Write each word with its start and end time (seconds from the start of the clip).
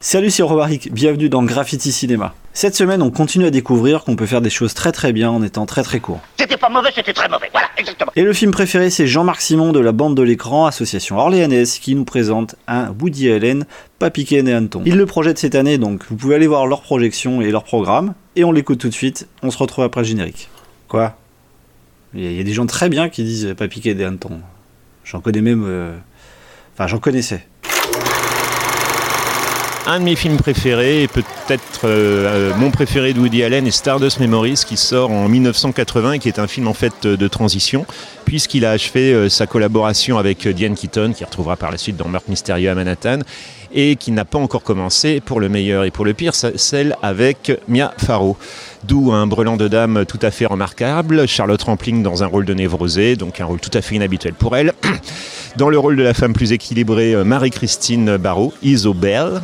Salut, 0.00 0.30
c'est 0.30 0.44
Romaric, 0.44 0.92
bienvenue 0.92 1.28
dans 1.28 1.42
Graffiti 1.42 1.90
Cinéma. 1.90 2.32
Cette 2.52 2.76
semaine, 2.76 3.02
on 3.02 3.10
continue 3.10 3.46
à 3.46 3.50
découvrir 3.50 4.04
qu'on 4.04 4.14
peut 4.14 4.26
faire 4.26 4.40
des 4.40 4.48
choses 4.48 4.72
très 4.72 4.92
très 4.92 5.12
bien 5.12 5.28
en 5.28 5.42
étant 5.42 5.66
très 5.66 5.82
très 5.82 5.98
court. 5.98 6.20
C'était 6.38 6.56
pas 6.56 6.68
mauvais, 6.68 6.90
c'était 6.94 7.12
très 7.12 7.28
mauvais. 7.28 7.48
Voilà, 7.50 7.66
exactement. 7.76 8.12
Et 8.14 8.22
le 8.22 8.32
film 8.32 8.52
préféré, 8.52 8.90
c'est 8.90 9.08
Jean-Marc 9.08 9.40
Simon 9.40 9.72
de 9.72 9.80
la 9.80 9.90
bande 9.90 10.16
de 10.16 10.22
l'écran, 10.22 10.66
association 10.66 11.18
orléanaise, 11.18 11.80
qui 11.80 11.96
nous 11.96 12.04
présente 12.04 12.54
un 12.68 12.94
Woody 13.00 13.28
Allen, 13.32 13.66
pas 13.98 14.10
piqué 14.10 14.36
et 14.36 14.54
Anton. 14.56 14.82
Il 14.86 14.94
le 14.94 15.04
projette 15.04 15.36
cette 15.40 15.56
année, 15.56 15.78
donc 15.78 16.04
vous 16.08 16.14
pouvez 16.14 16.36
aller 16.36 16.46
voir 16.46 16.68
leur 16.68 16.82
projection 16.82 17.40
et 17.42 17.50
leur 17.50 17.64
programme, 17.64 18.14
et 18.36 18.44
on 18.44 18.52
l'écoute 18.52 18.78
tout 18.78 18.88
de 18.88 18.94
suite. 18.94 19.26
On 19.42 19.50
se 19.50 19.58
retrouve 19.58 19.82
après 19.82 20.02
le 20.02 20.06
générique. 20.06 20.48
Quoi? 20.86 21.16
Il 22.14 22.32
y 22.36 22.40
a 22.40 22.44
des 22.44 22.52
gens 22.52 22.66
très 22.66 22.88
bien 22.88 23.08
qui 23.08 23.24
disent 23.24 23.52
pas 23.58 23.66
piqué 23.66 23.94
des 23.94 24.04
hannetons. 24.04 24.42
J'en 25.02 25.18
connais 25.20 25.40
même. 25.40 25.64
euh, 25.66 25.96
Enfin, 26.74 26.86
j'en 26.86 27.00
connaissais. 27.00 27.44
Un 29.90 30.00
de 30.00 30.04
mes 30.04 30.16
films 30.16 30.36
préférés, 30.36 31.04
et 31.04 31.08
peut-être 31.08 31.80
euh, 31.86 32.50
euh, 32.50 32.52
mon 32.58 32.70
préféré 32.70 33.14
de 33.14 33.20
Woody 33.20 33.42
Allen, 33.42 33.66
est 33.66 33.70
Stardust 33.70 34.20
Memories, 34.20 34.60
qui 34.66 34.76
sort 34.76 35.10
en 35.10 35.30
1980 35.30 36.12
et 36.12 36.18
qui 36.18 36.28
est 36.28 36.38
un 36.38 36.46
film 36.46 36.68
en 36.68 36.74
fait 36.74 36.92
euh, 37.06 37.16
de 37.16 37.26
transition, 37.26 37.86
puisqu'il 38.26 38.66
a 38.66 38.72
achevé 38.72 39.30
sa 39.30 39.46
collaboration 39.46 40.18
avec 40.18 40.46
Diane 40.46 40.74
Keaton, 40.74 41.14
qui 41.16 41.24
retrouvera 41.24 41.56
par 41.56 41.70
la 41.70 41.78
suite 41.78 41.96
dans 41.96 42.06
Meurtre 42.06 42.28
mystérieux 42.28 42.68
à 42.68 42.74
Manhattan, 42.74 43.20
et 43.72 43.96
qui 43.96 44.12
n'a 44.12 44.26
pas 44.26 44.38
encore 44.38 44.62
commencé, 44.62 45.22
pour 45.24 45.40
le 45.40 45.48
meilleur 45.48 45.84
et 45.84 45.90
pour 45.90 46.04
le 46.04 46.12
pire, 46.12 46.34
ce- 46.34 46.58
celle 46.58 46.94
avec 47.02 47.50
Mia 47.66 47.94
Farrow. 47.96 48.36
D'où 48.84 49.10
un 49.12 49.26
brelan 49.26 49.56
de 49.56 49.68
dame 49.68 50.04
tout 50.06 50.18
à 50.20 50.30
fait 50.30 50.44
remarquable, 50.44 51.26
Charlotte 51.26 51.62
Rampling 51.62 52.02
dans 52.02 52.22
un 52.22 52.26
rôle 52.26 52.44
de 52.44 52.52
névrosée, 52.52 53.16
donc 53.16 53.40
un 53.40 53.46
rôle 53.46 53.58
tout 53.60 53.70
à 53.72 53.80
fait 53.80 53.94
inhabituel 53.94 54.34
pour 54.34 54.54
elle. 54.54 54.74
Dans 55.56 55.70
le 55.70 55.78
rôle 55.78 55.96
de 55.96 56.02
la 56.02 56.12
femme 56.12 56.34
plus 56.34 56.52
équilibrée, 56.52 57.14
Marie-Christine 57.24 58.18
Barrault, 58.18 58.52
Isobel 58.62 59.40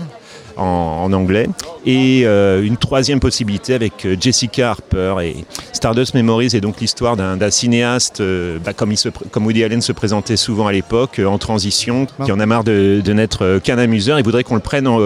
en, 0.56 1.02
en 1.04 1.12
anglais. 1.12 1.48
Et 1.86 2.22
euh, 2.24 2.62
une 2.62 2.76
troisième 2.76 3.20
possibilité 3.20 3.74
avec 3.74 4.06
euh, 4.06 4.16
Jessica 4.18 4.70
Harper. 4.70 5.16
Et 5.22 5.36
Stardust 5.72 6.14
Memories 6.14 6.50
est 6.54 6.60
donc 6.60 6.80
l'histoire 6.80 7.16
d'un 7.16 7.50
cinéaste, 7.50 8.20
euh, 8.20 8.58
bah, 8.64 8.72
comme, 8.72 8.92
il 8.92 8.96
se 8.96 9.08
pr- 9.10 9.28
comme 9.30 9.44
Woody 9.44 9.64
Allen 9.64 9.82
se 9.82 9.92
présentait 9.92 10.36
souvent 10.36 10.66
à 10.66 10.72
l'époque, 10.72 11.20
en 11.24 11.38
transition, 11.38 12.06
qui 12.24 12.32
en 12.32 12.40
a 12.40 12.46
marre 12.46 12.64
de, 12.64 13.02
de 13.04 13.12
n'être 13.12 13.58
qu'un 13.62 13.78
amuseur. 13.78 14.18
Il 14.18 14.24
voudrait 14.24 14.44
qu'on 14.44 14.54
le 14.54 14.60
prenne 14.60 14.86
en, 14.86 14.98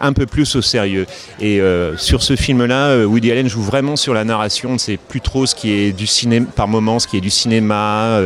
un 0.00 0.12
peu 0.12 0.26
plus 0.26 0.56
au 0.56 0.62
sérieux. 0.62 1.06
Et 1.40 1.60
sur 1.96 2.22
ce 2.22 2.36
film-là, 2.36 3.06
Woody 3.06 3.30
Allen 3.30 3.48
joue 3.48 3.62
vraiment 3.62 3.96
sur 3.96 4.14
la 4.14 4.24
narration. 4.24 4.70
On 4.70 4.74
ne 4.74 4.78
sait 4.78 4.96
plus 4.96 5.20
trop 5.20 5.46
ce 5.46 5.54
qui 5.54 5.72
est 5.72 5.92
du 5.92 6.06
cinéma, 6.06 6.46
par 6.56 6.68
moments, 6.68 6.98
ce 6.98 7.06
qui 7.06 7.16
est 7.16 7.20
du 7.20 7.30
cinéma. 7.30 8.20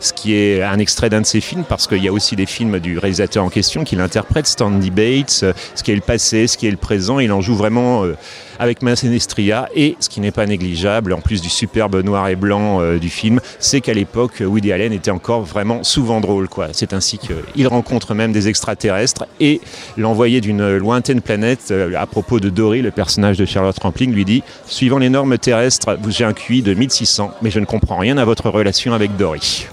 Ce 0.00 0.12
qui 0.12 0.34
est 0.34 0.62
un 0.62 0.78
extrait 0.78 1.10
d'un 1.10 1.20
de 1.20 1.26
ses 1.26 1.40
films, 1.40 1.64
parce 1.68 1.86
qu'il 1.86 2.02
y 2.02 2.08
a 2.08 2.12
aussi 2.12 2.36
des 2.36 2.46
films 2.46 2.78
du 2.78 2.98
réalisateur 2.98 3.44
en 3.44 3.48
question 3.48 3.84
qui 3.84 3.96
l'interprète, 3.96 4.46
Stanley 4.46 4.90
Bates, 4.90 5.44
ce 5.74 5.82
qui 5.82 5.92
est 5.92 5.96
le 5.96 6.00
passé, 6.00 6.46
ce 6.46 6.56
qui 6.56 6.66
est 6.66 6.70
le 6.70 6.76
présent, 6.76 7.18
il 7.18 7.32
en 7.32 7.40
joue 7.40 7.54
vraiment 7.54 8.04
euh, 8.04 8.16
avec 8.58 8.82
Macenestria, 8.82 9.68
et 9.74 9.96
ce 10.00 10.08
qui 10.08 10.20
n'est 10.20 10.30
pas 10.32 10.46
négligeable, 10.46 11.12
en 11.12 11.20
plus 11.20 11.40
du 11.40 11.48
superbe 11.48 12.02
noir 12.02 12.28
et 12.28 12.36
blanc 12.36 12.80
euh, 12.80 12.98
du 12.98 13.08
film, 13.08 13.40
c'est 13.58 13.80
qu'à 13.80 13.94
l'époque, 13.94 14.42
Woody 14.44 14.72
Allen 14.72 14.92
était 14.92 15.10
encore 15.10 15.42
vraiment 15.42 15.84
souvent 15.84 16.20
drôle. 16.20 16.48
quoi. 16.48 16.68
C'est 16.72 16.92
ainsi 16.92 17.18
qu'il 17.18 17.68
rencontre 17.68 18.14
même 18.14 18.32
des 18.32 18.48
extraterrestres, 18.48 19.26
et 19.40 19.60
l'envoyé 19.96 20.40
d'une 20.40 20.76
lointaine 20.76 21.20
planète, 21.20 21.68
euh, 21.70 21.92
à 21.96 22.06
propos 22.06 22.40
de 22.40 22.48
Dory, 22.48 22.82
le 22.82 22.90
personnage 22.90 23.38
de 23.38 23.44
Charlotte 23.44 23.78
Rampling, 23.78 24.12
lui 24.12 24.24
dit 24.24 24.42
«Suivant 24.66 24.98
les 24.98 25.08
normes 25.08 25.38
terrestres, 25.38 25.96
j'ai 26.08 26.24
un 26.24 26.32
QI 26.32 26.62
de 26.62 26.74
1600, 26.74 27.32
mais 27.42 27.50
je 27.50 27.60
ne 27.60 27.64
comprends 27.64 27.98
rien 27.98 28.18
à 28.18 28.24
votre 28.24 28.50
relation 28.50 28.92
avec 28.92 29.16
Dory.» 29.16 29.66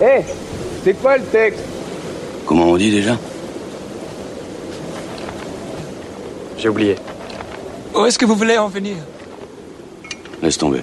Hé, 0.00 0.22
c'est 0.84 0.94
quoi 0.94 1.18
le 1.18 1.24
texte 1.24 1.64
Comment 2.46 2.66
on 2.66 2.76
dit 2.76 2.90
déjà 2.90 3.16
J'ai 6.56 6.68
oublié. 6.68 6.96
Où 7.94 8.04
est-ce 8.06 8.18
que 8.18 8.24
vous 8.24 8.36
voulez 8.36 8.58
en 8.58 8.68
venir 8.68 8.96
Laisse 10.42 10.58
tomber. 10.58 10.82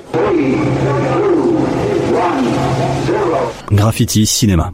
Graffiti 3.71 4.25
Cinéma. 4.25 4.73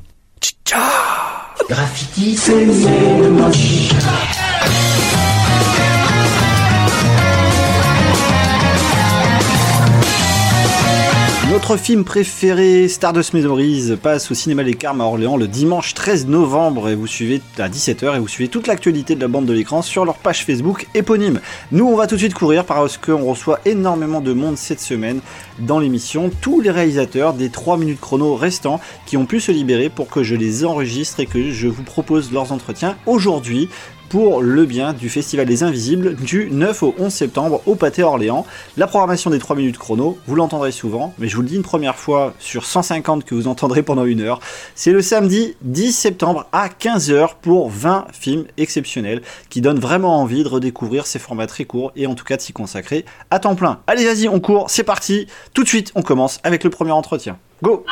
Notre 11.52 11.76
film 11.76 12.06
préféré, 12.06 12.88
Stardust 12.88 13.34
Memories, 13.34 13.98
passe 14.02 14.32
au 14.32 14.34
cinéma 14.34 14.64
Les 14.64 14.74
Carmes 14.74 15.02
à 15.02 15.04
Orléans 15.04 15.36
le 15.36 15.50
dimanche 15.50 15.94
13 15.94 16.28
novembre 16.28 16.88
et 16.88 16.96
vous 16.96 17.08
suivez 17.08 17.42
à 17.58 17.68
17h 17.68 18.16
et 18.16 18.20
vous 18.20 18.30
suivez 18.30 18.48
toute 18.48 18.68
l'actualité 18.68 19.16
de 19.16 19.20
la 19.20 19.28
bande 19.28 19.48
de 19.48 19.52
l'écran 19.52 19.82
sur 19.82 20.06
leur 20.06 20.18
page 20.18 20.46
Facebook 20.46 20.88
éponyme. 20.94 21.42
Nous, 21.74 21.86
on 21.86 21.98
va 21.98 22.08
tout 22.08 22.16
de 22.16 22.22
suite 22.22 22.36
courir 22.36 22.64
parce 22.64 22.98
qu'on 22.98 23.26
reçoit 23.26 23.60
énormément 23.66 24.22
de 24.22 24.32
monde 24.32 24.58
cette 24.58 24.80
semaine 24.80 25.20
dans 25.60 25.80
l'émission. 25.80 26.32
Tous 26.40 26.62
les 26.62 26.72
réalisateurs 26.72 27.34
des 27.34 27.50
3 27.50 27.76
minutes 27.76 28.00
chrono 28.00 28.34
restants 28.36 28.80
qui 29.06 29.18
ont 29.18 29.26
pu 29.26 29.42
se 29.42 29.52
libérer 29.52 29.90
pour 29.90 30.08
que 30.08 30.24
je 30.24 30.36
les 30.36 30.64
enregistre 30.64 31.20
et 31.20 31.26
que 31.26 31.52
je 31.52 31.68
vous 31.68 31.84
propose 31.84 32.32
leurs 32.32 32.54
entretiens 32.54 32.96
aujourd'hui 33.06 33.68
pour 34.12 34.42
le 34.42 34.66
bien 34.66 34.92
du 34.92 35.08
Festival 35.08 35.46
des 35.46 35.64
Invisibles 35.64 36.16
du 36.16 36.50
9 36.52 36.84
au 36.84 36.94
11 37.00 37.14
septembre 37.14 37.62
au 37.66 37.76
Pâté 37.76 38.04
Orléans. 38.04 38.46
La 38.76 38.86
programmation 38.86 39.30
des 39.30 39.40
3 39.40 39.56
minutes 39.56 39.78
chrono, 39.78 40.18
vous 40.28 40.36
l'entendrez 40.36 40.74
souvent, 40.74 41.14
mais 41.18 41.30
je 41.30 41.36
vous 41.38 41.42
le 41.42 41.48
dis 41.48 41.56
une 41.56 41.64
première 41.64 41.96
fois 41.96 42.34
sur 42.38 42.66
150 42.66 43.24
que 43.24 43.34
vous 43.34 43.48
entendrez 43.48 43.84
pendant 43.84 44.04
une 44.04 44.20
heure. 44.20 44.42
C'est 44.76 44.92
le 44.92 45.02
samedi 45.02 45.56
10 45.62 45.94
septembre 45.94 46.46
à 46.52 46.68
15h 46.68 47.36
pour 47.42 47.70
20 47.70 48.08
films 48.12 48.44
exceptionnels 48.58 49.22
qui 49.50 49.62
donnent 49.62 49.80
vraiment 49.80 50.20
envie 50.20 50.44
de 50.44 50.50
redécouvrir 50.50 51.08
ces 51.08 51.18
formats 51.18 51.48
très 51.48 51.64
courts 51.64 51.94
et 51.96 52.06
en 52.06 52.14
tout 52.14 52.26
cas 52.26 52.36
de 52.36 52.42
s'y 52.42 52.52
consacrer 52.52 53.06
à 53.30 53.40
temps 53.40 53.56
plein. 53.56 53.80
Allez, 53.88 54.04
vas-y, 54.04 54.28
on 54.28 54.42
court, 54.42 54.70
c'est 54.70 54.84
parti. 54.84 55.28
Tout 55.54 55.64
de 55.64 55.70
suite, 55.70 55.94
on 55.96 56.02
commence 56.02 56.42
avec 56.44 56.66
le 56.66 56.70
premier 56.70 56.92
entretien. 56.92 57.38
Go 57.64 57.86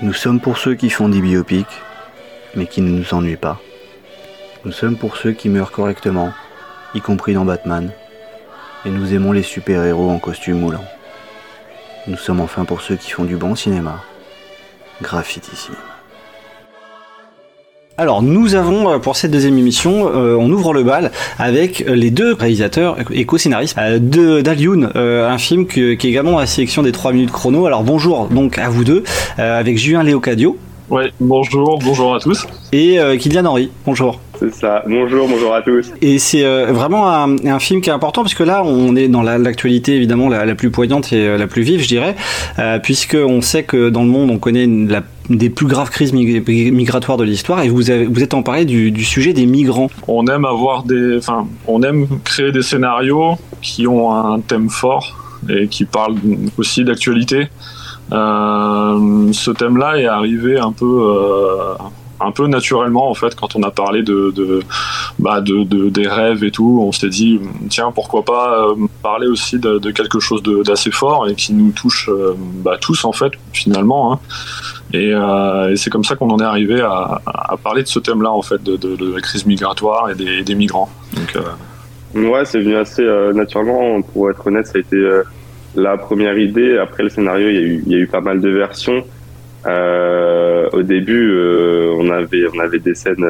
Nous 0.00 0.14
sommes 0.14 0.40
pour 0.40 0.56
ceux 0.56 0.74
qui 0.74 0.88
font 0.88 1.10
des 1.10 1.20
biopics 1.20 1.66
mais 2.56 2.66
qui 2.66 2.80
ne 2.80 2.90
nous 2.90 3.14
ennuie 3.14 3.36
pas. 3.36 3.60
Nous 4.64 4.72
sommes 4.72 4.96
pour 4.96 5.16
ceux 5.16 5.32
qui 5.32 5.48
meurent 5.48 5.72
correctement, 5.72 6.32
y 6.94 7.00
compris 7.00 7.34
dans 7.34 7.44
Batman, 7.44 7.90
et 8.84 8.90
nous 8.90 9.14
aimons 9.14 9.32
les 9.32 9.42
super-héros 9.42 10.10
en 10.10 10.18
costume 10.18 10.60
moulant. 10.60 10.84
Nous 12.06 12.16
sommes 12.16 12.40
enfin 12.40 12.64
pour 12.64 12.82
ceux 12.82 12.96
qui 12.96 13.10
font 13.10 13.24
du 13.24 13.36
bon 13.36 13.54
cinéma. 13.54 14.02
Graffiti. 15.02 15.70
Alors 17.96 18.22
nous 18.22 18.56
avons 18.56 18.90
euh, 18.90 18.98
pour 18.98 19.14
cette 19.14 19.30
deuxième 19.30 19.56
émission, 19.56 20.10
euh, 20.12 20.34
on 20.34 20.50
ouvre 20.50 20.72
le 20.72 20.82
bal 20.82 21.12
avec 21.38 21.82
euh, 21.82 21.94
les 21.94 22.10
deux 22.10 22.32
réalisateurs 22.32 22.96
et 23.12 23.24
co-scénaristes 23.24 23.78
d'Alioun, 23.78 24.90
un 24.94 25.38
film 25.38 25.66
qui 25.66 25.80
est 25.80 26.04
également 26.04 26.40
la 26.40 26.46
sélection 26.46 26.82
des 26.82 26.90
3 26.90 27.12
minutes 27.12 27.30
chrono. 27.30 27.66
Alors 27.66 27.84
bonjour 27.84 28.26
donc 28.26 28.58
à 28.58 28.68
vous 28.68 28.82
deux, 28.82 29.04
avec 29.38 29.78
Julien 29.78 30.02
Léocadio 30.02 30.58
Ouais, 30.94 31.12
bonjour, 31.18 31.80
bonjour 31.84 32.14
à 32.14 32.20
tous. 32.20 32.46
et 32.70 33.00
euh, 33.00 33.16
Kylian 33.16 33.46
Henry. 33.46 33.68
Bonjour. 33.84 34.20
C'est 34.38 34.54
ça. 34.54 34.84
Bonjour, 34.86 35.26
bonjour 35.28 35.52
à 35.52 35.60
tous. 35.60 35.90
Et 36.00 36.20
c'est 36.20 36.44
euh, 36.44 36.66
vraiment 36.70 37.10
un, 37.10 37.34
un 37.48 37.58
film 37.58 37.80
qui 37.80 37.90
est 37.90 37.92
important 37.92 38.22
parce 38.22 38.34
que 38.34 38.44
là, 38.44 38.62
on 38.64 38.94
est 38.94 39.08
dans 39.08 39.22
la- 39.22 39.38
l'actualité 39.38 39.96
évidemment 39.96 40.28
la, 40.28 40.44
la 40.46 40.54
plus 40.54 40.70
poignante 40.70 41.12
et 41.12 41.26
euh, 41.26 41.36
la 41.36 41.48
plus 41.48 41.62
vive, 41.62 41.80
je 41.82 41.88
dirais, 41.88 42.14
euh, 42.60 42.78
puisque 42.78 43.16
on 43.20 43.40
sait 43.40 43.64
que 43.64 43.88
dans 43.90 44.04
le 44.04 44.08
monde, 44.08 44.30
on 44.30 44.38
connaît 44.38 44.62
une- 44.62 44.88
la, 44.88 45.02
des 45.30 45.50
plus 45.50 45.66
graves 45.66 45.90
crises 45.90 46.12
mig- 46.12 46.46
migratoires 46.72 47.18
de 47.18 47.24
l'histoire. 47.24 47.64
Et 47.64 47.68
vous, 47.70 47.90
avez, 47.90 48.04
vous 48.04 48.22
êtes 48.22 48.34
emparé 48.34 48.64
du, 48.64 48.92
du 48.92 49.02
sujet 49.04 49.32
des 49.32 49.46
migrants. 49.46 49.90
On 50.06 50.24
aime 50.28 50.44
avoir 50.44 50.84
des, 50.84 51.16
enfin, 51.18 51.48
on 51.66 51.82
aime 51.82 52.06
créer 52.22 52.52
des 52.52 52.62
scénarios 52.62 53.34
qui 53.62 53.88
ont 53.88 54.12
un 54.14 54.38
thème 54.38 54.70
fort 54.70 55.18
et 55.48 55.66
qui 55.66 55.86
parlent 55.86 56.14
aussi 56.56 56.84
d'actualité. 56.84 57.48
Euh, 58.12 59.32
ce 59.32 59.50
thème-là 59.50 59.98
est 59.98 60.06
arrivé 60.06 60.58
un 60.58 60.72
peu, 60.72 60.84
euh, 60.84 61.74
un 62.20 62.30
peu 62.30 62.46
naturellement 62.46 63.10
en 63.10 63.14
fait 63.14 63.34
quand 63.34 63.56
on 63.56 63.62
a 63.62 63.70
parlé 63.70 64.02
de, 64.02 64.32
bah, 65.18 65.40
de, 65.40 65.64
de- 65.64 65.88
des 65.88 66.06
rêves 66.06 66.44
et 66.44 66.50
tout. 66.50 66.78
On 66.82 66.92
s'est 66.92 67.08
dit 67.08 67.40
tiens 67.70 67.92
pourquoi 67.92 68.24
pas 68.24 68.68
euh, 68.68 68.74
parler 69.02 69.26
aussi 69.26 69.58
de, 69.58 69.78
quelque 69.90 70.20
chose 70.20 70.42
d'assez 70.42 70.90
fort 70.90 71.28
et 71.28 71.34
qui 71.34 71.54
nous 71.54 71.72
touche 71.72 72.10
bah, 72.62 72.76
tous 72.80 73.04
en 73.04 73.12
fait 73.12 73.32
finalement. 73.52 74.12
Hein. 74.12 74.18
Et, 74.92 75.12
c'est 75.76 75.90
comme 75.90 76.04
ça 76.04 76.14
qu'on 76.14 76.30
en 76.30 76.38
est 76.38 76.44
arrivé 76.44 76.80
à, 76.80 77.20
parler 77.64 77.82
de 77.82 77.88
ce 77.88 77.98
thème-là, 77.98 78.30
en 78.30 78.42
fait, 78.42 78.62
de, 78.62 79.12
la 79.12 79.20
crise 79.20 79.44
migratoire 79.44 80.10
et 80.10 80.42
des, 80.44 80.54
migrants. 80.54 80.88
Donc, 81.14 81.44
Ouais, 82.14 82.44
c'est 82.44 82.60
venu 82.60 82.76
assez 82.76 83.02
naturellement. 83.34 84.02
Pour 84.02 84.30
être 84.30 84.46
honnête, 84.46 84.68
ça 84.68 84.74
a 84.76 84.78
été 84.78 85.04
la 85.76 85.96
première 85.96 86.38
idée. 86.38 86.78
Après 86.78 87.02
le 87.02 87.08
scénario, 87.08 87.48
il 87.48 87.88
y 87.88 87.94
a 87.94 87.98
eu, 87.98 88.06
pas 88.06 88.20
mal 88.20 88.40
de 88.40 88.50
versions. 88.50 89.04
Euh, 89.66 90.68
au 90.72 90.82
début, 90.82 91.30
euh, 91.32 91.94
on 91.98 92.10
avait, 92.10 92.44
on 92.54 92.58
avait 92.58 92.78
des 92.78 92.94
scènes 92.94 93.26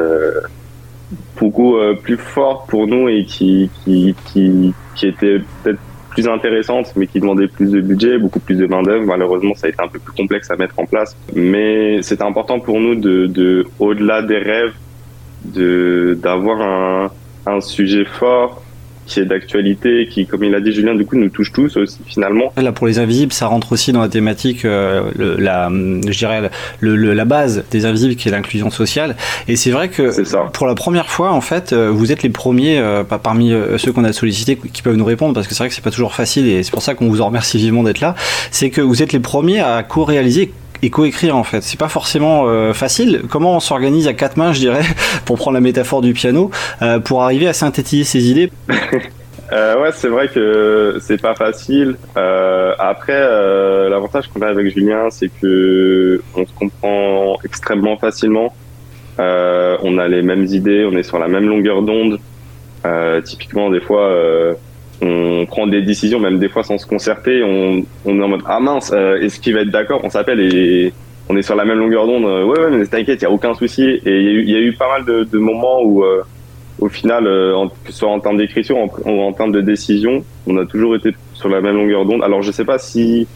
beaucoup 1.38 1.76
euh, 1.76 1.94
plus 1.94 2.16
fortes 2.16 2.68
pour 2.68 2.86
nous 2.86 3.08
et 3.08 3.24
qui, 3.24 3.70
qui, 3.84 4.14
qui, 4.26 4.74
qui 4.94 5.06
étaient 5.06 5.40
peut-être 5.62 5.78
plus 6.10 6.28
intéressante, 6.28 6.92
mais 6.96 7.06
qui 7.06 7.20
demandait 7.20 7.48
plus 7.48 7.70
de 7.72 7.80
budget, 7.80 8.18
beaucoup 8.18 8.40
plus 8.40 8.56
de 8.56 8.66
main 8.66 8.82
d'œuvre. 8.82 9.04
Malheureusement, 9.04 9.54
ça 9.54 9.66
a 9.66 9.70
été 9.70 9.82
un 9.82 9.88
peu 9.88 9.98
plus 9.98 10.12
complexe 10.12 10.50
à 10.50 10.56
mettre 10.56 10.78
en 10.78 10.86
place. 10.86 11.16
Mais 11.34 12.02
c'était 12.02 12.22
important 12.22 12.60
pour 12.60 12.80
nous 12.80 12.94
de, 12.94 13.26
de 13.26 13.66
au-delà 13.78 14.22
des 14.22 14.38
rêves, 14.38 14.74
de 15.44 16.16
d'avoir 16.20 16.60
un, 16.62 17.10
un 17.46 17.60
sujet 17.60 18.04
fort 18.04 18.63
qui 19.06 19.20
est 19.20 19.24
d'actualité, 19.24 20.08
qui, 20.10 20.26
comme 20.26 20.44
il 20.44 20.54
a 20.54 20.60
dit 20.60 20.72
Julien, 20.72 20.94
du 20.94 21.04
coup, 21.04 21.16
nous 21.16 21.28
touche 21.28 21.52
tous 21.52 21.76
aussi, 21.76 21.98
finalement. 22.06 22.52
Là, 22.56 22.72
pour 22.72 22.86
les 22.86 22.98
invisibles, 22.98 23.32
ça 23.32 23.46
rentre 23.46 23.72
aussi 23.72 23.92
dans 23.92 24.00
la 24.00 24.08
thématique, 24.08 24.64
euh, 24.64 25.10
le, 25.16 25.36
la, 25.36 25.68
je 25.70 26.18
dirais, 26.18 26.50
le, 26.80 26.96
le, 26.96 27.14
la 27.14 27.24
base 27.24 27.64
des 27.70 27.86
invisibles, 27.86 28.16
qui 28.16 28.28
est 28.28 28.32
l'inclusion 28.32 28.70
sociale. 28.70 29.16
Et 29.48 29.56
c'est 29.56 29.70
vrai 29.70 29.88
que, 29.88 30.12
pour 30.50 30.66
la 30.66 30.74
première 30.74 31.08
fois, 31.08 31.32
en 31.32 31.40
fait, 31.40 31.72
euh, 31.72 31.90
vous 31.90 32.12
êtes 32.12 32.22
les 32.22 32.30
premiers, 32.30 32.78
euh, 32.78 33.04
pas 33.04 33.18
parmi 33.18 33.52
euh, 33.52 33.78
ceux 33.78 33.92
qu'on 33.92 34.04
a 34.04 34.12
sollicités, 34.12 34.56
qui 34.56 34.82
peuvent 34.82 34.96
nous 34.96 35.04
répondre, 35.04 35.34
parce 35.34 35.46
que 35.46 35.54
c'est 35.54 35.62
vrai 35.62 35.68
que 35.68 35.74
c'est 35.74 35.84
pas 35.84 35.90
toujours 35.90 36.14
facile, 36.14 36.46
et 36.48 36.62
c'est 36.62 36.70
pour 36.70 36.82
ça 36.82 36.94
qu'on 36.94 37.08
vous 37.08 37.20
en 37.20 37.26
remercie 37.26 37.58
vivement 37.58 37.82
d'être 37.82 38.00
là. 38.00 38.14
C'est 38.50 38.70
que 38.70 38.80
vous 38.80 39.02
êtes 39.02 39.12
les 39.12 39.20
premiers 39.20 39.60
à 39.60 39.82
co-réaliser 39.82 40.52
et 40.84 40.90
coécrire 40.90 41.36
en 41.36 41.44
fait. 41.44 41.62
C'est 41.62 41.78
pas 41.78 41.88
forcément 41.88 42.44
euh, 42.46 42.72
facile. 42.72 43.22
Comment 43.30 43.56
on 43.56 43.60
s'organise 43.60 44.06
à 44.06 44.12
quatre 44.12 44.36
mains, 44.36 44.52
je 44.52 44.60
dirais, 44.60 44.82
pour 45.24 45.36
prendre 45.36 45.54
la 45.54 45.60
métaphore 45.60 46.02
du 46.02 46.12
piano, 46.12 46.50
euh, 46.82 46.98
pour 46.98 47.22
arriver 47.22 47.48
à 47.48 47.52
synthétiser 47.52 48.04
ses 48.04 48.30
idées? 48.30 48.50
Euh, 49.52 49.80
Ouais, 49.80 49.90
c'est 49.92 50.08
vrai 50.08 50.28
que 50.28 50.96
c'est 51.02 51.20
pas 51.20 51.34
facile. 51.34 51.96
Après, 52.16 53.20
l'avantage 53.90 54.26
qu'on 54.28 54.40
a 54.40 54.46
avec 54.48 54.72
Julien, 54.74 55.10
c'est 55.10 55.28
que 55.28 56.22
on 56.34 56.46
se 56.46 56.52
comprend 56.54 57.36
extrêmement 57.44 57.98
facilement. 57.98 58.54
on 59.18 59.98
a 59.98 60.08
les 60.08 60.22
mêmes 60.22 60.46
idées, 60.46 60.88
on 60.90 60.96
est 60.96 61.02
sur 61.02 61.18
la 61.18 61.28
même 61.28 61.46
longueur 61.46 61.82
d'onde. 61.82 62.18
typiquement, 63.24 63.68
des 63.68 63.80
fois 63.80 64.10
on 65.02 65.46
prend 65.46 65.66
des 65.66 65.82
décisions, 65.82 66.20
même 66.20 66.38
des 66.38 66.48
fois 66.48 66.62
sans 66.62 66.78
se 66.78 66.86
concerter. 66.86 67.42
On, 67.42 67.84
est 68.18 68.22
en 68.22 68.28
mode 68.28 68.42
ah 68.46 68.60
mince, 68.60 68.92
euh, 68.94 69.20
est-ce 69.20 69.40
qu'il 69.40 69.54
va 69.54 69.60
être 69.60 69.70
d'accord? 69.70 70.00
On 70.04 70.10
s'appelle 70.10 70.40
et 70.40 70.92
on 71.28 71.36
est 71.36 71.42
sur 71.42 71.56
la 71.56 71.64
même 71.64 71.78
longueur 71.78 72.06
d'onde. 72.06 72.24
ouais, 72.24 72.58
ouais, 72.58 72.70
mais 72.70 72.86
t'inquiète, 72.86 73.20
il 73.20 73.24
y 73.24 73.26
a 73.26 73.30
aucun 73.30 73.54
souci. 73.54 73.82
Et 73.82 74.20
il 74.20 74.48
y, 74.48 74.52
y, 74.52 74.56
a 74.56 74.60
eu 74.60 74.72
pas 74.72 74.88
mal 74.88 75.04
de, 75.04 75.38
moments 75.38 75.82
où, 75.82 76.04
euh, 76.04 76.22
au 76.78 76.88
final, 76.88 77.26
euh, 77.26 77.56
en, 77.56 77.68
que 77.68 77.74
ce 77.86 77.92
soit 77.92 78.10
en 78.10 78.20
termes 78.20 78.36
d'écriture, 78.36 78.76
en, 78.76 78.90
en, 79.10 79.32
termes 79.32 79.52
de 79.52 79.60
décision, 79.60 80.24
on 80.46 80.56
a 80.58 80.66
toujours 80.66 80.94
été 80.96 81.14
sur 81.32 81.48
la 81.48 81.60
même 81.60 81.76
longueur 81.76 82.04
d'onde. 82.04 82.22
Alors 82.22 82.42
je 82.42 82.52
sais 82.52 82.64
pas 82.64 82.78
si 82.78 83.26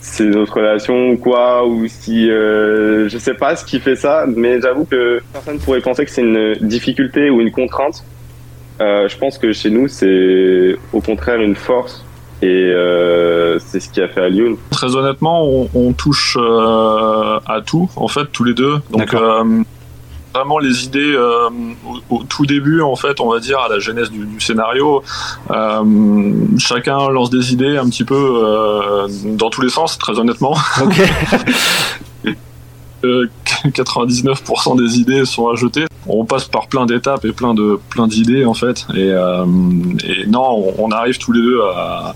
c'est 0.00 0.24
notre 0.24 0.54
relation 0.54 1.10
ou 1.10 1.16
quoi, 1.16 1.66
ou 1.66 1.86
si 1.88 2.30
euh, 2.30 3.08
je 3.08 3.18
sais 3.18 3.34
pas 3.34 3.56
ce 3.56 3.64
qui 3.64 3.80
fait 3.80 3.96
ça, 3.96 4.24
mais 4.28 4.60
j'avoue 4.60 4.84
que 4.84 5.20
personne 5.32 5.58
pourrait 5.58 5.80
penser 5.80 6.04
que 6.04 6.10
c'est 6.10 6.22
une 6.22 6.54
difficulté 6.60 7.28
ou 7.28 7.40
une 7.40 7.50
contrainte. 7.50 8.04
Euh, 8.80 9.08
je 9.08 9.16
pense 9.16 9.38
que 9.38 9.52
chez 9.52 9.70
nous, 9.70 9.88
c'est 9.88 10.76
au 10.92 11.00
contraire 11.00 11.40
une 11.40 11.56
force. 11.56 12.04
Et 12.42 12.46
euh, 12.46 13.58
c'est 13.58 13.80
ce 13.80 13.88
qui 13.88 14.00
a 14.02 14.08
fait 14.08 14.20
à 14.20 14.28
Lyon. 14.28 14.58
Très 14.70 14.94
honnêtement, 14.94 15.44
on, 15.44 15.70
on 15.74 15.92
touche 15.94 16.36
euh, 16.38 17.40
à 17.46 17.62
tout, 17.64 17.88
en 17.96 18.08
fait, 18.08 18.26
tous 18.30 18.44
les 18.44 18.52
deux. 18.52 18.76
Donc, 18.90 19.14
euh, 19.14 19.62
vraiment 20.34 20.58
les 20.58 20.84
idées 20.84 21.14
euh, 21.14 21.48
au, 22.10 22.16
au, 22.16 22.24
tout 22.24 22.44
début, 22.44 22.82
en 22.82 22.94
fait, 22.94 23.20
on 23.20 23.30
va 23.30 23.40
dire 23.40 23.58
à 23.60 23.70
la 23.70 23.78
genèse 23.78 24.10
du, 24.10 24.26
du 24.26 24.38
scénario. 24.38 25.02
Euh, 25.50 26.32
chacun 26.58 27.08
lance 27.08 27.30
des 27.30 27.54
idées 27.54 27.78
un 27.78 27.88
petit 27.88 28.04
peu 28.04 29.06
dans 29.24 29.48
tous 29.48 29.62
les 29.62 29.70
sens, 29.70 29.96
très 29.96 30.18
honnêtement. 30.18 30.54
Okay. 30.82 31.06
99% 33.02 34.78
des 34.78 34.98
idées 34.98 35.24
sont 35.24 35.48
à 35.48 35.54
jeter. 35.54 35.86
On 36.08 36.24
passe 36.24 36.46
par 36.46 36.68
plein 36.68 36.86
d'étapes 36.86 37.24
et 37.24 37.32
plein 37.32 37.54
de 37.54 37.78
plein 37.90 38.06
d'idées 38.06 38.44
en 38.44 38.54
fait. 38.54 38.86
Et, 38.94 39.10
euh, 39.10 39.44
non, 39.46 40.42
on, 40.42 40.74
on, 40.78 40.90
arrive 40.90 41.18
tous 41.18 41.32
les 41.32 41.40
deux 41.40 41.60
à, 41.62 42.14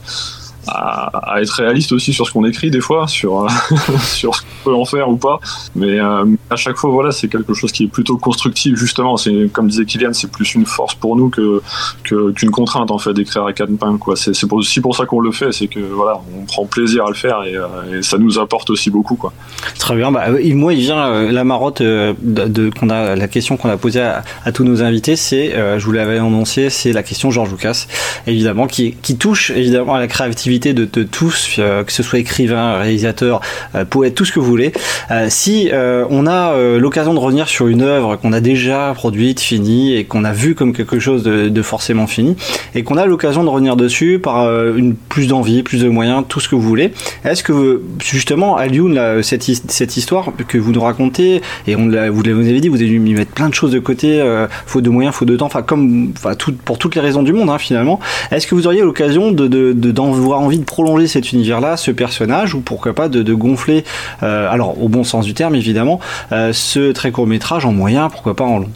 à, 0.67 1.41
être 1.41 1.51
réaliste 1.51 1.93
aussi 1.93 2.13
sur 2.13 2.27
ce 2.27 2.33
qu'on 2.33 2.45
écrit 2.45 2.71
des 2.71 2.81
fois, 2.81 3.09
sur, 3.09 3.47
sur 4.03 4.35
ce 4.35 4.43
qu'on 4.43 4.71
peut 4.71 4.75
en 4.75 4.85
faire 4.85 5.09
ou 5.09 5.17
pas. 5.17 5.41
Mais 5.75 5.99
euh, 6.01 6.25
à 6.51 6.57
chaque 6.57 6.77
fois, 6.77 6.91
voilà, 6.91 7.13
c'est 7.13 7.29
quelque 7.29 7.55
chose 7.55 7.73
qui 7.73 7.85
est 7.85 7.89
plutôt 7.89 8.17
constructif, 8.17 8.77
justement. 8.77 9.17
C'est 9.17 9.51
Comme 9.53 9.69
disait 9.69 9.85
Kylian, 9.85 10.13
c'est 10.13 10.31
plus 10.31 10.55
une 10.55 10.67
force 10.67 10.95
pour 10.95 11.17
nous 11.17 11.31
que 11.31 11.63
qu'une 12.05 12.33
qu 12.33 12.51
contrainte, 12.51 12.91
en 12.91 12.99
fait, 12.99 13.13
d'écrire 13.13 13.45
à 13.45 13.53
quatre 13.53 13.71
mains. 13.71 13.99
C'est 14.17 14.53
aussi 14.53 14.81
pour 14.81 14.97
ça 14.97 15.07
qu'on 15.07 15.21
le 15.21 15.33
fait, 15.33 15.53
c'est 15.53 15.69
que 15.69 15.81
voilà, 15.81 16.21
on 16.37 16.45
prend 16.45 16.67
plaisir 16.67 17.07
à 17.07 17.09
le 17.09 17.15
faire 17.15 17.43
et, 17.45 17.57
euh, 17.57 18.03
ça 18.03 18.19
nous 18.19 18.39
apporte 18.39 18.71
aussi 18.71 18.91
beaucoup. 18.91 19.17
Quoi. 19.17 19.33
Très 19.79 19.97
bien. 19.97 20.11
Bah, 20.11 20.27
moi, 20.55 20.75
il 20.75 20.81
vient 20.81 21.07
euh, 21.07 21.33
la 21.33 21.45
marotte 21.45 21.83
de, 21.83 22.71
qu'on 22.79 22.91
a, 22.91 23.17
la 23.17 23.29
question 23.29 23.57
qu'on 23.57 23.69
a 23.69 23.77
posée 23.77 24.03
à, 24.03 24.53
tous 24.53 24.65
nos 24.65 24.83
invités, 24.83 25.17
c'est, 25.17 25.55
euh, 25.55 25.79
je 25.79 25.85
vous 25.85 25.93
l'avais 25.93 26.19
annoncé, 26.19 26.71
c'est 26.71 26.93
la 26.93 27.03
question 27.03 27.31
Georges 27.31 27.51
Lucas, 27.51 27.87
évidemment, 28.27 28.67
qui, 28.67 28.95
qui 29.03 29.17
touche 29.17 29.51
évidemment 29.51 29.95
à 29.95 30.01
la 30.01 30.09
créativité 30.09 30.50
de, 30.59 30.89
de 30.91 31.03
tous, 31.03 31.57
euh, 31.59 31.85
que 31.85 31.93
ce 31.93 32.03
soit 32.03 32.19
écrivain, 32.19 32.79
réalisateur, 32.79 33.41
euh, 33.75 33.85
poète, 33.85 34.15
tout 34.15 34.25
ce 34.25 34.33
que 34.33 34.41
vous 34.41 34.47
voulez. 34.47 34.73
Euh, 35.11 35.27
si 35.29 35.71
on 35.73 36.27
a 36.27 36.57
l'occasion 36.79 37.15
de 37.15 37.19
revenir 37.19 37.49
sur 37.49 37.69
une 37.69 37.83
œuvre 37.83 38.17
qu'on 38.17 38.33
a 38.33 38.41
déjà 38.41 38.93
produite, 38.95 39.41
finie, 39.41 39.95
et 39.95 40.05
qu'on 40.05 40.25
a 40.25 40.33
vu 40.33 40.55
comme 40.55 40.73
quelque 40.73 40.99
chose 40.99 41.23
de, 41.23 41.63
forcément 41.63 42.07
fini, 42.07 42.37
et 42.75 42.83
qu'on 42.83 42.97
a 42.97 43.07
l'occasion 43.07 43.45
de 43.45 43.49
revenir 43.49 43.77
dessus 43.77 44.19
par 44.19 44.49
une 44.75 44.95
plus 44.95 45.29
d'envie, 45.29 45.63
plus 45.63 45.83
de 45.83 45.89
moyens, 45.89 46.25
tout 46.29 46.41
ce 46.41 46.49
que 46.49 46.55
vous 46.55 46.63
voulez, 46.63 46.93
est-ce 47.25 47.43
que 47.43 47.83
justement, 48.03 48.57
là, 48.57 49.23
cette, 49.23 49.43
cette 49.43 49.97
histoire 49.97 50.33
que 50.49 50.59
vous 50.59 50.73
nous 50.73 50.81
racontez, 50.81 51.43
et 51.67 51.77
on 51.77 51.91
vous 52.11 52.23
l'avez 52.23 52.61
dit, 52.61 52.69
vous 52.69 52.77
avez 52.77 52.89
dû 52.89 52.99
mettre 52.99 53.33
plein 53.33 53.49
de 53.49 53.55
choses 53.55 53.73
de 53.73 53.79
côté, 53.79 54.21
euh, 54.21 54.47
faute 54.67 54.85
de 54.85 54.91
moyens, 54.91 55.15
faute 55.15 55.29
de 55.29 55.37
temps, 55.37 55.47
enfin 55.47 55.63
comme, 55.63 56.13
enfin 56.17 56.35
tout, 56.35 56.55
pour 56.65 56.79
toutes 56.79 56.95
les 56.95 57.01
raisons 57.01 57.23
du 57.23 57.33
monde 57.33 57.51
hein, 57.51 57.59
finalement. 57.59 58.01
Est-ce 58.31 58.47
que 58.47 58.55
vous 58.55 58.67
auriez 58.67 58.83
l'occasion 58.83 59.33
de, 59.33 59.47
de, 59.47 59.73
de, 59.73 59.91
d'en 59.91 60.11
voir 60.11 60.40
envie 60.41 60.59
de 60.59 60.65
prolonger 60.65 61.07
cet 61.07 61.33
univers-là, 61.33 61.77
ce 61.77 61.91
personnage, 61.91 62.55
ou 62.55 62.61
pourquoi 62.61 62.95
pas 62.95 63.09
de, 63.09 63.23
de 63.23 63.35
gonfler, 63.35 63.85
euh, 64.23 64.51
alors 64.51 64.83
au 64.83 64.89
bon 64.89 65.05
sens 65.05 65.25
du 65.25 65.35
terme 65.35 65.55
évidemment, 65.55 66.01
euh, 66.33 66.53
ce 66.53 66.93
très 66.93 67.11
court 67.13 67.27
métrage 67.27 67.65
en 67.65 67.73
moyen, 67.73 68.09
pourquoi 68.09 68.35
pas 68.35 68.45
en 68.45 68.59
long 68.59 68.71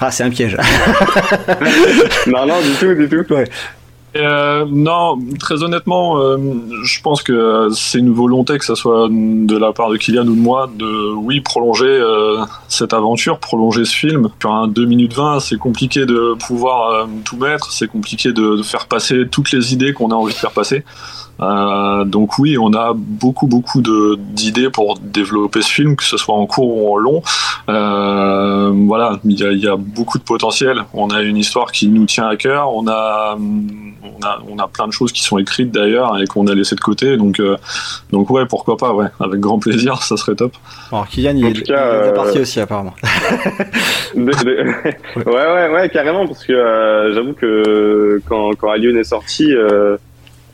Ah, 0.00 0.10
c'est 0.10 0.22
un 0.24 0.30
piège. 0.30 0.56
non, 2.26 2.46
non, 2.46 2.60
du 2.60 2.70
tout, 2.78 2.94
du 2.94 3.08
tout. 3.08 3.34
Ouais. 3.34 3.44
Euh, 4.16 4.64
non, 4.68 5.18
très 5.40 5.62
honnêtement, 5.64 6.18
euh, 6.18 6.36
je 6.84 7.00
pense 7.00 7.22
que 7.22 7.68
c'est 7.72 7.98
une 7.98 8.12
volonté, 8.12 8.58
que 8.58 8.64
ce 8.64 8.76
soit 8.76 9.08
de 9.10 9.56
la 9.56 9.72
part 9.72 9.90
de 9.90 9.96
Kylian 9.96 10.26
ou 10.26 10.36
de 10.36 10.40
moi, 10.40 10.70
de 10.72 11.12
oui 11.14 11.40
prolonger 11.40 11.86
euh, 11.86 12.44
cette 12.68 12.92
aventure, 12.92 13.40
prolonger 13.40 13.84
ce 13.84 13.94
film. 13.94 14.28
Sur 14.40 14.52
un 14.52 14.68
2 14.68 14.84
minutes 14.86 15.14
20, 15.14 15.40
c'est 15.40 15.58
compliqué 15.58 16.06
de 16.06 16.36
pouvoir 16.46 16.90
euh, 16.90 17.06
tout 17.24 17.36
mettre, 17.36 17.72
c'est 17.72 17.88
compliqué 17.88 18.32
de, 18.32 18.56
de, 18.56 18.62
faire 18.62 18.86
passer 18.86 19.26
toutes 19.28 19.50
les 19.50 19.72
idées 19.72 19.92
qu'on 19.92 20.10
a 20.10 20.14
envie 20.14 20.32
de 20.32 20.38
faire 20.38 20.52
passer. 20.52 20.84
Euh, 21.40 22.04
donc 22.04 22.38
oui, 22.38 22.56
on 22.58 22.72
a 22.74 22.92
beaucoup 22.94 23.46
beaucoup 23.46 23.82
d'idées 23.82 24.70
pour 24.70 24.98
développer 24.98 25.62
ce 25.62 25.70
film, 25.70 25.96
que 25.96 26.04
ce 26.04 26.16
soit 26.16 26.34
en 26.34 26.46
court 26.46 26.76
ou 26.76 26.92
en 26.94 26.96
long. 26.96 27.22
Euh, 27.68 28.70
voilà, 28.86 29.18
il 29.24 29.38
y, 29.38 29.44
a, 29.44 29.50
il 29.50 29.58
y, 29.58 29.68
a, 29.68 29.76
beaucoup 29.76 30.18
de 30.18 30.22
potentiel. 30.22 30.84
On 30.92 31.10
a 31.10 31.22
une 31.22 31.36
histoire 31.36 31.72
qui 31.72 31.88
nous 31.88 32.04
tient 32.04 32.28
à 32.28 32.36
cœur. 32.36 32.74
On 32.74 32.86
a 32.86 33.36
on 33.36 34.26
a 34.26 34.42
on 34.48 34.58
a 34.58 34.68
plein 34.68 34.86
de 34.86 34.92
choses 34.92 35.12
qui 35.12 35.22
sont 35.22 35.38
écrites 35.38 35.72
d'ailleurs 35.72 36.20
et 36.20 36.26
qu'on 36.26 36.46
a 36.46 36.54
laissé 36.54 36.76
de 36.76 36.80
côté. 36.80 37.16
Donc 37.16 37.40
euh, 37.40 37.56
donc 38.12 38.30
ouais, 38.30 38.46
pourquoi 38.46 38.76
pas, 38.76 38.92
ouais, 38.92 39.06
avec 39.18 39.40
grand 39.40 39.58
plaisir, 39.58 39.96
ça 40.02 40.16
serait 40.16 40.36
top. 40.36 40.52
Alors 40.92 41.08
Kylian, 41.08 41.36
il, 41.36 41.46
est, 41.46 41.62
cas, 41.62 42.04
il 42.04 42.08
est 42.10 42.14
parti 42.14 42.38
aussi 42.38 42.60
apparemment. 42.60 42.94
de, 44.14 44.20
de... 44.20 45.28
ouais 45.28 45.52
ouais 45.52 45.74
ouais 45.74 45.88
carrément 45.88 46.26
parce 46.26 46.44
que 46.44 46.52
euh, 46.52 47.14
j'avoue 47.14 47.32
que 47.32 48.20
quand 48.28 48.52
quand 48.54 48.70
Alien 48.70 48.96
est 48.96 49.04
sorti. 49.04 49.52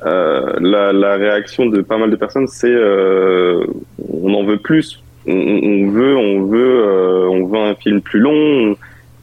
Euh, 0.02 0.06
euh, 0.06 0.56
la, 0.60 0.92
la, 0.92 1.16
réaction 1.16 1.66
de 1.66 1.82
pas 1.82 1.98
mal 1.98 2.10
de 2.10 2.16
personnes, 2.16 2.46
c'est 2.46 2.70
euh, 2.70 3.64
on 4.12 4.34
en 4.34 4.44
veut 4.44 4.58
plus. 4.58 5.02
On, 5.26 5.32
on 5.32 5.90
veut, 5.90 6.16
on 6.16 6.46
veut, 6.46 6.84
euh, 6.86 7.28
on 7.28 7.46
veut 7.46 7.58
un 7.58 7.74
film 7.74 8.00
plus 8.00 8.20
long. 8.20 8.76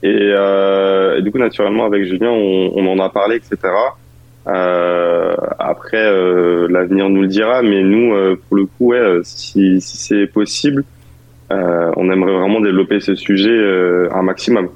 Et, 0.03 0.09
et, 0.09 1.21
du 1.21 1.31
coup, 1.31 1.39
naturellement, 1.39 1.85
avec 1.85 2.05
Julien, 2.05 2.29
on, 2.29 2.71
on 2.75 2.87
en 2.87 2.99
a 2.99 3.09
parlé, 3.09 3.37
etc. 3.37 3.57
après, 4.45 6.03
l'avenir 6.69 7.09
nous 7.09 7.23
le 7.23 7.27
dira, 7.27 7.63
mais 7.63 7.81
nous, 7.81 8.13
pour 8.47 8.57
le 8.57 8.65
coup, 8.65 8.91
ouais, 8.91 9.19
si, 9.23 9.81
si 9.81 9.97
c'est 9.97 10.27
possible, 10.27 10.83
on 11.49 12.11
aimerait 12.11 12.37
vraiment 12.37 12.61
développer 12.61 12.99
ce 12.99 13.15
sujet 13.15 13.57
un 14.11 14.21
maximum. 14.21 14.69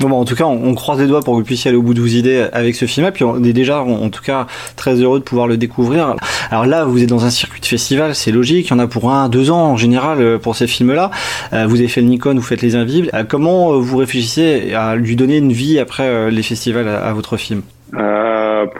Bon, 0.00 0.10
en 0.10 0.24
tout 0.24 0.34
cas, 0.34 0.44
on, 0.44 0.74
croise 0.74 1.00
les 1.00 1.06
doigts 1.06 1.20
pour 1.20 1.34
que 1.34 1.38
vous 1.38 1.44
puissiez 1.44 1.68
aller 1.68 1.78
au 1.78 1.82
bout 1.82 1.94
de 1.94 2.00
vos 2.00 2.06
idées 2.06 2.46
avec 2.52 2.74
ce 2.74 2.84
film-là. 2.84 3.12
Puis 3.12 3.24
on 3.24 3.42
est 3.44 3.52
déjà, 3.52 3.80
en, 3.80 4.10
tout 4.10 4.22
cas, 4.22 4.46
très 4.76 4.94
heureux 4.96 5.20
de 5.20 5.24
pouvoir 5.24 5.46
le 5.46 5.56
découvrir. 5.56 6.16
Alors 6.50 6.66
là, 6.66 6.84
vous 6.84 7.02
êtes 7.02 7.08
dans 7.08 7.24
un 7.24 7.30
circuit 7.30 7.60
de 7.60 7.66
festival, 7.66 8.14
c'est 8.14 8.32
logique. 8.32 8.68
Il 8.68 8.70
y 8.70 8.74
en 8.74 8.80
a 8.80 8.88
pour 8.88 9.10
un, 9.10 9.28
deux 9.28 9.50
ans 9.50 9.70
en 9.70 9.76
général 9.76 10.20
euh, 10.20 10.38
pour 10.38 10.56
ces 10.56 10.66
films-là. 10.66 11.10
Euh, 11.52 11.66
vous 11.66 11.78
avez 11.78 11.88
fait 11.88 12.00
le 12.00 12.08
Nikon, 12.08 12.34
vous 12.34 12.42
faites 12.42 12.62
les 12.62 12.74
Invisibles. 12.74 13.08
Euh, 13.14 13.22
comment 13.26 13.78
vous 13.78 13.96
réfléchissez 13.98 14.74
à 14.74 14.96
lui 14.96 15.14
donner 15.14 15.38
une 15.38 15.52
vie 15.52 15.78
après 15.78 16.30
les 16.30 16.42
festivals 16.42 16.88
à, 16.88 17.12
votre 17.12 17.36
film? 17.36 17.62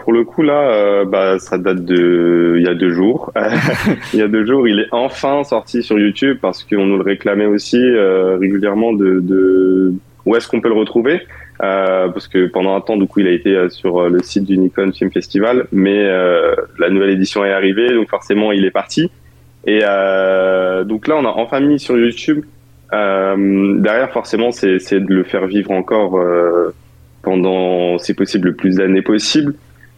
Pour 0.03 0.13
le 0.13 0.23
coup 0.23 0.41
là, 0.41 1.05
bah, 1.05 1.39
ça 1.39 1.57
date 1.57 1.85
de 1.85 2.55
il 2.57 2.63
y 2.63 2.67
a 2.67 2.73
deux 2.73 2.91
jours. 2.91 3.31
il 4.13 4.19
y 4.19 4.21
a 4.21 4.27
deux 4.27 4.45
jours, 4.45 4.67
il 4.67 4.79
est 4.79 4.87
enfin 4.91 5.43
sorti 5.43 5.81
sur 5.83 5.97
YouTube 5.97 6.37
parce 6.41 6.63
qu'on 6.63 6.85
nous 6.85 6.97
le 6.97 7.03
réclamait 7.03 7.45
aussi 7.45 7.79
régulièrement 8.39 8.93
de 8.93 9.93
où 10.25 10.35
est-ce 10.35 10.47
qu'on 10.47 10.61
peut 10.61 10.69
le 10.69 10.75
retrouver 10.75 11.21
euh, 11.63 12.09
parce 12.09 12.27
que 12.27 12.47
pendant 12.47 12.75
un 12.75 12.81
temps, 12.81 12.97
du 12.97 13.07
coup, 13.07 13.21
il 13.21 13.27
a 13.27 13.31
été 13.31 13.55
euh, 13.55 13.69
sur 13.69 13.99
euh, 13.99 14.09
le 14.09 14.21
site 14.21 14.43
du 14.43 14.57
Nikon 14.57 14.91
Film 14.91 15.11
Festival, 15.11 15.67
mais 15.71 16.05
la 16.79 16.89
nouvelle 16.89 17.11
édition 17.11 17.45
est 17.45 17.51
arrivée, 17.51 17.93
donc 17.93 18.09
forcément, 18.09 18.51
il 18.51 18.65
est 18.65 18.71
parti. 18.71 19.09
Et 19.67 19.79
donc 19.79 21.07
là, 21.07 21.15
on 21.17 21.25
a 21.25 21.33
enfin 21.35 21.59
mis 21.59 21.79
sur 21.79 21.97
YouTube. 21.97 22.45
derrière, 22.91 24.11
forcément, 24.11 24.51
c'est 24.51 24.77
de 24.77 25.13
le 25.13 25.23
faire 25.23 25.47
vivre 25.47 25.71
encore 25.71 26.23
pendant, 27.23 27.97
si 27.97 28.13
possible, 28.13 28.49
le 28.49 28.55
plus 28.55 28.75
d'années 28.75 29.01
possible. 29.01 29.55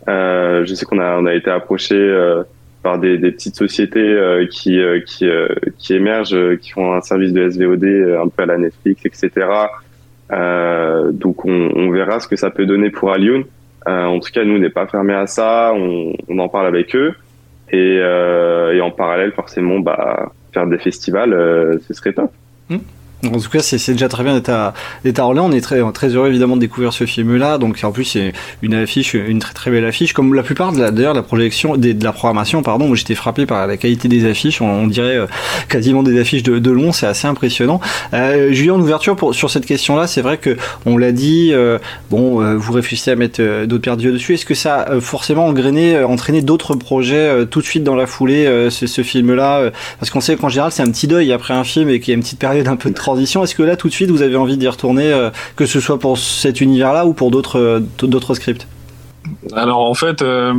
je 0.08 0.74
sais 0.74 0.86
qu'on 0.86 1.00
a, 1.00 1.34
été 1.34 1.50
approché 1.50 1.98
par 2.82 2.98
des, 2.98 3.18
petites 3.18 3.58
sociétés 3.58 4.48
qui 4.50 4.80
émergent, 5.90 6.58
qui 6.62 6.72
font 6.72 6.94
un 6.94 7.02
service 7.02 7.34
de 7.34 7.50
SVOD 7.50 7.84
un 8.24 8.30
peu 8.30 8.44
à 8.44 8.46
la 8.46 8.58
Netflix, 8.58 9.06
etc. 9.06 9.48
Euh, 10.32 11.12
donc 11.12 11.46
on, 11.46 11.90
verra 11.92 12.20
ce 12.20 12.28
que 12.28 12.36
ça 12.36 12.50
peut 12.50 12.66
donner 12.66 12.90
pour 12.90 13.12
Alioun. 13.12 13.44
Euh, 13.88 14.06
en 14.06 14.20
tout 14.20 14.32
cas, 14.32 14.44
nous, 14.44 14.56
on 14.56 14.60
n'est 14.60 14.70
pas 14.70 14.88
fermé 14.88 15.14
à 15.14 15.28
ça. 15.28 15.74
On, 15.74 16.40
en 16.40 16.50
parle 16.50 16.68
avec 16.68 16.96
eux. 16.96 17.14
Et, 17.72 18.00
euh, 18.00 18.82
en 18.82 18.92
parallèle, 18.92 19.32
forcément, 19.34 19.80
bah, 19.80 20.32
faire 20.54 20.68
des 20.68 20.78
festivals, 20.78 21.80
ce 21.88 21.94
serait 21.94 22.14
top. 22.14 22.32
Mmh. 22.70 22.78
En 23.26 23.40
tout 23.40 23.50
cas, 23.50 23.62
c'est 23.62 23.92
déjà 23.92 24.08
très 24.08 24.24
bien 24.24 24.36
d'être 24.36 24.50
à, 24.50 24.74
à, 25.06 25.22
Orléans. 25.22 25.48
On 25.50 25.52
est 25.52 25.62
très, 25.62 25.82
très 25.92 26.10
heureux 26.10 26.28
évidemment 26.28 26.56
de 26.56 26.62
découvrir 26.62 26.94
ce 26.94 27.06
film-là. 27.06 27.58
Donc 27.58 27.80
en 27.84 27.92
plus, 27.92 28.06
c'est 28.06 28.34
une 28.62 28.76
affiche, 28.76 29.16
une 29.16 29.40
très 29.40 29.54
très 29.54 29.72
belle 29.72 29.86
affiche. 29.86 30.14
Comme 30.14 30.34
la 30.34 30.44
plupart 30.44 30.72
de 30.72 30.80
la, 30.80 30.92
d'ailleurs 30.92 31.14
la 31.14 31.24
projection, 31.24 31.78
de 31.78 32.04
la 32.04 32.12
programmation, 32.12 32.62
pardon. 32.62 32.94
J'étais 32.96 33.16
frappé 33.16 33.46
par 33.46 33.66
la 33.68 33.78
qualité 33.78 34.08
des 34.08 34.30
affiches. 34.30 34.62
On, 34.62 34.88
dirait 34.88 35.18
euh, 35.18 35.26
quasiment 35.68 36.04
des 36.04 36.20
affiches 36.20 36.44
de, 36.44 36.60
de 36.60 36.72
long. 36.72 36.92
C'est 36.92 37.08
assez 37.08 37.28
impressionnant. 37.28 37.82
Euh, 38.14 38.52
Julien, 38.52 38.74
en 38.74 38.82
ouverture 38.82 39.16
pour, 39.16 39.34
sur 39.34 39.50
cette 39.50 39.66
question-là, 39.66 40.08
c'est 40.08 40.22
vrai 40.22 40.38
que 40.38 40.56
on 40.86 40.98
l'a 40.98 41.12
dit. 41.12 41.52
Euh, 41.54 41.80
bon, 42.10 42.42
euh, 42.42 42.56
vous 42.56 42.74
réfléchissez 42.74 43.12
à 43.12 43.16
mettre 43.16 43.42
euh, 43.42 43.66
d'autres 43.66 43.84
paires 43.84 43.98
d'yeux 43.98 44.12
dessus. 44.12 44.34
Est-ce 44.34 44.46
que 44.46 44.56
ça 44.56 44.82
a 44.82 45.00
forcément 45.02 45.46
engrainé, 45.46 46.04
entraîné 46.04 46.42
d'autres 46.42 46.76
projets 46.76 47.46
tout 47.48 47.62
de 47.62 47.66
suite 47.66 47.84
dans 47.84 47.96
la 47.96 48.06
foulée, 48.06 48.70
ce, 48.70 48.88
ce 48.88 49.04
film-là 49.04 49.72
Parce 50.00 50.10
qu'on 50.10 50.22
sait 50.22 50.36
qu'en 50.36 50.50
général, 50.50 50.72
c'est 50.72 50.84
un 50.84 50.92
petit 50.92 51.08
deuil 51.08 51.32
après 51.32 51.54
un 51.54 51.64
film 51.64 51.90
et 51.90 52.00
qu'il 52.00 52.10
y 52.10 52.12
a 52.14 52.16
une 52.16 52.22
petite 52.22 52.40
période 52.40 52.68
un 52.68 52.76
peu 52.76 52.90
de 52.90 52.96
transition. 53.08 53.42
Est-ce 53.44 53.56
que 53.56 53.64
là, 53.64 53.78
tout 53.78 53.88
de 53.88 53.94
suite, 53.94 54.12
vous 54.12 54.22
avez 54.22 54.36
envie 54.36 54.58
d'y 54.58 54.68
retourner, 54.68 55.14
euh, 55.14 55.30
que 55.56 55.66
ce 55.66 55.80
soit 55.80 55.98
pour 55.98 56.18
cet 56.18 56.60
univers-là 56.60 57.06
ou 57.06 57.14
pour 57.14 57.32
d'autres 57.32 57.60
euh, 57.60 57.80
d'autres 58.02 58.34
scripts? 58.34 58.68
Alors 59.54 59.80
en 59.80 59.94
fait, 59.94 60.22
euh, 60.22 60.54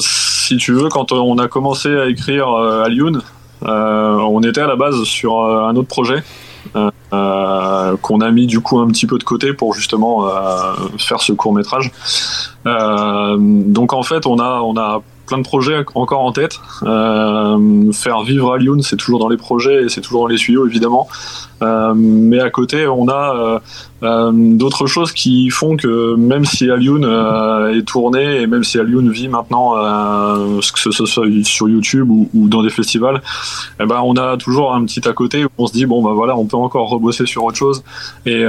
si 0.00 0.56
tu 0.56 0.72
veux, 0.72 0.88
quand 0.88 1.10
on 1.12 1.38
a 1.38 1.48
commencé 1.48 1.88
à 1.88 2.06
écrire 2.06 2.48
Alioun, 2.84 3.20
on 3.62 4.40
était 4.42 4.60
à 4.60 4.66
la 4.66 4.76
base 4.76 5.02
sur 5.04 5.40
un 5.40 5.74
autre 5.76 5.88
projet 5.88 6.22
qu'on 8.02 8.20
a 8.20 8.30
mis 8.32 8.46
du 8.46 8.60
coup 8.60 8.80
un 8.80 8.88
petit 8.88 9.06
peu 9.06 9.18
de 9.18 9.24
côté 9.24 9.52
pour 9.52 9.72
justement 9.74 10.28
faire 10.98 11.20
ce 11.20 11.32
court 11.32 11.54
métrage. 11.54 11.92
donc 12.64 13.92
en 13.92 14.02
fait, 14.02 14.26
on 14.26 14.38
a 14.40 14.60
on 14.60 14.76
a 14.76 15.00
plein 15.26 15.38
de 15.38 15.42
projets 15.42 15.84
encore 15.94 16.20
en 16.20 16.32
tête. 16.32 16.60
Euh, 16.82 17.92
faire 17.92 18.22
vivre 18.22 18.52
Alioun, 18.52 18.82
c'est 18.82 18.96
toujours 18.96 19.18
dans 19.18 19.28
les 19.28 19.36
projets 19.36 19.84
et 19.84 19.88
c'est 19.88 20.00
toujours 20.00 20.22
dans 20.22 20.28
les 20.28 20.36
tuyaux 20.36 20.66
évidemment. 20.66 21.08
Euh, 21.62 21.94
mais 21.94 22.40
à 22.40 22.50
côté, 22.50 22.86
on 22.86 23.08
a 23.08 23.60
euh, 24.02 24.30
d'autres 24.32 24.86
choses 24.86 25.12
qui 25.12 25.50
font 25.50 25.76
que 25.76 26.14
même 26.14 26.44
si 26.44 26.70
Alioun 26.70 27.04
est 27.74 27.86
tourné 27.86 28.42
et 28.42 28.46
même 28.46 28.64
si 28.64 28.78
Alioun 28.78 29.10
vit 29.10 29.28
maintenant, 29.28 29.74
que 29.74 30.78
ce 30.78 30.90
soit 30.90 31.06
sur 31.44 31.68
YouTube 31.68 32.10
ou, 32.10 32.48
dans 32.48 32.62
des 32.62 32.70
festivals, 32.70 33.22
eh 33.80 33.86
ben 33.86 34.00
on 34.04 34.16
a 34.16 34.36
toujours 34.36 34.74
un 34.74 34.84
petit 34.84 35.08
à 35.08 35.12
côté 35.12 35.44
où 35.44 35.48
on 35.58 35.66
se 35.66 35.72
dit 35.72 35.86
bon 35.86 36.02
bah 36.02 36.12
voilà 36.12 36.36
on 36.36 36.44
peut 36.44 36.56
encore 36.56 36.88
rebosser 36.88 37.26
sur 37.26 37.44
autre 37.44 37.56
chose 37.56 37.82
et, 38.26 38.44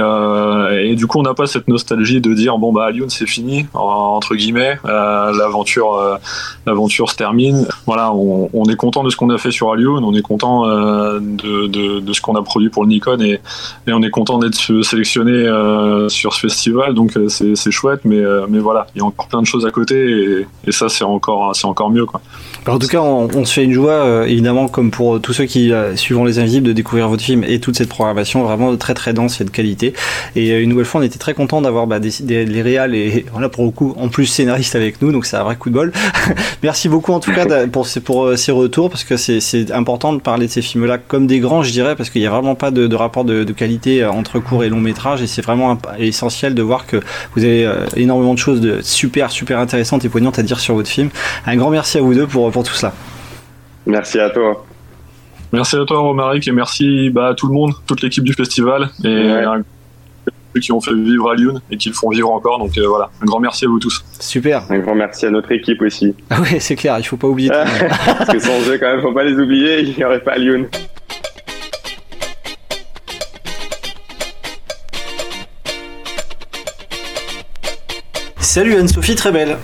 du 0.96 1.06
coup 1.06 1.18
on 1.18 1.22
n'a 1.22 1.34
pas 1.34 1.46
cette 1.46 1.68
nostalgie 1.68 2.20
de 2.20 2.34
dire 2.34 2.58
bon 2.58 2.72
bah 2.72 2.86
Alioun 2.86 3.08
c'est 3.08 3.26
fini 3.26 3.66
entre 3.72 4.34
guillemets 4.34 4.78
l'aventure 4.84 6.18
l'aventure 6.66 7.10
se 7.10 7.16
termine 7.16 7.66
voilà 7.86 8.12
on, 8.12 8.64
est 8.68 8.76
content 8.76 9.04
de 9.04 9.10
ce 9.10 9.16
qu'on 9.16 9.30
a 9.30 9.38
fait 9.38 9.50
sur 9.50 9.72
Alioun 9.72 10.04
on 10.04 10.14
est 10.14 10.22
content 10.22 10.66
de, 10.66 11.66
de, 11.66 12.12
ce 12.12 12.20
qu'on 12.20 12.34
a 12.34 12.42
produit 12.42 12.68
pour 12.68 12.84
le 12.84 12.88
Nikon 12.88 13.20
et, 13.20 13.40
on 13.88 14.02
est 14.02 14.10
content 14.10 14.38
d'être 14.38 14.82
sélectionné 14.82 15.32
euh, 15.32 16.08
sur 16.08 16.34
ce 16.34 16.40
festival, 16.40 16.94
donc 16.94 17.16
euh, 17.16 17.28
c'est 17.28 17.70
chouette, 17.70 18.00
mais, 18.04 18.18
euh, 18.18 18.46
voilà, 18.60 18.86
il 18.94 18.98
y 18.98 19.02
a 19.02 19.04
encore 19.04 19.28
plein 19.28 19.40
de 19.40 19.46
choses 19.46 19.66
à 19.66 19.70
côté 19.70 20.46
et, 20.66 20.72
ça 20.72 20.88
c'est 20.88 21.04
encore, 21.04 21.54
encore 21.62 21.90
mieux. 21.90 22.04
Quoi. 22.04 22.20
en 22.66 22.78
tout 22.78 22.88
cas, 22.88 23.00
on, 23.00 23.44
se 23.44 23.52
fait 23.52 23.64
une 23.64 23.72
joie, 23.72 24.26
évidemment, 24.26 24.68
comme 24.68 24.90
pour 24.90 25.20
tous 25.20 25.32
ceux 25.32 25.44
qui 25.44 25.72
suivent 25.94 26.24
Les 26.24 26.38
Invisibles, 26.38 26.66
de 26.66 26.72
découvrir 26.72 27.08
votre 27.08 27.22
film 27.22 27.44
et 27.44 27.60
toute 27.60 27.76
cette 27.76 27.88
programmation 27.88 28.42
vraiment 28.42 28.76
très 28.76 28.94
très 28.94 29.12
dense 29.12 29.40
et 29.40 29.44
de 29.44 29.50
qualité. 29.50 29.94
Et 30.34 30.50
une 30.60 30.70
nouvelle 30.70 30.84
fois, 30.84 31.00
on 31.00 31.04
était 31.04 31.18
très 31.18 31.34
content 31.34 31.60
d'avoir 31.62 31.86
bah, 31.86 31.98
les 31.98 32.62
réals 32.62 32.94
et 32.94 33.26
voilà 33.32 33.48
pour 33.48 33.64
le 33.64 33.70
coup, 33.70 33.94
en 33.98 34.08
plus 34.08 34.26
scénaristes 34.26 34.76
avec 34.76 35.00
nous, 35.00 35.12
donc 35.12 35.26
c'est 35.26 35.36
un 35.36 35.44
vrai 35.44 35.56
coup 35.56 35.70
de 35.70 35.74
bol. 35.74 35.92
Merci 36.62 36.88
beaucoup 36.88 37.12
en 37.12 37.20
tout 37.20 37.32
cas 37.32 37.66
pour 37.66 37.86
ces, 37.86 38.00
pour 38.00 38.36
ces 38.36 38.52
retours 38.52 38.90
parce 38.90 39.04
que 39.04 39.16
c'est 39.16 39.70
important 39.70 40.12
de 40.12 40.20
parler 40.20 40.46
de 40.46 40.50
ces 40.50 40.62
films-là 40.62 40.98
comme 40.98 41.26
des 41.26 41.40
grands, 41.40 41.62
je 41.62 41.70
dirais, 41.70 41.96
parce 41.96 42.10
qu'il 42.10 42.20
n'y 42.20 42.26
a 42.26 42.30
vraiment 42.30 42.54
pas 42.54 42.70
de, 42.70 42.94
rapport 42.94 43.24
de, 43.24 43.44
de, 43.44 43.52
qualité 43.52 44.04
entre 44.04 44.38
court 44.38 44.64
et 44.64 44.68
long 44.68 44.80
métrage 44.80 45.22
et 45.22 45.26
c'est 45.26 45.42
vraiment 45.42 45.78
essentiel 45.98 46.54
de 46.54 46.62
voir 46.62 46.86
que 46.86 47.00
vous 47.34 47.44
avez 47.44 47.64
euh, 47.64 47.86
énormément 47.96 48.34
de 48.34 48.38
choses 48.38 48.60
de 48.60 48.80
super, 48.82 49.30
super 49.30 49.58
intéressantes 49.58 50.04
et 50.04 50.08
poignantes 50.08 50.38
à 50.38 50.42
dire 50.42 50.60
sur 50.60 50.74
votre 50.74 50.88
film. 50.88 51.10
Un 51.46 51.56
grand 51.56 51.70
merci 51.70 51.98
à 51.98 52.00
vous 52.00 52.14
deux 52.14 52.26
pour, 52.26 52.50
pour 52.50 52.64
tout 52.64 52.74
cela. 52.74 52.92
Merci 53.86 54.18
à 54.18 54.30
toi. 54.30 54.64
Merci 55.52 55.76
à 55.76 55.84
toi, 55.84 56.00
Romaric, 56.00 56.48
et 56.48 56.52
merci 56.52 57.10
bah, 57.10 57.28
à 57.28 57.34
tout 57.34 57.46
le 57.46 57.54
monde, 57.54 57.72
toute 57.86 58.02
l'équipe 58.02 58.24
du 58.24 58.32
festival, 58.32 58.90
et 59.04 59.32
ceux 60.56 60.60
qui 60.60 60.72
ont 60.72 60.80
fait 60.80 60.94
vivre 60.94 61.34
Lyon 61.34 61.60
et 61.70 61.76
qui 61.76 61.90
le 61.90 61.94
font 61.94 62.08
vivre 62.10 62.30
encore. 62.30 62.58
Donc 62.58 62.76
euh, 62.78 62.88
voilà, 62.88 63.10
un 63.20 63.26
grand 63.26 63.40
merci 63.40 63.66
à 63.66 63.68
vous 63.68 63.78
tous. 63.78 64.04
Super. 64.18 64.64
Un 64.70 64.78
grand 64.78 64.94
merci 64.94 65.26
à 65.26 65.30
notre 65.30 65.52
équipe 65.52 65.82
aussi. 65.82 66.14
Ah 66.30 66.40
oui, 66.42 66.60
c'est 66.60 66.76
clair, 66.76 66.96
il 66.98 67.04
faut 67.04 67.16
pas 67.16 67.28
oublier. 67.28 67.50
Parce 68.18 68.30
que 68.30 68.38
sans 68.38 68.60
eux, 68.68 68.78
quand 68.78 68.90
même, 68.90 69.00
faut 69.00 69.12
pas 69.12 69.24
les 69.24 69.34
oublier, 69.34 69.80
il 69.80 69.94
n'y 69.96 70.04
aurait 70.04 70.22
pas 70.22 70.36
Lyon. 70.36 70.66
Salut 78.38 78.74
Anne-Sophie, 78.74 79.14
très 79.14 79.32
belle. 79.32 79.56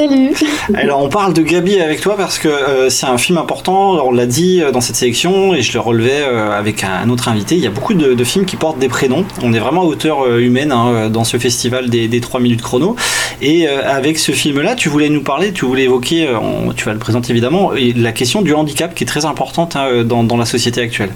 Salut. 0.00 0.34
Alors 0.72 1.02
on 1.02 1.10
parle 1.10 1.34
de 1.34 1.42
Gabi 1.42 1.78
avec 1.78 2.00
toi 2.00 2.16
parce 2.16 2.38
que 2.38 2.48
euh, 2.48 2.88
c'est 2.88 3.04
un 3.04 3.18
film 3.18 3.36
important, 3.36 4.02
on 4.02 4.12
l'a 4.12 4.24
dit 4.24 4.62
euh, 4.62 4.72
dans 4.72 4.80
cette 4.80 4.96
sélection 4.96 5.52
et 5.52 5.60
je 5.60 5.74
le 5.74 5.80
relevais 5.80 6.22
euh, 6.22 6.58
avec 6.58 6.84
un 6.84 7.10
autre 7.10 7.28
invité. 7.28 7.56
Il 7.56 7.60
y 7.60 7.66
a 7.66 7.70
beaucoup 7.70 7.92
de, 7.92 8.24
films 8.24 8.46
qui 8.46 8.56
portent 8.56 8.78
des 8.78 8.88
prénoms. 8.88 9.26
On 9.42 9.52
est 9.52 9.58
vraiment 9.58 9.82
à 9.82 9.84
hauteur 9.84 10.38
humaine 10.38 10.72
hein, 10.72 11.10
dans 11.10 11.24
ce 11.24 11.36
festival 11.36 11.90
des, 11.90 12.08
des 12.08 12.20
3 12.22 12.40
minutes 12.40 12.62
chrono. 12.62 12.96
Et 13.42 13.68
avec 13.68 14.18
ce 14.18 14.32
film-là, 14.32 14.74
tu 14.74 14.88
voulais 14.88 15.10
nous 15.10 15.22
parler, 15.22 15.52
tu 15.52 15.66
voulais 15.66 15.84
évoquer, 15.84 16.28
tu 16.76 16.86
vas 16.86 16.94
le 16.94 16.98
présenter 16.98 17.32
évidemment, 17.32 17.72
la 17.96 18.12
question 18.12 18.40
du 18.40 18.54
handicap 18.54 18.94
qui 18.94 19.04
est 19.04 19.06
très 19.06 19.26
importante 19.26 19.76
hein, 19.76 20.02
dans, 20.04 20.24
dans, 20.24 20.38
la 20.38 20.46
société 20.46 20.80
actuelle. 20.80 21.10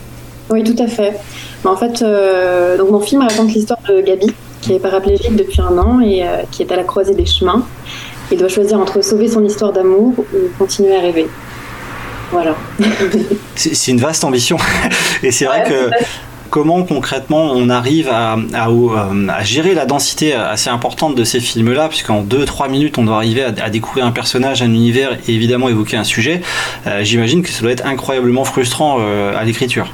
Oui, 0.51 0.63
tout 0.63 0.83
à 0.83 0.89
fait. 0.89 1.15
En 1.65 1.77
fait, 1.77 2.05
donc 2.77 2.91
mon 2.91 3.01
film 3.01 3.23
raconte 3.23 3.55
l'histoire 3.55 3.79
de 3.89 4.03
Gabi 4.03 4.35
qui 4.65 4.73
est 4.73 4.79
paraplégique 4.79 5.37
depuis 5.37 5.61
un 5.61 5.77
an 5.77 6.01
et 6.01 6.23
euh, 6.23 6.43
qui 6.51 6.63
est 6.63 6.73
à 6.73 6.77
la 6.77 6.85
croisée 6.85 7.15
des 7.15 7.27
chemins. 7.27 7.67
Il 8.31 8.39
doit 8.39 8.49
choisir 8.49 8.79
entre 8.79 9.03
sauver 9.03 9.29
son 9.29 9.45
histoire 9.45 9.73
d'amour 9.73 10.15
ou 10.19 10.39
continuer 10.59 10.97
à 10.97 11.01
rêver. 11.01 11.29
Voilà. 12.33 12.57
c'est 13.55 13.91
une 13.91 14.01
vaste 14.01 14.25
ambition. 14.25 14.57
et 15.23 15.31
c'est 15.31 15.45
vrai 15.45 15.65
que 15.69 15.91
comment 16.51 16.85
concrètement 16.85 17.51
on 17.53 17.69
arrive 17.69 18.09
à, 18.09 18.37
à, 18.55 19.43
gérer 19.43 19.75
la 19.75 19.87
densité 19.87 20.35
assez 20.35 20.71
importante 20.71 21.17
de 21.17 21.25
ces 21.25 21.41
films-là, 21.41 21.89
puisqu'en 21.89 22.23
2-3 22.23 22.71
minutes 22.71 22.97
on 22.97 23.05
doit 23.05 23.17
arriver 23.17 23.43
à, 23.43 23.71
découvrir 23.71 24.07
un 24.07 24.13
personnage, 24.13 24.63
un 24.63 24.73
univers 24.73 25.19
et 25.27 25.35
évidemment 25.35 25.69
évoquer 25.69 25.97
un 25.97 26.05
sujet. 26.05 26.43
Euh, 26.87 27.03
j'imagine 27.03 27.43
que 27.43 27.51
ça 27.51 27.63
doit 27.63 27.73
être 27.73 27.87
incroyablement 27.87 28.45
frustrant 28.45 28.99
euh, 29.01 29.37
à 29.37 29.45
l'écriture. 29.45 29.93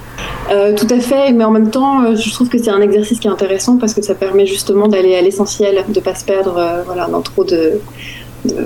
Euh, 0.50 0.74
tout 0.74 0.86
à 0.90 0.98
fait, 0.98 1.32
mais 1.32 1.44
en 1.44 1.52
même 1.52 1.70
temps, 1.70 2.02
euh, 2.02 2.16
je 2.16 2.30
trouve 2.32 2.48
que 2.48 2.58
c'est 2.58 2.70
un 2.70 2.80
exercice 2.80 3.20
qui 3.20 3.28
est 3.28 3.30
intéressant 3.30 3.76
parce 3.78 3.94
que 3.94 4.02
ça 4.02 4.16
permet 4.16 4.46
justement 4.46 4.88
d'aller 4.88 5.14
à 5.14 5.22
l'essentiel, 5.22 5.84
de 5.88 5.94
ne 5.94 6.04
pas 6.04 6.14
se 6.16 6.24
perdre 6.24 6.56
euh, 6.58 6.82
voilà, 6.84 7.06
dans 7.06 7.20
trop 7.20 7.44
de, 7.44 7.80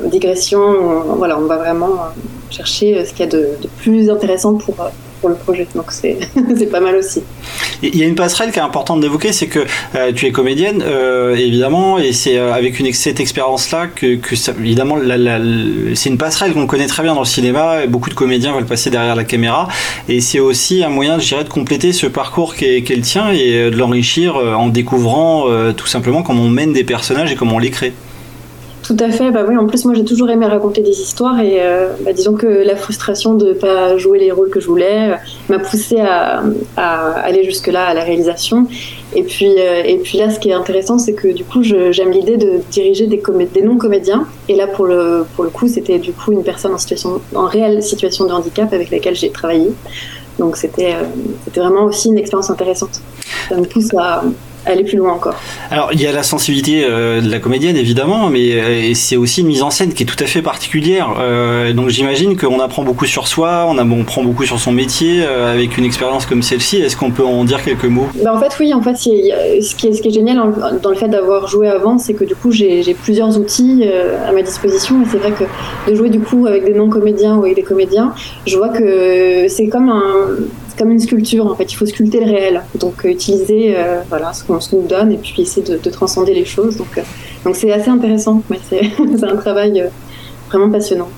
digressions. 0.07 1.03
Voilà, 1.17 1.39
on 1.39 1.47
va 1.47 1.57
vraiment 1.57 1.97
chercher 2.49 3.05
ce 3.05 3.11
qu'il 3.11 3.21
y 3.21 3.29
a 3.29 3.33
de 3.33 3.49
plus 3.79 4.09
intéressant 4.09 4.55
pour, 4.55 4.77
le 5.29 5.37
projet. 5.37 5.67
Donc 5.75 5.87
c'est 5.91 6.19
pas 6.71 6.81
mal 6.81 6.97
aussi. 6.97 7.23
Il 7.83 7.97
y 7.97 8.03
a 8.03 8.07
une 8.07 8.15
passerelle 8.15 8.51
qui 8.51 8.59
est 8.59 8.63
importante 8.63 9.01
d'évoquer, 9.01 9.33
c'est 9.33 9.47
que 9.47 9.61
euh, 9.95 10.13
tu 10.13 10.27
es 10.27 10.33
comédienne, 10.33 10.83
euh, 10.87 11.35
évidemment, 11.35 11.99
et 11.99 12.13
c'est 12.13 12.39
euh, 12.39 12.53
avec 12.53 12.79
une, 12.79 12.93
cette 12.93 13.21
expérience-là 13.21 13.89
que, 13.89 14.19
évidemment, 14.61 14.97
c'est 15.95 16.09
une 16.09 16.19
passerelle 16.19 16.53
qu'on 16.53 16.67
connaît 16.67 16.87
très 16.87 17.03
bien 17.03 17.15
dans 17.15 17.21
le 17.21 17.27
cinéma. 17.27 17.87
Beaucoup 17.87 18.11
de 18.11 18.15
comédiens 18.15 18.53
veulent 18.53 18.65
passer 18.65 18.91
derrière 18.91 19.17
la 19.17 19.25
caméra, 19.25 19.69
et 20.09 20.21
c'est 20.21 20.41
aussi 20.41 20.83
un 20.83 20.89
moyen, 20.89 21.19
je 21.19 21.29
dirais, 21.29 21.45
de 21.45 21.49
compléter 21.49 21.93
ce 21.93 22.07
parcours 22.07 22.55
qu'est 22.55 22.79
est 22.79 22.97
le 22.97 23.03
tien 23.03 23.31
et 23.31 23.71
de 23.71 23.77
l'enrichir 23.77 24.37
en 24.37 24.69
découvrant 24.69 25.47
tout 25.77 25.87
simplement 25.87 26.23
comment 26.23 26.43
on 26.43 26.49
mène 26.49 26.73
des 26.73 26.85
personnages 26.85 27.33
et 27.33 27.35
comment 27.35 27.57
on 27.57 27.59
les 27.59 27.71
crée. 27.71 27.93
Tout 28.85 28.97
à 29.01 29.11
fait. 29.11 29.31
Bah 29.31 29.45
oui, 29.49 29.57
en 29.57 29.67
plus, 29.67 29.87
moi, 29.87 29.95
j'ai 29.95 30.05
toujours 30.05 30.29
aimé 30.29 30.45
raconter 30.45 30.83
des 30.83 31.01
histoires 31.01 31.41
et 31.41 31.57
euh, 31.63 31.89
bah, 32.03 32.13
disons 32.13 32.35
que 32.35 32.47
la 32.47 32.77
frustration 32.77 33.33
de 33.33 33.49
ne 33.49 33.53
pas 33.55 33.97
jouer 33.97 34.19
les 34.19 34.31
rôles 34.31 34.51
que 34.51 34.61
je 34.61 34.67
voulais 34.67 35.13
euh, 35.13 35.17
m'a 35.49 35.59
poussé 35.59 36.01
à, 36.01 36.43
à, 36.77 37.13
aller 37.21 37.45
jusque-là 37.45 37.87
à 37.87 37.95
la 37.95 38.05
réalisation. 38.05 38.67
Et 39.15 39.23
puis, 39.23 39.55
euh, 39.59 39.83
et 39.87 39.97
puis 39.97 40.19
là, 40.19 40.29
ce 40.29 40.39
qui 40.39 40.51
est 40.51 40.53
intéressant, 40.53 40.99
c'est 40.99 41.15
que 41.15 41.29
du 41.29 41.45
coup, 41.45 41.63
j'aime 41.63 42.11
l'idée 42.11 42.37
de 42.37 42.61
diriger 42.71 43.07
des, 43.07 43.23
des 43.55 43.63
non-comédiens. 43.63 44.27
Et 44.51 44.55
là, 44.55 44.67
pour 44.67 44.85
le, 44.85 45.25
pour 45.35 45.45
le 45.45 45.51
coup, 45.51 45.67
c'était 45.67 45.99
du 45.99 46.13
coup 46.13 46.33
une 46.33 46.45
personne 46.45 46.75
en, 46.75 46.79
situation, 46.79 47.23
en 47.35 47.47
réelle 47.47 47.83
situation 47.83 48.27
de 48.27 48.33
handicap 48.33 48.71
avec 48.75 48.91
laquelle 48.91 49.17
j'ai 49.17 49.31
travaillé. 49.31 49.73
Donc, 50.39 50.59
c'était 50.59 50.95
c'était 51.47 51.61
vraiment 51.61 51.85
aussi 51.85 52.09
une 52.09 52.19
expérience 52.19 52.51
intéressante. 52.51 53.01
Ça 53.49 53.57
me 53.57 53.65
pousse 53.65 53.95
à 53.97 54.25
aller 54.67 54.85
plus 54.85 54.97
loin 54.97 55.13
encore. 55.13 55.35
Alors 55.71 55.91
il 55.93 56.01
y 56.01 56.07
a 56.07 56.13
la 56.13 56.23
sensibilité 56.23 56.85
euh, 56.85 57.21
de 57.21 57.31
la 57.31 57.39
comédienne 57.39 57.77
évidemment, 57.77 58.29
mais 58.29 58.53
euh, 58.53 58.95
c'est 58.95 59.17
aussi 59.17 59.41
une 59.41 59.49
mise 59.49 59.63
en 59.63 59.71
scène 59.71 59.93
qui 59.93 60.03
est 60.03 60.07
tout 60.07 60.23
à 60.23 60.27
fait 60.27 60.43
particulière. 60.43 61.15
Euh, 61.19 61.73
donc 61.73 61.89
j'imagine 61.89 62.37
qu'on 62.37 62.61
apprend 62.61 62.83
beaucoup 62.83 63.07
sur 63.07 63.29
soi, 63.29 63.67
on, 63.69 63.79
a, 63.79 63.85
on 63.85 64.05
prend 64.05 64.23
beaucoup 64.23 64.45
sur 64.45 64.59
son 64.59 64.73
métier 64.73 65.25
avec 65.25 65.79
une 65.79 65.85
expérience 65.85 66.27
comme 66.27 66.43
celle-ci. 66.43 66.79
Est-ce 66.79 66.97
qu'on 66.97 67.11
peut 67.11 67.25
en 67.25 67.45
dire 67.45 67.63
quelques 67.63 67.85
mots? 67.85 68.09
Bah, 68.23 68.35
En 68.35 68.41
fait 68.41 68.57
oui, 68.61 68.73
en 68.75 68.83
fait 68.83 68.97
ce 68.97 69.03
qui 69.05 69.31
est, 69.31 69.61
ce 69.61 69.75
qui 69.75 70.09
est 70.09 70.11
génial 70.11 70.39
dans 70.83 70.91
le 70.91 70.97
fait 70.97 71.09
d'avoir 71.09 71.49
joué 71.49 71.69
avant, 71.69 71.99
c'est 71.99 72.15
que 72.15 72.25
du 72.25 72.35
coup 72.35 72.51
j'ai 72.51 72.95
plusieurs 72.95 73.39
outils 73.39 73.85
à 74.27 74.33
ma 74.33 74.43
disposition 74.43 75.03
et 75.03 75.07
c'est 75.11 75.19
vrai 75.19 75.33
que 75.33 75.45
de 75.91 75.95
jouer 75.95 76.09
du 76.09 76.21
coup 76.21 76.47
avec 76.47 76.65
des 76.65 76.75
non-comédiens 76.75 77.37
ou 77.37 77.45
avec 77.45 77.57
des 77.57 77.63
comédiens, 77.63 78.13
je 78.47 78.57
vois 78.57 78.69
que 78.69 79.47
c'est 79.49 79.69
comme 79.69 79.89
un 79.89 80.03
comme 80.79 80.91
une 80.91 81.01
sculpture 81.01 81.47
en 81.47 81.55
fait. 81.55 81.73
Il 81.73 81.77
faut 81.77 81.87
sculpter 81.87 82.21
le 82.21 82.27
réel. 82.27 82.63
Donc 82.79 83.05
euh, 83.05 83.09
utiliser 83.09 83.75
euh, 83.77 84.03
voilà 84.09 84.33
ce 84.33 84.45
qu'on 84.45 84.59
nous 84.73 84.87
donne 84.87 85.13
et 85.13 85.17
puis 85.17 85.43
essayer 85.43 85.79
de, 85.79 85.91
transcender 85.91 86.35
les 86.35 86.45
choses. 86.45 86.77
Donc 86.77 86.99
euh, 86.99 87.03
donc 87.45 87.57
c'est 87.57 87.73
assez 87.73 87.91
intéressant. 87.91 88.43
c'est 88.71 89.25
un 89.25 89.37
travail 89.37 89.85
vraiment 90.49 90.71
passionnant. 90.71 91.09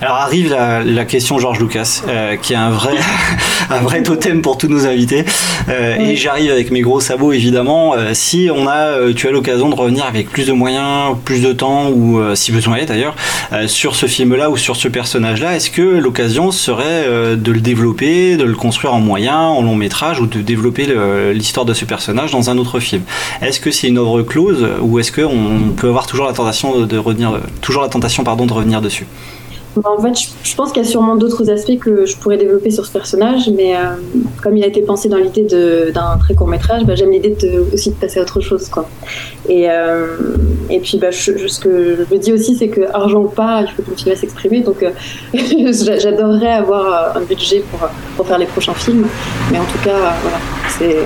Alors 0.00 0.16
arrive 0.16 0.50
la, 0.50 1.04
question 1.04 1.38
Georges 1.38 1.58
Lucas, 1.58 2.02
euh, 2.06 2.36
qui 2.36 2.52
est 2.52 2.56
un 2.56 2.70
vrai, 2.70 2.94
un 3.70 3.80
vrai 3.80 4.02
totem 4.02 4.42
pour 4.42 4.56
tous 4.56 4.68
nos 4.68 4.86
invités. 4.86 5.24
Euh, 5.68 5.96
et 5.96 6.14
j'arrive 6.14 6.52
avec 6.52 6.70
mes 6.70 6.82
gros 6.82 7.00
sabots 7.00 7.32
évidemment. 7.32 7.94
Euh, 7.94 8.10
si 8.14 8.48
on 8.54 8.68
a, 8.68 9.12
tu 9.14 9.26
as 9.26 9.32
l'occasion 9.32 9.68
de 9.68 9.74
revenir 9.74 10.04
avec 10.04 10.30
plus 10.30 10.46
de 10.46 10.52
moyens, 10.52 11.16
plus 11.24 11.42
de 11.42 11.52
temps 11.52 11.90
ou 11.90 12.20
si 12.34 12.52
besoin 12.52 12.76
est 12.76 12.86
d'ailleurs 12.86 13.16
sur 13.66 13.96
ce 13.96 14.06
film-là 14.06 14.50
ou 14.50 14.56
sur 14.56 14.76
ce 14.76 14.88
personnage-là, 14.88 15.56
est-ce 15.56 15.70
que 15.70 15.82
l'occasion 15.82 16.52
serait 16.52 17.06
de 17.36 17.52
le 17.52 17.60
développer, 17.60 18.36
de 18.36 18.44
le 18.44 18.54
construire 18.54 18.94
en 18.94 19.00
moyen, 19.00 19.38
en 19.38 19.62
long 19.62 19.74
métrage 19.74 20.20
ou 20.20 20.26
de 20.26 20.40
développer 20.40 20.86
l'histoire 21.32 21.66
de 21.66 21.74
ce 21.74 21.84
personnage 21.84 22.32
dans 22.32 22.50
un 22.50 22.58
autre 22.58 22.78
film? 22.78 23.02
Est-ce 23.42 23.58
que 23.60 23.70
c'est 23.70 23.88
une 23.88 23.98
œuvre 23.98 24.22
close 24.22 24.66
ou 24.80 24.98
est-ce 24.98 25.12
qu'on 25.12 25.70
peut 25.76 25.88
avoir 25.88 26.06
toujours 26.06 26.26
la 26.26 26.32
tentation 26.32 26.84
de 26.84 26.98
revenir, 26.98 27.32
toujours 27.60 27.82
la 27.82 27.88
tentation 27.88 28.22
pardon 28.24 28.46
de 28.46 28.52
revenir 28.52 28.80
dessus? 28.80 29.06
Bah, 29.76 29.90
en 29.96 30.02
fait, 30.02 30.14
je, 30.42 30.54
pense 30.56 30.72
qu'il 30.72 30.82
y 30.82 30.86
a 30.86 30.88
sûrement 30.88 31.16
d'autres 31.16 31.50
aspects 31.50 31.78
que 31.78 32.06
je 32.06 32.16
pourrais 32.16 32.36
développer 32.36 32.70
sur 32.70 32.84
ce 32.86 32.92
personnage, 32.92 33.48
mais 33.54 33.76
euh, 33.76 33.80
comme 34.42 34.56
il 34.56 34.64
a 34.64 34.66
été 34.66 34.82
pensé 34.82 35.08
dans 35.08 35.18
l'idée 35.18 35.42
d'un 35.92 36.16
très 36.18 36.34
court 36.34 36.48
métrage, 36.48 36.84
bah, 36.84 36.94
j'aime 36.94 37.10
l'idée 37.10 37.36
aussi 37.72 37.90
de 37.90 37.94
passer 37.94 38.18
à 38.20 38.22
autre 38.22 38.40
chose. 38.40 38.68
Euh, 39.50 40.06
et 40.70 40.80
puis, 40.80 40.98
bah, 40.98 41.12
ce 41.12 41.60
que 41.60 41.96
je 41.96 42.14
me 42.14 42.18
dis 42.18 42.32
aussi, 42.32 42.56
c'est 42.56 42.68
que 42.68 42.80
argent 42.92 43.20
ou 43.20 43.28
pas, 43.28 43.62
il 43.62 43.68
faut 43.68 43.82
le 43.88 43.96
film 43.96 44.16
s'exprimer. 44.16 44.60
Donc, 44.60 44.82
euh, 44.82 44.90
j'adorerais 45.72 46.52
avoir 46.52 47.16
un 47.16 47.20
budget 47.20 47.62
pour, 47.70 47.88
pour 48.16 48.26
faire 48.26 48.38
les 48.38 48.46
prochains 48.46 48.74
films. 48.74 49.06
Mais 49.52 49.58
en 49.58 49.64
tout 49.64 49.78
cas, 49.84 50.14
voilà, 50.22 50.38
c'est 50.78 50.96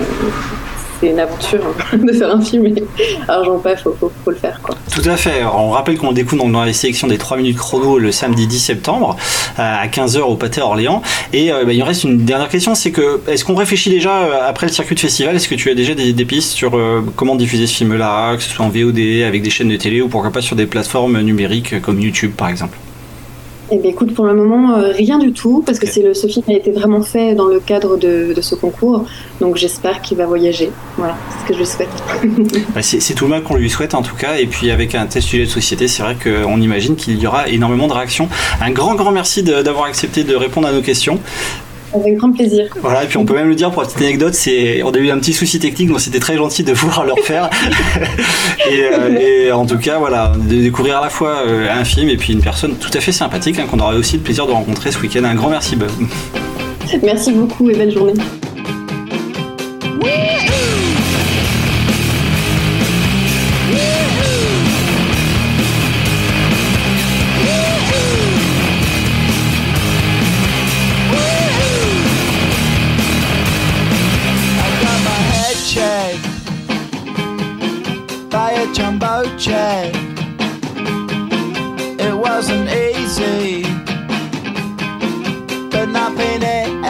c'est 1.02 1.10
une 1.10 1.18
aventure 1.18 1.60
de 1.92 2.12
faire 2.12 2.30
un 2.30 2.40
film 2.40 2.66
et 2.66 2.84
argent 3.26 3.58
pas, 3.58 3.76
faut, 3.76 3.96
faut, 4.00 4.30
le 4.30 4.36
faire. 4.36 4.60
Tout 4.94 5.08
à 5.08 5.16
fait. 5.16 5.42
on 5.44 5.70
rappelle 5.70 5.98
qu'on 5.98 6.12
découvre 6.12 6.48
dans 6.48 6.64
les 6.64 6.72
sélections 6.72 7.08
des 7.08 7.18
3 7.18 7.36
minutes 7.38 7.56
chrono 7.56 7.98
le 7.98 8.12
samedi 8.12 8.46
10 8.46 8.58
septembre 8.60 9.16
à 9.56 9.86
15h 9.88 10.20
au 10.20 10.36
Pâté 10.36 10.60
Orléans. 10.60 11.02
Et 11.32 11.52
euh, 11.52 11.64
bah, 11.64 11.72
il 11.72 11.80
me 11.80 11.84
reste 11.84 12.04
une 12.04 12.24
dernière 12.24 12.48
question 12.48 12.74
c'est 12.74 12.92
que 12.92 13.20
est-ce 13.26 13.44
qu'on 13.44 13.56
réfléchit 13.56 13.90
déjà 13.90 14.22
euh, 14.22 14.48
après 14.48 14.68
le 14.68 14.72
circuit 14.72 14.94
de 14.94 15.00
festival 15.00 15.34
Est-ce 15.34 15.48
que 15.48 15.54
tu 15.54 15.70
as 15.70 15.74
déjà 15.74 15.94
des, 15.94 16.24
pistes 16.24 16.52
sur 16.52 16.76
euh, 16.76 17.02
comment 17.16 17.34
diffuser 17.34 17.66
ce 17.66 17.74
film-là, 17.74 18.36
que 18.36 18.42
ce 18.42 18.50
soit 18.50 18.64
en 18.64 18.68
VOD 18.68 18.98
avec 19.26 19.42
des 19.42 19.50
chaînes 19.50 19.70
de 19.70 19.76
télé 19.76 20.00
ou 20.02 20.08
pourquoi 20.08 20.30
pas 20.30 20.40
sur 20.40 20.54
des 20.54 20.66
plateformes 20.66 21.20
numériques 21.20 21.80
comme 21.82 22.00
YouTube 22.00 22.32
par 22.36 22.48
exemple? 22.48 22.78
Eh 23.74 23.78
bien, 23.78 23.90
écoute, 23.90 24.12
pour 24.12 24.26
le 24.26 24.34
moment, 24.34 24.74
euh, 24.74 24.92
rien 24.92 25.18
du 25.18 25.32
tout, 25.32 25.62
parce 25.64 25.78
que 25.78 25.86
c'est 25.86 26.02
le, 26.02 26.12
ce 26.12 26.26
film 26.26 26.44
a 26.48 26.52
été 26.52 26.70
vraiment 26.72 27.00
fait 27.00 27.34
dans 27.34 27.46
le 27.46 27.58
cadre 27.58 27.96
de, 27.96 28.34
ce 28.42 28.54
concours, 28.54 29.06
donc 29.40 29.56
j'espère 29.56 30.02
qu'il 30.02 30.18
va 30.18 30.26
voyager. 30.26 30.70
Voilà, 30.98 31.16
c'est 31.30 31.42
ce 31.42 31.52
que 31.52 31.58
je 31.58 31.64
souhaite. 31.64 31.88
Bah, 32.74 32.82
c'est 32.82 33.14
tout 33.14 33.24
le 33.24 33.30
mal 33.30 33.42
qu'on 33.42 33.56
lui 33.56 33.70
souhaite 33.70 33.94
en 33.94 34.02
tout 34.02 34.14
cas, 34.14 34.36
et 34.36 34.46
puis 34.46 34.70
avec 34.70 34.94
un 34.94 35.06
tel 35.06 35.22
sujet 35.22 35.44
de 35.44 35.48
société, 35.48 35.88
c'est 35.88 36.02
vrai 36.02 36.16
qu'on 36.22 36.60
imagine 36.60 36.96
qu'il 36.96 37.18
y 37.18 37.26
aura 37.26 37.48
énormément 37.48 37.86
de 37.86 37.92
réactions. 37.92 38.28
Un 38.60 38.70
grand, 38.70 38.94
grand 38.94 39.10
merci 39.10 39.42
d'avoir 39.42 39.86
accepté 39.86 40.22
de 40.24 40.34
répondre 40.34 40.68
à 40.68 40.72
nos 40.72 40.82
questions. 40.82 41.18
Avec 41.94 42.16
grand 42.16 42.32
plaisir. 42.32 42.66
Voilà, 42.80 43.04
et 43.04 43.06
puis 43.06 43.18
on 43.18 43.24
peut 43.24 43.34
même 43.34 43.48
le 43.48 43.54
dire 43.54 43.70
pour 43.70 43.82
la 43.82 43.88
petite 43.88 44.00
anecdote, 44.00 44.34
c'est 44.34 44.82
on 44.82 44.90
a 44.90 44.98
eu 44.98 45.10
un 45.10 45.18
petit 45.18 45.32
souci 45.32 45.58
technique, 45.58 45.88
donc 45.88 46.00
c'était 46.00 46.20
très 46.20 46.36
gentil 46.36 46.62
de 46.62 46.72
pouvoir 46.74 47.04
le 47.04 47.12
refaire. 47.12 47.50
Euh, 48.72 49.18
et, 49.18 49.52
en 49.52 49.66
tout 49.66 49.76
cas, 49.78 49.98
voilà, 49.98 50.32
de 50.36 50.62
découvrir 50.62 50.98
à 50.98 51.00
la 51.02 51.10
fois 51.10 51.42
euh, 51.46 51.68
un 51.70 51.84
film 51.84 52.08
et 52.08 52.16
puis 52.16 52.32
une 52.32 52.40
personne 52.40 52.76
tout 52.76 52.90
à 52.94 53.00
fait 53.00 53.12
sympathique 53.12 53.58
hein, 53.58 53.66
qu'on 53.70 53.78
aura 53.80 53.94
aussi 53.94 54.16
le 54.16 54.22
plaisir 54.22 54.46
de 54.46 54.52
rencontrer 54.52 54.92
ce 54.92 54.98
week-end. 55.00 55.24
Un 55.24 55.34
grand 55.34 55.50
merci, 55.50 55.76
Bob. 55.76 55.90
Merci 57.02 57.32
beaucoup 57.32 57.68
et 57.68 57.74
belle 57.74 57.92
journée. 57.92 58.14
It 82.00 82.16
wasn't 82.16 82.68
easy, 82.70 83.62
but 85.70 85.86
nothing 85.86 86.42
was 86.42 86.81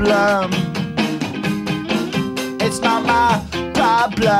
problem. 0.00 0.50
It's 2.60 2.80
not 2.80 3.04
my 3.04 3.44
problem. 3.74 4.30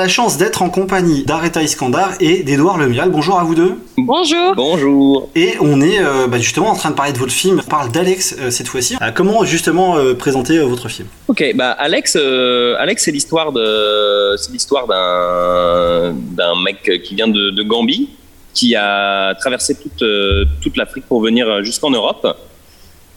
La 0.00 0.08
chance 0.08 0.38
d'être 0.38 0.62
en 0.62 0.70
compagnie 0.70 1.24
d'Areta 1.24 1.62
Iskandar 1.62 2.12
et 2.20 2.42
d'Edouard 2.42 2.78
Lemial. 2.78 3.10
Bonjour 3.10 3.38
à 3.38 3.44
vous 3.44 3.54
deux. 3.54 3.74
Bonjour. 3.98 4.54
Bonjour. 4.56 5.28
Et 5.34 5.52
on 5.60 5.82
est 5.82 6.00
euh, 6.00 6.26
bah, 6.26 6.38
justement 6.38 6.70
en 6.70 6.74
train 6.74 6.90
de 6.90 6.94
parler 6.94 7.12
de 7.12 7.18
votre 7.18 7.32
film. 7.32 7.60
On 7.62 7.68
parle 7.68 7.92
d'Alex 7.92 8.34
euh, 8.38 8.50
cette 8.50 8.68
fois-ci. 8.68 8.96
Euh, 9.02 9.10
comment 9.14 9.44
justement 9.44 9.96
présenter 10.18 10.58
votre 10.60 10.88
film? 10.88 11.06
Ok, 11.28 11.44
bah 11.54 11.72
Alex, 11.72 12.16
Alex, 12.16 13.04
c'est 13.04 13.10
l'histoire 13.10 13.52
de, 13.52 14.36
c'est 14.38 14.52
l'histoire 14.52 14.86
d'un 14.86 16.14
d'un 16.14 16.54
mec 16.64 17.02
qui 17.04 17.14
vient 17.14 17.28
de, 17.28 17.62
Gambie. 17.62 18.08
qui 18.54 18.74
a 18.74 19.34
traversé 19.34 19.74
toute, 19.74 20.02
euh, 20.02 20.44
toute 20.62 20.76
l'Afrique 20.76 21.04
pour 21.06 21.20
venir 21.20 21.62
jusqu'en 21.62 21.90
Europe. 21.90 22.26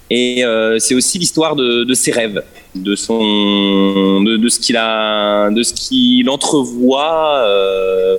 Et 0.10 0.44
euh, 0.44 0.80
c'est 0.80 0.96
aussi 0.96 1.18
l'histoire 1.18 1.56
de, 1.56 1.86
de 1.86 1.94
ses 1.94 2.12
rêves, 2.12 2.44
de 2.76 2.96
son, 2.96 4.22
de, 4.24 4.38
de 4.38 4.50
ce 4.50 4.60
qu'il 4.60 4.78
a, 4.78 5.50
de 5.52 5.62
ce 5.64 5.74
qu'il 5.74 6.30
entrevoit 6.30 7.38
euh, 7.46 8.18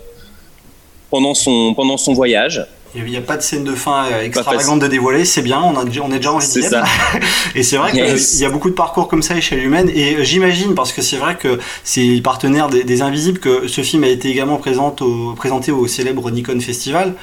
pendant 1.10 1.34
son 1.34 1.74
pendant 1.74 1.96
son 1.96 2.12
voyage. 2.12 2.64
Il 2.96 3.02
n'y 3.06 3.16
a 3.16 3.20
pas 3.20 3.36
de 3.36 3.42
scène 3.42 3.64
de 3.64 3.72
fin 3.72 4.04
euh, 4.06 4.22
extravagante 4.22 4.78
de 4.78 4.86
dévoiler, 4.86 5.24
c'est 5.24 5.42
bien, 5.42 5.60
on, 5.60 5.76
a, 5.76 5.82
on 6.00 6.12
est 6.12 6.18
déjà 6.18 6.30
d'y 6.38 6.46
C'est 6.46 6.62
ça. 6.62 6.84
et 7.56 7.64
c'est 7.64 7.76
vrai 7.76 7.90
Yes. 7.92 8.30
qu'il 8.34 8.42
y 8.42 8.44
a 8.44 8.50
beaucoup 8.50 8.70
de 8.70 8.74
parcours 8.76 9.08
comme 9.08 9.20
ça 9.20 9.34
à 9.34 9.38
échelle 9.38 9.64
humaine. 9.64 9.90
Et 9.92 10.14
euh, 10.14 10.22
j'imagine, 10.22 10.76
parce 10.76 10.92
que 10.92 11.02
c'est 11.02 11.16
vrai 11.16 11.34
que 11.36 11.58
c'est 11.82 12.20
partenaire 12.22 12.68
des, 12.68 12.84
des 12.84 13.02
Invisibles, 13.02 13.40
que 13.40 13.66
ce 13.66 13.80
film 13.80 14.04
a 14.04 14.08
été 14.08 14.28
également 14.28 14.58
présent 14.58 14.94
au- 15.00 15.32
présenté 15.34 15.72
au 15.72 15.88
célèbre 15.88 16.30
Nikon 16.30 16.60
Festival. 16.60 17.14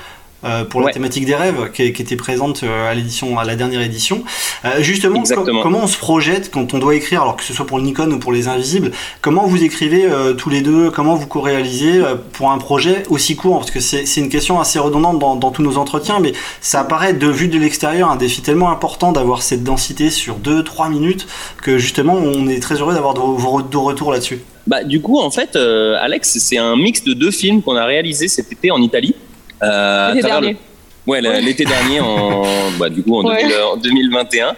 Euh, 0.43 0.63
pour 0.63 0.81
la 0.81 0.91
thématique 0.91 1.25
des 1.25 1.35
rêves 1.35 1.71
qui, 1.71 1.93
qui 1.93 2.01
était 2.01 2.15
présente 2.15 2.63
euh, 2.63 2.89
à 2.89 2.93
l'édition 2.93 3.37
à 3.37 3.43
la 3.43 3.55
dernière 3.55 3.81
édition. 3.81 4.23
Euh, 4.65 4.81
justement 4.81 5.21
com- 5.23 5.59
comment 5.61 5.79
on 5.83 5.87
se 5.87 5.97
projette 5.97 6.49
quand 6.51 6.73
on 6.73 6.79
doit 6.79 6.95
écrire 6.95 7.21
alors 7.21 7.35
que 7.35 7.43
ce 7.43 7.53
soit 7.53 7.65
pour 7.65 7.77
le 7.77 7.83
Nikon 7.83 8.11
ou 8.11 8.19
pour 8.19 8.31
les 8.31 8.47
Invisibles 8.47 8.91
comment 9.21 9.45
vous 9.45 9.63
écrivez 9.63 10.05
euh, 10.05 10.33
tous 10.33 10.49
les 10.49 10.61
deux 10.61 10.89
comment 10.89 11.15
vous 11.15 11.27
co-réalisez 11.27 12.01
pour 12.33 12.51
un 12.51 12.57
projet 12.57 13.03
aussi 13.09 13.35
court? 13.35 13.59
Parce 13.59 13.71
que 13.71 13.79
c'est 13.79 14.17
une 14.17 14.29
question 14.29 14.59
assez 14.59 14.79
redondante 14.79 15.19
dans, 15.19 15.35
dans 15.35 15.51
tous 15.51 15.63
nos 15.63 15.77
entretiens 15.77 16.19
mais 16.19 16.33
ça 16.59 16.81
apparaît 16.81 17.13
de 17.13 17.27
vue 17.27 17.47
de 17.47 17.59
l'extérieur 17.59 18.09
un 18.09 18.15
défi 18.15 18.41
tellement 18.41 18.71
important 18.71 19.11
d'avoir 19.11 19.41
cette 19.43 19.63
densité 19.63 20.09
sur 20.09 20.39
2-3 20.39 20.89
minutes 20.89 21.27
que 21.61 21.77
justement 21.77 22.13
on 22.15 22.47
est 22.47 22.59
très 22.59 22.75
heureux 22.75 22.93
d'avoir 22.93 23.13
vos, 23.15 23.49
retours 23.49 24.11
là-dessus. 24.11 24.39
Bah, 24.67 24.83
du 24.83 25.01
coup, 25.01 25.19
en 25.19 25.31
fait, 25.31 25.55
Alex, 25.55 26.37
c'est 26.39 26.57
un 26.57 26.75
mix 26.75 27.03
de 27.03 27.13
deux 27.13 27.31
films 27.31 27.61
qu'on 27.61 27.75
a 27.75 27.85
réalisés 27.85 28.27
cet 28.27 28.51
été 28.51 28.69
en 28.71 28.81
Italie. 28.81 29.15
Euh, 29.63 30.13
L'été 30.13 30.27
dernier. 30.27 30.51
Le... 30.51 30.57
Ouais, 31.11 31.21
l'été 31.41 31.65
dernier, 31.65 31.99
en, 31.99 32.43
bah, 32.79 32.89
du 32.89 33.01
coup, 33.03 33.15
en, 33.17 33.25
Ouais. 33.25 33.41
2000 33.43 33.55
en 33.73 33.77
2021. 33.77 34.55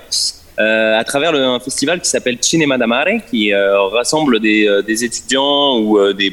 euh, 0.60 1.00
à 1.00 1.04
travers 1.04 1.32
le- 1.32 1.44
un 1.44 1.60
festival 1.60 2.00
qui 2.02 2.10
s'appelle 2.10 2.38
Cinema 2.42 2.78
d'Amare, 2.78 3.08
qui 3.30 3.52
euh, 3.54 3.82
rassemble 3.88 4.40
des, 4.40 4.68
euh, 4.68 4.82
des 4.82 5.04
étudiants 5.04 5.80
ou 5.80 5.98
euh, 5.98 6.14
des 6.14 6.32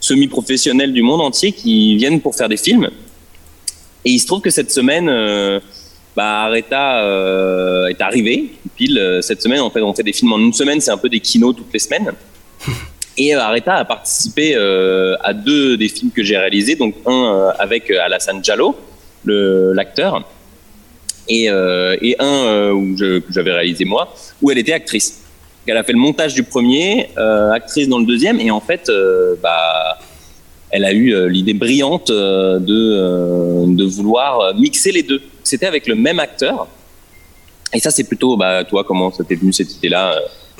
semi-professionnels 0.00 0.92
du 0.92 1.02
monde 1.02 1.20
entier 1.22 1.52
qui 1.52 1.96
viennent 1.96 2.20
pour 2.20 2.34
faire 2.34 2.48
des 2.48 2.56
films. 2.58 2.90
Et 4.04 4.10
il 4.10 4.18
se 4.18 4.26
trouve 4.26 4.40
que 4.40 4.50
cette 4.50 4.70
semaine, 4.70 5.06
bah, 6.14 6.42
Areta 6.44 7.02
est 7.90 8.00
arrivé. 8.00 8.52
Pile 8.76 9.18
cette 9.20 9.42
semaine, 9.42 9.60
en 9.60 9.70
fait, 9.70 9.80
on 9.82 9.92
fait 9.94 10.04
des 10.04 10.12
films 10.12 10.32
en 10.32 10.38
une 10.38 10.52
semaine, 10.52 10.80
c'est 10.80 10.92
un 10.92 10.96
peu 10.98 11.08
des 11.08 11.18
kinos 11.18 11.56
toutes 11.56 11.72
les 11.72 11.80
semaines. 11.80 12.12
Et 13.18 13.34
Areta 13.34 13.74
a 13.74 13.84
participé 13.84 14.54
euh, 14.54 15.16
à 15.22 15.32
deux 15.32 15.76
des 15.76 15.88
films 15.88 16.10
que 16.10 16.22
j'ai 16.22 16.36
réalisés, 16.36 16.76
donc 16.76 16.94
un 17.06 17.12
euh, 17.12 17.50
avec 17.58 17.90
euh, 17.90 18.04
Alassane 18.04 18.40
Diallo, 18.40 18.76
l'acteur, 19.24 20.22
et, 21.28 21.48
un 21.48 22.76
que 22.96 23.22
j'avais 23.30 23.52
réalisé 23.52 23.84
moi, 23.84 24.14
où 24.42 24.50
elle 24.50 24.58
était 24.58 24.74
actrice. 24.74 25.22
Elle 25.66 25.76
a 25.76 25.82
fait 25.82 25.92
le 25.92 25.98
montage 25.98 26.34
du 26.34 26.44
premier, 26.44 27.08
actrice 27.16 27.88
dans 27.88 27.98
le 27.98 28.06
deuxième, 28.06 28.38
et 28.38 28.52
en 28.52 28.60
fait, 28.60 28.88
bah, 29.42 29.98
elle 30.70 30.84
a 30.84 30.92
eu 30.92 31.28
l'idée 31.28 31.54
brillante 31.54 32.12
de, 32.12 33.84
vouloir 33.84 34.54
mixer 34.54 34.92
les 34.92 35.02
deux. 35.02 35.20
C'était 35.42 35.66
avec 35.66 35.88
le 35.88 35.96
même 35.96 36.20
acteur. 36.20 36.68
Et 37.74 37.80
ça, 37.80 37.90
c'est 37.90 38.04
plutôt, 38.04 38.36
bah, 38.36 38.62
toi, 38.62 38.84
comment 38.84 39.10
ça 39.10 39.24
t'est 39.24 39.34
venu 39.34 39.52
cette 39.52 39.74
idée-là 39.74 40.16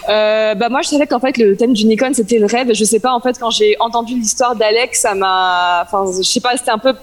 euh 0.08 0.36
Euh, 0.46 0.54
bah 0.54 0.68
moi 0.68 0.82
je 0.82 0.88
savais 0.88 1.06
qu'en 1.06 1.20
fait 1.20 1.36
le 1.38 1.56
thème 1.56 1.72
du 1.72 1.84
Nikon 1.86 2.12
c'était 2.14 2.38
le 2.38 2.46
rêve. 2.46 2.72
Je 2.72 2.84
sais 2.84 3.00
pas 3.00 3.12
en 3.12 3.20
fait 3.20 3.38
quand 3.38 3.50
j'ai 3.50 3.76
entendu 3.80 4.14
l'histoire 4.14 4.54
d'Alex 4.54 5.00
ça 5.00 5.14
m'a, 5.14 5.82
enfin 5.82 6.04
je 6.16 6.22
sais 6.22 6.40
pas 6.40 6.56
c'était 6.56 6.70
un 6.70 6.78
peu, 6.78 6.94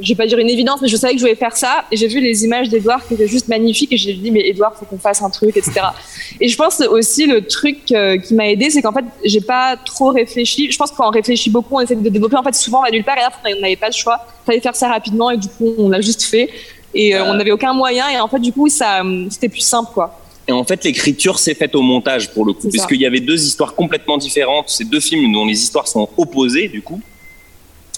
je 0.00 0.08
vais 0.08 0.14
pas 0.14 0.26
dire 0.26 0.38
une 0.38 0.50
évidence 0.50 0.82
mais 0.82 0.88
je 0.88 0.96
savais 0.96 1.14
que 1.14 1.18
je 1.18 1.24
voulais 1.24 1.36
faire 1.36 1.56
ça 1.56 1.84
et 1.90 1.96
j'ai 1.96 2.06
vu 2.06 2.20
les 2.20 2.44
images 2.44 2.68
d'Edouard 2.68 3.06
qui 3.06 3.14
étaient 3.14 3.28
juste 3.28 3.48
magnifiques 3.48 3.92
et 3.92 3.96
j'ai 3.96 4.12
dit 4.12 4.30
mais 4.30 4.46
Edouard 4.48 4.74
faut 4.74 4.84
qu'on 4.84 4.98
fasse 4.98 5.22
un 5.22 5.30
truc 5.30 5.56
etc. 5.56 5.80
et 6.40 6.48
je 6.48 6.56
pense 6.56 6.80
aussi 6.80 7.26
le 7.26 7.46
truc 7.46 7.92
euh, 7.92 8.18
qui 8.18 8.34
m'a 8.34 8.48
aidé 8.48 8.68
c'est 8.70 8.82
qu'en 8.82 8.92
fait 8.92 9.04
j'ai 9.24 9.40
pas 9.40 9.76
trop 9.76 10.10
réfléchi. 10.10 10.70
Je 10.70 10.76
pense 10.76 10.90
qu'on 10.90 11.10
réfléchit 11.10 11.50
beaucoup 11.50 11.76
on 11.76 11.80
essaie 11.80 11.96
de 11.96 12.08
développer 12.08 12.36
en 12.36 12.42
fait 12.42 12.54
souvent 12.54 12.80
on 12.80 12.82
va 12.82 12.90
nulle 12.90 13.04
part 13.04 13.16
et 13.16 13.20
là 13.20 13.30
on 13.44 13.60
n'avait 13.60 13.76
pas 13.76 13.88
le 13.88 13.94
choix. 13.94 14.26
Fallait 14.44 14.60
faire 14.60 14.76
ça 14.76 14.88
rapidement 14.88 15.30
et 15.30 15.38
du 15.38 15.48
coup 15.48 15.74
on 15.78 15.88
l'a 15.88 16.02
juste 16.02 16.24
fait 16.24 16.50
et 16.94 17.16
euh, 17.16 17.24
on 17.24 17.34
n'avait 17.34 17.50
aucun 17.52 17.72
moyen 17.72 18.08
et 18.10 18.20
en 18.20 18.28
fait 18.28 18.38
du 18.38 18.52
coup 18.52 18.68
ça 18.68 19.02
c'était 19.30 19.48
plus 19.48 19.60
simple 19.60 19.90
quoi. 19.94 20.20
Et 20.46 20.52
en 20.52 20.64
fait, 20.64 20.84
l'écriture 20.84 21.38
s'est 21.38 21.54
faite 21.54 21.74
au 21.74 21.82
montage 21.82 22.30
pour 22.32 22.44
le 22.44 22.52
coup, 22.52 22.62
ça. 22.62 22.68
puisqu'il 22.68 23.00
y 23.00 23.06
avait 23.06 23.20
deux 23.20 23.42
histoires 23.42 23.74
complètement 23.74 24.18
différentes. 24.18 24.66
C'est 24.68 24.88
deux 24.88 25.00
films 25.00 25.32
dont 25.32 25.46
les 25.46 25.60
histoires 25.60 25.88
sont 25.88 26.08
opposées 26.16 26.68
du 26.68 26.82
coup. 26.82 27.00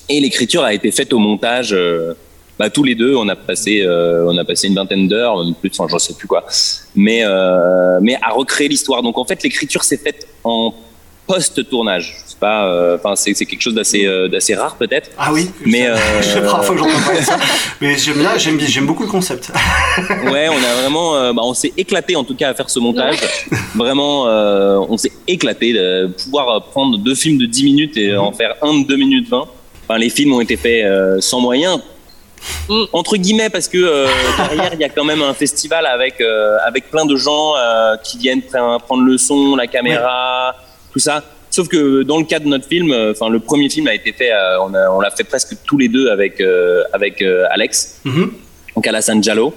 Et 0.09 0.21
l'écriture 0.21 0.63
a 0.63 0.73
été 0.73 0.91
faite 0.93 1.13
au 1.13 1.19
montage. 1.19 1.73
euh, 1.73 2.15
bah, 2.59 2.71
tous 2.71 2.85
les 2.85 2.95
deux, 2.95 3.15
on 3.15 3.29
a 3.29 3.37
passé, 3.37 3.83
euh, 3.83 4.25
on 4.27 4.37
a 4.39 4.45
passé 4.45 4.69
une 4.69 4.75
vingtaine 4.75 5.09
d'heures, 5.09 5.45
plus, 5.61 5.71
enfin, 5.77 5.89
j'en 5.91 5.99
sais 5.99 6.15
plus 6.15 6.27
quoi. 6.27 6.47
Mais, 6.95 7.21
euh, 7.23 7.99
mais 8.01 8.17
à 8.23 8.31
recréer 8.31 8.69
l'histoire. 8.69 9.03
Donc 9.03 9.19
en 9.19 9.25
fait, 9.25 9.43
l'écriture 9.43 9.85
s'est 9.85 9.99
faite 9.99 10.27
en 10.43 10.73
post-tournage. 11.27 12.17
C'est 12.27 12.39
pas, 12.39 12.67
euh, 12.67 12.97
enfin, 12.97 13.17
c'est 13.17 13.33
c'est 13.35 13.47
quelque 13.47 13.63
chose 13.63 13.75
d'assez, 13.75 14.05
euh, 14.07 14.29
d'assez 14.29 14.55
rare 14.55 14.77
peut-être. 14.77 15.11
ah 15.19 15.33
oui 15.33 15.51
Mais 15.65 15.87
euh, 15.89 15.97
c'est 16.23 16.41
la 16.41 16.43
première 16.49 16.65
fois 16.65 16.75
que 16.75 16.81
j'entends 16.83 17.01
parler 17.05 17.21
de 17.21 17.25
ça 17.25 17.37
mais 17.81 17.97
j'aime 17.97 18.19
bien 18.19 18.37
j'aime 18.37 18.57
bien- 18.57 18.67
j'aime 18.67 18.87
beaucoup 18.87 19.03
le 19.05 19.09
concept 19.09 19.51
Ouais, 20.31 20.49
on 20.49 20.57
a 20.63 20.81
vraiment, 20.83 21.17
euh, 21.17 21.33
bah, 21.33 21.43
on 21.45 21.55
s'est 21.55 21.73
éclaté 21.77 22.15
en 22.17 22.25
tout 22.25 22.35
cas 22.37 22.51
à 22.51 22.55
faire 22.55 22.69
ce 22.71 22.79
montage. 22.79 23.17
Vraiment, 23.75 24.27
euh, 24.29 24.79
on 24.89 24.97
s'est 24.97 25.13
éclaté 25.27 25.73
de 25.73 26.07
pouvoir 26.23 26.49
euh, 26.51 26.61
prendre 26.61 26.99
deux 26.99 27.15
films 27.15 27.39
de 27.39 27.47
10 27.47 27.65
minutes 27.65 27.97
et 27.97 28.17
en 28.17 28.33
faire 28.33 28.55
un 28.63 28.81
de 28.81 28.87
2 28.87 28.97
minutes 28.97 29.29
20. 29.29 29.45
Enfin, 29.89 29.99
les 29.99 30.11
films 30.11 30.33
ont 30.35 30.41
été 30.41 30.57
faits 30.57 30.85
euh, 30.85 31.21
sans 31.21 31.41
moyens. 31.41 31.81
Entre 32.93 33.17
guillemets, 33.17 33.51
parce 33.51 33.67
que 33.69 33.79
euh, 33.79 34.07
derrière, 34.39 34.71
il 34.75 34.81
y 34.81 34.85
a 34.85 34.89
quand 34.89 35.05
même 35.05 35.23
un 35.23 35.35
festival 35.35 35.85
avec, 35.87 36.21
euh, 36.21 36.57
avec 36.65 36.91
plein 36.91 37.05
de 37.07 37.17
gens 37.17 37.55
euh, 37.57 37.97
qui 38.03 38.19
viennent 38.19 38.41
pre- 38.41 38.81
prendre 38.81 39.03
le 39.03 39.19
son, 39.19 39.57
la 39.57 39.67
caméra, 39.67 40.55
tout 40.97 41.01
ça. 41.01 41.23
Sauf 41.51 41.69
que 41.69 42.03
dans 42.05 42.17
le 42.19 42.25
cas 42.25 42.39
de 42.39 42.47
notre 42.49 42.67
film, 42.67 42.91
euh, 42.91 43.13
enfin 43.13 43.29
le 43.29 43.39
premier 43.39 43.69
film 43.69 43.87
a 43.87 43.95
été 43.95 44.13
fait, 44.13 44.33
euh, 44.33 44.63
on 44.63 44.73
a- 44.73 44.89
on 44.91 45.01
l'a 45.01 45.11
fait 45.11 45.25
presque 45.25 45.55
tous 45.67 45.77
les 45.77 45.89
deux 45.89 46.09
avec, 46.09 46.41
euh, 46.41 46.83
avec 46.95 47.23
Alex 47.51 48.01
Mhm. 48.05 48.31
donc 48.75 48.87
Alassane 48.87 49.21
Diallo. 49.21 49.55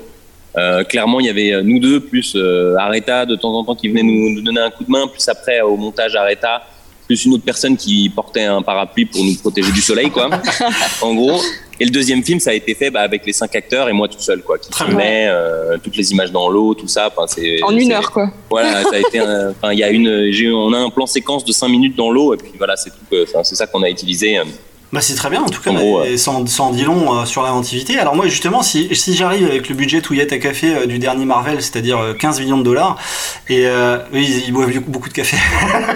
Euh, 0.57 0.83
clairement, 0.83 1.19
il 1.21 1.27
y 1.27 1.29
avait 1.29 1.63
nous 1.63 1.79
deux, 1.79 1.99
plus 2.01 2.33
euh, 2.35 2.75
Areta 2.77 3.25
de 3.25 3.35
temps 3.35 3.53
en 3.57 3.63
temps 3.63 3.75
qui 3.75 3.87
venait 3.87 4.03
nous, 4.03 4.31
nous 4.35 4.41
donner 4.41 4.59
un 4.59 4.69
coup 4.69 4.83
de 4.83 4.91
main, 4.91 5.07
plus 5.07 5.25
après 5.29 5.61
au 5.61 5.77
montage 5.77 6.13
Areta, 6.15 6.61
plus 7.09 7.25
une 7.25 7.33
autre 7.33 7.43
personne 7.43 7.75
qui 7.75 8.07
portait 8.07 8.43
un 8.43 8.61
parapluie 8.61 9.05
pour 9.05 9.23
nous 9.25 9.33
protéger 9.33 9.71
du 9.71 9.81
soleil, 9.81 10.11
quoi. 10.11 10.29
en 11.01 11.15
gros. 11.15 11.41
Et 11.79 11.85
le 11.85 11.89
deuxième 11.89 12.23
film, 12.23 12.39
ça 12.39 12.51
a 12.51 12.53
été 12.53 12.75
fait 12.75 12.91
bah, 12.91 12.99
avec 13.01 13.25
les 13.25 13.33
cinq 13.33 13.55
acteurs 13.55 13.89
et 13.89 13.93
moi 13.93 14.07
tout 14.07 14.19
seul, 14.19 14.43
quoi, 14.43 14.59
qui 14.59 14.71
filmait 14.71 15.25
euh, 15.27 15.77
toutes 15.83 15.95
les 15.97 16.11
images 16.11 16.31
dans 16.31 16.47
l'eau, 16.49 16.75
tout 16.75 16.87
ça. 16.87 17.07
Enfin, 17.11 17.25
c'est 17.25 17.63
En 17.63 17.75
une 17.75 17.91
heure 17.93 18.11
quoi. 18.11 18.29
Voilà, 18.51 18.83
ça 18.83 18.95
a 18.95 18.99
été. 18.99 19.17
un- 19.17 19.49
Enfin, 19.59 19.73
il 19.73 19.79
y 19.79 19.83
a 19.83 19.89
une, 19.89 20.07
on 20.53 20.71
a 20.73 20.77
un 20.77 20.89
plan 20.91 21.07
séquence 21.07 21.43
de 21.43 21.51
5 21.51 21.67
minutes 21.69 21.95
dans 21.95 22.11
l'eau 22.11 22.33
et 22.35 22.37
puis 22.37 22.51
voilà, 22.59 22.75
c'est 22.77 22.91
tout. 22.91 22.97
que- 23.09 23.23
Enfin, 23.23 23.43
c'est 23.43 23.55
ça 23.55 23.65
qu'on 23.65 23.81
a 23.81 23.89
utilisé. 23.89 24.37
Euh. 24.91 24.95
Bah 24.95 25.01
c'est 25.01 25.13
très 25.15 25.29
bien 25.29 25.41
en 25.41 25.49
tout 25.49 25.61
cas, 25.61 25.69
En 25.69 25.75
gros, 25.75 26.03
et 26.03 26.17
sans, 26.17 26.45
sans 26.47 26.71
dit 26.71 26.83
long 26.83 27.13
euh, 27.19 27.25
sur 27.25 27.43
l'inventivité. 27.43 27.97
Alors 27.99 28.15
moi 28.15 28.27
justement, 28.27 28.63
si, 28.63 28.93
si 28.95 29.15
j'arrive 29.15 29.45
avec 29.47 29.69
le 29.69 29.75
budget 29.75 30.01
touillette 30.01 30.33
à 30.33 30.37
café 30.39 30.73
euh, 30.75 30.85
du 30.87 30.97
dernier 30.99 31.25
Marvel, 31.25 31.61
c'est-à-dire 31.61 31.99
euh, 31.99 32.13
15 32.13 32.39
millions 32.39 32.57
de 32.57 32.63
dollars, 32.63 32.97
et 33.49 33.67
euh, 33.67 33.99
ils, 34.13 34.47
ils 34.47 34.51
boivent 34.51 34.71
beaucoup, 34.87 35.09
de 35.09 35.13
café, 35.13 35.37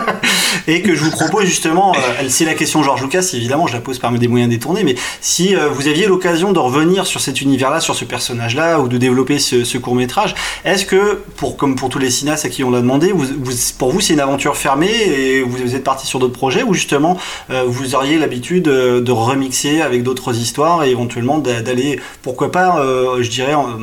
et 0.68 0.82
que 0.82 0.96
je 0.96 1.04
vous 1.04 1.12
propose 1.12 1.46
justement, 1.46 1.94
euh, 1.96 2.26
c'est 2.30 2.46
la 2.46 2.54
question 2.54 2.84
George 2.84 3.02
Lucas, 3.02 3.28
évidemment, 3.34 3.68
je 3.68 3.74
la 3.74 3.82
pose 3.82 4.00
par 4.00 4.12
des 4.12 4.28
moyens 4.28 4.50
détournés, 4.52 4.84
mais 4.84 4.96
si 5.22 5.56
euh, 5.56 5.70
vous 5.70 5.88
aviez 5.88 6.06
l'occasion 6.06 6.52
de 6.52 6.60
revenir 6.60 7.08
sur 7.08 7.20
cet 7.20 7.42
univers-là, 7.42 7.80
sur 7.80 7.96
ce 7.96 8.06
personnage-là, 8.06 8.80
ou 8.80 8.88
de 8.88 8.98
développer 8.98 9.40
ce, 9.40 9.64
ce 9.64 9.78
court-métrage, 9.78 10.36
est-ce 10.66 10.86
que, 10.86 11.22
pour, 11.38 11.58
comme 11.58 11.76
pour 11.76 11.90
tous 11.90 12.00
les 12.00 12.12
cinéastes 12.12 12.46
à 12.46 12.50
qui 12.50 12.64
on 12.64 12.70
l'a 12.72 12.82
demandé, 12.82 13.12
vous, 13.12 13.26
vous- 13.26 13.54
pour 13.78 13.92
vous 13.92 14.02
c'est 14.02 14.14
une 14.14 14.20
aventure 14.20 14.56
fermée 14.56 14.92
et 14.92 15.42
vous, 15.42 15.58
vous 15.58 15.76
êtes 15.76 15.84
parti 15.84 16.06
sur 16.06 16.20
d'autres 16.20 16.34
projets, 16.38 16.64
ou 16.64 16.74
justement 16.76 17.18
euh, 17.50 17.64
vous 17.66 17.96
auriez 17.96 18.18
l'habitude 18.18 18.68
de 19.02 19.12
remixer 19.12 19.82
avec 19.82 20.04
d'autres 20.04 20.36
histoires 20.38 20.84
et 20.84 20.90
éventuellement 20.92 21.38
d'a- 21.40 21.62
d'aller, 21.62 22.00
pourquoi 22.22 22.52
pas, 22.52 22.80
euh, 22.80 23.22
je 23.24 23.30
dirais, 23.30 23.54
en, 23.54 23.78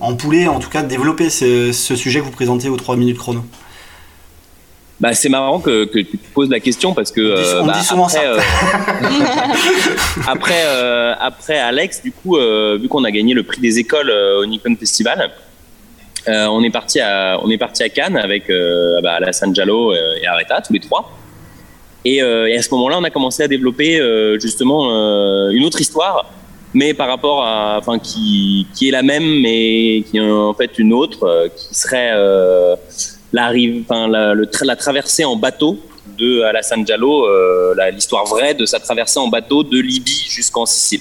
en 0.00 0.14
poulet, 0.14 0.46
en 0.48 0.58
tout 0.60 0.70
cas, 0.70 0.82
développer 0.82 1.30
ce, 1.30 1.72
ce 1.72 1.96
sujet 1.96 2.20
que 2.20 2.24
vous 2.24 2.30
présentez 2.30 2.68
aux 2.68 2.76
3 2.76 2.96
minutes 2.96 3.18
chrono. 3.18 3.44
Bah, 5.00 5.14
c'est 5.14 5.30
marrant 5.30 5.60
que, 5.60 5.84
que 5.86 5.98
tu 6.00 6.18
te 6.18 6.32
poses 6.34 6.50
la 6.50 6.60
question 6.60 6.92
parce 6.92 7.10
que 7.10 7.20
dit- 7.22 7.26
euh, 7.30 7.62
on 7.62 7.66
bah, 7.66 7.72
dit 7.78 7.84
souvent 7.86 8.04
après, 8.06 8.18
ça. 8.18 8.22
euh, 8.24 8.38
après, 10.26 10.62
euh, 10.66 11.14
après 11.18 11.58
Alex, 11.58 12.02
du 12.02 12.12
coup, 12.12 12.36
vu 12.36 12.88
qu'on 12.88 13.04
a 13.04 13.10
gagné 13.10 13.32
le 13.34 13.42
prix 13.42 13.60
des 13.60 13.78
écoles 13.78 14.10
au 14.10 14.44
Nikon 14.44 14.76
Festival, 14.78 15.30
on 16.26 16.62
est 16.62 16.70
parti 16.70 17.00
à 17.00 17.38
on 17.42 17.48
est 17.50 17.56
parti 17.58 17.82
à 17.82 17.88
Cannes 17.88 18.18
avec 18.18 18.52
bah, 19.02 19.14
Alassane 19.14 19.54
et 19.56 20.26
Areta, 20.26 20.60
tous 20.60 20.72
les 20.74 20.80
trois. 20.80 21.10
Et, 22.04 22.22
euh, 22.22 22.46
et 22.46 22.56
à 22.56 22.62
ce 22.62 22.70
moment-là, 22.70 22.98
on 22.98 23.04
a 23.04 23.10
commencé 23.10 23.42
à 23.42 23.48
développer 23.48 24.00
euh, 24.00 24.38
justement 24.38 24.90
euh, 24.90 25.50
une 25.50 25.64
autre 25.64 25.80
histoire, 25.80 26.32
mais 26.72 26.94
par 26.94 27.08
rapport 27.08 27.44
à, 27.44 27.76
enfin, 27.78 27.98
qui, 27.98 28.66
qui 28.74 28.88
est 28.88 28.92
la 28.92 29.02
même, 29.02 29.40
mais 29.40 30.02
qui 30.08 30.16
est 30.16 30.20
en 30.20 30.54
fait 30.54 30.78
une 30.78 30.92
autre, 30.92 31.50
qui 31.56 31.74
serait 31.74 32.12
enfin, 32.12 34.08
la, 34.08 34.34
le 34.34 34.46
tra- 34.46 34.64
la 34.64 34.76
traversée 34.76 35.24
en 35.24 35.36
bateau 35.36 35.78
de 36.18 36.42
Alassane 36.42 36.84
Diallo, 36.84 37.26
euh, 37.26 37.74
l'histoire 37.92 38.24
vraie 38.26 38.54
de 38.54 38.64
sa 38.66 38.80
traversée 38.80 39.18
en 39.18 39.28
bateau 39.28 39.62
de 39.62 39.78
Libye 39.78 40.24
jusqu'en 40.28 40.64
Sicile. 40.66 41.00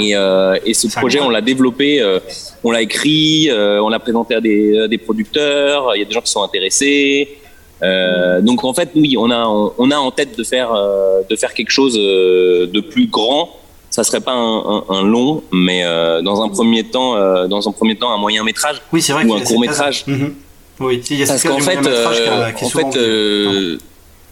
Et, 0.00 0.16
euh, 0.16 0.58
et 0.66 0.74
ce 0.74 0.88
projet, 0.88 1.20
on 1.20 1.30
l'a 1.30 1.40
développé, 1.40 2.00
euh, 2.00 2.18
on 2.64 2.72
l'a 2.72 2.82
écrit, 2.82 3.48
on 3.52 3.88
l'a 3.88 4.00
présenté 4.00 4.34
à 4.34 4.40
des, 4.40 4.76
à 4.76 4.88
des 4.88 4.98
producteurs. 4.98 5.94
Il 5.94 6.00
y 6.00 6.02
a 6.02 6.04
des 6.04 6.12
gens 6.12 6.20
qui 6.20 6.32
sont 6.32 6.42
intéressés. 6.42 7.38
Euh, 7.82 8.40
donc 8.40 8.64
en 8.64 8.74
fait, 8.74 8.90
oui, 8.96 9.16
on 9.18 9.30
a 9.30 9.46
on 9.46 9.90
a 9.90 9.96
en 9.96 10.10
tête 10.10 10.36
de 10.36 10.44
faire 10.44 10.72
euh, 10.74 11.20
de 11.30 11.36
faire 11.36 11.54
quelque 11.54 11.70
chose 11.70 11.96
euh, 11.98 12.66
de 12.66 12.80
plus 12.80 13.06
grand. 13.08 13.50
Ça 13.90 14.04
serait 14.04 14.20
pas 14.20 14.32
un, 14.32 14.58
un, 14.58 14.84
un 14.90 15.02
long, 15.02 15.42
mais 15.52 15.82
euh, 15.84 16.20
dans 16.22 16.42
un 16.42 16.48
premier 16.48 16.84
temps, 16.84 17.16
euh, 17.16 17.46
dans 17.46 17.68
un 17.68 17.72
premier 17.72 17.96
temps, 17.96 18.12
un 18.12 18.18
moyen 18.18 18.44
métrage 18.44 18.82
Oui, 18.92 19.00
c'est 19.00 19.12
vrai 19.12 19.24
ou 19.24 19.34
un 19.34 19.38
a 19.38 19.44
court 19.44 19.60
métrage. 19.60 20.04
Mhm. 20.06 20.34
Oui, 20.80 21.02
il 21.10 21.16
y 21.18 21.22
a 21.22 21.26
Parce 21.26 21.42
qu'en 21.42 21.58
fait, 21.58 21.76
a- 21.78 21.88
euh, 21.88 22.50
qui 22.52 22.64
en 22.64 22.68
fait, 22.68 22.96
euh, 22.96 23.78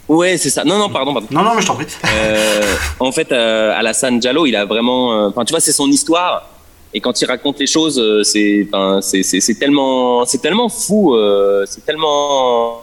ouais, 0.09 0.37
c'est 0.37 0.51
ça. 0.51 0.63
Non, 0.65 0.79
non, 0.79 0.89
pardon, 0.91 1.13
pardon. 1.15 1.27
Non, 1.33 1.43
non, 1.43 1.55
mais 1.57 1.63
je 1.63 1.67
t'en 1.67 1.75
prie. 1.75 1.87
Euh, 2.05 2.63
en 3.01 3.11
fait, 3.11 3.33
euh, 3.33 3.73
Alassane 3.77 4.21
Diallo, 4.21 4.47
il 4.47 4.55
a 4.55 4.65
vraiment, 4.65 5.13
euh, 5.13 5.29
enfin, 5.29 5.45
tu 5.45 5.53
vois, 5.53 5.61
c'est 5.61 5.73
son 5.73 5.89
histoire. 5.89 6.49
Et 6.95 7.01
quand 7.01 7.21
il 7.21 7.25
raconte 7.27 7.59
les 7.59 7.67
choses, 7.67 7.99
euh, 7.99 8.23
c'est, 8.23 8.69
enfin, 8.73 9.01
c'est, 9.03 9.59
tellement, 9.59 10.25
c'est 10.25 10.39
tellement 10.41 10.69
fou, 10.69 11.15
euh, 11.17 11.65
c'est 11.67 11.85
tellement 11.85 12.83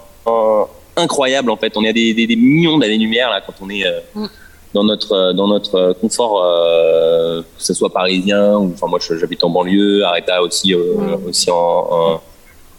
incroyable 0.95 1.49
en 1.51 1.57
fait. 1.57 1.73
On 1.75 1.83
est 1.83 1.89
à 1.89 1.93
des, 1.93 2.13
des, 2.13 2.27
des 2.27 2.35
millions 2.35 2.77
d'années-lumière 2.77 3.29
là 3.29 3.41
quand 3.45 3.53
on 3.61 3.69
est 3.69 3.85
euh, 3.85 3.99
Mm. 4.15 4.27
dans 4.73 4.83
notre 4.83 5.11
euh, 5.11 5.33
dans 5.33 5.47
notre 5.47 5.75
euh, 5.75 5.93
confort, 5.93 6.43
euh, 6.43 7.41
que 7.41 7.63
ce 7.63 7.73
soit 7.73 7.91
parisien 7.91 8.57
ou, 8.57 8.71
enfin, 8.73 8.87
moi, 8.87 8.99
j'habite 8.99 9.43
en 9.43 9.49
banlieue, 9.49 10.03
Areta 10.03 10.41
aussi, 10.41 10.73
euh, 10.73 11.17
aussi 11.27 11.49
en, 11.51 11.55
en 11.57 12.21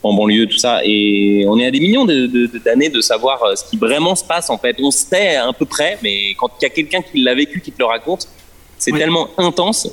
en 0.06 0.12
banlieue, 0.12 0.46
tout 0.46 0.58
ça. 0.58 0.80
Et 0.84 1.46
on 1.48 1.58
est 1.58 1.66
à 1.66 1.70
des 1.70 1.80
millions 1.80 2.04
de- 2.04 2.26
de- 2.26 2.46
de- 2.46 2.58
d'années 2.58 2.90
de, 2.90 3.00
savoir 3.00 3.42
euh, 3.42 3.54
ce 3.56 3.64
qui 3.64 3.78
vraiment 3.78 4.14
se 4.14 4.22
passe, 4.22 4.50
en 4.50 4.58
fait. 4.58 4.76
On 4.82 4.90
sait 4.90 5.36
à 5.36 5.50
peu 5.54 5.64
près, 5.64 5.98
mais 6.02 6.34
quand 6.38 6.50
il 6.60 6.64
y 6.64 6.66
a 6.66 6.68
quelqu'un 6.68 7.00
qui 7.00 7.22
l'a 7.22 7.34
vécu, 7.34 7.62
qui 7.62 7.72
te 7.72 7.78
le 7.78 7.86
raconte, 7.86 8.28
c'est 8.76 8.92
tellement 8.92 9.28
intense. 9.38 9.88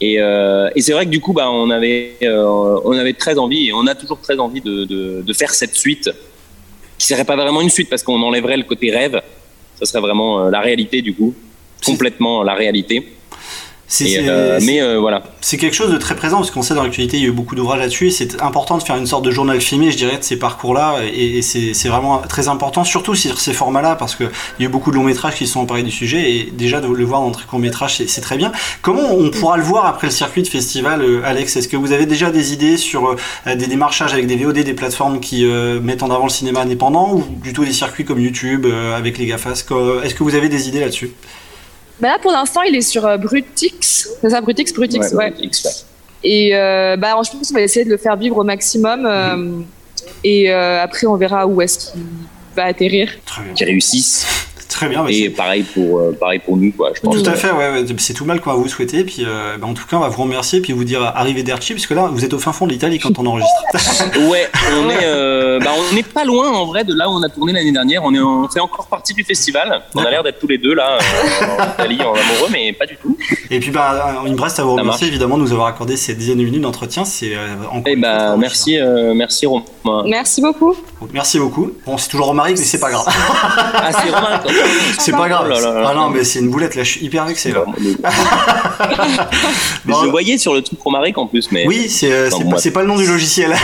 Et, 0.00 0.18
euh, 0.18 0.70
et 0.74 0.80
c'est 0.80 0.92
vrai 0.92 1.04
que 1.04 1.10
du 1.10 1.20
coup, 1.20 1.34
bah, 1.34 1.50
on 1.50 1.68
avait, 1.68 2.14
euh, 2.22 2.80
on 2.84 2.92
avait 2.92 3.12
très 3.12 3.36
envie, 3.36 3.68
et 3.68 3.72
on 3.74 3.86
a 3.86 3.94
toujours 3.94 4.18
très 4.20 4.38
envie 4.38 4.62
de, 4.62 4.84
de, 4.86 5.20
de 5.22 5.32
faire 5.34 5.52
cette 5.52 5.74
suite, 5.74 6.08
qui 6.98 7.06
serait 7.06 7.24
pas 7.24 7.36
vraiment 7.36 7.60
une 7.60 7.70
suite 7.70 7.88
parce 7.88 8.02
qu'on 8.02 8.20
enlèverait 8.22 8.56
le 8.56 8.64
côté 8.64 8.90
rêve. 8.90 9.22
Ça 9.78 9.86
serait 9.86 10.00
vraiment 10.00 10.40
euh, 10.40 10.50
la 10.50 10.60
réalité, 10.60 11.00
du 11.00 11.14
coup, 11.14 11.34
complètement 11.84 12.42
la 12.42 12.54
réalité. 12.54 13.06
C'est- 13.90 14.04
Et, 14.04 14.08
c'est- 14.16 14.28
euh, 14.28 14.60
c'est- 14.60 14.66
mais 14.66 14.82
euh, 14.82 14.98
voilà. 15.00 15.22
C'est 15.40 15.56
quelque 15.56 15.74
chose 15.74 15.90
de 15.90 15.96
très 15.96 16.14
présent 16.14 16.36
parce 16.36 16.50
qu'on 16.50 16.60
sait 16.60 16.74
dans 16.74 16.82
l'actualité 16.82 17.16
il 17.16 17.22
y 17.22 17.26
a 17.26 17.28
eu 17.30 17.32
beaucoup 17.32 17.54
d'ouvrages 17.54 17.80
là-dessus 17.80 18.08
et 18.08 18.10
c'est 18.10 18.42
important 18.42 18.76
de 18.76 18.82
faire 18.82 18.96
une 18.96 19.06
sorte 19.06 19.24
de 19.24 19.30
journal 19.30 19.58
filmé 19.62 19.90
je 19.90 19.96
dirais 19.96 20.18
de 20.18 20.22
ces 20.22 20.36
parcours-là 20.38 20.96
et, 21.10 21.38
et 21.38 21.42
c'est 21.42 21.72
c'est 21.72 21.88
vraiment 21.88 22.18
très 22.18 22.48
important 22.48 22.84
surtout 22.84 23.14
sur 23.14 23.40
ces 23.40 23.54
formats-là 23.54 23.96
parce 23.96 24.14
qu'il 24.14 24.28
y 24.60 24.62
a 24.64 24.66
eu 24.66 24.68
beaucoup 24.68 24.90
de 24.90 24.96
longs 24.96 25.04
métrages 25.04 25.36
qui 25.36 25.46
se 25.46 25.54
sont 25.54 25.60
emparés 25.60 25.82
du 25.82 25.90
sujet 25.90 26.30
et 26.30 26.52
déjà 26.52 26.82
de 26.82 26.86
le 26.86 27.04
voir 27.04 27.22
dans 27.22 27.30
très 27.30 27.46
court 27.46 27.58
métrage 27.60 27.96
c'est- 27.96 28.08
c'est 28.08 28.20
très 28.20 28.36
bien. 28.36 28.52
Comment 28.82 29.10
on 29.10 29.30
pourra 29.30 29.56
le 29.56 29.62
voir 29.62 29.86
après 29.86 30.08
le 30.08 30.12
circuit 30.12 30.42
de 30.42 30.48
festival 30.48 31.00
euh, 31.00 31.22
Alex? 31.24 31.56
Est-ce 31.56 31.68
que 31.68 31.76
vous 31.78 31.92
avez 31.92 32.04
déjà 32.04 32.30
des 32.30 32.52
idées 32.52 32.76
sur 32.76 33.16
euh, 33.46 33.54
des 33.56 33.68
démarchages 33.68 34.12
avec 34.12 34.26
des 34.26 34.36
VOD, 34.36 34.58
des 34.64 34.74
plateformes 34.74 35.18
qui 35.18 35.46
euh, 35.46 35.80
mettent 35.80 36.02
en 36.02 36.10
avant 36.10 36.24
le 36.24 36.30
cinéma 36.30 36.60
indépendant 36.60 37.14
ou 37.14 37.20
plutôt 37.20 37.64
des 37.64 37.72
circuits 37.72 38.04
comme 38.04 38.20
YouTube 38.20 38.66
euh, 38.66 38.94
avec 38.98 39.16
les 39.16 39.24
GAFAS? 39.24 39.64
Est-ce 40.04 40.14
que 40.14 40.22
vous 40.22 40.34
avez 40.34 40.50
des 40.50 40.68
idées 40.68 40.80
là-dessus? 40.80 41.10
Bah 42.00 42.08
là, 42.08 42.18
pour 42.20 42.30
l'instant, 42.32 42.62
il 42.62 42.74
est 42.74 42.80
sur 42.82 43.04
euh, 43.06 43.16
Brutix. 43.16 44.08
C'est 44.20 44.30
ça, 44.30 44.40
Brutix, 44.40 44.72
Brutix, 44.72 45.12
ouais. 45.12 45.30
Brutix, 45.30 45.64
ouais. 45.64 45.70
Et 46.24 46.54
euh, 46.54 46.96
bah, 46.96 47.14
je 47.24 47.30
pense 47.30 47.48
qu'on 47.48 47.54
va 47.54 47.62
essayer 47.62 47.84
de 47.84 47.90
le 47.90 47.96
faire 47.96 48.16
vivre 48.16 48.36
au 48.38 48.44
maximum. 48.44 49.06
euh, 49.06 49.60
Et 50.24 50.50
euh, 50.50 50.82
après, 50.82 51.06
on 51.06 51.16
verra 51.16 51.46
où 51.46 51.60
est-ce 51.60 51.92
qu'il 51.92 52.00
va 52.56 52.64
atterrir. 52.64 53.10
Qui 53.54 53.64
réussissent. 53.64 54.26
Très 54.78 54.88
bien. 54.88 55.02
bah, 55.02 55.10
Et 55.10 55.28
pareil 55.28 55.64
pour, 55.64 55.98
euh, 55.98 56.16
pareil 56.18 56.38
pour 56.38 56.56
nous, 56.56 56.70
quoi, 56.70 56.92
je 56.94 57.00
pense. 57.00 57.20
Tout 57.20 57.28
à 57.28 57.32
fait, 57.34 57.50
ouais, 57.50 57.70
ouais, 57.72 57.84
c'est 57.98 58.14
tout 58.14 58.24
mal 58.24 58.40
qu'on 58.40 58.50
va 58.50 58.56
vous 58.56 58.68
souhaiter. 58.68 59.02
Puis, 59.02 59.24
euh, 59.26 59.56
bah, 59.58 59.66
en 59.66 59.74
tout 59.74 59.84
cas, 59.86 59.96
on 59.96 60.00
va 60.00 60.08
vous 60.08 60.22
remercier 60.22 60.60
puis 60.60 60.72
vous 60.72 60.84
dire 60.84 61.02
arrivederci, 61.02 61.72
puisque 61.72 61.90
là, 61.90 62.08
vous 62.12 62.24
êtes 62.24 62.32
au 62.32 62.38
fin 62.38 62.52
fond 62.52 62.64
de 62.66 62.70
l'Italie 62.70 63.00
quand 63.00 63.18
on 63.18 63.26
enregistre. 63.26 63.54
Ouais, 64.28 64.48
on 64.76 64.90
est, 64.90 65.04
euh, 65.04 65.58
bah, 65.58 65.70
on 65.76 65.94
n'est 65.94 66.02
pas 66.02 66.24
loin 66.24 66.50
en 66.50 66.66
vrai 66.66 66.84
de 66.84 66.94
là 66.94 67.08
où 67.08 67.12
on 67.12 67.22
a 67.22 67.28
tourné 67.28 67.52
l'année 67.52 67.72
dernière. 67.72 68.02
On, 68.04 68.14
est, 68.14 68.20
on 68.20 68.48
fait 68.48 68.60
encore 68.60 68.86
partie 68.86 69.14
du 69.14 69.24
festival. 69.24 69.82
On 69.94 70.02
a 70.02 70.10
l'air 70.10 70.22
d'être 70.22 70.38
tous 70.38 70.46
les 70.46 70.58
deux 70.58 70.74
là 70.74 70.98
euh, 70.98 71.44
en 71.58 71.72
Italie 71.74 72.00
en 72.02 72.12
amoureux, 72.12 72.48
mais 72.52 72.72
pas 72.72 72.86
du 72.86 72.96
tout. 72.96 73.16
Et 73.50 73.58
puis, 73.58 73.70
bah, 73.70 74.22
il 74.26 74.34
me 74.34 74.40
reste 74.40 74.60
à 74.60 74.62
vous 74.64 74.76
remercier 74.76 75.08
évidemment 75.08 75.36
de 75.38 75.42
nous 75.42 75.52
avoir 75.52 75.68
accordé 75.68 75.96
ces 75.96 76.14
dizaines 76.14 76.38
de 76.38 76.44
minutes 76.44 76.62
d'entretien. 76.62 77.04
C'est 77.04 77.34
euh, 77.34 77.54
encore 77.70 77.82
fois 77.84 77.94
bah, 77.96 78.36
merci, 78.36 78.78
euh, 78.78 79.14
merci 79.14 79.46
Romain. 79.46 79.64
Merci 80.06 80.40
beaucoup. 80.40 80.76
Merci 81.12 81.38
beaucoup. 81.38 81.72
Bon, 81.86 81.96
c'est 81.96 82.08
toujours 82.08 82.26
Romaric, 82.26 82.58
mais 82.58 82.64
c'est 82.64 82.80
pas 82.80 82.90
grave. 82.90 83.06
Ah, 83.08 83.90
c'est 83.92 84.10
Romain. 84.10 84.40
c'est 84.98 85.12
pas 85.12 85.28
grave. 85.28 85.44
Oh 85.46 85.50
là 85.50 85.60
là 85.60 85.80
là. 85.80 85.88
Ah 85.90 85.94
non, 85.94 86.10
mais 86.10 86.24
c'est 86.24 86.40
une 86.40 86.50
boulette 86.50 86.74
là, 86.74 86.82
je 86.82 86.90
suis 86.90 87.04
hyper 87.04 87.24
vexé 87.24 87.52
là. 87.52 87.64
Mais 89.84 89.94
je 89.94 90.04
le 90.04 90.10
voyais 90.10 90.38
sur 90.38 90.54
le 90.54 90.62
truc 90.62 90.80
Romaric 90.80 91.16
en 91.18 91.26
plus, 91.26 91.50
mais. 91.50 91.66
Oui, 91.66 91.88
c'est 91.88 92.12
euh, 92.12 92.30
c'est 92.58 92.70
pas, 92.70 92.82
le 92.82 92.88
nom 92.88 92.96
du 92.96 93.06
logiciel. 93.06 93.56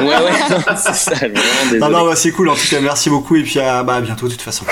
Ouais, 0.00 0.06
ouais, 0.06 0.32
c'est 0.76 0.94
ça, 0.94 1.14
vraiment 1.14 1.34
désolé. 1.64 1.80
non, 1.80 1.90
non, 1.90 2.06
bah, 2.06 2.16
c'est 2.16 2.32
cool 2.32 2.48
en 2.48 2.54
tout 2.54 2.68
cas, 2.68 2.80
merci 2.80 3.10
beaucoup. 3.10 3.36
Et 3.36 3.42
puis, 3.42 3.60
à, 3.60 3.82
bah, 3.82 3.94
à 3.96 4.00
bientôt 4.00 4.26
de 4.26 4.32
toute 4.32 4.42
façon. 4.42 4.64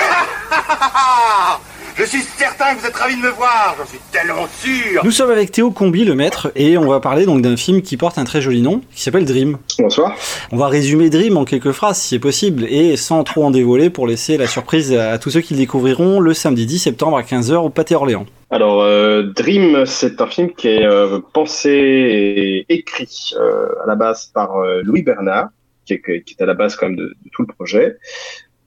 Je 1.99 2.05
suis 2.05 2.21
certain 2.21 2.75
que 2.75 2.79
vous 2.79 2.87
êtes 2.87 2.95
ravis 2.95 3.17
de 3.17 3.21
me 3.21 3.29
voir, 3.29 3.75
j'en 3.77 3.85
suis 3.85 3.99
tellement 4.09 4.47
sûr 4.47 5.03
Nous 5.03 5.11
sommes 5.11 5.31
avec 5.31 5.51
Théo 5.51 5.69
Combi, 5.69 6.05
le 6.05 6.15
maître, 6.15 6.49
et 6.55 6.77
on 6.77 6.87
va 6.87 7.01
parler 7.01 7.25
donc 7.25 7.41
d'un 7.41 7.57
film 7.57 7.81
qui 7.81 7.97
porte 7.97 8.17
un 8.17 8.23
très 8.23 8.39
joli 8.39 8.61
nom, 8.61 8.79
qui 8.95 9.01
s'appelle 9.01 9.25
Dream. 9.25 9.57
Bonsoir. 9.77 10.15
On 10.53 10.55
va 10.55 10.69
résumer 10.69 11.09
Dream 11.09 11.35
en 11.35 11.43
quelques 11.43 11.73
phrases 11.73 11.97
si 11.97 12.07
c'est 12.07 12.19
possible, 12.19 12.63
et 12.69 12.95
sans 12.95 13.25
trop 13.25 13.43
en 13.43 13.51
dévoiler 13.51 13.89
pour 13.89 14.07
laisser 14.07 14.37
la 14.37 14.47
surprise 14.47 14.93
à 14.93 15.17
tous 15.17 15.31
ceux 15.31 15.41
qui 15.41 15.55
le 15.55 15.59
découvriront 15.59 16.21
le 16.21 16.33
samedi 16.33 16.65
10 16.65 16.79
septembre 16.79 17.17
à 17.17 17.23
15h 17.23 17.55
au 17.55 17.69
Pâté 17.69 17.95
Orléans. 17.95 18.25
Alors, 18.49 18.81
euh, 18.81 19.23
Dream, 19.35 19.85
c'est 19.85 20.21
un 20.21 20.27
film 20.27 20.53
qui 20.53 20.69
est 20.69 20.85
euh, 20.85 21.19
pensé 21.33 21.69
et 21.69 22.65
écrit 22.73 23.33
euh, 23.37 23.67
à 23.83 23.87
la 23.87 23.95
base 23.95 24.27
par 24.33 24.55
euh, 24.55 24.79
Louis 24.85 25.01
Bernard, 25.01 25.49
qui 25.85 25.95
est, 25.95 26.23
qui 26.23 26.37
est 26.39 26.41
à 26.41 26.45
la 26.45 26.53
base 26.53 26.77
quand 26.77 26.87
même 26.87 26.95
de, 26.95 27.07
de 27.07 27.29
tout 27.33 27.41
le 27.41 27.53
projet. 27.53 27.97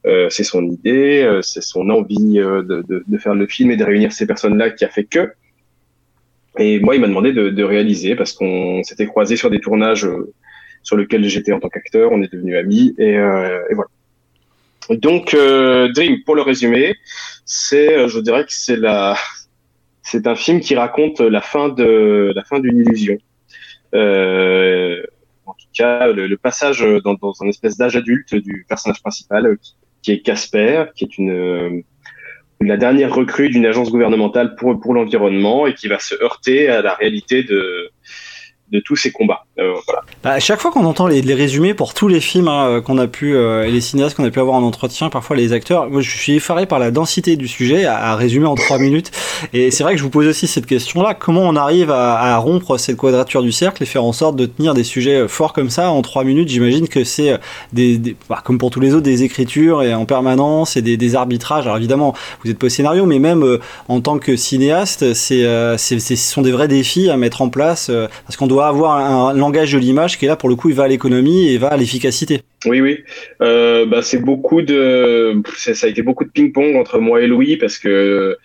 Euh, 0.07 0.29
c'est 0.31 0.45
son 0.45 0.67
idée, 0.67 1.23
euh, 1.23 1.43
c'est 1.43 1.63
son 1.63 1.89
envie 1.89 2.41
euh, 2.41 2.63
de, 2.63 2.83
de, 2.89 3.05
de 3.07 3.19
faire 3.19 3.35
le 3.35 3.47
film 3.47 3.71
et 3.71 3.77
de 3.77 3.85
réunir 3.85 4.13
ces 4.13 4.27
personnes-là 4.27 4.71
qui 4.71 4.85
a 4.85 4.89
fait 4.89 5.05
que. 5.05 5.33
Et 6.59 6.81
moi, 6.81 6.97
il 6.97 7.01
m'a 7.01 7.07
demandé 7.07 7.33
de, 7.33 7.51
de 7.51 7.65
réaliser 7.65 8.17
parce 8.17 8.33
qu'on 8.33 8.83
s'était 8.83 9.07
croisés 9.07 9.37
sur 9.37 9.49
des 9.49 9.61
tournages 9.61 10.05
euh, 10.05 10.33
sur 10.83 10.97
lesquels 10.97 11.25
j'étais 11.25 11.53
en 11.53 11.61
tant 11.61 11.69
qu'acteur, 11.69 12.11
on 12.11 12.21
est 12.23 12.33
devenus 12.33 12.57
amis 12.57 12.95
et, 12.99 13.17
euh, 13.17 13.63
et 13.71 13.75
voilà. 13.75 13.89
Donc, 14.91 15.31
Dream, 15.37 16.25
pour 16.25 16.35
le 16.35 16.43
résumer, 16.43 16.97
c'est, 17.45 18.09
je 18.09 18.19
dirais 18.19 18.45
que 18.45 18.53
c'est 18.53 18.77
la, 18.77 19.17
c'est 20.03 20.27
un 20.27 20.35
film 20.35 20.59
qui 20.59 20.75
raconte 20.75 21.21
la 21.21 21.41
fin 21.41 21.69
de 21.69 22.33
la 22.35 22.43
fin 22.43 22.59
d'une 22.59 22.79
illusion. 22.79 23.17
En 23.95 25.55
tout 25.55 25.69
cas, 25.73 26.09
le, 26.09 26.27
le 26.27 26.37
passage 26.37 26.85
dans, 27.05 27.15
dans 27.15 27.33
un 27.43 27.47
espèce 27.47 27.77
d'âge 27.77 27.97
adulte 27.97 28.35
du 28.35 28.67
personnage 28.69 29.01
principal, 29.01 29.57
qui, 29.63 29.77
qui 30.03 30.13
est 30.13 30.21
Casper, 30.21 30.85
qui 30.95 31.05
est 31.05 31.19
une 31.19 31.31
euh, 31.31 31.81
la 32.61 32.77
dernière 32.77 33.13
recrue 33.13 33.49
d'une 33.49 33.67
agence 33.67 33.91
gouvernementale 33.91 34.55
pour 34.57 34.79
pour 34.81 34.95
l'environnement 34.95 35.67
et 35.67 35.75
qui 35.75 35.89
va 35.89 35.99
se 35.99 36.15
heurter 36.23 36.69
à 36.69 36.83
la 36.83 36.95
réalité 36.95 37.43
de 37.43 37.91
de 38.73 38.81
tous 38.81 38.97
ces 38.97 39.13
combats. 39.13 39.45
Euh. 39.59 39.75
Bah, 40.25 40.31
à 40.31 40.41
chaque 40.41 40.61
fois 40.61 40.71
qu'on 40.71 40.85
entend 40.85 41.07
les, 41.07 41.21
résumés 41.35 41.75
pour 41.75 41.95
tous 41.95 42.09
les 42.09 42.21
films 42.21 42.49
hein, 42.49 42.81
qu'on 42.85 42.99
a 42.99 43.07
pu 43.07 43.35
euh, 43.35 43.67
les 43.67 43.81
cinéastes 43.81 44.17
qu'on 44.17 44.25
a 44.25 44.31
pu 44.31 44.41
avoir 44.41 44.57
en 44.57 44.63
entretien, 44.63 45.09
parfois 45.09 45.37
les 45.37 45.53
acteurs, 45.53 45.91
moi 45.91 46.01
je 46.01 46.11
suis 46.11 46.35
effaré 46.35 46.67
par 46.67 46.79
la 46.79 46.91
densité 46.91 47.37
du 47.37 47.49
sujet 47.49 47.85
à, 47.85 48.17
résumer 48.17 48.47
en 48.47 48.55
trois 48.55 48.79
minutes. 48.79 49.11
Et 49.53 49.71
c'est 49.71 49.83
vrai 49.83 49.93
que 49.93 49.99
je 49.99 50.05
vous 50.05 50.11
pose 50.11 50.27
aussi 50.27 50.47
cette 50.47 50.67
question-là 50.67 51.15
comment 51.15 51.43
on 51.43 51.57
arrive 51.57 51.91
à, 51.91 52.37
rompre 52.39 52.79
cette 52.79 52.97
quadrature 52.97 53.43
du 53.43 53.53
cercle 53.53 53.83
et 53.83 53.87
faire 53.87 54.05
en 54.05 54.13
sorte 54.13 54.37
de 54.37 54.47
tenir 54.47 54.75
des 54.75 54.85
sujets 54.85 55.29
forts 55.29 55.53
comme 55.53 55.71
ça 55.71 55.91
en 55.91 56.03
trois 56.03 56.25
minutes? 56.25 56.49
J'imagine 56.49 56.89
que 56.89 57.05
c'est 57.05 57.39
des, 57.73 57.99
des 57.99 58.17
bah, 58.29 58.41
comme 58.45 58.59
pour 58.59 58.71
tous 58.71 58.81
les 58.81 58.95
autres 58.95 59.03
des 59.03 59.23
écritures 59.23 59.83
et 59.83 59.95
en 59.95 60.05
permanence 60.05 60.77
et 60.77 60.83
des, 60.83 61.15
arbitrages. 61.15 61.65
Alors 61.65 61.77
évidemment, 61.77 62.15
vous 62.43 62.51
êtes 62.51 62.59
pas 62.59 62.71
scénario, 62.71 63.07
mais 63.07 63.19
même 63.19 63.43
euh, 63.43 63.61
en 63.89 64.01
tant 64.01 64.19
que 64.19 64.37
cinéaste, 64.37 65.13
c'est, 65.15 65.45
euh, 65.45 65.77
c'est, 65.77 65.99
ce 65.99 66.17
sont 66.17 66.43
des 66.43 66.53
vrais 66.53 66.69
défis 66.69 67.11
à 67.11 67.17
mettre 67.17 67.43
en 67.43 67.49
place 67.49 67.89
euh, 67.91 68.09
parce 68.27 68.37
qu'on 68.37 68.47
doit 68.47 68.62
avoir 68.69 68.97
un, 68.97 69.35
langage 69.35 69.73
de 69.73 69.79
l'image 69.79 70.19
qui 70.19 70.25
est 70.25 70.29
là 70.29 70.37
pour 70.37 70.49
le 70.49 70.57
coup, 70.57 70.69
il 70.69 70.75
va 70.75 70.85
à 70.85 70.89
l'économie 70.89 71.49
et 71.49 71.59
va 71.59 71.69
à 71.69 71.77
l'efficacité. 71.77 72.43
Oui, 72.67 72.81
oui. 72.81 72.99
Euh, 73.41 73.87
bah, 73.87 74.03
c'est 74.03 74.19
beaucoup 74.19 74.63
de, 74.63 75.43
ça 75.57 75.87
a 75.87 75.91
été 75.91 76.03
beaucoup 76.03 76.25
de 76.25 76.31
ping-pong 76.31 76.77
entre 76.77 76.99
moi 76.99 77.21
et 77.21 77.27
Louis 77.27 77.57
parce 77.57 77.79
que 77.79 78.37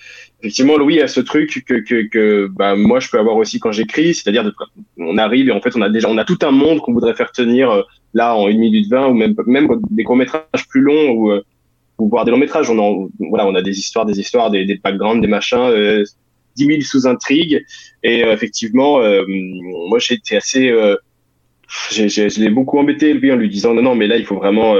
effectivement 0.41 0.77
Louis 0.77 1.01
a 1.01 1.07
ce 1.07 1.19
truc 1.19 1.63
que 1.67 1.75
que, 1.75 2.07
que 2.07 2.47
bah, 2.51 2.75
moi 2.75 2.99
je 2.99 3.09
peux 3.09 3.19
avoir 3.19 3.37
aussi 3.37 3.59
quand 3.59 3.71
j'écris, 3.71 4.13
c'est-à-dire 4.13 4.51
on 4.97 5.17
arrive 5.17 5.49
et 5.49 5.51
en 5.51 5.61
fait 5.61 5.75
on 5.75 5.81
a 5.81 5.89
déjà 5.89 6.09
on 6.09 6.17
a 6.17 6.25
tout 6.25 6.39
un 6.43 6.51
monde 6.51 6.79
qu'on 6.79 6.93
voudrait 6.93 7.15
faire 7.15 7.31
tenir 7.31 7.71
euh, 7.71 7.81
là 8.13 8.35
en 8.35 8.47
une 8.47 8.59
minute 8.59 8.89
vingt 8.89 9.07
ou 9.07 9.13
même 9.13 9.35
même 9.45 9.67
des 9.91 10.03
courts 10.03 10.15
métrages 10.15 10.67
plus 10.69 10.81
longs 10.81 11.11
ou 11.11 11.31
euh, 11.31 11.41
ou 11.97 12.09
voir 12.09 12.25
des 12.25 12.31
longs 12.31 12.37
métrages. 12.37 12.69
On 12.69 12.77
en, 12.77 13.09
voilà, 13.29 13.47
on 13.47 13.55
a 13.55 13.61
des 13.61 13.79
histoires, 13.79 14.05
des 14.05 14.19
histoires, 14.19 14.51
des, 14.51 14.65
des 14.65 14.77
backgrounds, 14.77 15.21
des 15.21 15.27
machins. 15.27 15.57
Euh, 15.57 16.03
10 16.57 16.65
000 16.65 16.81
sous-intrigues. 16.81 17.63
Et 18.07 18.23
euh, 18.23 18.31
effectivement, 18.31 19.01
euh, 19.01 19.25
moi 19.27 19.99
été 20.09 20.37
assez 20.37 20.69
euh, 20.69 20.95
je 21.91 22.39
l'ai 22.39 22.49
beaucoup 22.49 22.79
embêté 22.79 23.13
lui 23.13 23.29
en 23.33 23.35
lui 23.35 23.49
disant 23.49 23.73
non 23.73 23.81
non 23.81 23.95
mais 23.95 24.07
là 24.07 24.15
il 24.15 24.25
faut 24.25 24.37
vraiment 24.37 24.73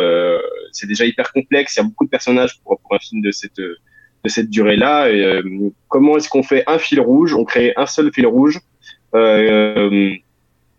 c'est 0.72 0.88
déjà 0.88 1.04
hyper 1.06 1.34
complexe 1.34 1.76
il 1.76 1.80
y 1.80 1.82
a 1.82 1.84
beaucoup 1.84 2.06
de 2.06 2.10
personnages 2.10 2.62
pour, 2.64 2.80
un 2.92 3.00
film 3.00 3.22
de 3.22 3.32
cette 3.32 3.60
de 3.60 4.30
cette 4.30 4.50
durée-là. 4.50 5.10
Et, 5.10 5.22
euh, 5.22 5.42
comment 5.90 6.16
est-ce 6.16 6.30
qu'on 6.30 6.44
fait 6.44 6.64
un 6.68 6.78
fil 6.78 7.02
rouge 7.02 7.34
On 7.34 7.44
crée 7.44 7.74
un 7.76 7.86
seul 7.86 8.10
fil 8.14 8.26
rouge 8.26 8.62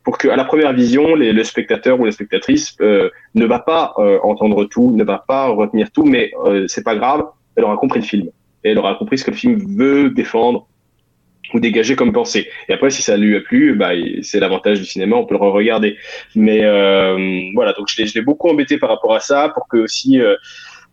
pour 0.05 0.17
que 0.17 0.29
à 0.29 0.37
la 0.37 0.47
première 0.47 0.73
vision, 0.73 1.15
le 1.15 1.45
spectateur 1.45 2.01
ou 2.01 2.07
la 2.07 2.13
spectatrice 2.13 2.75
ne 2.81 3.45
va 3.45 3.59
pas 3.59 3.93
entendre 4.23 4.65
tout, 4.65 4.91
ne 4.97 5.05
va 5.05 5.19
pas 5.29 5.49
retenir 5.49 5.91
tout, 5.91 6.05
mais 6.05 6.33
c'est 6.67 6.85
pas 6.85 6.97
grave, 6.97 7.25
elle 7.57 7.65
aura 7.65 7.77
compris 7.77 8.01
le 8.01 8.07
film 8.07 8.29
et 8.65 8.71
elle 8.71 8.79
aura 8.79 8.95
compris 8.95 9.19
ce 9.19 9.25
que 9.25 9.33
le 9.33 9.37
film 9.37 9.59
veut 9.77 10.09
défendre 10.09 10.67
ou 11.55 11.61
dégager 11.61 11.97
comme 11.97 12.13
pensée. 12.13 12.49
Et 12.69 12.73
après, 12.75 12.91
si 12.91 13.03
ça 13.03 13.17
lui 13.17 13.37
a 13.37 13.41
plu, 13.41 13.75
bah, 13.75 13.91
c'est 14.23 14.41
l'avantage 14.41 14.79
du 14.81 14.85
cinéma, 14.87 15.17
on 15.17 15.25
peut 15.27 15.35
le 15.35 15.41
re-regarder. 15.41 15.97
Mais 16.35 16.61
euh, 16.65 17.17
voilà, 17.55 17.73
donc 17.73 17.87
je 17.89 18.01
l'ai, 18.01 18.07
je 18.07 18.15
l'ai 18.15 18.23
beaucoup 18.23 18.49
embêté 18.49 18.79
par 18.79 18.91
rapport 18.91 19.15
à 19.15 19.21
ça, 19.21 19.51
pour 19.55 19.69
que 19.69 19.79
aussi 19.79 20.21
euh, 20.21 20.37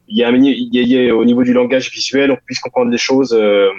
il 0.08 0.18
y, 0.18 0.24
a 0.24 0.32
il 0.32 0.88
y 0.88 1.10
a- 1.10 1.16
au 1.16 1.26
niveau 1.26 1.44
du 1.44 1.54
langage 1.54 1.92
visuel, 1.92 2.32
on 2.32 2.38
puisse 2.46 2.60
comprendre 2.60 2.92
les 2.92 2.98
choses 2.98 3.34
euh, 3.34 3.70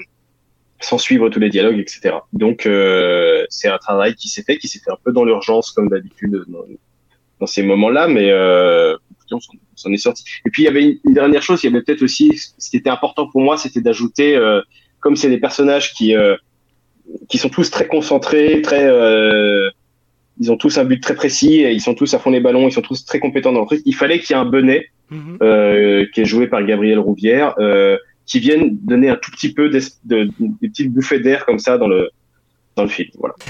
sans 0.81 0.99
suivre 0.99 1.29
tous 1.31 1.41
les 1.41 1.49
dialogues, 1.49 1.79
etc. 1.79 2.17
Donc 2.33 2.67
euh, 2.67 3.45
c'est 3.49 3.69
un 3.69 3.79
travail 3.79 4.15
qui 4.15 4.29
s'est 4.29 4.43
fait, 4.43 4.59
qui 4.59 4.69
s'est 4.69 4.81
fait 4.85 4.91
un 4.91 4.99
peu 5.03 5.13
dans 5.13 5.25
l'urgence 5.25 5.71
comme 5.73 5.89
d'habitude 5.89 6.43
dans, 6.49 6.65
dans 7.41 7.47
ces 7.47 7.63
moments-là, 7.63 8.09
mais 8.09 8.31
euh, 8.31 8.95
on 9.33 9.41
s'en- 9.75 9.93
est 9.93 9.97
sorti. 9.97 10.25
Et 10.47 10.51
puis 10.51 10.63
il 10.63 10.67
y 10.67 10.69
avait 10.69 10.83
une, 10.85 10.99
une 11.05 11.15
dernière 11.15 11.43
chose, 11.43 11.63
il 11.65 11.71
y 11.71 11.75
avait 11.75 11.83
peut-être 11.83 12.03
aussi 12.03 12.37
ce 12.59 12.71
qui 12.71 12.77
était 12.77 12.91
important 12.91 13.29
pour 13.29 13.41
moi, 13.41 13.57
c'était 13.57 13.81
d'ajouter, 13.81 14.37
euh, 14.37 14.61
comme 15.01 15.17
c'est 15.17 15.29
des 15.31 15.39
personnages 15.39 15.93
qui 15.95 16.15
qui 17.29 17.39
sont 17.39 17.49
tous 17.49 17.71
très 17.71 17.87
concentrés, 17.87 18.63
très 18.63 18.85
euh, 18.85 19.69
ils 20.41 20.53
ont 20.53 20.57
tous 20.57 20.77
un 20.79 20.85
but 20.85 21.01
très 21.03 21.15
précis, 21.15 21.63
et 21.63 21.73
ils 21.73 21.81
sont 21.81 21.95
tous 21.95 22.13
à 22.15 22.19
fond 22.19 22.31
les 22.31 22.41
ballons, 22.41 22.69
ils 22.69 22.73
sont 22.73 22.83
tous 22.83 23.05
très 23.05 23.21
compétents 23.21 23.53
dans 23.53 23.61
le 23.61 23.67
truc. 23.67 23.83
Il 23.85 23.95
fallait 23.95 24.19
qu'il 24.19 24.35
y 24.35 24.39
ait 24.39 24.43
un 24.43 24.45
Benet 24.45 24.87
euh, 25.43 26.05
qui 26.13 26.21
est 26.21 26.25
joué 26.25 26.47
par 26.47 26.65
Gabriel 26.65 26.99
Rouvière, 26.99 27.55
euh, 27.59 27.97
qui 28.27 28.41
vienne 28.41 28.77
donner 28.83 29.09
un 29.09 29.17
tout 29.17 29.31
petit 29.31 29.53
peu 29.53 29.71
d'es- 29.71 29.95
de, 30.05 30.29
des 30.61 30.69
petites 30.69 30.93
bouffées 30.93 31.21
d'air 31.21 31.47
comme 31.47 31.59
ça 31.61 31.79
dans 31.79 31.89
le 31.89 32.11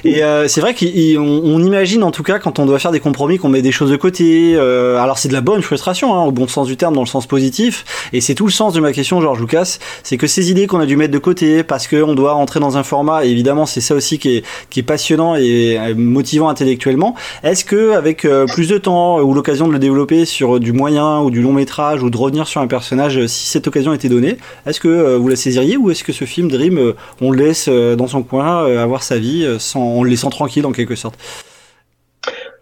Et 0.05 0.23
euh, 0.23 0.47
c'est 0.47 0.61
vrai 0.61 0.75
qu'on 0.75 0.87
on 1.19 1.62
imagine 1.62 2.03
en 2.05 2.12
tout 2.12 2.23
cas 2.23 2.39
quand 2.39 2.59
on 2.59 2.67
doit 2.67 2.79
faire 2.79 2.93
des 2.93 3.01
compromis 3.01 3.39
qu'on 3.39 3.49
met 3.49 3.62
des 3.62 3.73
choses 3.73 3.91
de 3.91 3.97
côté. 3.97 4.55
euh, 4.55 4.99
alors 4.99 5.19
c'est 5.19 5.29
de 5.29 5.33
la 5.33 5.41
bonne 5.41 5.62
frustration, 5.62 6.15
hein, 6.15 6.25
au 6.25 6.31
bon 6.31 6.47
sens 6.47 6.69
du 6.69 6.77
terme, 6.77 6.95
dans 6.95 7.01
le 7.03 7.07
sens 7.09 7.27
positif. 7.27 7.85
Et 8.12 8.21
c'est 8.21 8.35
tout 8.35 8.47
le 8.47 8.53
sens 8.53 8.73
de 8.73 8.81
ma 8.81 8.93
question, 8.93 9.21
Georges 9.21 9.41
Lucas. 9.41 9.79
C'est 10.05 10.17
que 10.17 10.27
ces 10.27 10.51
idées 10.51 10.67
qu'on 10.67 10.79
a 10.79 10.87
dû 10.87 10.97
mettre 10.97 11.12
de 11.12 11.19
côté 11.19 11.65
parce 11.65 11.89
qu'on 11.89 12.15
doit 12.15 12.33
rentrer 12.33 12.61
dans 12.61 12.77
un 12.77 12.83
format. 12.83 13.25
Évidemment, 13.25 13.67
c'est 13.67 13.81
ça 13.81 13.95
aussi 13.95 14.19
qui 14.19 14.37
est, 14.37 14.45
qui 14.71 14.81
est 14.81 14.85
passionnant 14.85 15.35
et 15.35 15.77
euh, 15.79 15.95
motivant 15.97 16.49
intellectuellement. 16.49 17.15
Est-ce 17.43 17.65
que 17.65 17.93
avec 17.93 18.25
euh, 18.25 18.47
plus 18.47 18.69
de 18.69 18.79
temps 18.79 19.21
ou 19.21 19.35
l'occasion 19.35 19.67
de 19.67 19.73
le 19.73 19.79
développer 19.79 20.25
sur 20.25 20.61
du 20.61 20.73
moyen 20.73 21.21
ou 21.21 21.31
du 21.31 21.43
long 21.43 21.53
métrage 21.53 22.03
ou 22.03 22.11
de 22.11 22.17
revenir 22.17 22.47
sur 22.47 22.61
un 22.61 22.67
personnage, 22.69 23.19
euh, 23.19 23.27
si 23.27 23.49
cette 23.49 23.67
occasion 23.67 23.93
était 23.93 24.09
donnée, 24.09 24.37
est-ce 24.67 24.79
que 24.79 24.89
euh, 24.89 25.19
vous 25.19 25.29
la 25.29 25.37
saisiriez 25.37 25.77
ou 25.77 25.91
est-ce 25.91 26.05
que 26.05 26.12
ce 26.12 26.25
film 26.25 26.49
Dream, 26.49 26.79
euh, 26.79 26.93
on 27.21 27.33
le 27.33 27.45
laisse 27.45 27.67
euh, 27.69 27.97
dans 27.97 28.07
son 28.07 28.23
coin 28.23 28.65
euh, 28.65 28.83
avoir 28.83 29.03
sa 29.03 29.15
vie 29.18 29.44
euh, 29.44 29.59
sans, 29.59 29.98
en 29.98 30.02
le 30.02 30.11
laissant 30.11 30.31
tranquille 30.31 30.66
en 30.66 30.72
quelque 30.72 30.94
sorte 30.94 31.18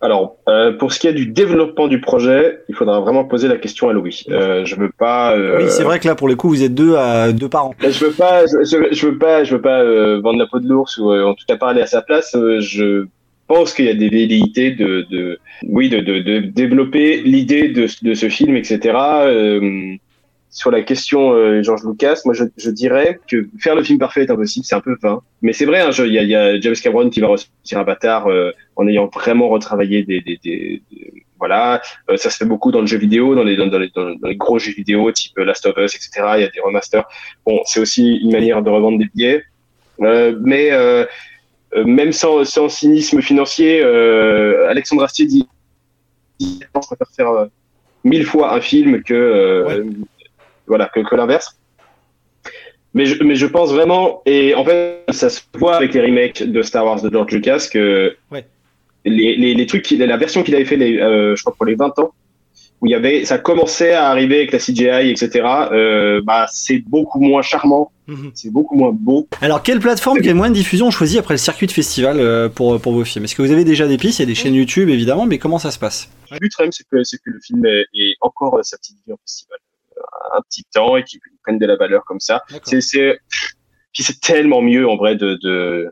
Alors, 0.01 0.37
euh, 0.49 0.73
pour 0.73 0.93
ce 0.93 1.01
qui 1.01 1.07
est 1.07 1.13
du 1.15 1.27
développement 1.27 1.89
du 1.89 2.01
projet, 2.01 2.61
il 2.69 2.75
faudra 2.75 3.01
vraiment 3.01 3.25
poser 3.25 3.49
la 3.49 3.57
question 3.57 3.89
à 3.89 3.93
Louis. 3.95 4.25
Euh, 4.29 4.65
je 4.67 4.77
veux 4.77 4.91
pas. 4.91 5.35
euh, 5.35 5.59
Oui, 5.63 5.65
c'est 5.71 5.83
vrai 5.85 5.99
que 5.99 6.07
là, 6.07 6.15
pour 6.15 6.29
le 6.29 6.37
coup, 6.37 6.49
vous 6.49 6.63
êtes 6.63 6.75
deux 6.75 6.97
à 6.97 7.33
deux 7.33 7.49
parents. 7.49 7.75
Je 7.81 8.05
veux 8.05 8.13
pas, 8.13 8.45
je, 8.47 9.07
veux 9.07 9.19
pas, 9.19 9.45
je 9.45 9.55
veux 9.57 9.63
pas 9.63 9.83
vendre 10.21 10.39
la 10.39 10.47
peau 10.47 10.61
de 10.61 10.69
l'ours 10.69 10.99
ou 10.99 11.11
en 11.11 11.33
tout 11.35 11.45
cas 11.49 11.57
parler 11.57 11.81
à 11.81 11.87
sa 11.87 12.03
place. 12.03 12.37
Je 12.61 13.07
pense 13.47 13.73
qu'il 13.73 13.87
y 13.87 13.91
a 13.91 13.95
des 13.95 14.09
velléités 14.11 14.73
de, 14.73 15.07
de 15.11 15.39
oui, 15.67 15.89
de, 15.89 16.01
de, 16.01 16.19
de 16.21 16.39
développer 16.41 17.23
l'idée 17.23 17.69
de, 17.69 17.87
de 18.03 18.15
ce 18.15 18.29
film, 18.29 18.57
etc. 18.57 18.79
Euh, 20.55 20.61
sur 20.65 20.71
la 20.71 20.83
question 20.83 21.33
euh, 21.33 21.63
George 21.63 21.83
Lucas, 21.85 22.21
moi 22.25 22.35
je, 22.35 22.71
dirais 22.71 23.19
que 23.29 23.49
faire 23.59 23.75
le 23.75 23.83
film 23.83 23.99
parfait 23.99 24.23
est 24.23 24.31
impossible, 24.31 24.65
c'est 24.65 24.75
un 24.75 24.81
peu 24.81 24.97
vain. 25.03 25.21
Mais 25.43 25.53
c'est 25.53 25.65
vrai, 25.65 25.81
hein, 25.81 25.91
il 25.99 26.13
y, 26.13 26.35
a, 26.35 26.61
James 26.61 26.75
Cameron 26.83 27.11
qui 27.11 27.21
va 27.21 27.29
ressortir 27.29 27.79
Avatar 27.79 28.29
euh, 28.29 28.53
en 28.77 28.87
ayant 28.87 29.07
vraiment 29.07 29.49
retravaillé 29.49 30.05
des, 30.05 30.21
des, 30.21 30.39
des, 30.43 30.83
voilà, 31.39 31.83
Euh, 32.09 32.17
ça 32.17 32.31
se 32.31 32.39
fait 32.39 32.45
beaucoup 32.45 32.71
dans 32.73 32.81
le 32.81 32.87
jeu 32.87 32.99
vidéo, 32.99 33.35
dans 33.35 33.43
les 33.43 34.37
gros 34.37 34.59
jeux 34.59 34.73
vidéo 34.73 35.11
type 35.13 35.37
Last 35.39 35.67
of 35.67 35.77
Us, 35.77 35.95
etc. 35.95 36.11
Il 36.37 36.41
y 36.43 36.45
a 36.45 36.49
des 36.49 36.61
remasters. 36.61 37.05
Bon, 37.45 37.61
c'est 37.67 37.81
aussi 37.81 38.17
une 38.17 38.33
manière 38.33 38.63
de 38.63 38.71
revendre 38.71 38.99
des 38.99 39.09
billets, 39.15 39.43
Euh, 40.01 40.37
mais 40.41 40.73
euh, 40.73 41.05
euh, 41.77 41.85
même 41.85 42.13
sans, 42.13 42.69
cynisme 42.69 43.21
financier, 43.21 43.81
euh, 43.83 44.69
Alexandre 44.69 45.05
Astier 45.05 45.27
dit 45.27 45.47
je 46.41 46.67
préfère 46.73 47.11
faire 47.17 47.31
euh, 47.31 47.47
mille 48.05 48.25
fois 48.25 48.55
un 48.55 48.61
film 48.61 49.03
que 49.03 49.15
euh, 49.15 49.85
voilà 50.67 50.91
que, 50.95 51.01
que 51.01 51.15
l'inverse. 51.17 51.59
Mais 52.97 53.07
je, 53.07 53.23
mais 53.25 53.35
je 53.35 53.47
pense 53.47 53.73
vraiment, 53.73 54.23
et 54.25 54.55
en 54.55 54.65
fait, 54.65 55.03
ça 55.11 55.29
se 55.29 55.41
voit 55.59 55.77
avec 55.77 55.95
les 55.95 56.01
remakes 56.01 56.45
de 56.45 56.63
Star 56.63 56.85
Wars 56.85 57.03
de 57.03 57.11
George 57.11 57.33
Lucas 57.33 57.67
que 57.73 58.15
Ouais. 58.31 58.47
les, 59.05 59.35
les, 59.37 59.55
les 59.55 59.67
trucs, 59.67 59.83
qu'il- 59.83 59.99
la 59.99 60.17
version 60.17 60.45
qu'il 60.45 60.55
avait 60.55 60.65
fait, 60.65 60.77
les, 60.77 60.99
euh, 60.99 61.35
je 61.35 61.43
crois 61.43 61.55
pour 61.57 61.67
les 61.67 61.75
20 61.75 61.99
ans, 61.99 62.13
où 62.81 62.87
il 62.87 62.91
y 62.91 62.95
avait, 62.95 63.25
ça 63.25 63.39
commençait 63.39 63.95
à 63.95 64.09
arriver 64.11 64.37
avec 64.37 64.53
la 64.53 64.61
CGI, 64.61 65.11
etc. 65.11 65.43
Euh, 65.73 66.21
bah, 66.23 66.47
c'est 66.53 66.79
beaucoup 66.87 67.19
moins 67.21 67.43
charmant, 67.43 67.91
c'est 68.35 68.53
beaucoup 68.53 68.77
moins 68.77 68.93
beau. 68.93 69.27
Alors, 69.41 69.61
quelle 69.65 69.81
plateforme, 69.81 70.21
quel 70.23 70.35
moyen 70.37 70.53
de 70.53 70.57
diffusion 70.57 70.87
on 70.87 70.91
choisit 70.93 71.19
après 71.19 71.35
le 71.35 71.39
circuit 71.39 71.67
de 71.67 71.73
festival 71.73 72.21
euh, 72.21 72.49
pour, 72.49 72.81
pour 72.81 72.93
vos 72.93 73.05
films? 73.05 73.25
Est-ce 73.25 73.35
que 73.35 73.43
vous 73.43 73.51
avez 73.51 73.65
déjà 73.65 73.89
des 73.89 73.97
pistes? 73.99 74.21
Il 74.21 74.23
y 74.23 74.25
a 74.25 74.27
des 74.27 74.35
chaînes 74.37 74.55
YouTube, 74.55 74.89
évidemment, 74.89 75.27
mais 75.27 75.39
comment 75.39 75.59
ça 75.59 75.73
se 75.73 75.81
passe? 75.81 76.09
Le 76.31 76.39
but, 76.39 76.53
quand 76.57 76.63
même, 76.63 76.73
c'est 76.73 76.87
que, 76.89 77.03
c'est 77.03 77.17
que 77.17 77.31
le 77.31 77.41
film 77.41 77.65
est, 77.67 77.87
est 77.95 78.15
encore 78.21 78.61
sa 78.63 78.77
petite 78.77 78.99
vie 79.05 79.13
en 79.13 79.17
festival. 79.17 79.59
Un 80.33 80.41
petit 80.49 80.65
temps 80.73 80.97
et 80.97 81.05
qu'il 81.05 81.21
prenne 81.43 81.59
de 81.59 81.67
la 81.67 81.77
valeur 81.77 82.05
comme 82.05 82.21
ça. 82.21 82.43
C'est, 82.65 82.81
c'est, 82.81 83.19
puis 83.93 84.03
c'est 84.03 84.21
tellement 84.21 84.63
mieux, 84.63 84.89
en 84.89 84.97
vrai, 84.97 85.17
de, 85.17 85.39
de, 85.43 85.91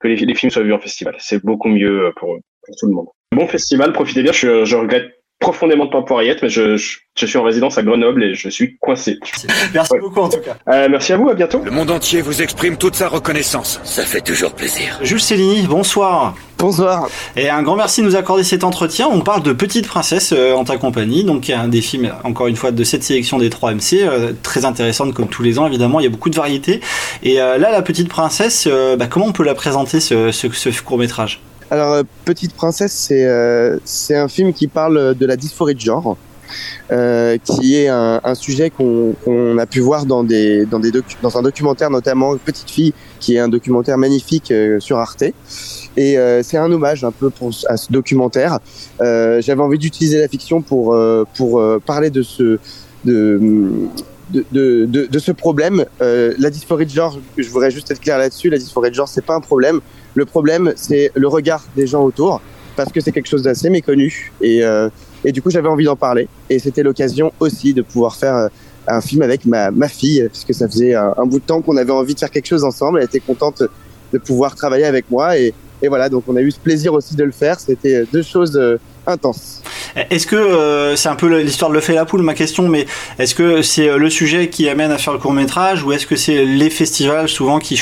que 0.00 0.08
les, 0.08 0.16
les 0.16 0.34
films 0.34 0.50
soient 0.50 0.62
vus 0.62 0.72
en 0.72 0.80
festival. 0.80 1.14
C'est 1.18 1.44
beaucoup 1.44 1.68
mieux 1.68 2.06
euh, 2.06 2.12
pour, 2.16 2.38
pour 2.64 2.76
tout 2.76 2.86
le 2.86 2.92
monde. 2.92 3.06
Bon 3.32 3.46
festival, 3.46 3.92
profitez 3.92 4.22
bien. 4.22 4.32
Je, 4.32 4.64
je 4.64 4.76
regrette 4.76 5.23
profondément 5.44 5.84
de 5.84 5.90
pas 5.90 6.00
pouvoir 6.00 6.22
y 6.22 6.28
être, 6.28 6.42
mais 6.42 6.48
je, 6.48 6.78
je, 6.78 6.96
je 7.14 7.26
suis 7.26 7.36
en 7.36 7.42
résidence 7.42 7.76
à 7.76 7.82
Grenoble 7.82 8.24
et 8.24 8.34
je 8.34 8.48
suis 8.48 8.76
coincé. 8.78 9.18
Merci 9.74 9.92
beaucoup, 10.00 10.20
en 10.20 10.30
tout 10.30 10.40
cas. 10.40 10.56
Euh, 10.72 10.88
merci 10.90 11.12
à 11.12 11.18
vous, 11.18 11.28
à 11.28 11.34
bientôt. 11.34 11.60
Le 11.62 11.70
monde 11.70 11.90
entier 11.90 12.22
vous 12.22 12.40
exprime 12.40 12.78
toute 12.78 12.94
sa 12.94 13.08
reconnaissance. 13.08 13.78
Ça 13.84 14.04
fait 14.04 14.22
toujours 14.22 14.54
plaisir. 14.54 14.98
Jules 15.02 15.20
Cellini, 15.20 15.66
bonsoir. 15.66 16.34
Bonsoir. 16.58 17.08
Et 17.36 17.50
un 17.50 17.62
grand 17.62 17.76
merci 17.76 18.00
de 18.00 18.06
nous 18.06 18.16
accorder 18.16 18.42
cet 18.42 18.64
entretien. 18.64 19.06
On 19.10 19.20
parle 19.20 19.42
de 19.42 19.52
Petite 19.52 19.86
Princesse 19.86 20.32
euh, 20.32 20.54
en 20.54 20.64
ta 20.64 20.78
compagnie, 20.78 21.24
donc 21.24 21.46
il 21.46 21.50
y 21.50 21.54
a 21.54 21.60
un 21.60 21.68
des 21.68 21.82
films, 21.82 22.10
encore 22.24 22.46
une 22.46 22.56
fois, 22.56 22.70
de 22.70 22.84
cette 22.84 23.02
sélection 23.02 23.36
des 23.36 23.50
3 23.50 23.74
MC, 23.74 24.00
euh, 24.00 24.32
très 24.42 24.64
intéressante 24.64 25.12
comme 25.12 25.28
tous 25.28 25.42
les 25.42 25.58
ans, 25.58 25.66
évidemment, 25.66 26.00
il 26.00 26.04
y 26.04 26.06
a 26.06 26.10
beaucoup 26.10 26.30
de 26.30 26.36
variétés. 26.36 26.80
Et 27.22 27.38
euh, 27.38 27.58
là, 27.58 27.70
la 27.70 27.82
Petite 27.82 28.08
Princesse, 28.08 28.66
euh, 28.66 28.96
bah, 28.96 29.08
comment 29.08 29.26
on 29.26 29.32
peut 29.32 29.44
la 29.44 29.54
présenter, 29.54 30.00
ce, 30.00 30.30
ce, 30.32 30.50
ce 30.50 30.82
court-métrage? 30.82 31.40
Alors, 31.70 31.92
euh, 31.92 32.02
Petite 32.24 32.54
Princesse, 32.54 32.92
c'est 32.92 33.24
euh, 33.24 33.78
c'est 33.84 34.16
un 34.16 34.28
film 34.28 34.52
qui 34.52 34.68
parle 34.68 35.14
de 35.14 35.26
la 35.26 35.36
dysphorie 35.36 35.74
de 35.74 35.80
genre, 35.80 36.16
euh, 36.92 37.38
qui 37.42 37.76
est 37.76 37.88
un, 37.88 38.34
sujet 38.34 38.70
qu'on 38.70 39.58
a 39.58 39.66
pu 39.66 39.80
voir 39.80 40.04
dans, 40.04 40.24
un 40.24 41.42
documentaire, 41.42 41.90
notamment 41.90 42.36
Petite 42.36 42.70
Fille, 42.70 42.92
qui 43.18 43.36
est 43.36 43.38
un 43.38 43.48
documentaire 43.48 43.96
magnifique 43.96 44.52
sur 44.78 44.98
Arte. 44.98 45.24
Et 45.96 46.16
c'est 46.42 46.58
un 46.58 46.70
hommage 46.70 47.04
un 47.04 47.12
peu 47.12 47.30
à 47.68 47.76
ce 47.76 47.90
documentaire. 47.90 48.58
J'avais 49.00 49.62
envie 49.62 49.78
d'utiliser 49.78 50.20
la 50.20 50.28
fiction 50.28 50.60
pour, 50.60 50.94
parler 51.86 52.10
de 52.10 52.22
ce, 52.22 52.58
de, 53.04 53.88
ce 55.18 55.32
problème. 55.32 55.86
La 56.00 56.50
dysphorie 56.50 56.84
de 56.84 56.90
genre, 56.90 57.18
je 57.38 57.48
voudrais 57.48 57.70
juste 57.70 57.90
être 57.90 58.00
clair 58.00 58.18
là-dessus, 58.18 58.50
la 58.50 58.58
dysphorie 58.58 58.90
de 58.90 58.94
genre, 58.94 59.08
c'est 59.08 59.24
pas 59.24 59.34
un 59.34 59.40
problème. 59.40 59.80
Le 60.14 60.24
problème, 60.24 60.72
c'est 60.76 61.10
le 61.14 61.28
regard 61.28 61.64
des 61.76 61.86
gens 61.86 62.04
autour, 62.04 62.40
parce 62.76 62.92
que 62.92 63.00
c'est 63.00 63.12
quelque 63.12 63.28
chose 63.28 63.42
d'assez 63.42 63.70
méconnu. 63.70 64.32
Et, 64.40 64.62
euh, 64.64 64.88
et 65.24 65.32
du 65.32 65.42
coup, 65.42 65.50
j'avais 65.50 65.68
envie 65.68 65.84
d'en 65.84 65.96
parler. 65.96 66.28
Et 66.50 66.58
c'était 66.58 66.82
l'occasion 66.82 67.32
aussi 67.40 67.74
de 67.74 67.82
pouvoir 67.82 68.16
faire 68.16 68.34
euh, 68.36 68.48
un 68.86 69.00
film 69.00 69.22
avec 69.22 69.44
ma, 69.46 69.70
ma 69.70 69.88
fille, 69.88 70.28
puisque 70.30 70.54
ça 70.54 70.68
faisait 70.68 70.94
un, 70.94 71.14
un 71.16 71.26
bout 71.26 71.40
de 71.40 71.44
temps 71.44 71.62
qu'on 71.62 71.76
avait 71.76 71.92
envie 71.92 72.14
de 72.14 72.18
faire 72.20 72.30
quelque 72.30 72.46
chose 72.46 72.64
ensemble. 72.64 72.98
Elle 72.98 73.06
était 73.06 73.20
contente 73.20 73.62
de 74.12 74.18
pouvoir 74.18 74.54
travailler 74.54 74.84
avec 74.84 75.10
moi. 75.10 75.38
Et, 75.38 75.52
et 75.82 75.88
voilà, 75.88 76.08
donc 76.08 76.24
on 76.28 76.36
a 76.36 76.40
eu 76.40 76.50
ce 76.50 76.60
plaisir 76.60 76.92
aussi 76.94 77.16
de 77.16 77.24
le 77.24 77.32
faire. 77.32 77.58
C'était 77.58 78.04
deux 78.12 78.22
choses 78.22 78.58
intenses. 79.06 79.60
Est-ce 79.96 80.26
que 80.26 80.36
euh, 80.36 80.96
c'est 80.96 81.08
un 81.08 81.14
peu 81.14 81.40
l'histoire 81.40 81.70
de 81.70 81.74
le 81.74 81.80
fait 81.80 81.94
la 81.94 82.04
poule, 82.04 82.22
ma 82.22 82.34
question, 82.34 82.68
mais 82.68 82.86
est-ce 83.18 83.34
que 83.34 83.62
c'est 83.62 83.88
euh, 83.88 83.96
le 83.96 84.10
sujet 84.10 84.48
qui 84.48 84.68
amène 84.68 84.90
à 84.90 84.98
faire 84.98 85.12
le 85.12 85.18
court 85.18 85.32
métrage 85.32 85.82
ou 85.84 85.92
est-ce 85.92 86.06
que 86.06 86.16
c'est 86.16 86.44
les 86.44 86.70
festivals 86.70 87.28
souvent 87.28 87.58
qui, 87.58 87.80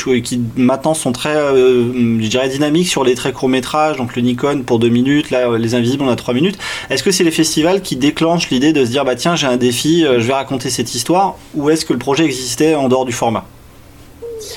maintenant 0.55 0.93
sont 0.93 1.11
très, 1.11 1.35
euh, 1.35 2.19
je 2.21 2.27
dirais, 2.27 2.49
dynamiques 2.49 2.87
sur 2.87 3.03
les 3.03 3.15
très 3.15 3.31
courts 3.31 3.49
métrages, 3.49 3.97
donc 3.97 4.15
le 4.15 4.21
Nikon 4.21 4.63
pour 4.63 4.79
deux 4.79 4.89
minutes, 4.89 5.31
là 5.31 5.57
les 5.57 5.75
Invisibles 5.75 6.03
on 6.03 6.09
a 6.09 6.15
trois 6.15 6.33
minutes. 6.33 6.57
Est-ce 6.89 7.03
que 7.03 7.11
c'est 7.11 7.23
les 7.23 7.31
festivals 7.31 7.81
qui 7.81 7.95
déclenchent 7.95 8.49
l'idée 8.49 8.73
de 8.73 8.85
se 8.85 8.91
dire 8.91 9.05
bah 9.05 9.15
tiens 9.15 9.35
j'ai 9.35 9.47
un 9.47 9.57
défi, 9.57 10.03
je 10.03 10.25
vais 10.25 10.33
raconter 10.33 10.69
cette 10.69 10.93
histoire, 10.93 11.35
ou 11.53 11.69
est-ce 11.69 11.85
que 11.85 11.93
le 11.93 11.99
projet 11.99 12.25
existait 12.25 12.75
en 12.75 12.89
dehors 12.89 13.05
du 13.05 13.13
format? 13.13 13.45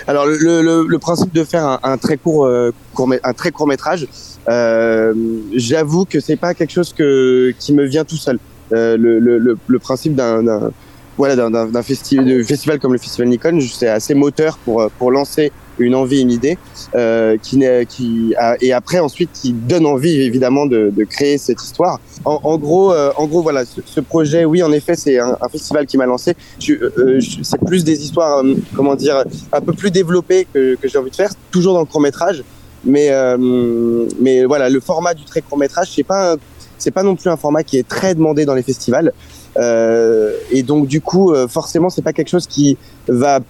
Alors 0.06 0.26
le, 0.26 0.36
le, 0.62 0.86
le 0.86 0.98
principe 0.98 1.32
de 1.32 1.44
faire 1.44 1.64
un, 1.66 1.78
un 1.82 1.98
très 1.98 2.16
court, 2.16 2.46
euh, 2.46 2.72
court 2.94 3.12
un 3.22 3.32
très 3.32 3.50
court 3.50 3.66
métrage, 3.66 4.06
euh, 4.48 5.12
j'avoue 5.54 6.04
que 6.04 6.20
c'est 6.20 6.36
pas 6.36 6.54
quelque 6.54 6.72
chose 6.72 6.92
que 6.92 7.52
qui 7.58 7.72
me 7.72 7.84
vient 7.84 8.04
tout 8.04 8.16
seul. 8.16 8.38
Euh, 8.72 8.96
le, 8.96 9.18
le, 9.20 9.56
le, 9.66 9.78
principe 9.78 10.14
d'un 10.16 10.70
voilà, 11.16 11.36
d'un- 11.36 11.50
d'un 11.50 11.66
d'un 11.66 11.82
festi 11.82 12.16
de 12.16 12.42
festival 12.42 12.78
comme 12.80 12.92
le 12.92 12.98
Festival 12.98 13.28
Nikon, 13.28 13.58
c'est 13.60 13.88
assez 13.88 14.14
moteur 14.14 14.58
pour, 14.58 14.90
pour 14.98 15.10
lancer 15.10 15.50
une 15.78 15.94
envie, 15.94 16.20
une 16.20 16.30
idée, 16.30 16.58
euh, 16.94 17.36
qui, 17.42 17.62
qui 17.88 18.34
et 18.60 18.72
après 18.72 18.98
ensuite 18.98 19.30
qui 19.32 19.52
donne 19.52 19.86
envie 19.86 20.20
évidemment 20.20 20.66
de, 20.66 20.92
de 20.94 21.04
créer 21.04 21.38
cette 21.38 21.62
histoire. 21.62 22.00
En, 22.24 22.40
en 22.42 22.58
gros, 22.58 22.92
euh, 22.92 23.12
en 23.16 23.26
gros, 23.26 23.42
voilà, 23.42 23.64
ce, 23.64 23.80
ce 23.84 24.00
projet, 24.00 24.44
oui, 24.44 24.62
en 24.62 24.72
effet, 24.72 24.96
c'est 24.96 25.18
un, 25.18 25.36
un 25.40 25.48
festival 25.48 25.86
qui 25.86 25.96
m'a 25.96 26.06
lancé. 26.06 26.34
Euh, 26.68 27.20
c'est 27.42 27.60
plus 27.64 27.84
des 27.84 28.02
histoires, 28.02 28.38
euh, 28.38 28.54
comment 28.74 28.94
dire, 28.94 29.24
un 29.52 29.60
peu 29.60 29.72
plus 29.72 29.90
développées 29.90 30.46
que, 30.52 30.74
que 30.76 30.88
j'ai 30.88 30.98
envie 30.98 31.10
de 31.10 31.16
faire, 31.16 31.30
toujours 31.50 31.74
dans 31.74 31.80
le 31.80 31.86
court 31.86 32.00
métrage. 32.00 32.42
Mais, 32.84 33.08
euh, 33.10 34.06
mais 34.20 34.44
voilà, 34.44 34.68
le 34.68 34.80
format 34.80 35.14
du 35.14 35.24
très 35.24 35.40
court 35.40 35.58
métrage, 35.58 35.88
c'est 35.94 36.04
pas, 36.04 36.36
c'est 36.78 36.90
pas 36.90 37.02
non 37.02 37.16
plus 37.16 37.28
un 37.30 37.36
format 37.36 37.62
qui 37.64 37.78
est 37.78 37.86
très 37.86 38.14
demandé 38.14 38.44
dans 38.44 38.54
les 38.54 38.62
festivals. 38.62 39.12
Euh, 39.56 40.32
et 40.50 40.62
donc 40.62 40.86
du 40.86 41.00
coup, 41.00 41.32
euh, 41.32 41.48
forcément, 41.48 41.90
c'est 41.90 42.02
pas 42.02 42.12
quelque 42.12 42.28
chose 42.28 42.46
qui 42.46 42.76
va, 43.08 43.40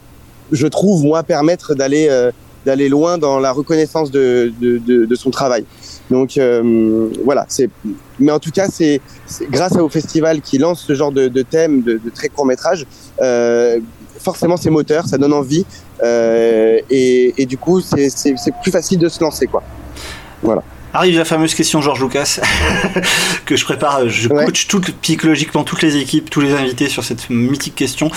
je 0.53 0.66
trouve, 0.66 1.05
moi, 1.05 1.22
permettre 1.22 1.74
d'aller 1.74 2.09
euh, 2.11 2.30
d'aller 2.64 2.88
loin 2.88 3.16
dans 3.16 3.38
la 3.38 3.53
reconnaissance 3.53 4.11
de, 4.11 4.53
de, 4.61 4.78
de, 4.78 5.05
de 5.05 5.14
son 5.14 5.30
travail. 5.30 5.64
Donc 6.11 6.36
euh, 6.36 7.09
voilà, 7.24 7.47
c'est. 7.49 7.70
Mais 8.18 8.32
en 8.32 8.38
tout 8.38 8.51
cas, 8.51 8.66
c'est 8.68 9.01
grâce 9.51 9.76
au 9.76 9.88
festival 9.88 10.40
qui 10.40 10.59
lance 10.59 10.80
ce 10.80 10.94
genre 10.94 11.12
de, 11.12 11.28
de 11.28 11.42
thème 11.42 11.82
de, 11.82 12.01
de 12.05 12.11
très 12.11 12.28
court 12.28 12.47
métrage. 12.47 12.86
Euh, 13.20 13.78
forcément, 14.18 14.57
c'est 14.57 14.70
moteur, 14.70 15.07
ça 15.07 15.18
donne 15.18 15.32
envie, 15.32 15.64
euh, 16.03 16.80
et, 16.90 17.34
et 17.38 17.47
du 17.47 17.57
coup, 17.57 17.80
c'est 17.80 18.11
plus 18.62 18.72
facile 18.72 18.99
de 18.99 19.09
se 19.09 19.22
lancer, 19.22 19.47
quoi. 19.47 19.62
Voilà. 20.42 20.62
Arrive 20.99 21.18
la 21.18 21.26
fameuse 21.26 21.55
question 21.55 21.82
Georges 21.82 22.01
Lucas 22.01 22.40
que 23.44 23.55
je 23.55 23.64
prépare, 23.66 24.09
je 24.09 24.28
coach 24.28 24.66
tout, 24.66 24.80
psychologiquement 25.03 25.62
toutes 25.62 25.82
les 25.82 25.99
équipes, 25.99 26.30
tous 26.30 26.40
les 26.40 26.55
invités 26.55 26.88
sur 26.88 27.05
cette 27.05 27.28
mythique 27.28 27.74
question. 27.74 28.11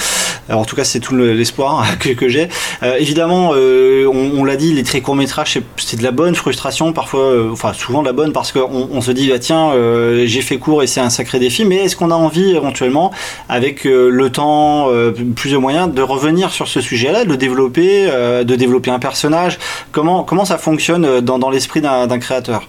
Alors 0.48 0.62
en 0.62 0.66
tout 0.66 0.78
cas 0.78 0.86
c'est 0.86 1.02
tout 1.02 1.14
le- 1.14 1.34
l'espoir 1.34 1.86
que, 2.00 2.08
que 2.12 2.30
j'ai. 2.30 2.48
Euh, 2.84 2.96
évidemment, 2.98 3.52
euh, 3.54 4.06
on, 4.08 4.40
on 4.40 4.46
l'a 4.46 4.56
dit, 4.56 4.72
les 4.74 4.84
très 4.84 5.02
courts 5.02 5.18
métrages 5.18 5.60
c'est- 5.76 5.98
de 5.98 6.04
la 6.04 6.12
bonne 6.12 6.36
frustration, 6.36 6.94
parfois, 6.94 7.20
euh, 7.20 7.50
enfin 7.52 7.74
souvent 7.74 8.00
de 8.02 8.08
la 8.08 8.14
bonne 8.14 8.32
parce 8.32 8.54
qu'on 8.54 8.88
on 8.90 9.02
se 9.02 9.12
dit 9.12 9.28
bah, 9.28 9.40
tiens 9.40 9.74
j'ai 10.26 10.42
fait 10.42 10.58
court 10.58 10.82
et 10.82 10.88
c'est 10.88 11.02
un 11.02 11.10
sacré 11.10 11.38
défi, 11.40 11.66
mais 11.66 11.84
est-ce 11.84 11.98
qu'on 11.98 12.12
a 12.12 12.16
envie 12.16 12.52
éventuellement 12.56 13.12
avec 13.50 13.84
le 13.84 14.30
temps, 14.30 14.88
plus 15.36 15.52
de 15.52 15.58
moyens, 15.58 15.94
de 15.94 16.02
revenir 16.02 16.52
sur 16.52 16.70
ce 16.70 16.80
sujet-là, 16.80 17.26
de 17.26 17.30
le 17.30 17.36
développer, 17.36 18.06
de 18.06 18.56
développer 18.56 18.90
un 18.90 19.00
personnage? 19.00 19.60
Comment 19.92 20.24
comment 20.24 20.46
ça 20.46 20.58
fonctionne 20.58 21.20
dans, 21.20 21.40
dans 21.40 21.50
l'esprit 21.50 21.82
d'un 21.82 22.20
créateur? 22.20 22.69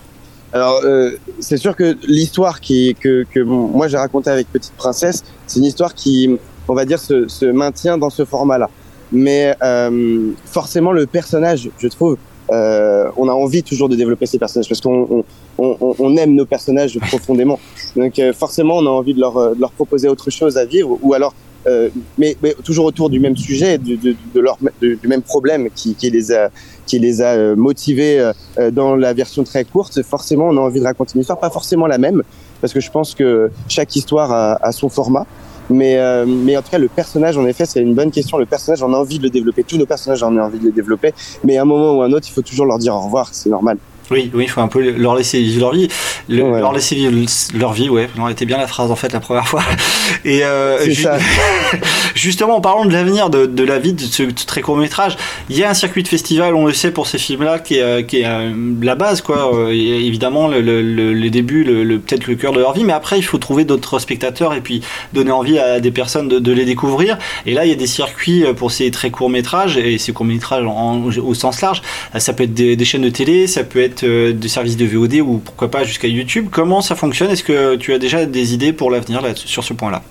Alors, 0.53 0.81
euh, 0.85 1.13
c'est 1.39 1.57
sûr 1.57 1.77
que 1.77 1.97
l'histoire 2.07 2.61
qui, 2.61 2.97
que, 2.99 3.25
que 3.33 3.41
bon, 3.41 3.69
moi 3.69 3.87
j'ai 3.89 3.97
racontée 3.97 4.31
avec 4.31 4.51
Petite 4.53 4.73
Princesse, 4.77 5.23
c'est 5.47 5.61
une 5.61 5.67
histoire 5.67 5.95
qui, 5.95 6.37
on 6.67 6.75
va 6.75 6.85
dire, 6.85 6.99
se, 6.99 7.29
se 7.29 7.45
maintient 7.47 7.99
dans 7.99 8.11
ce 8.11 8.25
format-là. 8.25 8.69
Mais 9.13 9.57
euh, 9.63 10.31
forcément, 10.45 10.93
le 10.93 11.07
personnage, 11.07 11.71
je 11.79 11.89
trouve, 11.89 12.17
euh, 12.51 13.09
on 13.17 13.29
a 13.29 13.33
envie 13.33 13.63
toujours 13.63 13.89
de 13.89 13.95
développer 13.95 14.27
ces 14.27 14.39
personnages 14.39 14.69
parce 14.69 14.81
qu'on 14.81 15.25
on, 15.59 15.77
on, 15.81 15.95
on 15.99 16.17
aime 16.17 16.35
nos 16.35 16.47
personnages 16.47 16.99
profondément. 16.99 17.61
Donc 17.95 18.19
euh, 18.19 18.33
forcément, 18.33 18.79
on 18.79 18.87
a 18.87 18.91
envie 18.91 19.15
de 19.15 19.21
leur, 19.21 19.37
euh, 19.37 19.55
de 19.55 19.61
leur 19.61 19.71
proposer 19.71 20.09
autre 20.09 20.31
chose 20.31 20.57
à 20.57 20.65
vivre, 20.65 20.99
ou 21.03 21.15
alors, 21.15 21.33
euh, 21.67 21.89
mais, 22.19 22.37
mais 22.43 22.55
toujours 22.65 22.85
autour 22.87 23.11
du 23.11 23.21
même 23.21 23.37
sujet, 23.37 23.79
du, 23.79 23.97
de, 23.97 24.15
de 24.35 24.43
de- 24.81 24.95
du 24.95 25.09
même 25.09 25.23
problème 25.23 25.69
qui, 25.75 25.95
qui 25.95 26.11
les 26.11 26.33
a, 26.33 26.51
qui 26.87 26.99
les 26.99 27.21
a 27.23 27.33
euh, 27.35 27.57
motivés 27.57 28.19
euh, 28.59 28.71
dans 28.71 28.97
la 28.97 29.13
version 29.13 29.45
très 29.45 29.65
courte. 29.65 30.03
Forcément, 30.03 30.47
on 30.49 30.57
a 30.57 30.61
envie 30.61 30.81
de 30.81 30.85
raconter 30.85 31.13
une 31.15 31.21
histoire, 31.21 31.39
pas 31.39 31.51
forcément 31.51 31.87
la 31.87 31.99
même, 31.99 32.23
parce 32.61 32.73
que 32.73 32.81
je 32.81 32.91
pense 32.91 33.15
que 33.15 33.51
chaque 33.69 33.95
histoire 33.97 34.33
a, 34.33 34.59
a 34.65 34.73
son 34.73 34.89
format. 34.89 35.27
Mais, 35.73 35.99
euh, 35.99 36.27
mais 36.27 36.57
en 36.57 36.63
tout 36.63 36.71
cas, 36.71 36.79
le 36.79 36.89
personnage, 36.89 37.39
en 37.39 37.47
effet, 37.47 37.65
c'est 37.65 37.81
une 37.81 37.95
bonne 37.95 38.11
question. 38.11 38.39
Le 38.39 38.47
personnage, 38.47 38.83
on 38.83 38.93
a 38.93 38.97
envie 38.97 39.19
de 39.19 39.23
le 39.23 39.31
développer. 39.31 39.63
Tous 39.63 39.77
nos 39.79 39.87
personnages, 39.87 40.21
on 40.25 40.37
a 40.37 40.43
envie 40.43 40.59
de 40.59 40.65
les 40.65 40.73
développer. 40.73 41.13
Mais 41.45 41.59
à 41.59 41.63
un 41.63 41.65
moment 41.65 41.97
ou 41.97 42.03
à 42.03 42.07
un 42.07 42.13
autre, 42.13 42.27
il 42.29 42.33
faut 42.33 42.43
toujours 42.43 42.67
leur 42.67 42.79
dire 42.79 42.93
au 42.95 43.01
revoir. 43.03 43.29
C'est 43.33 43.51
normal. 43.51 43.79
Oui, 44.11 44.31
oui, 44.35 44.45
il 44.45 44.51
faut 44.51 44.61
un 44.61 44.69
peu 44.69 44.81
leur 44.91 45.15
laisser 45.15 45.41
vivre 45.41 45.61
leur 45.61 45.73
vie. 45.73 45.89
Le- 46.29 46.39
Leur 46.61 46.73
laisser 46.73 46.95
vivre 46.97 47.13
leur 47.55 47.73
vie, 47.73 47.89
ouais. 47.89 48.09
Non, 48.17 48.27
elle 48.27 48.33
était 48.33 48.45
bien 48.47 48.59
la 48.59 48.67
phrase 48.67 48.91
en 48.91 48.97
fait 48.97 49.13
la 49.13 49.21
première 49.21 49.47
fois. 49.47 49.63
Et 50.25 50.43
euh, 50.45 50.79
C'est 50.81 50.91
ju- 50.93 51.03
ça. 51.03 51.19
justement, 52.15 52.57
en 52.57 52.61
parlant 52.61 52.85
de 52.85 52.93
l'avenir 52.93 53.31
de, 53.31 53.47
de 53.47 53.65
la 53.65 53.79
vie 53.79 53.93
de 53.93 54.01
ce 54.03 54.23
très 54.47 54.61
court 54.61 54.77
métrage, 54.77 55.17
il 55.49 55.57
y 55.57 55.65
a 55.65 55.71
un 55.71 55.75
circuit 55.75 56.03
de 56.03 56.09
festival, 56.09 56.55
on 56.55 56.67
le 56.67 56.73
sait 56.73 56.91
pour 56.91 57.07
ces 57.07 57.19
films-là, 57.19 57.59
qui 57.59 57.77
est, 57.77 57.83
euh, 57.83 58.03
qui 58.03 58.19
est 58.21 58.27
euh, 58.27 58.51
la 58.83 58.95
base, 58.95 59.21
quoi. 59.21 59.55
Euh, 59.55 59.71
évidemment, 59.71 60.49
le, 60.49 60.61
le- 60.61 60.83
le- 60.83 61.13
les 61.13 61.31
débuts, 61.31 61.65
le, 61.65 61.85
le- 61.85 61.99
peut-être 61.99 62.27
le 62.27 62.35
cœur 62.35 62.53
de 62.53 62.59
leur 62.59 62.73
vie, 62.73 62.85
mais 62.85 62.93
après, 62.93 63.19
il 63.19 63.23
faut 63.23 63.39
trouver 63.39 63.65
d'autres 63.65 63.99
spectateurs 63.99 64.55
et 64.55 64.61
puis 64.61 64.83
donner 65.13 65.31
envie 65.31 65.59
à 65.59 65.81
des 65.81 65.91
personnes 65.91 66.29
de, 66.29 66.39
de 66.39 66.53
les 66.53 66.65
découvrir. 66.65 67.17
Et 67.47 67.55
là, 67.55 67.65
il 67.65 67.69
y 67.71 67.73
a 67.73 67.77
des 67.77 67.87
circuits 67.87 68.45
euh, 68.45 68.55
pour 68.55 68.71
ces 68.73 68.91
très 68.91 69.11
courts 69.11 69.31
métrages 69.31 69.77
et 69.77 69.99
ces 69.99 70.13
courts 70.13 70.27
métrages 70.27 70.65
en- 70.67 71.01
au 71.05 71.35
sens 71.35 71.61
large. 71.61 71.83
Ça 72.19 72.33
peut 72.33 72.45
être 72.45 72.55
des, 72.55 72.77
des 72.77 72.85
chaînes 72.85 73.03
de 73.03 73.11
télé, 73.11 73.47
ça 73.47 73.63
peut 73.65 73.81
être 73.81 74.00
euh, 74.05 74.33
des 74.33 74.49
services 74.49 74.77
de 74.77 74.85
VOD 74.85 75.15
ou 75.21 75.39
pourquoi 75.39 75.71
pas 75.71 75.85
jusqu'à 75.85 76.09
YouTube. 76.09 76.49
Comment 76.51 76.81
ça 76.81 76.95
fonctionne? 76.95 77.31
Est-ce 77.31 77.45
que 77.45 77.77
tu 77.77 77.93
as 77.93 77.99
déjà 77.99 78.27
des 78.27 78.55
idées 78.55 78.73
pour 78.73 78.91
l'avenir 78.91 79.23
sur 79.37 79.65
ce 79.65 79.73
point-là? 79.73 80.03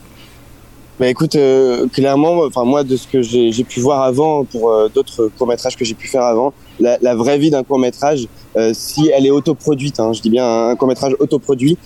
Bah 1.00 1.08
écoute, 1.08 1.36
euh, 1.36 1.88
clairement, 1.88 2.44
enfin 2.46 2.66
moi 2.66 2.84
de 2.84 2.98
ce 2.98 3.08
que 3.08 3.22
j'ai 3.22 3.64
pu 3.64 3.80
voir 3.80 4.02
avant 4.02 4.44
pour 4.44 4.70
euh, 4.70 4.90
d'autres 4.94 5.32
courts 5.38 5.48
métrages 5.48 5.78
que 5.78 5.86
j'ai 5.86 5.94
pu 5.94 6.10
faire 6.10 6.24
avant, 6.24 6.54
la, 6.80 7.16
vraie 7.16 7.38
vie 7.38 7.50
d'un 7.50 7.64
court 7.64 7.80
métrage, 7.80 8.28
si 8.74 9.10
elle 9.16 9.26
est 9.26 9.32
autoproduite, 9.32 10.02
hein, 10.02 10.12
je 10.12 10.22
dis 10.22 10.30
bien 10.30 10.70
un 10.70 10.76
court 10.76 10.90
métrage 10.90 11.16
autoproduit, 11.20 11.78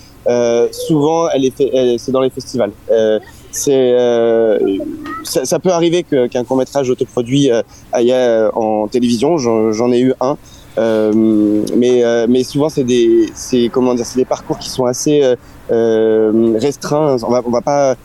souvent 0.72 1.28
elle 1.28 1.44
est 1.44 1.98
c'est 1.98 2.10
dans 2.10 2.22
les 2.22 2.30
festivals. 2.30 2.72
C'est 3.52 3.94
ça, 5.22 5.58
peut 5.60 5.70
arriver 5.70 6.02
qu'un 6.02 6.42
court 6.42 6.56
métrage 6.56 6.90
autoproduit 6.90 7.50
aille 7.92 8.12
en 8.54 8.88
télévision. 8.88 9.38
J'en 9.38 9.92
ai 9.92 10.00
eu 10.00 10.12
un. 10.20 10.36
Euh, 10.76 11.12
mais 11.76 12.04
euh, 12.04 12.26
mais 12.28 12.42
souvent 12.42 12.68
c'est 12.68 12.82
des 12.82 13.30
c'est 13.34 13.68
comment 13.72 13.94
dire 13.94 14.04
c'est 14.04 14.18
des 14.18 14.24
parcours 14.24 14.58
qui 14.58 14.68
sont 14.68 14.84
assez 14.84 15.22
euh, 15.70 16.58
restreints. 16.60 17.16
On 17.22 17.30
va 17.30 17.42
on 17.44 17.50
va 17.50 17.60
pas 17.60 17.96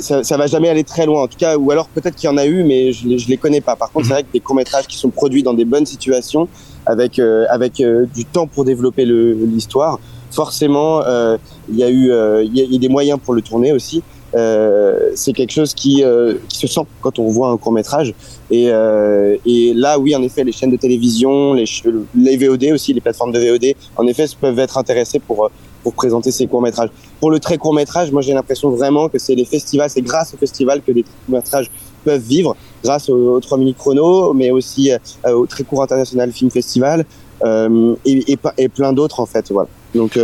ça, 0.00 0.24
ça 0.24 0.36
va 0.36 0.46
jamais 0.46 0.68
aller 0.68 0.84
très 0.84 1.06
loin 1.06 1.22
en 1.22 1.28
tout 1.28 1.38
cas 1.38 1.56
ou 1.56 1.70
alors 1.70 1.88
peut-être 1.88 2.16
qu'il 2.16 2.28
y 2.28 2.32
en 2.32 2.36
a 2.38 2.46
eu 2.46 2.64
mais 2.64 2.92
je 2.92 3.16
je 3.16 3.28
les 3.28 3.36
connais 3.36 3.60
pas. 3.60 3.76
Par 3.76 3.92
contre 3.92 4.06
c'est 4.06 4.12
vrai 4.12 4.22
que 4.24 4.32
des 4.32 4.40
courts 4.40 4.56
métrages 4.56 4.86
qui 4.86 4.96
sont 4.96 5.10
produits 5.10 5.42
dans 5.42 5.54
des 5.54 5.64
bonnes 5.64 5.86
situations 5.86 6.48
avec 6.84 7.18
euh, 7.18 7.46
avec 7.48 7.80
euh, 7.80 8.06
du 8.14 8.24
temps 8.24 8.46
pour 8.46 8.64
développer 8.64 9.04
l'histoire 9.04 9.98
forcément 10.30 11.02
euh, 11.02 11.36
il 11.68 11.76
y 11.76 11.84
a 11.84 11.88
eu 11.90 12.10
euh, 12.10 12.42
il 12.42 12.56
y, 12.56 12.60
a, 12.60 12.64
y 12.64 12.76
a 12.76 12.78
des 12.78 12.88
moyens 12.88 13.18
pour 13.22 13.34
le 13.34 13.42
tourner 13.42 13.72
aussi 13.72 14.02
euh, 14.36 15.12
c'est 15.14 15.32
quelque 15.32 15.52
chose 15.52 15.72
qui, 15.72 16.04
euh, 16.04 16.34
se 16.48 16.66
sent 16.66 16.82
quand 17.00 17.18
on 17.18 17.28
voit 17.28 17.48
un 17.48 17.56
court 17.56 17.72
métrage. 17.72 18.12
Et, 18.50 18.68
euh, 18.70 19.36
et 19.46 19.72
là 19.74 19.98
oui 19.98 20.14
en 20.14 20.22
effet 20.22 20.44
les 20.44 20.52
chaînes 20.52 20.70
de 20.70 20.76
télévision 20.76 21.54
les, 21.54 22.36
VOD 22.36 22.64
aussi 22.72 22.92
les 22.92 23.00
plateformes 23.00 23.32
de 23.32 23.40
VOD 23.40 23.74
en 23.96 24.06
effet 24.06 24.26
peuvent 24.40 24.58
être 24.58 24.78
intéressées 24.78 25.18
pour 25.18 25.50
présenter 25.96 26.30
ces 26.30 26.46
courts 26.46 26.62
métrages. 26.62 26.90
Pour 27.20 27.30
le 27.30 27.40
très 27.40 27.56
court 27.56 27.74
métrage 27.74 28.12
moi 28.12 28.22
j'ai 28.22 28.34
l'impression 28.34 28.70
vraiment 28.70 29.08
que 29.08 29.18
c'est 29.18 29.34
les 29.34 29.44
festivals 29.44 29.90
c'est 29.90 30.02
grâce 30.02 30.34
au 30.34 30.36
festival 30.36 30.82
que 30.82 30.92
les 30.92 31.02
courts 31.02 31.12
métrages 31.28 31.70
peuvent 32.04 32.22
vivre 32.22 32.56
grâce 32.84 33.08
aux, 33.08 33.36
aux 33.36 33.40
3 33.40 33.58
minutes 33.58 33.78
chrono 33.78 34.32
mais 34.32 34.50
aussi 34.50 34.90
au 35.28 35.46
très 35.46 35.64
court 35.64 35.82
international 35.82 36.30
film 36.30 36.50
festival 36.50 37.04
et, 37.44 38.38
et, 38.58 38.68
plein 38.68 38.92
d'autres 38.92 39.20
en 39.20 39.26
fait 39.26 39.50
voilà. 39.50 39.68
Donc 39.94 40.18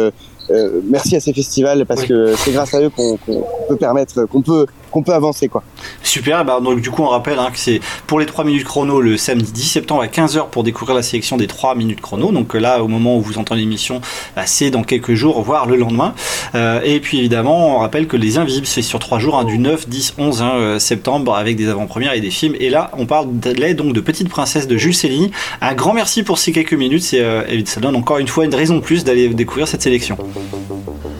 merci 0.84 1.16
à 1.16 1.20
ces 1.20 1.32
festivals 1.32 1.84
parce 1.86 2.04
que 2.04 2.34
c'est 2.36 2.52
grâce 2.52 2.74
à 2.74 2.80
eux 2.80 2.90
qu'on 2.90 3.16
qu'on 3.16 3.44
peut 3.68 3.76
permettre 3.76 4.24
qu'on 4.24 4.42
peut 4.42 4.66
qu'on 4.92 5.02
peut 5.02 5.14
avancer 5.14 5.48
quoi 5.48 5.64
Super, 6.02 6.44
bah, 6.44 6.60
donc 6.62 6.80
du 6.80 6.90
coup 6.90 7.02
on 7.02 7.08
rappelle 7.08 7.38
hein, 7.38 7.50
que 7.52 7.58
c'est 7.58 7.80
pour 8.06 8.20
les 8.20 8.26
3 8.26 8.44
minutes 8.44 8.64
chrono 8.64 9.00
le 9.00 9.16
samedi 9.16 9.50
10 9.50 9.62
septembre 9.62 10.02
à 10.02 10.06
15h 10.06 10.50
pour 10.50 10.62
découvrir 10.62 10.94
la 10.94 11.02
sélection 11.02 11.36
des 11.36 11.46
3 11.46 11.74
minutes 11.74 12.00
chrono. 12.00 12.30
Donc 12.30 12.54
euh, 12.54 12.58
là 12.58 12.82
au 12.82 12.88
moment 12.88 13.16
où 13.16 13.20
vous 13.20 13.38
entendez 13.38 13.62
l'émission, 13.62 14.00
bah, 14.36 14.42
c'est 14.46 14.70
dans 14.70 14.84
quelques 14.84 15.14
jours, 15.14 15.42
voire 15.42 15.66
le 15.66 15.76
lendemain. 15.76 16.14
Euh, 16.54 16.80
et 16.84 17.00
puis 17.00 17.18
évidemment 17.18 17.76
on 17.76 17.78
rappelle 17.78 18.06
que 18.06 18.16
les 18.16 18.38
Invisibles 18.38 18.66
c'est 18.66 18.82
sur 18.82 18.98
3 18.98 19.18
jours, 19.18 19.38
hein, 19.38 19.44
du 19.44 19.58
9, 19.58 19.88
10, 19.88 20.14
11 20.18 20.42
hein, 20.42 20.52
euh, 20.54 20.78
septembre 20.78 21.34
avec 21.34 21.56
des 21.56 21.68
avant-premières 21.68 22.12
et 22.12 22.20
des 22.20 22.30
films. 22.30 22.54
Et 22.60 22.70
là 22.70 22.90
on 22.96 23.06
parle 23.06 23.38
de 23.40 23.72
donc 23.72 23.92
de 23.92 24.00
Petite 24.00 24.28
Princesse 24.28 24.66
de 24.66 24.76
Jules 24.76 24.94
Céline. 24.94 25.30
Un 25.60 25.74
grand 25.74 25.94
merci 25.94 26.22
pour 26.22 26.38
ces 26.38 26.52
quelques 26.52 26.74
minutes, 26.74 27.02
c'est, 27.02 27.20
euh, 27.20 27.44
et 27.48 27.64
ça 27.64 27.80
donne 27.80 27.96
encore 27.96 28.18
une 28.18 28.28
fois 28.28 28.44
une 28.44 28.54
raison 28.54 28.76
de 28.76 28.80
plus 28.80 29.04
d'aller 29.04 29.28
découvrir 29.28 29.68
cette 29.68 29.82
sélection. 29.82 30.18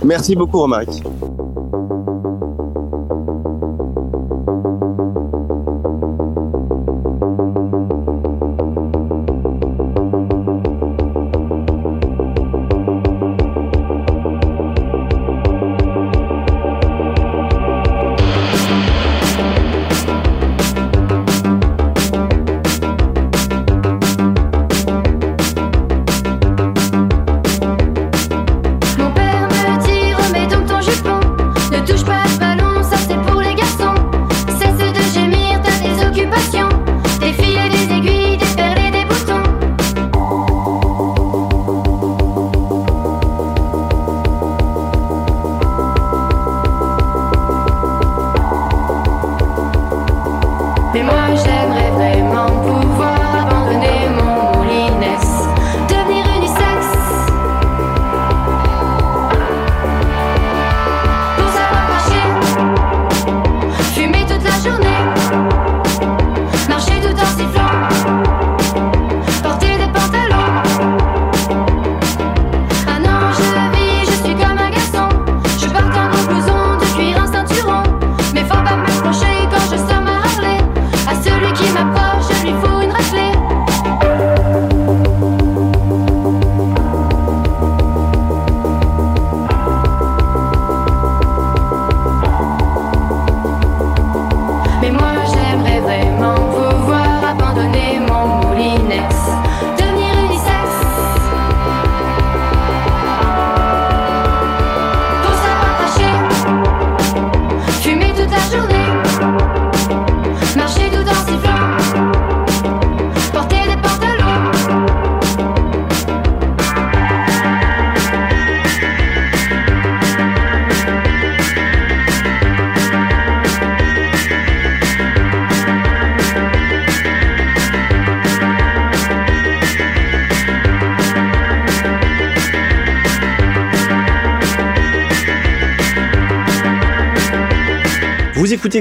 merci 0.05 0.35
beaucoup 0.35 0.59
Romaric 0.59 1.03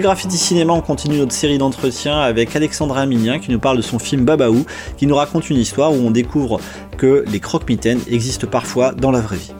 Graffiti 0.01 0.37
Cinéma, 0.37 0.73
on 0.73 0.81
continue 0.81 1.17
notre 1.19 1.31
série 1.31 1.57
d'entretiens 1.57 2.19
avec 2.19 2.55
Alexandra 2.55 3.05
Minien 3.05 3.39
qui 3.39 3.51
nous 3.51 3.59
parle 3.59 3.77
de 3.77 3.81
son 3.81 3.99
film 3.99 4.25
Babaou, 4.25 4.65
qui 4.97 5.05
nous 5.05 5.15
raconte 5.15 5.49
une 5.49 5.57
histoire 5.57 5.91
où 5.91 5.95
on 5.95 6.11
découvre 6.11 6.59
que 6.97 7.23
les 7.27 7.39
croque-mitaines 7.39 8.01
existent 8.09 8.47
parfois 8.47 8.91
dans 8.93 9.11
la 9.11 9.21
vraie 9.21 9.37
vie. 9.37 9.53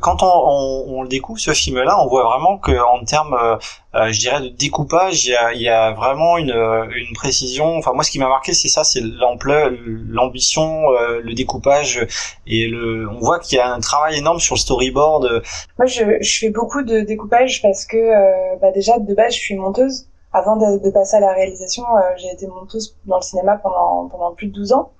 Quand 0.00 0.22
on, 0.22 0.84
on- 0.88 1.02
le 1.02 1.08
découvre 1.08 1.38
ce 1.38 1.52
film-là, 1.52 2.02
on 2.02 2.08
voit 2.08 2.24
vraiment 2.24 2.58
que 2.58 2.72
en 2.72 3.04
termes, 3.04 3.36
euh, 3.94 4.12
je 4.12 4.20
dirais, 4.20 4.40
de 4.42 4.48
découpage, 4.48 5.24
il 5.24 5.30
y 5.30 5.34
a, 5.34 5.52
il 5.54 5.62
y 5.62 5.68
a 5.68 5.92
vraiment 5.92 6.36
une, 6.36 6.50
euh, 6.50 6.84
une 6.94 7.14
précision. 7.14 7.76
Enfin, 7.78 7.92
moi, 7.94 8.04
ce 8.04 8.10
qui 8.10 8.18
m'a 8.18 8.28
marqué, 8.28 8.52
c'est 8.52 8.68
ça, 8.68 8.84
c'est 8.84 9.00
l'ampleur, 9.00 9.70
l'ambition, 10.08 10.90
euh, 10.92 11.20
le 11.22 11.32
découpage, 11.32 12.06
et 12.46 12.66
le. 12.66 13.08
On 13.08 13.18
voit 13.18 13.38
qu'il 13.38 13.56
y 13.56 13.60
a 13.60 13.72
un 13.72 13.80
travail 13.80 14.18
énorme 14.18 14.40
sur 14.40 14.56
le 14.56 14.60
storyboard. 14.60 15.42
Moi, 15.78 15.86
je, 15.86 16.04
je 16.20 16.38
fais 16.38 16.50
beaucoup 16.50 16.82
de 16.82 17.00
découpage 17.00 17.62
parce 17.62 17.86
que, 17.86 17.96
euh, 17.96 18.56
bah, 18.60 18.72
déjà, 18.72 18.98
de 18.98 19.14
base, 19.14 19.32
je 19.32 19.38
suis 19.38 19.56
monteuse. 19.56 20.06
Avant 20.34 20.56
de, 20.56 20.84
de 20.84 20.90
passer 20.90 21.16
à 21.16 21.20
la 21.20 21.32
réalisation, 21.32 21.84
euh, 21.96 22.00
j'ai 22.18 22.28
été 22.28 22.46
monteuse 22.46 22.94
dans 23.06 23.16
le 23.16 23.22
cinéma 23.22 23.56
pendant, 23.56 24.08
pendant 24.08 24.34
plus 24.34 24.48
de 24.48 24.52
12 24.52 24.72
ans. 24.72 24.92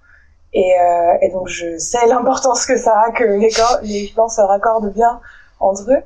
Et, 0.54 0.72
et 1.20 1.28
donc, 1.28 1.48
je 1.48 1.76
sais 1.76 2.06
l'importance 2.06 2.64
que 2.64 2.78
ça 2.78 2.98
a 3.06 3.10
que 3.10 3.22
les, 3.22 3.50
les 3.82 4.10
plans 4.14 4.30
se 4.30 4.40
raccordent 4.40 4.94
bien 4.94 5.20
entre 5.60 5.90
eux. 5.90 6.02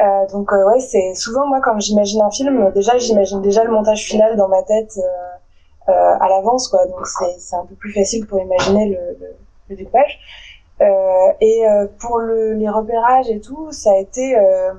Euh, 0.00 0.26
donc, 0.32 0.52
euh, 0.52 0.66
ouais, 0.68 0.80
c'est 0.80 1.14
souvent, 1.14 1.46
moi, 1.46 1.60
quand 1.62 1.78
j'imagine 1.78 2.22
un 2.22 2.30
film, 2.30 2.70
déjà, 2.72 2.96
j'imagine 2.98 3.40
déjà 3.42 3.62
le 3.64 3.70
montage 3.70 4.04
final 4.04 4.36
dans 4.36 4.48
ma 4.48 4.62
tête 4.62 4.98
euh, 4.98 5.92
euh, 5.92 6.16
à 6.20 6.28
l'avance, 6.28 6.68
quoi. 6.68 6.86
Donc, 6.86 7.06
c'est 7.06 7.38
c'est 7.38 7.56
un 7.56 7.66
peu 7.66 7.74
plus 7.74 7.92
facile 7.92 8.26
pour 8.26 8.40
imaginer 8.40 8.86
le, 8.86 9.16
le, 9.20 9.36
le 9.68 9.76
découpage. 9.76 10.18
Euh, 10.80 11.32
et 11.40 11.68
euh, 11.68 11.86
pour 12.00 12.18
le, 12.18 12.54
les 12.54 12.68
repérages 12.68 13.28
et 13.30 13.40
tout, 13.40 13.70
ça 13.70 13.92
a 13.92 13.96
été 13.98 14.36
euh, 14.36 14.72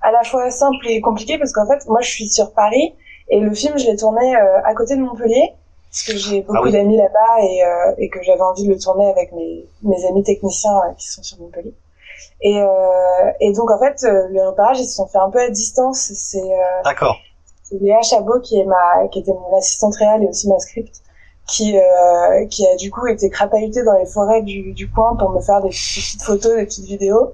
à 0.00 0.10
la 0.10 0.22
fois 0.24 0.50
simple 0.50 0.86
et 0.88 1.00
compliqué 1.00 1.38
parce 1.38 1.52
qu'en 1.52 1.66
fait, 1.66 1.86
moi, 1.88 2.00
je 2.00 2.10
suis 2.10 2.28
sur 2.28 2.52
Paris 2.52 2.94
et 3.28 3.40
le 3.40 3.52
film, 3.54 3.78
je 3.78 3.86
l'ai 3.86 3.96
tourné 3.96 4.36
euh, 4.36 4.62
à 4.64 4.74
côté 4.74 4.96
de 4.96 5.02
Montpellier 5.02 5.52
parce 5.90 6.02
que 6.02 6.16
j'ai 6.16 6.40
beaucoup 6.42 6.58
Ah 6.58 6.62
oui. 6.64 6.72
d'amis 6.72 6.96
là-bas 6.96 7.42
et, 7.42 7.62
euh, 7.64 7.94
et 7.98 8.08
que 8.08 8.22
j'avais 8.22 8.40
envie 8.40 8.64
de 8.66 8.72
le 8.72 8.78
tourner 8.78 9.08
avec 9.08 9.32
mes, 9.32 9.66
mes 9.82 10.04
amis 10.06 10.22
techniciens 10.24 10.80
qui 10.96 11.06
sont 11.08 11.22
sur 11.22 11.38
Montpellier. 11.38 11.74
Et, 12.40 12.60
euh, 12.60 12.66
et 13.40 13.52
donc, 13.52 13.70
en 13.70 13.78
fait, 13.78 14.04
euh, 14.04 14.28
les 14.30 14.42
repérages, 14.42 14.80
ils 14.80 14.86
se 14.86 14.96
sont 14.96 15.06
faits 15.06 15.22
un 15.22 15.30
peu 15.30 15.40
à 15.40 15.50
distance. 15.50 16.12
C'est 16.14 16.38
euh, 16.38 16.82
D'accord. 16.84 17.16
Léa 17.72 18.00
Chabot 18.02 18.40
qui 18.40 18.60
est 18.60 18.64
ma 18.64 19.08
qui 19.08 19.20
était 19.20 19.32
mon 19.32 19.56
assistante 19.56 19.96
réelle 19.96 20.22
et 20.22 20.28
aussi 20.28 20.48
ma 20.48 20.58
script 20.58 21.02
qui 21.46 21.76
euh, 21.76 22.46
qui 22.46 22.66
a 22.66 22.76
du 22.76 22.90
coup 22.90 23.06
été 23.06 23.30
crapahutée 23.30 23.82
dans 23.84 23.96
les 23.98 24.06
forêts 24.06 24.42
du, 24.42 24.72
du 24.72 24.90
coin 24.90 25.16
pour 25.16 25.30
me 25.30 25.40
faire 25.40 25.60
des 25.62 25.70
petites 25.70 26.22
photos 26.22 26.56
des 26.56 26.64
petites 26.64 26.86
vidéos 26.86 27.32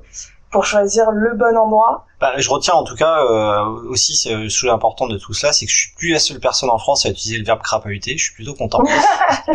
pour 0.50 0.64
choisir 0.64 1.10
le 1.10 1.34
bon 1.34 1.56
endroit 1.56 2.06
Bah, 2.22 2.34
je 2.38 2.48
retiens 2.48 2.74
en 2.74 2.84
tout 2.84 2.94
cas 2.94 3.18
euh, 3.18 3.64
aussi 3.90 4.14
c'est 4.14 4.48
sous 4.48 4.66
l'important 4.66 5.08
de 5.08 5.18
tout 5.18 5.34
cela, 5.34 5.52
c'est 5.52 5.66
que 5.66 5.72
je 5.72 5.76
suis 5.76 5.90
plus 5.96 6.10
la 6.12 6.20
seule 6.20 6.38
personne 6.38 6.70
en 6.70 6.78
France 6.78 7.04
à 7.04 7.08
utiliser 7.08 7.36
le 7.36 7.44
verbe 7.44 7.60
crapahuter. 7.62 8.16
Je 8.16 8.22
suis 8.26 8.34
plutôt 8.34 8.54
content. 8.54 8.78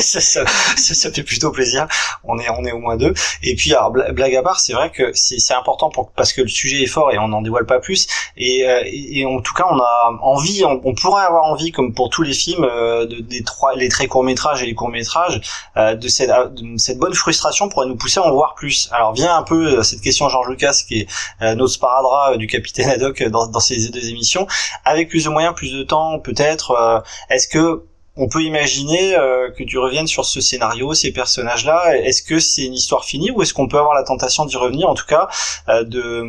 ça, 0.00 0.20
ça, 0.20 0.44
ça, 0.76 0.94
ça 0.94 1.12
fait 1.12 1.22
plutôt 1.22 1.52
plaisir. 1.52 1.86
On 2.24 2.36
est 2.40 2.50
on 2.50 2.64
est 2.64 2.72
au 2.72 2.80
moins 2.80 2.96
deux. 2.96 3.14
Et 3.44 3.54
puis 3.54 3.72
alors 3.72 3.92
bla- 3.92 4.10
blague 4.10 4.34
à 4.34 4.42
part, 4.42 4.58
c'est 4.58 4.72
vrai 4.72 4.90
que 4.90 5.12
c'est 5.14 5.54
important 5.54 5.90
pour 5.90 6.10
parce 6.10 6.32
que 6.32 6.42
le 6.42 6.48
sujet 6.48 6.82
est 6.82 6.86
fort 6.88 7.12
et 7.12 7.18
on 7.20 7.28
n'en 7.28 7.40
dévoile 7.40 7.66
pas 7.66 7.78
plus. 7.78 8.08
Et, 8.36 8.68
euh, 8.68 8.82
et, 8.84 9.20
et 9.20 9.26
en 9.26 9.40
tout 9.40 9.54
cas, 9.54 9.66
on 9.70 9.78
a 9.78 10.18
envie, 10.20 10.64
on, 10.64 10.80
on 10.84 10.94
pourrait 10.96 11.22
avoir 11.22 11.44
envie, 11.44 11.70
comme 11.70 11.94
pour 11.94 12.10
tous 12.10 12.22
les 12.24 12.34
films, 12.34 12.64
euh, 12.64 13.06
de, 13.06 13.20
des 13.20 13.44
trois 13.44 13.76
les 13.76 13.88
très 13.88 14.08
courts 14.08 14.24
métrages 14.24 14.60
et 14.60 14.66
les 14.66 14.74
courts 14.74 14.88
métrages, 14.88 15.40
euh, 15.76 15.94
de 15.94 16.08
cette 16.08 16.30
de 16.30 16.76
cette 16.78 16.98
bonne 16.98 17.14
frustration 17.14 17.68
pourrait 17.68 17.86
nous 17.86 17.96
pousser 17.96 18.18
à 18.18 18.24
en 18.24 18.32
voir 18.32 18.56
plus. 18.56 18.88
Alors 18.90 19.12
vient 19.12 19.36
un 19.36 19.44
peu 19.44 19.78
euh, 19.78 19.82
cette 19.84 20.00
question 20.00 20.28
Georges 20.28 20.48
Lucas 20.48 20.82
qui 20.88 21.00
est 21.02 21.06
euh, 21.42 21.54
notre 21.54 21.72
sparadrap 21.74 22.07
euh, 22.32 22.36
du 22.36 22.46
capitaine 22.46 22.88
Haddock 22.94 23.20
euh, 23.22 23.30
dans, 23.30 23.46
dans 23.48 23.60
ces 23.60 23.88
deux 23.90 24.08
émissions, 24.08 24.46
avec 24.84 25.08
plus 25.08 25.24
de 25.24 25.30
moyens, 25.30 25.54
plus 25.54 25.72
de 25.72 25.82
temps, 25.82 26.18
peut-être. 26.20 26.72
euh, 26.72 27.00
Est-ce 27.30 27.48
que 27.48 27.84
on 28.20 28.28
peut 28.28 28.42
imaginer 28.42 29.14
euh, 29.16 29.48
que 29.52 29.62
tu 29.62 29.78
reviennes 29.78 30.08
sur 30.08 30.24
ce 30.24 30.40
scénario, 30.40 30.92
ces 30.92 31.12
personnages-là? 31.12 31.96
Est-ce 31.98 32.22
que 32.24 32.40
c'est 32.40 32.64
une 32.64 32.74
histoire 32.74 33.04
finie 33.04 33.30
ou 33.30 33.42
est-ce 33.42 33.54
qu'on 33.54 33.68
peut 33.68 33.78
avoir 33.78 33.94
la 33.94 34.02
tentation 34.02 34.44
d'y 34.44 34.56
revenir, 34.56 34.88
en 34.90 34.94
tout 34.94 35.06
cas, 35.06 35.28
euh, 35.68 35.84
de, 35.84 36.24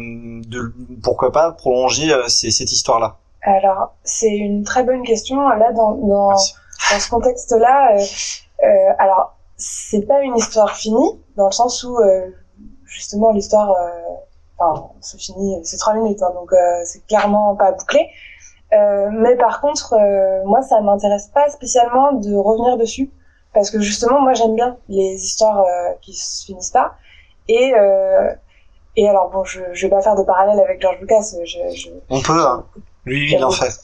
de 0.48 0.72
pourquoi 1.02 1.32
pas 1.32 1.52
prolonger 1.52 2.14
euh, 2.14 2.28
ces- 2.28 2.52
cette 2.52 2.72
histoire-là? 2.72 3.18
Alors, 3.42 3.96
c'est 4.04 4.30
une 4.36 4.64
très 4.64 4.84
bonne 4.84 5.02
question. 5.04 5.38
Là, 5.50 5.72
dans, 5.72 5.94
dans, 5.96 6.30
dans 6.30 7.00
ce 7.00 7.10
contexte-là, 7.10 7.96
alors, 9.00 9.36
c'est 9.58 10.06
pas 10.08 10.22
une 10.22 10.38
histoire 10.38 10.76
finie, 10.76 11.20
dans 11.38 11.48
le 11.48 11.52
sens 11.52 11.84
où, 11.84 11.98
justement, 12.86 13.32
l'histoire, 13.32 13.72
enfin, 14.60 14.90
se 15.02 15.18
finit, 15.18 15.60
c'est 15.64 15.78
trois 15.78 15.94
minutes, 15.94 16.22
hein, 16.22 16.32
donc 16.34 16.52
euh, 16.54 16.82
c'est 16.84 17.06
clairement 17.08 17.56
pas 17.56 17.72
bouclé. 17.72 18.08
Euh, 18.74 19.10
mais 19.12 19.36
par 19.36 19.62
contre, 19.62 19.94
euh, 19.94 20.44
moi, 20.46 20.62
ça 20.62 20.80
m'intéresse 20.82 21.28
pas 21.28 21.50
spécialement 21.50 22.14
de 22.14 22.36
revenir 22.36 22.78
dessus, 22.78 23.10
parce 23.54 23.72
que 23.72 23.80
justement, 23.80 24.22
moi, 24.22 24.34
j'aime 24.34 24.56
bien 24.56 24.78
les 24.90 25.16
histoires 25.16 25.66
qui 26.02 26.14
se 26.14 26.46
finissent 26.46 26.72
pas. 26.72 26.96
Et, 27.48 27.74
et 28.96 29.10
alors, 29.10 29.32
bon, 29.32 29.44
je, 29.44 29.62
je 29.74 29.88
vais 29.88 29.90
pas 29.90 30.02
faire 30.02 30.16
de 30.16 30.24
parallèle 30.24 30.60
avec 30.60 30.82
George 30.82 31.00
Lucas. 31.02 31.34
Je, 31.44 31.60
je, 31.74 31.90
On 32.10 32.22
peut, 32.22 32.40
hein. 32.40 32.64
Lui, 33.06 33.34
il 33.34 33.44
en 33.44 33.52
fait. 33.52 33.80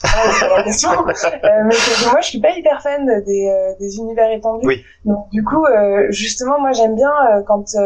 La 0.56 0.62
question. 0.62 0.90
Euh, 1.46 1.62
mais 1.64 1.74
que 1.74 2.10
moi, 2.10 2.20
je 2.20 2.28
suis 2.28 2.40
pas 2.40 2.50
hyper 2.50 2.82
fan 2.82 3.06
des, 3.24 3.74
des 3.80 3.96
univers 3.98 4.30
étendus. 4.30 4.66
Oui. 4.66 4.84
Donc, 5.04 5.28
du 5.30 5.42
coup, 5.42 5.64
euh, 5.64 6.06
justement, 6.10 6.60
moi, 6.60 6.72
j'aime 6.72 6.94
bien 6.94 7.10
euh, 7.10 7.42
quand 7.42 7.76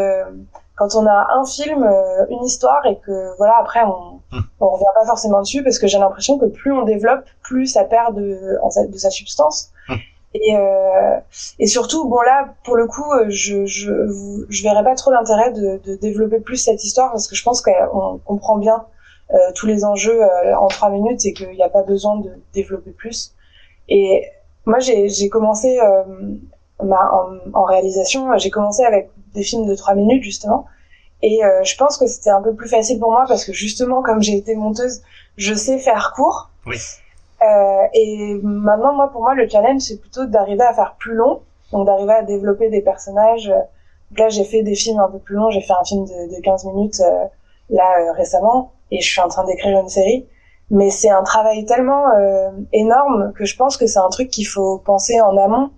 quand 0.81 0.95
on 0.97 1.07
a 1.07 1.18
un 1.39 1.45
film, 1.45 1.83
euh, 1.85 2.26
une 2.35 2.45
histoire, 2.45 2.85
et 2.87 2.97
que 3.07 3.37
voilà, 3.39 3.55
après, 3.61 3.83
on 3.85 4.20
on 4.61 4.68
revient 4.74 4.95
pas 4.99 5.07
forcément 5.07 5.41
dessus 5.41 5.62
parce 5.64 5.78
que 5.81 5.87
j'ai 5.87 5.99
l'impression 5.99 6.39
que 6.39 6.47
plus 6.47 6.72
on 6.72 6.83
développe, 6.85 7.24
plus 7.43 7.66
ça 7.66 7.85
perd 7.85 8.14
de 8.16 8.39
sa- 8.70 8.87
de 8.87 8.99
sa 9.05 9.11
substance. 9.11 9.70
Et, 10.35 10.57
euh, 10.57 11.16
et 11.59 11.66
surtout, 11.66 12.09
bon 12.09 12.20
là, 12.20 12.55
pour 12.64 12.76
le 12.76 12.87
coup, 12.87 13.09
euh, 13.12 13.26
je 13.28 13.66
je 13.66 13.91
je 14.49 14.62
verrais 14.62 14.85
pas 14.85 14.95
trop 14.95 15.11
l'intérêt 15.11 15.51
de, 15.53 15.81
de 15.87 15.97
développer 15.97 16.39
plus 16.41 16.57
cette 16.59 16.83
histoire 16.85 17.11
parce 17.11 17.26
que 17.28 17.35
je 17.35 17.43
pense 17.43 17.61
qu'on 17.62 18.20
comprend 18.24 18.57
bien 18.57 18.78
euh, 19.35 19.37
tous 19.57 19.66
les 19.66 19.85
enjeux 19.85 20.22
euh, 20.22 20.57
en 20.57 20.68
trois 20.68 20.91
minutes 20.91 21.24
et 21.26 21.33
qu'il 21.33 21.51
n'y 21.51 21.62
a 21.62 21.68
pas 21.68 21.83
besoin 21.83 22.14
de 22.24 22.31
développer 22.55 22.93
plus. 22.93 23.35
Et 23.89 24.24
moi, 24.66 24.78
j'ai 24.78 25.09
j'ai 25.09 25.28
commencé 25.28 25.81
ma, 26.85 27.11
en, 27.12 27.37
en 27.53 27.64
réalisation, 27.64 28.37
j'ai 28.39 28.51
commencé 28.51 28.85
avec 28.85 29.11
des 29.35 29.43
films 29.43 29.66
de 29.66 29.74
trois 29.74 29.95
minutes 29.95 30.22
justement. 30.22 30.66
Et 31.22 31.45
euh, 31.45 31.62
je 31.64 31.76
pense 31.76 31.99
que 31.99 32.07
c'était 32.07 32.31
un 32.31 32.43
peu 32.43 32.55
plus 32.55 32.68
facile 32.68 32.99
pour 32.99 33.11
moi 33.11 33.24
parce 33.28 33.45
que 33.45 33.53
justement, 33.53 34.03
comme 34.03 34.22
j'ai 34.22 34.37
été 34.37 34.55
monteuse, 34.55 35.03
je 35.37 35.55
sais 35.55 35.78
faire 35.78 36.12
court. 36.14 36.51
Oui. 36.66 36.76
Euh, 37.43 37.83
et 37.95 38.39
maintenant, 38.43 38.95
moi, 38.95 39.11
pour 39.11 39.22
moi, 39.22 39.35
le 39.35 39.49
challenge, 39.49 39.83
c'est 39.83 40.01
plutôt 40.01 40.26
d'arriver 40.26 40.62
à 40.62 40.74
faire 40.74 40.97
plus 40.99 41.14
long, 41.14 41.41
donc 41.72 41.87
d'arriver 41.87 42.12
à 42.12 42.22
développer 42.22 42.68
des 42.70 42.81
personnages. 42.81 43.49
Donc 44.11 44.18
là, 44.18 44.28
j'ai 44.28 44.45
fait 44.45 44.62
des 44.62 44.74
films 44.74 44.99
un 44.99 45.09
peu 45.09 45.18
plus 45.18 45.37
longs. 45.37 45.51
J'ai 45.51 45.61
fait 45.61 45.72
un 45.72 45.85
film 45.85 46.05
de, 46.05 46.37
de 46.37 46.41
15 46.43 46.64
minutes 46.66 47.01
euh, 47.01 47.24
là 47.70 47.85
euh, 48.01 48.12
récemment, 48.12 48.72
et 48.91 49.01
je 49.01 49.09
suis 49.09 49.20
en 49.20 49.28
train 49.28 49.45
d'écrire 49.45 49.78
une 49.78 49.89
série. 49.89 50.26
Mais 50.70 50.91
c'est 50.91 51.11
un 51.11 51.22
travail 51.22 51.64
tellement 51.64 52.09
euh, 52.14 52.51
énorme 52.72 53.33
que 53.37 53.45
je 53.45 53.57
pense 53.57 53.76
que 53.76 53.87
c'est 53.87 53.99
un 53.99 54.09
truc 54.09 54.31
qu'il 54.31 54.47
faut 54.47 54.78
penser 54.78 55.20
en 55.20 55.37
amont. 55.37 55.70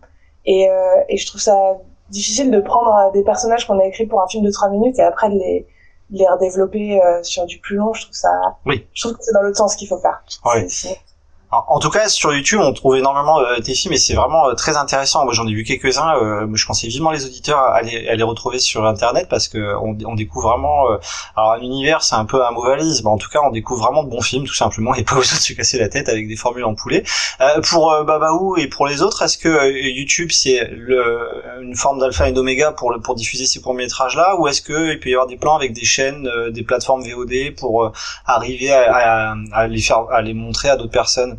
Et, 0.45 0.69
euh, 0.69 1.03
et 1.09 1.17
je 1.17 1.27
trouve 1.27 1.41
ça 1.41 1.79
difficile 2.11 2.51
de 2.51 2.61
prendre 2.61 3.11
des 3.13 3.25
personnages 3.25 3.67
qu'on 3.67 3.79
a 3.79 3.85
écrits 3.85 4.07
pour 4.07 4.23
un 4.23 4.29
film 4.29 4.45
de 4.45 4.51
3 4.51 4.71
minutes 4.71 4.99
et 4.99 5.03
après 5.03 5.29
de 5.31 5.35
les, 5.35 5.67
de 6.11 6.19
les 6.19 6.29
redévelopper 6.29 7.03
euh, 7.03 7.23
sur 7.23 7.47
du 7.47 7.59
plus 7.59 7.77
long. 7.77 7.93
Je 7.95 8.03
trouve 8.03 8.15
ça. 8.15 8.31
Oui. 8.67 8.87
Je 8.93 9.03
trouve 9.03 9.17
que 9.17 9.23
c'est 9.23 9.33
dans 9.33 9.43
l'autre 9.43 9.57
sens 9.57 9.77
qu'il 9.77 9.89
faut 9.89 9.99
faire. 9.99 10.23
Ouais. 10.45 10.67
En 11.53 11.79
tout 11.81 11.91
cas, 11.91 12.09
sur 12.09 12.33
YouTube, 12.35 12.61
on 12.63 12.73
trouve 12.73 12.97
énormément 12.97 13.39
euh, 13.41 13.59
tes 13.61 13.75
films 13.75 13.93
et 13.93 13.99
c'est 13.99 14.15
vraiment 14.15 14.49
euh, 14.49 14.55
très 14.55 14.77
intéressant. 14.79 15.25
Moi, 15.25 15.35
j'en 15.35 15.47
ai 15.47 15.53
vu 15.53 15.65
quelques-uns. 15.65 16.17
euh, 16.17 16.47
je 16.55 16.67
conseille 16.67 16.89
vivement 16.89 17.11
les 17.11 17.27
auditeurs 17.27 17.59
à 17.59 17.83
les, 17.83 18.09
à 18.09 18.15
les 18.15 18.23
retrouver 18.23 18.59
sur 18.59 18.87
Internet 18.87 19.29
parce 19.29 19.49
que 19.49 19.75
on, 19.83 19.97
on 20.07 20.15
découvre 20.15 20.49
vraiment. 20.49 20.91
euh, 20.91 20.97
alors, 21.37 21.53
un 21.53 21.61
univers, 21.61 22.03
c'est 22.03 22.15
un 22.15 22.25
peu 22.25 22.43
un 22.43 22.51
mot 22.53 22.63
valise, 22.65 23.05
mais 23.05 23.11
en 23.11 23.19
tout 23.19 23.29
cas, 23.29 23.41
on 23.45 23.51
découvre 23.51 23.83
vraiment 23.85 24.03
de 24.03 24.09
bons 24.09 24.23
films, 24.23 24.47
tout 24.47 24.55
simplement, 24.55 24.95
et 24.95 25.05
pas 25.05 25.15
besoin 25.17 25.37
de 25.37 25.43
se 25.43 25.53
casser 25.53 25.79
la 25.79 25.89
tête 25.91 26.09
avec 26.09 26.27
des 26.27 26.37
formules 26.37 26.65
en 26.65 26.75
poulet. 26.75 27.05
Euh, 27.43 27.61
pour 27.61 27.93
euh, 27.93 28.03
Babaou 28.05 28.57
et 28.57 28.67
pour 28.69 28.87
les 28.87 29.03
autres, 29.03 29.21
est-ce 29.23 29.37
que 29.37 29.71
YouTube 29.93 30.31
c'est 30.33 30.59
une 31.61 31.77
forme 31.77 31.99
d'alpha 31.99 32.29
et 32.29 32.33
d'oméga 32.33 32.73
pour 32.73 32.95
pour 33.05 33.15
diffuser 33.15 33.45
ces 33.45 33.61
courts 33.61 33.75
métrages 33.75 34.17
là, 34.17 34.37
ou 34.39 34.49
est-ce 34.49 34.63
que 34.63 34.93
il 34.93 35.01
peut 35.01 35.11
y 35.11 35.15
avoir 35.15 35.27
des 35.27 35.37
plans 35.37 35.57
avec 35.57 35.73
des 35.75 35.85
chaînes, 35.85 36.29
des 36.51 36.63
plateformes 36.63 37.03
VOD 37.03 37.55
pour 37.59 37.93
arriver 38.27 38.73
à, 38.73 39.31
à, 39.33 39.35
à 39.53 39.67
les 39.67 39.81
faire, 39.81 40.07
à 40.11 40.23
les 40.23 40.35
montrer 40.35 40.71
à 40.71 40.77
d'autres 40.77 40.91
personnes? 40.91 41.39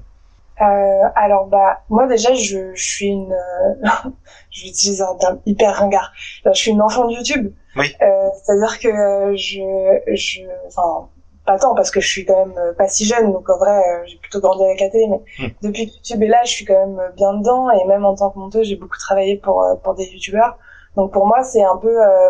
Euh, 0.61 1.09
alors 1.15 1.47
bah 1.47 1.79
moi 1.89 2.05
déjà 2.05 2.31
je, 2.35 2.73
je 2.75 2.83
suis 2.83 3.07
une 3.07 3.33
euh, 3.33 3.87
je 4.51 4.63
vais 4.63 4.69
utiliser 4.69 5.01
un 5.01 5.15
terme 5.15 5.39
hyper 5.47 5.75
ringard 5.75 6.11
Alors, 6.45 6.53
je 6.53 6.61
suis 6.61 6.71
une 6.71 6.81
enfant 6.81 7.07
de 7.07 7.13
YouTube. 7.13 7.51
Oui. 7.75 7.91
euh, 8.03 8.29
c'est 8.43 8.51
à 8.51 8.57
dire 8.57 8.79
que 8.79 9.35
je 9.35 10.13
je 10.13 10.41
enfin 10.67 11.09
pas 11.45 11.57
tant 11.57 11.73
parce 11.73 11.89
que 11.89 11.99
je 11.99 12.07
suis 12.07 12.23
quand 12.25 12.45
même 12.45 12.55
euh, 12.57 12.71
pas 12.73 12.87
si 12.87 13.03
jeune. 13.05 13.31
Donc 13.33 13.49
en 13.49 13.57
vrai 13.57 13.71
euh, 13.79 14.03
j'ai 14.05 14.17
plutôt 14.17 14.39
grandi 14.41 14.63
avec 14.63 14.79
la 14.79 14.89
télé 14.89 15.07
mais 15.07 15.21
Hmm. 15.39 15.49
depuis 15.63 15.87
que 15.87 15.95
YouTube 15.95 16.21
est 16.21 16.27
là 16.27 16.41
je 16.45 16.51
suis 16.51 16.65
quand 16.65 16.85
même 16.87 17.01
bien 17.15 17.33
dedans. 17.33 17.71
Et 17.71 17.83
même 17.85 18.05
en 18.05 18.13
tant 18.15 18.29
que 18.29 18.37
monteuse 18.37 18.67
j'ai 18.67 18.75
beaucoup 18.75 18.97
travaillé 18.99 19.37
pour 19.37 19.63
euh, 19.63 19.73
pour 19.83 19.95
des 19.95 20.05
youtubeurs. 20.05 20.57
Donc 20.95 21.11
pour 21.11 21.25
moi 21.25 21.41
c'est 21.43 21.63
un 21.63 21.77
peu 21.77 21.99
euh, 21.99 22.29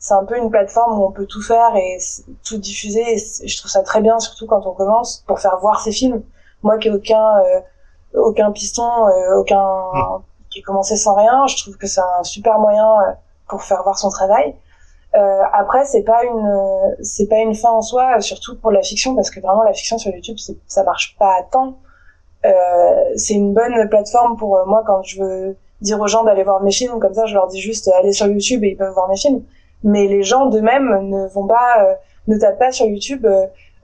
c'est 0.00 0.14
un 0.14 0.24
peu 0.24 0.36
une 0.38 0.50
plateforme 0.50 0.98
où 0.98 1.04
on 1.04 1.12
peut 1.12 1.26
tout 1.26 1.40
faire 1.42 1.76
et 1.76 1.98
tout 2.44 2.58
diffuser. 2.58 3.04
Et 3.14 3.18
je 3.48 3.56
trouve 3.58 3.70
ça 3.70 3.82
très 3.84 4.00
bien 4.00 4.18
surtout 4.18 4.46
quand 4.48 4.66
on 4.66 4.72
commence 4.72 5.22
pour 5.28 5.38
faire 5.38 5.58
voir 5.60 5.80
ses 5.80 5.92
films 5.92 6.22
moi 6.62 6.78
qui 6.78 6.88
ai 6.88 6.90
aucun 6.90 7.38
euh, 7.38 7.60
aucun 8.14 8.50
piston 8.52 9.06
euh, 9.08 9.36
aucun 9.36 10.22
qui 10.50 10.58
ai 10.60 10.62
commencé 10.62 10.96
sans 10.96 11.14
rien 11.14 11.46
je 11.46 11.56
trouve 11.56 11.76
que 11.76 11.86
c'est 11.86 12.00
un 12.00 12.24
super 12.24 12.58
moyen 12.58 12.86
euh, 12.86 13.12
pour 13.48 13.62
faire 13.62 13.82
voir 13.82 13.98
son 13.98 14.10
travail. 14.10 14.54
Euh, 15.16 15.42
après 15.52 15.84
c'est 15.86 16.04
pas 16.04 16.22
une 16.24 16.46
euh, 16.46 16.94
c'est 17.02 17.26
pas 17.26 17.38
une 17.38 17.54
fin 17.54 17.70
en 17.70 17.82
soi 17.82 18.20
surtout 18.20 18.56
pour 18.56 18.70
la 18.70 18.80
fiction 18.80 19.16
parce 19.16 19.28
que 19.30 19.40
vraiment 19.40 19.64
la 19.64 19.72
fiction 19.72 19.98
sur 19.98 20.12
YouTube 20.12 20.36
ça 20.66 20.84
marche 20.84 21.16
pas 21.18 21.34
à 21.38 21.42
temps. 21.42 21.78
Euh, 22.44 22.50
c'est 23.16 23.34
une 23.34 23.52
bonne 23.52 23.88
plateforme 23.88 24.36
pour 24.36 24.56
euh, 24.56 24.64
moi 24.66 24.82
quand 24.86 25.02
je 25.02 25.20
veux 25.20 25.56
dire 25.80 26.00
aux 26.00 26.06
gens 26.06 26.22
d'aller 26.22 26.44
voir 26.44 26.62
mes 26.62 26.70
films 26.70 27.00
comme 27.00 27.12
ça 27.12 27.26
je 27.26 27.34
leur 27.34 27.48
dis 27.48 27.60
juste 27.60 27.90
allez 27.98 28.12
sur 28.12 28.28
YouTube 28.28 28.62
et 28.64 28.68
ils 28.68 28.76
peuvent 28.76 28.94
voir 28.94 29.08
mes 29.08 29.16
films. 29.16 29.42
Mais 29.82 30.06
les 30.06 30.22
gens 30.22 30.46
d'eux-mêmes 30.46 31.08
ne 31.08 31.26
vont 31.26 31.46
pas 31.46 31.84
euh, 31.84 31.94
ne 32.28 32.38
tapent 32.38 32.58
pas 32.58 32.70
sur 32.70 32.86
YouTube 32.86 33.26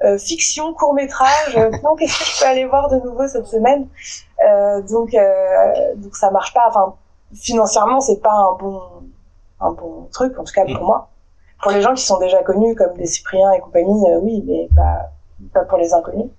euh, 0.05 0.19
fiction 0.19 0.75
court 0.75 0.93
métrage 0.95 1.57
euh, 1.57 1.71
non 1.83 1.97
qu'est-ce 1.97 2.19
que 2.19 2.25
je 2.25 2.41
peux 2.41 2.47
aller 2.47 2.67
voir 2.67 2.89
de 2.91 2.97
nouveau 2.97 3.27
cette 3.29 3.47
semaine. 3.47 3.89
Euh, 4.47 4.83
donc 4.83 5.15
euh, 5.15 5.95
donc 5.97 6.15
ça 6.17 6.31
marche 6.31 6.53
pas. 6.53 6.65
Enfin 6.69 6.95
financièrement 7.35 8.01
c'est 8.01 8.21
pas 8.21 8.33
un 8.33 8.53
bon 8.59 8.81
un 9.61 9.73
bon 9.73 10.09
truc 10.13 10.39
en 10.39 10.45
tout 10.45 10.53
cas 10.53 10.65
pour 10.65 10.85
moi. 10.85 11.09
Pour 11.63 11.73
les 11.73 11.81
gens 11.81 11.95
qui 11.95 12.03
sont 12.05 12.19
déjà 12.19 12.43
connus 12.43 12.75
comme 12.75 12.95
des 12.97 13.07
Cypriens 13.07 13.53
et 13.53 13.61
compagnie 13.61 14.11
euh, 14.11 14.19
oui 14.23 14.45
mais 14.47 14.69
pas 14.77 15.11
pas 15.55 15.65
pour 15.65 15.79
les 15.79 15.95
inconnus. 15.95 16.31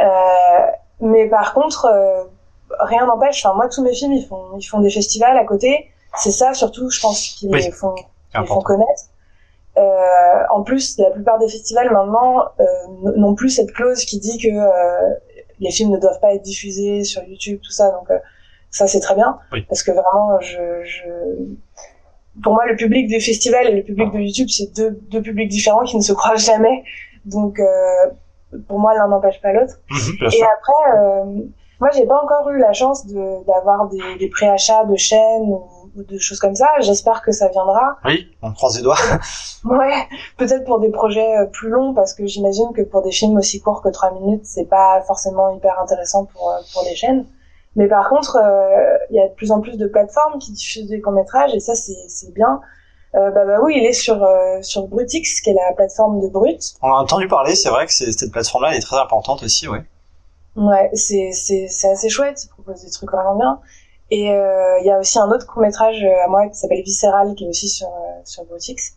Euh, 0.00 0.06
mais 1.00 1.26
par 1.28 1.54
contre 1.54 1.86
euh, 1.86 2.24
rien 2.80 3.06
n'empêche. 3.06 3.44
Enfin 3.46 3.54
moi 3.54 3.68
tous 3.68 3.82
mes 3.82 3.94
films 3.94 4.12
ils 4.12 4.26
font 4.26 4.56
ils 4.58 4.64
font 4.64 4.80
des 4.80 4.90
festivals 4.90 5.36
à 5.36 5.44
côté. 5.44 5.88
C'est 6.16 6.32
ça 6.32 6.52
surtout 6.54 6.90
je 6.90 7.00
pense 7.00 7.20
qu'ils 7.38 7.50
Oui. 7.52 7.70
font 7.70 7.94
les 8.34 8.46
font 8.46 8.60
connaître 8.60 9.02
en 10.50 10.62
plus, 10.62 10.98
la 10.98 11.10
plupart 11.10 11.38
des 11.38 11.48
festivals 11.48 11.90
maintenant 11.92 12.40
euh, 12.60 12.64
n'ont 13.16 13.34
plus 13.34 13.50
cette 13.50 13.72
clause 13.72 14.04
qui 14.04 14.18
dit 14.18 14.38
que 14.38 14.48
euh, 14.48 15.14
les 15.60 15.70
films 15.70 15.90
ne 15.92 15.98
doivent 15.98 16.20
pas 16.20 16.32
être 16.34 16.42
diffusés 16.42 17.04
sur 17.04 17.22
YouTube, 17.24 17.60
tout 17.62 17.70
ça. 17.72 17.90
Donc 17.90 18.10
euh, 18.10 18.18
ça 18.70 18.86
c'est 18.86 19.00
très 19.00 19.14
bien 19.14 19.38
Oui. 19.52 19.64
parce 19.68 19.82
que 19.82 19.90
vraiment, 19.90 20.38
je, 20.40 20.82
je, 20.84 21.08
pour 22.42 22.52
moi, 22.52 22.66
le 22.66 22.76
public 22.76 23.08
des 23.08 23.20
festivals 23.20 23.66
et 23.68 23.74
le 23.76 23.82
public 23.82 24.12
de 24.12 24.18
YouTube, 24.18 24.48
c'est 24.48 24.74
deux, 24.76 24.90
deux 25.10 25.22
publics 25.22 25.48
différents 25.48 25.84
qui 25.84 25.96
ne 25.96 26.02
se 26.02 26.12
croisent 26.12 26.44
jamais. 26.46 26.84
Donc 27.24 27.58
euh, 27.58 27.66
pour 28.68 28.78
moi, 28.78 28.94
l'un 28.94 29.08
n'empêche 29.08 29.40
pas 29.42 29.52
l'autre. 29.52 29.74
bien 30.18 30.28
Et 30.28 30.30
sûr. 30.30 30.46
après, 30.56 30.98
euh, 30.98 31.24
moi, 31.80 31.90
j'ai 31.94 32.06
pas 32.06 32.20
encore 32.22 32.48
eu 32.50 32.58
la 32.58 32.72
chance 32.72 33.06
de 33.06 33.44
d'avoir 33.46 33.88
des, 33.88 34.16
des 34.18 34.28
préachats 34.28 34.84
de 34.84 34.96
chaînes 34.96 35.42
ou, 35.42 35.64
ou 35.96 36.02
de 36.02 36.18
choses 36.18 36.38
comme 36.38 36.54
ça. 36.54 36.68
J'espère 36.80 37.22
que 37.22 37.32
ça 37.32 37.48
viendra. 37.48 37.98
Oui, 38.04 38.28
on 38.42 38.52
croise 38.52 38.76
les 38.76 38.82
doigts. 38.82 38.96
Ouais, 39.64 40.06
peut-être 40.36 40.64
pour 40.64 40.78
des 40.78 40.90
projets 40.90 41.36
euh, 41.36 41.46
plus 41.46 41.68
longs, 41.68 41.92
parce 41.92 42.14
que 42.14 42.24
j'imagine 42.26 42.72
que 42.72 42.82
pour 42.82 43.02
des 43.02 43.10
films 43.10 43.36
aussi 43.36 43.60
courts 43.60 43.82
que 43.82 43.88
3 43.88 44.12
minutes, 44.12 44.42
c'est 44.44 44.66
pas 44.66 45.02
forcément 45.04 45.50
hyper 45.50 45.80
intéressant 45.80 46.26
pour, 46.26 46.50
euh, 46.50 46.60
pour 46.72 46.84
les 46.84 46.94
chaînes. 46.94 47.26
Mais 47.74 47.86
par 47.86 48.08
contre, 48.08 48.36
euh, 48.36 48.96
il 49.10 49.16
y 49.16 49.20
a 49.20 49.28
de 49.28 49.34
plus 49.34 49.52
en 49.52 49.60
plus 49.60 49.76
de 49.76 49.86
plateformes 49.86 50.38
qui 50.38 50.52
diffusent 50.52 50.88
des 50.88 51.00
courts-métrages, 51.00 51.54
et 51.54 51.60
ça, 51.60 51.74
c'est 51.74 52.32
bien. 52.34 52.60
Euh, 53.14 53.30
bah, 53.30 53.44
bah 53.46 53.58
oui, 53.62 53.74
il 53.76 53.86
est 53.86 53.92
sur, 53.92 54.22
euh, 54.22 54.60
sur 54.62 54.86
Brutix, 54.86 55.40
qui 55.40 55.50
est 55.50 55.54
la 55.54 55.72
plateforme 55.74 56.20
de 56.20 56.28
Brut. 56.28 56.74
On 56.82 56.88
a 56.88 56.96
entendu 56.96 57.26
parler, 57.28 57.54
c'est 57.54 57.70
vrai 57.70 57.86
que 57.86 57.92
cette 57.92 58.30
plateforme-là 58.32 58.70
elle 58.72 58.78
est 58.78 58.82
très 58.82 58.98
importante 58.98 59.42
aussi, 59.42 59.66
ouais. 59.68 59.82
Ouais, 60.56 60.90
c'est 60.94 61.30
assez 61.30 62.08
chouette. 62.08 62.44
Ils 62.44 62.48
proposent 62.48 62.84
des 62.84 62.90
trucs 62.90 63.10
vraiment 63.10 63.36
bien. 63.36 63.60
Et 64.10 64.30
euh, 64.32 64.78
il 64.80 64.86
y 64.86 64.90
a 64.90 64.98
aussi 64.98 65.18
un 65.18 65.30
autre 65.30 65.46
court 65.46 65.62
métrage 65.62 66.02
à 66.02 66.28
moi 66.28 66.48
qui 66.48 66.54
s'appelle 66.54 66.82
Visceral 66.82 67.34
qui 67.34 67.44
est 67.44 67.48
aussi 67.48 67.68
sur 67.68 67.88
euh, 67.88 68.20
sur 68.24 68.44
Brutix. 68.44 68.94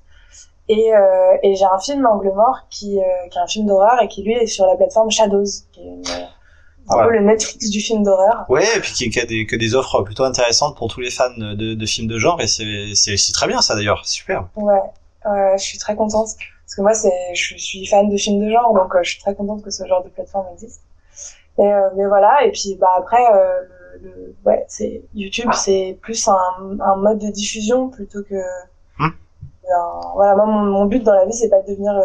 Et 0.69 0.93
euh, 0.95 1.37
et 1.43 1.55
j'ai 1.55 1.65
un 1.65 1.79
film 1.79 2.05
Angle 2.05 2.31
mort 2.33 2.59
qui 2.69 2.99
euh, 2.99 3.03
qui 3.29 3.37
est 3.37 3.41
un 3.41 3.47
film 3.47 3.65
d'horreur 3.65 4.01
et 4.01 4.07
qui 4.07 4.23
lui 4.23 4.33
est 4.33 4.47
sur 4.47 4.65
la 4.65 4.75
plateforme 4.75 5.11
Shadows, 5.11 5.43
qui 5.73 5.81
est 5.81 5.83
une, 5.83 6.05
euh, 6.07 6.23
un 6.89 6.93
Voilà. 6.95 7.07
peu 7.09 7.13
le 7.13 7.21
Netflix 7.21 7.69
du 7.69 7.81
film 7.81 8.03
d'horreur. 8.03 8.45
Ouais, 8.47 8.65
et 8.77 8.79
puis 8.79 8.93
qui, 8.93 9.09
qui 9.09 9.19
a 9.19 9.25
des, 9.25 9.45
que 9.45 9.55
des 9.57 9.75
offres 9.75 10.01
plutôt 10.03 10.23
intéressantes 10.23 10.77
pour 10.77 10.87
tous 10.87 11.01
les 11.01 11.09
fans 11.11 11.29
de, 11.37 11.53
de 11.73 11.85
films 11.85 12.07
de 12.07 12.17
genre, 12.17 12.39
et 12.41 12.47
c'est 12.47 12.93
c'est- 12.95 13.33
très 13.33 13.47
bien 13.47 13.61
ça 13.61 13.75
d'ailleurs, 13.75 14.05
super. 14.05 14.47
Ouais, 14.55 14.73
ouais, 15.25 15.57
je 15.57 15.63
suis 15.63 15.77
très 15.77 15.95
contente 15.95 16.29
parce 16.65 16.75
que 16.77 16.81
moi 16.81 16.93
c'est 16.93 17.35
je 17.35 17.57
suis 17.57 17.85
fan 17.85 18.09
de 18.09 18.15
films 18.15 18.39
de 18.45 18.49
genre 18.49 18.73
donc 18.73 18.95
euh, 18.95 18.99
je 19.03 19.09
suis 19.11 19.19
très 19.19 19.35
contente 19.35 19.61
que 19.61 19.71
ce 19.71 19.85
genre 19.85 20.03
de 20.03 20.09
plateforme 20.09 20.45
existe. 20.53 20.81
Et 21.59 21.63
euh, 21.63 21.89
mais 21.97 22.05
voilà 22.07 22.45
et 22.45 22.51
puis 22.51 22.77
bah 22.79 22.93
après 22.97 23.23
euh, 23.33 23.61
le, 24.01 24.35
ouais 24.45 24.63
c'est 24.67 25.03
YouTube 25.15 25.49
c'est 25.53 25.97
plus 26.01 26.27
un, 26.27 26.35
un 26.79 26.95
mode 26.97 27.19
de 27.19 27.29
diffusion 27.31 27.89
plutôt 27.89 28.23
que 28.23 28.35
Hmm. 28.97 29.05
un- 29.73 30.11
voilà 30.15 30.35
moi 30.35 30.45
mon, 30.45 30.61
mon 30.65 30.85
but 30.85 31.03
dans 31.03 31.13
la 31.13 31.25
vie 31.25 31.33
c'est 31.33 31.49
pas 31.49 31.61
de 31.61 31.67
devenir 31.71 31.93
euh, 31.93 32.03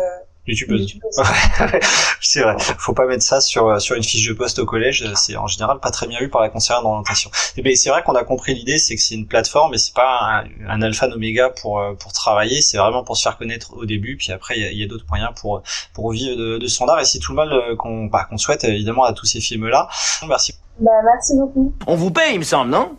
YouTubeuse. 0.48 0.82
YouTubeuse. 0.82 1.16
c'est 2.20 2.40
vrai. 2.42 2.54
Faut 2.78 2.92
pas 2.92 3.04
mettre 3.06 3.24
ça 3.24 3.40
sur 3.40 3.80
sur 3.80 3.96
une 3.96 4.04
fiche 4.04 4.28
de 4.28 4.32
poste 4.32 4.60
au 4.60 4.64
collège. 4.64 5.04
C'est 5.16 5.36
en 5.36 5.48
général 5.48 5.80
pas 5.80 5.90
très 5.90 6.06
bien 6.06 6.20
vu 6.20 6.28
par 6.30 6.40
la 6.40 6.48
conseillère 6.50 6.82
d'orientation. 6.82 7.30
Et 7.56 7.62
ben 7.62 7.74
c'est 7.74 7.90
vrai 7.90 8.04
qu'on 8.04 8.14
a 8.14 8.22
compris 8.22 8.54
l'idée, 8.54 8.78
c'est 8.78 8.94
que 8.94 9.00
c'est 9.02 9.16
une 9.16 9.26
plateforme, 9.26 9.74
et 9.74 9.78
c'est 9.78 9.92
pas 9.94 10.20
un, 10.20 10.44
un 10.68 10.82
alpha 10.82 11.08
oméga 11.08 11.50
pour 11.50 11.80
euh, 11.80 11.94
pour 11.94 12.12
travailler. 12.12 12.60
C'est 12.62 12.78
vraiment 12.78 13.02
pour 13.02 13.16
se 13.16 13.22
faire 13.24 13.36
connaître 13.38 13.74
au 13.76 13.86
début, 13.86 14.16
puis 14.16 14.30
après 14.30 14.56
il 14.56 14.78
y 14.78 14.84
a, 14.84 14.86
d'autres 14.86 15.06
moyens 15.08 15.30
pour 15.40 15.62
pour 15.94 16.12
vivre 16.12 16.36
de, 16.36 16.58
de 16.58 16.66
son 16.68 16.86
art. 16.86 17.00
Et 17.00 17.04
c'est 17.04 17.18
tout 17.18 17.32
le 17.32 17.36
mal 17.36 17.52
euh, 17.52 17.74
qu'on 17.74 18.04
bah, 18.06 18.24
qu'on 18.30 18.38
souhaite 18.38 18.62
évidemment 18.62 19.02
à 19.02 19.12
tous 19.12 19.26
ces 19.26 19.40
films 19.40 19.66
là. 19.66 19.88
Merci. 20.28 20.54
Bah 20.80 20.90
merci 21.04 21.36
beaucoup. 21.36 21.72
On 21.86 21.96
vous 21.96 22.10
paye, 22.10 22.34
il 22.34 22.38
me 22.38 22.44
semble, 22.44 22.70
non? 22.70 22.96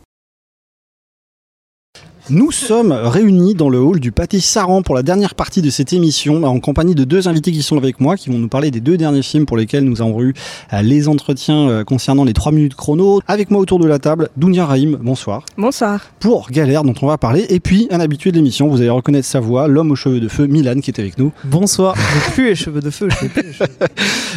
Nous 2.29 2.51
sommes 2.51 2.91
réunis 2.91 3.53
dans 3.53 3.69
le 3.69 3.79
hall 3.79 4.01
du 4.01 4.11
pâté 4.11 4.41
Saran 4.41 4.81
pour 4.81 4.95
la 4.95 5.01
dernière 5.01 5.33
partie 5.33 5.61
de 5.61 5.69
cette 5.69 5.93
émission 5.93 6.43
en 6.43 6.59
compagnie 6.59 6.93
de 6.93 7.05
deux 7.05 7.29
invités 7.29 7.53
qui 7.53 7.61
sont 7.61 7.77
avec 7.77 8.01
moi 8.01 8.17
qui 8.17 8.29
vont 8.29 8.37
nous 8.37 8.49
parler 8.49 8.69
des 8.69 8.81
deux 8.81 8.97
derniers 8.97 9.21
films 9.21 9.45
pour 9.45 9.55
lesquels 9.55 9.85
nous 9.85 10.01
avons 10.01 10.21
eu 10.21 10.33
euh, 10.73 10.81
les 10.81 11.07
entretiens 11.07 11.69
euh, 11.69 11.83
concernant 11.85 12.25
les 12.25 12.33
3 12.33 12.51
minutes 12.51 12.75
chrono. 12.75 13.21
Avec 13.29 13.49
moi 13.49 13.61
autour 13.61 13.79
de 13.79 13.87
la 13.87 13.97
table, 13.97 14.27
Dounia 14.35 14.65
Rahim, 14.65 14.97
bonsoir. 15.01 15.45
Bonsoir. 15.57 16.01
Pour 16.19 16.49
Galère 16.51 16.83
dont 16.83 16.95
on 17.01 17.07
va 17.07 17.17
parler 17.17 17.45
et 17.47 17.61
puis 17.61 17.87
un 17.91 18.01
habitué 18.01 18.33
de 18.33 18.35
l'émission, 18.35 18.67
vous 18.67 18.81
allez 18.81 18.89
reconnaître 18.89 19.27
sa 19.27 19.39
voix, 19.39 19.69
l'homme 19.69 19.91
aux 19.91 19.95
cheveux 19.95 20.19
de 20.19 20.27
feu, 20.27 20.47
Milan 20.47 20.81
qui 20.81 20.91
est 20.91 20.99
avec 20.99 21.17
nous. 21.17 21.31
Bonsoir. 21.45 21.95
J'ai 22.25 22.31
plus 22.33 22.45
les 22.47 22.55
cheveux 22.55 22.81
de 22.81 22.89
feu. 22.89 23.07
plus 23.07 23.41
les 23.41 23.53
cheveux. 23.53 23.69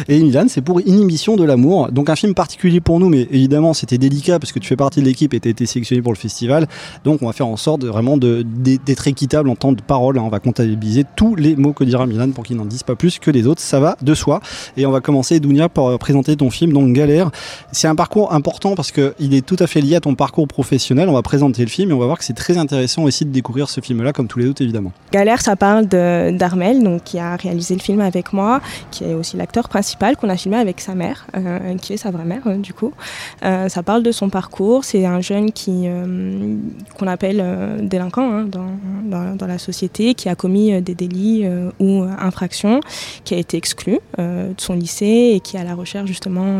Et 0.07 0.17
Milan, 0.21 0.45
c'est 0.47 0.61
pour 0.61 0.79
Inhibition 0.79 1.35
de 1.35 1.43
l'amour. 1.43 1.91
Donc 1.91 2.09
un 2.09 2.15
film 2.15 2.35
particulier 2.35 2.79
pour 2.79 3.01
nous, 3.01 3.09
mais 3.09 3.27
évidemment 3.31 3.73
c'était 3.73 3.97
délicat 3.97 4.39
parce 4.39 4.53
que 4.53 4.59
tu 4.59 4.69
fais 4.69 4.77
partie 4.77 5.01
de 5.01 5.05
l'équipe 5.05 5.33
et 5.33 5.41
tu 5.41 5.49
as 5.49 5.51
été 5.51 5.65
sélectionné 5.65 6.01
pour 6.01 6.13
le 6.13 6.17
festival. 6.17 6.69
Donc 7.03 7.21
on 7.21 7.25
va 7.25 7.33
faire 7.33 7.47
en 7.47 7.57
sorte 7.57 7.80
de, 7.81 7.87
vraiment 7.87 8.17
d'être 8.17 9.07
équitable 9.07 9.49
en 9.49 9.55
temps 9.55 9.73
de 9.73 9.81
parole. 9.81 10.17
hein. 10.17 10.23
On 10.23 10.29
va 10.29 10.39
comptabiliser 10.39 11.03
tous 11.15 11.35
les 11.35 11.55
mots 11.55 11.73
que 11.73 11.83
dira 11.83 12.05
Milan 12.05 12.31
pour 12.31 12.43
qu'il 12.43 12.57
n'en 12.57 12.65
dise 12.65 12.83
pas 12.83 12.95
plus 12.95 13.19
que 13.19 13.31
les 13.31 13.47
autres. 13.47 13.61
Ça 13.61 13.79
va 13.79 13.97
de 14.01 14.13
soi. 14.13 14.39
Et 14.77 14.85
on 14.85 14.91
va 14.91 15.01
commencer, 15.01 15.39
Dounia, 15.39 15.69
par 15.69 15.85
euh, 15.87 15.97
présenter 15.97 16.35
ton 16.35 16.49
film, 16.49 16.73
donc 16.73 16.93
Galère. 16.93 17.31
C'est 17.71 17.87
un 17.87 17.95
parcours 17.95 18.33
important 18.33 18.75
parce 18.75 18.91
qu'il 18.91 19.33
est 19.33 19.45
tout 19.45 19.57
à 19.59 19.67
fait 19.67 19.81
lié 19.81 19.95
à 19.95 19.99
ton 19.99 20.15
parcours 20.15 20.47
professionnel. 20.47 21.09
On 21.09 21.13
va 21.13 21.21
présenter 21.21 21.63
le 21.63 21.69
film 21.69 21.91
et 21.91 21.93
on 21.93 21.99
va 21.99 22.05
voir 22.05 22.17
que 22.17 22.23
c'est 22.25 22.33
très 22.33 22.57
intéressant 22.57 23.03
aussi 23.03 23.25
de 23.25 23.31
découvrir 23.31 23.69
ce 23.69 23.81
film-là, 23.81 24.13
comme 24.13 24.27
tous 24.27 24.39
les 24.39 24.47
autres 24.47 24.61
évidemment. 24.61 24.91
Galère, 25.11 25.41
ça 25.41 25.55
parle 25.55 25.85
d'Armel, 25.85 26.83
donc 26.83 27.03
qui 27.03 27.19
a 27.19 27.35
réalisé 27.35 27.75
le 27.75 27.81
film 27.81 28.01
avec 28.01 28.33
moi, 28.33 28.61
qui 28.91 29.03
est 29.03 29.13
aussi 29.13 29.37
l'acteur 29.37 29.69
principal 29.69 30.15
qu'on 30.17 30.29
a 30.29 30.37
filmé 30.37 30.57
avec 30.57 30.81
sa 30.81 30.95
mère, 30.95 31.25
euh, 31.35 31.75
qui 31.77 31.93
est 31.93 31.97
sa 31.97 32.11
vraie 32.11 32.25
mère 32.25 32.43
euh, 32.47 32.57
du 32.57 32.73
coup. 32.73 32.93
Euh, 33.43 33.69
ça 33.69 33.83
parle 33.83 34.03
de 34.03 34.11
son 34.11 34.29
parcours. 34.29 34.83
C'est 34.83 35.05
un 35.05 35.21
jeune 35.21 35.51
qui 35.51 35.87
qu'on 36.97 37.07
appelle 37.07 37.43
délinquant 37.79 38.31
hein, 38.31 38.45
dans, 38.45 39.35
dans, 39.35 39.47
la 39.47 39.57
société, 39.57 40.13
qui 40.13 40.29
a 40.29 40.35
commis 40.35 40.73
euh, 40.73 40.81
des 40.81 40.95
délits 40.95 41.41
euh, 41.43 41.69
ou 41.79 42.03
euh, 42.03 42.09
infractions, 42.19 42.81
qui 43.23 43.33
a 43.33 43.37
été 43.37 43.57
exclu 43.57 43.99
euh, 44.19 44.53
de 44.53 44.61
son 44.61 44.73
lycée 44.73 45.31
et 45.33 45.39
qui 45.39 45.57
est 45.57 45.59
à 45.59 45.63
la 45.63 45.75
recherche 45.75 46.07
justement 46.07 46.59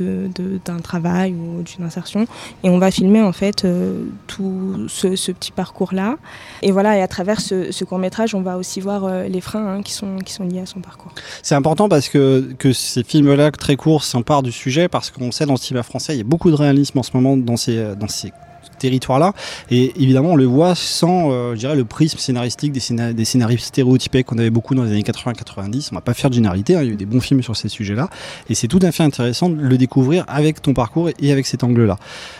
euh, 0.00 0.28
d'un 0.64 0.78
travail 0.78 1.32
ou 1.34 1.62
d'une 1.62 1.84
insertion. 1.84 2.26
Et 2.64 2.70
on 2.70 2.78
va 2.78 2.90
filmer 2.90 3.22
en 3.22 3.32
fait 3.32 3.64
euh, 3.64 4.04
tout 4.26 4.86
ce, 4.88 5.08
petit 5.32 5.52
parcours-là. 5.52 6.16
Et 6.62 6.72
voilà, 6.72 6.96
et 6.96 7.02
à 7.02 7.08
travers 7.08 7.40
ce, 7.40 7.84
court-métrage, 7.84 8.34
on 8.34 8.42
va 8.42 8.56
aussi 8.56 8.80
voir 8.80 9.04
euh, 9.04 9.28
les 9.28 9.40
freins 9.40 9.76
hein, 9.76 9.82
qui, 9.82 9.92
sont, 9.92 10.16
qui 10.18 10.32
sont 10.32 10.44
liés 10.44 10.60
à 10.60 10.66
son 10.66 10.80
parcours. 10.80 11.12
C'est 11.42 11.54
important 11.54 11.88
parce 11.88 12.08
que, 12.08 12.52
que 12.58 12.72
ces 12.72 13.04
films-là 13.04 13.50
très 13.52 13.76
courts 13.76 14.04
s'emparent 14.04 14.42
du 14.42 14.52
sujet 14.52 14.88
parce 14.88 15.10
qu'on 15.10 15.30
sait 15.30 15.46
dans 15.46 15.54
le 15.54 15.58
cinéma 15.58 15.82
français, 15.82 16.14
il 16.14 16.18
y 16.18 16.22
a 16.22 16.24
beaucoup 16.24 16.50
de 16.50 16.56
réalisme 16.56 16.98
en 16.98 17.02
ce 17.02 17.10
moment 17.14 17.36
dans 17.36 17.56
ces 17.56 18.32
territoires-là. 18.78 19.32
Et 19.70 19.92
évidemment, 20.00 20.30
on 20.32 20.36
le 20.36 20.44
voit 20.44 20.74
sans, 20.74 21.30
euh, 21.30 21.54
je 21.54 21.60
dirais, 21.60 21.76
le 21.76 21.84
prisme 21.84 22.18
scénaristique 22.18 22.72
des, 22.72 22.80
scénar- 22.80 23.12
des 23.14 23.24
scénaristes 23.24 23.66
stéréotypés 23.66 24.24
qu'on 24.24 24.38
avait 24.38 24.50
beaucoup 24.50 24.74
dans 24.74 24.82
les 24.84 24.90
années 24.92 25.02
80-90. 25.02 25.88
On 25.92 25.94
va 25.96 26.00
pas 26.00 26.14
faire 26.14 26.30
de 26.30 26.34
généralité, 26.34 26.74
hein, 26.76 26.80
il 26.82 26.86
y 26.86 26.90
a 26.90 26.92
eu 26.92 26.96
des 26.96 27.06
bons 27.06 27.20
films 27.20 27.42
sur 27.42 27.56
ces 27.56 27.68
sujets-là. 27.68 28.08
Et 28.50 28.54
c'est 28.54 28.68
tout 28.68 28.78
à 28.82 28.92
fait 28.92 29.02
intéressant 29.02 29.48
de 29.48 29.60
le 29.60 29.78
découvrir 29.78 30.24
avec 30.28 30.62
ton 30.62 30.74
parcours 30.74 31.08
et 31.20 31.32
avec 31.32 31.46
cet 31.46 31.64
angle-là. 31.64 31.96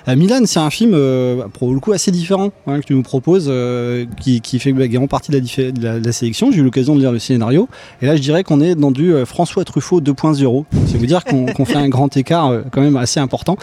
Euh, 0.09 0.17
Milan, 0.17 0.41
c'est 0.47 0.59
un 0.61 0.71
film, 0.71 0.93
euh, 0.95 1.45
pour 1.53 1.73
le 1.73 1.81
coup, 1.81 1.93
assez 1.93 2.11
différent 2.11 2.51
hein, 2.67 2.81
que 2.81 2.87
tu 2.87 2.95
nous 2.95 3.03
proposes, 3.03 3.47
euh, 3.49 4.05
qui, 4.21 4.41
qui 4.41 4.59
fait 4.59 4.71
également 4.71 5.07
partie 5.09 5.31
de 5.33 5.37
la, 5.37 5.71
de 5.73 5.83
la- 5.83 6.01
de 6.01 6.05
la 6.07 6.13
sélection. 6.13 6.51
J'ai 6.53 6.61
eu 6.61 6.65
l'occasion 6.65 6.95
de 6.95 7.01
lire 7.01 7.13
le 7.13 7.19
scénario. 7.19 7.69
Et 8.03 8.07
là, 8.07 8.17
je 8.17 8.21
dirais 8.23 8.45
qu'on 8.45 8.61
est 8.61 8.75
dans 8.75 8.91
du 8.91 9.13
euh, 9.15 9.25
François 9.25 9.65
Truffaut 9.65 10.01
2.0. 10.01 10.65
Ça 10.87 10.99
veut 10.99 11.07
dire 11.07 11.25
qu'on 11.25 11.65
fait 11.65 11.77
un 11.77 11.89
grand 11.89 12.15
écart 12.17 12.53
quand 12.71 12.81
même 12.81 12.97
assez 12.97 13.21
important. 13.21 13.57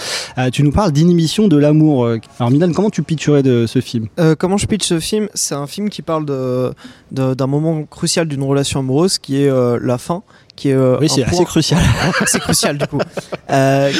Tu 0.51 0.63
nous 0.63 0.71
parles 0.71 0.91
d'inhibition 0.91 1.47
de 1.47 1.57
l'amour. 1.57 2.07
Alors 2.39 2.51
Milan, 2.51 2.62
comment 2.71 2.89
tu 2.89 3.03
pitcherais 3.03 3.43
de 3.43 3.65
ce 3.67 3.81
film? 3.81 4.07
Euh, 4.19 4.35
comment 4.37 4.57
je 4.57 4.65
pitch 4.67 4.85
ce 4.87 4.99
film? 4.99 5.27
C'est 5.33 5.55
un 5.55 5.67
film 5.67 5.89
qui 5.89 6.01
parle 6.01 6.25
de- 6.25 6.71
de- 7.11 7.33
d'un 7.33 7.47
moment 7.47 7.83
crucial 7.83 8.27
d'une 8.27 8.43
relation 8.43 8.79
amoureuse 8.79 9.17
qui 9.17 9.41
est 9.43 9.49
euh, 9.49 9.77
la 9.81 9.97
fin. 9.97 10.23
Qui 10.55 10.69
est, 10.69 10.73
euh, 10.73 10.97
Oui, 11.01 11.09
c'est 11.09 11.23
assez 11.23 11.43
crucial. 11.45 11.79
c'est 12.27 12.39
crucial 12.39 12.77
du 12.77 12.85
coup. 12.85 12.99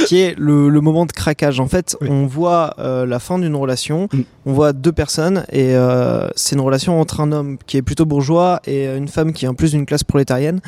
Qui 0.07 0.20
est 0.22 0.36
le, 0.38 0.70
le 0.70 0.82
moment 0.82 1.05
de 1.07 1.11
craquage. 1.11 1.59
En 1.59 1.68
fait, 1.68 1.97
on 2.01 2.26
voit 2.28 2.76
la 2.78 3.20
fin 3.20 3.39
d'une 3.39 3.55
relation, 3.55 4.07
Mm. 4.14 4.22
on 4.45 4.53
voit 4.53 4.72
deux 4.74 4.91
personnes 4.91 5.45
et 5.51 5.74
c'est 6.36 6.55
une 6.55 6.61
relation 6.61 6.99
entre 7.01 7.22
un 7.22 7.32
homme 7.32 7.57
qui 7.66 7.78
est 7.78 7.82
plutôt 7.82 8.05
bourgeois 8.05 8.61
et 8.68 8.86
une 8.86 9.07
femme 9.07 9.34
qui 9.34 9.45
est 9.45 9.47
en 9.47 9.55
plus 9.55 9.72
d'une 9.72 9.86
classe 9.86 10.03
prolétarienne. 10.03 10.61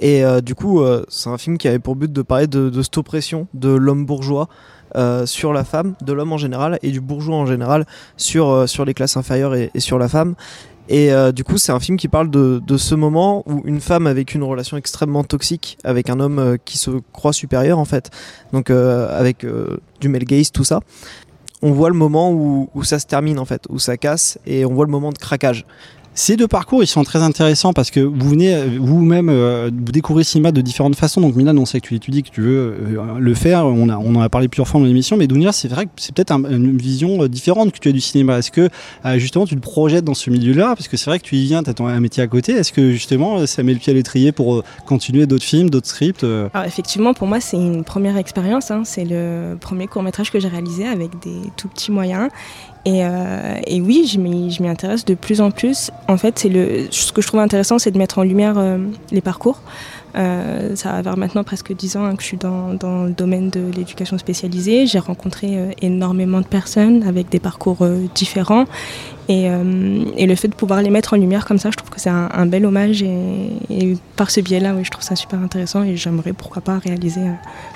Et 0.00 0.22
du 0.42 0.54
coup, 0.54 0.82
c'est 1.08 1.28
un 1.30 1.38
film 1.38 1.56
qui 1.58 1.68
avait 1.68 1.78
pour 1.78 1.96
but 1.96 2.12
de 2.12 2.22
parler 2.22 2.46
de, 2.46 2.68
de 2.70 2.82
cette 2.82 2.98
oppression 2.98 3.48
de 3.54 3.70
l'homme 3.70 4.04
bourgeois 4.06 4.48
euh, 4.96 5.26
sur 5.26 5.52
la 5.52 5.64
femme, 5.64 5.94
de 6.02 6.12
l'homme 6.12 6.32
en 6.32 6.38
général 6.38 6.78
et 6.82 6.90
du 6.90 7.00
bourgeois 7.00 7.36
en 7.36 7.46
général 7.46 7.86
sur, 8.16 8.48
euh, 8.48 8.66
sur 8.66 8.84
les 8.84 8.94
classes 8.94 9.16
inférieures 9.16 9.54
et, 9.54 9.70
sur 9.78 9.98
la 9.98 10.08
femme. 10.08 10.34
Et 10.88 11.12
euh, 11.12 11.30
du 11.30 11.44
coup, 11.44 11.58
c'est 11.58 11.70
un 11.70 11.78
film 11.78 11.96
qui 11.96 12.08
parle 12.08 12.30
de, 12.30 12.60
de 12.66 12.76
ce 12.76 12.96
moment 12.96 13.44
où 13.46 13.62
une 13.64 13.80
femme 13.80 14.06
a 14.06 14.12
vécu 14.12 14.36
une 14.36 14.42
relation 14.42 14.76
extrêmement 14.76 15.22
toxique 15.22 15.78
avec 15.84 16.10
un 16.10 16.18
homme 16.18 16.56
qui 16.64 16.78
se 16.78 16.90
croit 17.12 17.32
supérieur 17.32 17.78
en 17.78 17.84
fait, 17.84 18.10
donc 18.52 18.70
avec 18.70 19.46
du 20.00 20.08
male 20.08 20.24
gaze, 20.24 20.50
tout 20.50 20.64
ça. 20.64 20.80
On 21.62 21.70
voit 21.72 21.90
le 21.90 21.94
moment 21.94 22.32
où, 22.32 22.70
où 22.74 22.82
ça 22.82 22.98
se 22.98 23.06
termine 23.06 23.38
en 23.38 23.44
fait, 23.44 23.66
où 23.68 23.78
ça 23.78 23.96
casse, 23.96 24.38
et 24.46 24.64
on 24.64 24.74
voit 24.74 24.86
le 24.86 24.90
moment 24.90 25.12
de 25.12 25.18
craquage. 25.18 25.64
Ces 26.12 26.36
deux 26.36 26.48
parcours, 26.48 26.82
ils 26.82 26.88
sont 26.88 27.04
très 27.04 27.20
intéressants 27.22 27.72
parce 27.72 27.90
que 27.90 28.00
vous 28.00 28.28
venez 28.28 28.52
euh, 28.54 28.66
vous-même 28.80 29.28
euh, 29.30 29.70
vous 29.72 29.92
découvrir 29.92 30.20
le 30.20 30.24
cinéma 30.24 30.50
de 30.52 30.60
différentes 30.60 30.96
façons. 30.96 31.20
Donc 31.20 31.36
Milan, 31.36 31.56
on 31.56 31.64
sait 31.64 31.80
que 31.80 31.86
tu 31.86 31.94
étudies, 31.94 32.22
que 32.24 32.30
tu 32.30 32.40
veux 32.42 32.74
euh, 32.98 33.18
le 33.18 33.34
faire. 33.34 33.64
On, 33.64 33.88
a, 33.88 33.96
on 33.96 34.16
en 34.16 34.20
a 34.20 34.28
parlé 34.28 34.48
plusieurs 34.48 34.66
fois 34.68 34.80
dans 34.80 34.86
l'émission, 34.86 35.16
mais 35.16 35.28
Dounia, 35.28 35.52
c'est 35.52 35.68
vrai 35.68 35.86
que 35.86 35.90
c'est 35.96 36.12
peut-être 36.14 36.32
un- 36.32 36.44
une 36.50 36.76
vision 36.76 37.22
euh, 37.22 37.28
différente 37.28 37.72
que 37.72 37.78
tu 37.78 37.88
as 37.88 37.92
du 37.92 38.00
cinéma. 38.00 38.38
Est-ce 38.38 38.50
que 38.50 38.68
euh, 39.06 39.18
justement 39.18 39.46
tu 39.46 39.54
te 39.54 39.60
projettes 39.60 40.04
dans 40.04 40.14
ce 40.14 40.30
milieu-là? 40.30 40.74
Parce 40.76 40.88
que 40.88 40.96
c'est 40.96 41.08
vrai 41.08 41.20
que 41.20 41.24
tu 41.24 41.36
y 41.36 41.44
viens, 41.46 41.62
tu 41.62 41.70
as 41.70 41.84
un 41.86 42.00
métier 42.00 42.22
à 42.22 42.26
côté. 42.26 42.52
Est-ce 42.52 42.72
que 42.72 42.90
justement 42.90 43.38
euh, 43.38 43.46
ça 43.46 43.62
met 43.62 43.72
le 43.72 43.78
pied 43.78 43.92
à 43.92 43.94
l'étrier 43.94 44.32
pour 44.32 44.56
euh, 44.56 44.64
continuer 44.86 45.26
d'autres 45.26 45.44
films, 45.44 45.70
d'autres 45.70 45.88
scripts 45.88 46.24
euh? 46.24 46.48
Effectivement, 46.66 47.14
pour 47.14 47.28
moi, 47.28 47.40
c'est 47.40 47.56
une 47.56 47.84
première 47.84 48.16
expérience. 48.18 48.70
hein. 48.72 48.82
C'est 48.84 49.04
le 49.04 49.56
premier 49.60 49.86
court 49.86 50.02
métrage 50.02 50.30
que 50.32 50.40
j'ai 50.40 50.48
réalisé 50.48 50.86
avec 50.88 51.12
des 51.22 51.38
tout 51.56 51.68
petits 51.68 51.92
moyens. 51.92 52.28
Et, 52.86 53.04
euh, 53.04 53.60
et 53.66 53.80
oui, 53.80 54.06
je 54.06 54.18
m'y 54.18 54.68
intéresse 54.68 55.04
de 55.04 55.14
plus 55.14 55.40
en 55.40 55.50
plus. 55.50 55.90
En 56.08 56.16
fait, 56.16 56.44
le, 56.44 56.86
ce 56.90 57.12
que 57.12 57.20
je 57.20 57.26
trouve 57.26 57.40
intéressant, 57.40 57.78
c'est 57.78 57.90
de 57.90 57.98
mettre 57.98 58.18
en 58.18 58.22
lumière 58.22 58.54
euh, 58.56 58.78
les 59.10 59.20
parcours. 59.20 59.60
Euh, 60.16 60.74
ça 60.74 60.92
va 60.92 61.02
faire 61.02 61.16
maintenant 61.16 61.44
presque 61.44 61.72
10 61.72 61.96
ans 61.96 62.04
hein, 62.04 62.16
que 62.16 62.22
je 62.22 62.26
suis 62.26 62.36
dans, 62.36 62.74
dans 62.74 63.04
le 63.04 63.10
domaine 63.10 63.50
de 63.50 63.60
l'éducation 63.76 64.18
spécialisée. 64.18 64.86
J'ai 64.86 64.98
rencontré 64.98 65.76
énormément 65.82 66.40
de 66.40 66.46
personnes 66.46 67.02
avec 67.04 67.28
des 67.28 67.38
parcours 67.38 67.86
différents. 68.14 68.64
Et, 69.30 69.48
euh, 69.48 70.04
et 70.16 70.26
le 70.26 70.34
fait 70.34 70.48
de 70.48 70.54
pouvoir 70.54 70.82
les 70.82 70.90
mettre 70.90 71.14
en 71.14 71.16
lumière 71.16 71.44
comme 71.46 71.58
ça, 71.58 71.70
je 71.70 71.76
trouve 71.76 71.90
que 71.90 72.00
c'est 72.00 72.10
un, 72.10 72.28
un 72.32 72.46
bel 72.46 72.66
hommage. 72.66 73.00
Et, 73.02 73.48
et 73.70 73.96
par 74.16 74.28
ce 74.30 74.40
biais-là, 74.40 74.74
oui, 74.76 74.82
je 74.84 74.90
trouve 74.90 75.04
ça 75.04 75.14
super 75.14 75.38
intéressant. 75.40 75.84
Et 75.84 75.96
j'aimerais, 75.96 76.32
pourquoi 76.32 76.62
pas, 76.62 76.78
réaliser 76.78 77.20
euh, 77.20 77.32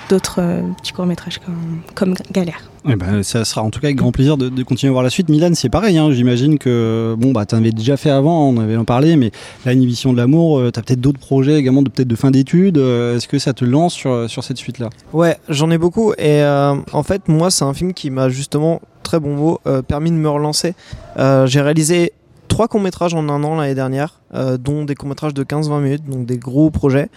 d'autres 0.09 0.39
euh, 0.39 0.61
petits 0.81 0.91
courts-métrages 0.91 1.39
comme, 1.39 1.81
comme 1.95 2.13
Galère. 2.31 2.69
Eh 2.87 2.95
ben, 2.95 3.23
ça 3.23 3.45
sera 3.45 3.63
en 3.63 3.71
tout 3.71 3.79
cas 3.79 3.87
avec 3.87 3.95
grand 3.95 4.11
plaisir 4.11 4.37
de, 4.37 4.49
de 4.49 4.63
continuer 4.63 4.89
à 4.89 4.91
voir 4.91 5.03
la 5.03 5.09
suite. 5.09 5.29
Milan, 5.29 5.51
c'est 5.53 5.69
pareil. 5.69 5.97
hein. 5.97 6.11
J'imagine 6.11 6.59
que 6.59 7.15
bon, 7.17 7.31
bah, 7.31 7.45
tu 7.45 7.55
en 7.55 7.59
avais 7.59 7.71
déjà 7.71 7.95
fait 7.97 8.11
avant, 8.11 8.49
on 8.49 8.59
avait 8.59 8.75
en 8.77 8.85
parlé, 8.85 9.15
mais 9.15 9.31
l'inhibition 9.65 10.11
de 10.11 10.17
l'amour, 10.17 10.61
tu 10.73 10.79
as 10.79 10.83
peut-être 10.83 11.01
d'autres 11.01 11.19
projets 11.19 11.55
également, 11.55 11.81
de, 11.81 11.89
peut-être 11.89 12.07
de 12.07 12.15
fin 12.15 12.31
d'études. 12.31 12.77
Euh, 12.77 13.15
Est-ce 13.15 13.27
que 13.27 13.39
ça 13.39 13.53
te 13.53 13.65
lance 13.65 13.93
sur, 13.93 14.29
sur 14.29 14.43
cette 14.43 14.57
suite-là? 14.57 14.89
Ouais, 15.13 15.37
j'en 15.49 15.71
ai 15.71 15.77
beaucoup. 15.77 16.11
Et 16.13 16.41
euh, 16.43 16.75
en 16.91 17.03
fait, 17.03 17.27
moi, 17.27 17.49
c'est 17.49 17.63
un 17.63 17.73
film 17.73 17.93
qui 17.93 18.11
m'a 18.11 18.29
justement, 18.29 18.81
très 19.05 19.21
bon 19.21 19.35
mot, 19.35 19.59
euh, 19.67 19.81
permis 19.81 20.11
de 20.11 20.17
me 20.17 20.29
relancer. 20.29 20.73
Euh, 21.17 21.45
J'ai 21.45 21.61
réalisé 21.61 22.11
trois 22.49 22.67
courts-métrages 22.67 23.13
en 23.13 23.29
un 23.29 23.43
an 23.43 23.55
l'année 23.55 23.75
dernière, 23.75 24.19
euh, 24.33 24.57
dont 24.57 24.83
des 24.83 24.95
courts-métrages 24.95 25.33
de 25.33 25.43
15-20 25.43 25.79
minutes, 25.79 26.09
donc 26.09 26.25
des 26.25 26.37
gros 26.37 26.69
projets. 26.69 27.09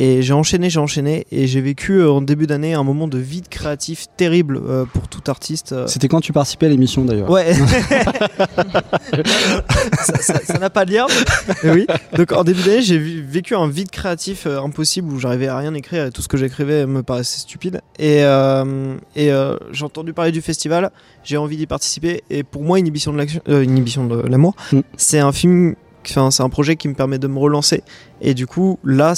Et 0.00 0.22
j'ai 0.22 0.32
enchaîné, 0.32 0.70
j'ai 0.70 0.78
enchaîné, 0.78 1.26
et 1.32 1.48
j'ai 1.48 1.60
vécu 1.60 1.94
euh, 1.94 2.08
en 2.12 2.20
début 2.22 2.46
d'année 2.46 2.72
un 2.72 2.84
moment 2.84 3.08
de 3.08 3.18
vide 3.18 3.48
créatif 3.48 4.06
terrible 4.16 4.60
euh, 4.64 4.84
pour 4.84 5.08
tout 5.08 5.22
artiste. 5.28 5.72
euh. 5.72 5.88
C'était 5.88 6.06
quand 6.06 6.20
tu 6.20 6.32
participais 6.32 6.66
à 6.66 6.68
l'émission 6.68 7.04
d'ailleurs 7.04 7.28
Ouais. 7.28 7.52
ça 10.00 10.58
n'a 10.58 10.70
pas 10.70 10.84
de 10.84 10.92
lien. 10.92 11.06
Mais 11.64 11.70
oui. 11.70 11.86
Donc 12.16 12.30
en 12.32 12.44
début 12.44 12.62
d'année, 12.62 12.82
j'ai 12.82 12.98
vécu 12.98 13.54
un 13.56 13.68
vide 13.68 13.90
créatif 13.90 14.46
impossible 14.46 15.12
où 15.12 15.18
j'arrivais 15.18 15.48
à 15.48 15.58
rien 15.58 15.74
écrire 15.74 16.06
et 16.06 16.10
tout 16.12 16.22
ce 16.22 16.28
que 16.28 16.36
j'écrivais 16.36 16.86
me 16.86 17.02
paraissait 17.02 17.40
stupide. 17.40 17.80
Et, 17.98 18.22
euh, 18.22 18.94
et 19.16 19.32
euh, 19.32 19.56
j'ai 19.72 19.84
entendu 19.84 20.12
parler 20.12 20.32
du 20.32 20.42
festival, 20.42 20.90
j'ai 21.24 21.36
envie 21.36 21.56
d'y 21.56 21.66
participer. 21.66 22.22
Et 22.30 22.44
pour 22.44 22.62
moi, 22.62 22.78
Inhibition 22.78 23.12
de 23.12 23.18
l'action, 23.18 23.40
euh, 23.48 23.64
Inhibition 23.64 24.06
de 24.06 24.22
l'amour, 24.28 24.54
c'est 24.96 25.18
un 25.18 25.32
film. 25.32 25.74
C'est 26.04 26.42
un 26.42 26.48
projet 26.48 26.76
qui 26.76 26.88
me 26.88 26.94
permet 26.94 27.18
de 27.18 27.26
me 27.26 27.38
relancer. 27.38 27.82
Et 28.20 28.34
du 28.34 28.46
coup, 28.46 28.78
là, 28.84 29.14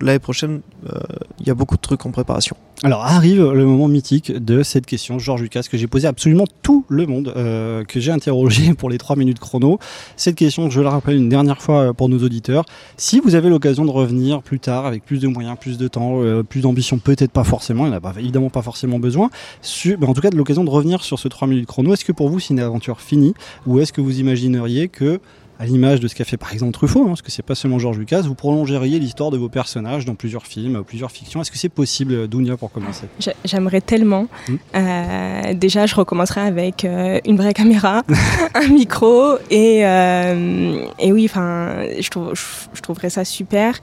l'année 0.00 0.18
prochaine, 0.18 0.60
euh, 0.88 0.98
il 1.40 1.46
y 1.46 1.50
a 1.50 1.54
beaucoup 1.54 1.76
de 1.76 1.80
trucs 1.80 2.06
en 2.06 2.10
préparation. 2.10 2.56
Alors 2.84 3.04
arrive 3.04 3.42
le 3.42 3.64
moment 3.66 3.88
mythique 3.88 4.32
de 4.32 4.62
cette 4.62 4.86
question, 4.86 5.18
Georges 5.18 5.42
Lucas, 5.42 5.64
que 5.68 5.76
j'ai 5.76 5.88
posé 5.88 6.06
à 6.06 6.10
absolument 6.10 6.44
tout 6.62 6.84
le 6.88 7.06
monde, 7.06 7.32
euh, 7.36 7.84
que 7.84 7.98
j'ai 7.98 8.12
interrogé 8.12 8.72
pour 8.78 8.88
les 8.88 8.98
3 8.98 9.16
minutes 9.16 9.40
chrono. 9.40 9.80
Cette 10.16 10.36
question, 10.36 10.70
je 10.70 10.80
la 10.80 10.90
rappelle 10.90 11.16
une 11.16 11.28
dernière 11.28 11.60
fois 11.60 11.88
euh, 11.88 11.92
pour 11.92 12.08
nos 12.08 12.18
auditeurs. 12.18 12.64
Si 12.96 13.18
vous 13.18 13.34
avez 13.34 13.50
l'occasion 13.50 13.84
de 13.84 13.90
revenir 13.90 14.42
plus 14.42 14.60
tard 14.60 14.86
avec 14.86 15.04
plus 15.04 15.18
de 15.18 15.26
moyens, 15.26 15.56
plus 15.60 15.76
de 15.76 15.88
temps, 15.88 16.20
plus 16.48 16.60
d'ambition, 16.60 16.98
peut-être 16.98 17.32
pas 17.32 17.44
forcément, 17.44 17.84
il 17.84 17.88
n'y 17.88 17.94
en 17.94 17.98
a 17.98 18.00
pas, 18.00 18.14
évidemment 18.18 18.50
pas 18.50 18.62
forcément 18.62 18.98
besoin, 18.98 19.28
en 19.28 20.14
tout 20.14 20.20
cas 20.20 20.30
de 20.30 20.36
l'occasion 20.36 20.64
de 20.64 20.70
revenir 20.70 21.02
sur 21.02 21.18
ce 21.18 21.28
3 21.28 21.48
minutes 21.48 21.66
chrono, 21.66 21.92
est-ce 21.92 22.04
que 22.04 22.12
pour 22.12 22.28
vous 22.28 22.38
c'est 22.38 22.54
une 22.54 22.60
aventure 22.60 23.00
finie? 23.00 23.34
Ou 23.66 23.80
est-ce 23.80 23.92
que 23.92 24.00
vous 24.00 24.20
imagineriez 24.20 24.88
que 24.88 25.20
à 25.58 25.66
l'image 25.66 25.98
de 26.00 26.06
ce 26.08 26.14
qu'a 26.14 26.24
fait 26.24 26.36
par 26.36 26.52
exemple 26.52 26.72
Truffaut, 26.72 27.02
hein, 27.02 27.08
parce 27.08 27.22
que 27.22 27.30
c'est 27.32 27.42
pas 27.42 27.54
seulement 27.56 27.78
Georges 27.78 27.98
Lucas, 27.98 28.20
vous 28.22 28.34
prolongeriez 28.34 28.98
l'histoire 29.00 29.30
de 29.30 29.36
vos 29.36 29.48
personnages 29.48 30.04
dans 30.04 30.14
plusieurs 30.14 30.46
films, 30.46 30.84
plusieurs 30.84 31.10
fictions. 31.10 31.40
Est-ce 31.40 31.50
que 31.50 31.58
c'est 31.58 31.68
possible, 31.68 32.28
Dounia, 32.28 32.56
pour 32.56 32.70
commencer? 32.70 33.06
J'ai- 33.18 33.32
J'aimerais 33.44 33.80
tellement. 33.80 34.28
Mm. 34.48 34.54
Euh, 34.76 35.54
déjà, 35.54 35.86
je 35.86 35.94
recommencerai 35.96 36.42
avec 36.42 36.84
euh, 36.84 37.18
une 37.26 37.36
vraie 37.36 37.54
caméra, 37.54 38.02
un 38.54 38.68
micro 38.68 39.36
et, 39.50 39.84
euh, 39.84 40.84
et 40.98 41.12
oui, 41.12 41.24
enfin, 41.24 41.86
je, 41.98 42.08
trouve, 42.08 42.30
je, 42.34 42.42
je 42.74 42.80
trouverais 42.80 43.10
ça 43.10 43.24
super. 43.24 43.80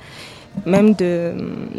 Même 0.65 0.93
de, 0.93 1.34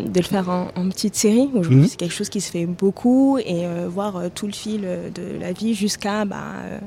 de 0.07 0.21
le 0.21 0.23
faire 0.23 0.51
en, 0.51 0.69
en 0.77 0.89
petite 0.91 1.15
série. 1.17 1.49
Aujourd'hui, 1.55 1.77
Mhm. 1.81 1.87
c'est 1.87 1.97
quelque 1.97 2.13
chose 2.13 2.29
qui 2.29 2.43
se 2.43 2.51
fait 2.51 2.67
beaucoup 2.67 3.39
et 3.39 3.65
euh, 3.65 3.89
voir 3.91 4.17
euh, 4.17 4.29
tout 4.35 4.45
le 4.47 4.53
fil 4.53 4.83
euh, 4.85 5.09
de 5.09 5.41
la 5.41 5.53
vie 5.53 5.75
jusqu'à 5.75 6.27
bah, 6.27 6.37
euh, 6.67 6.79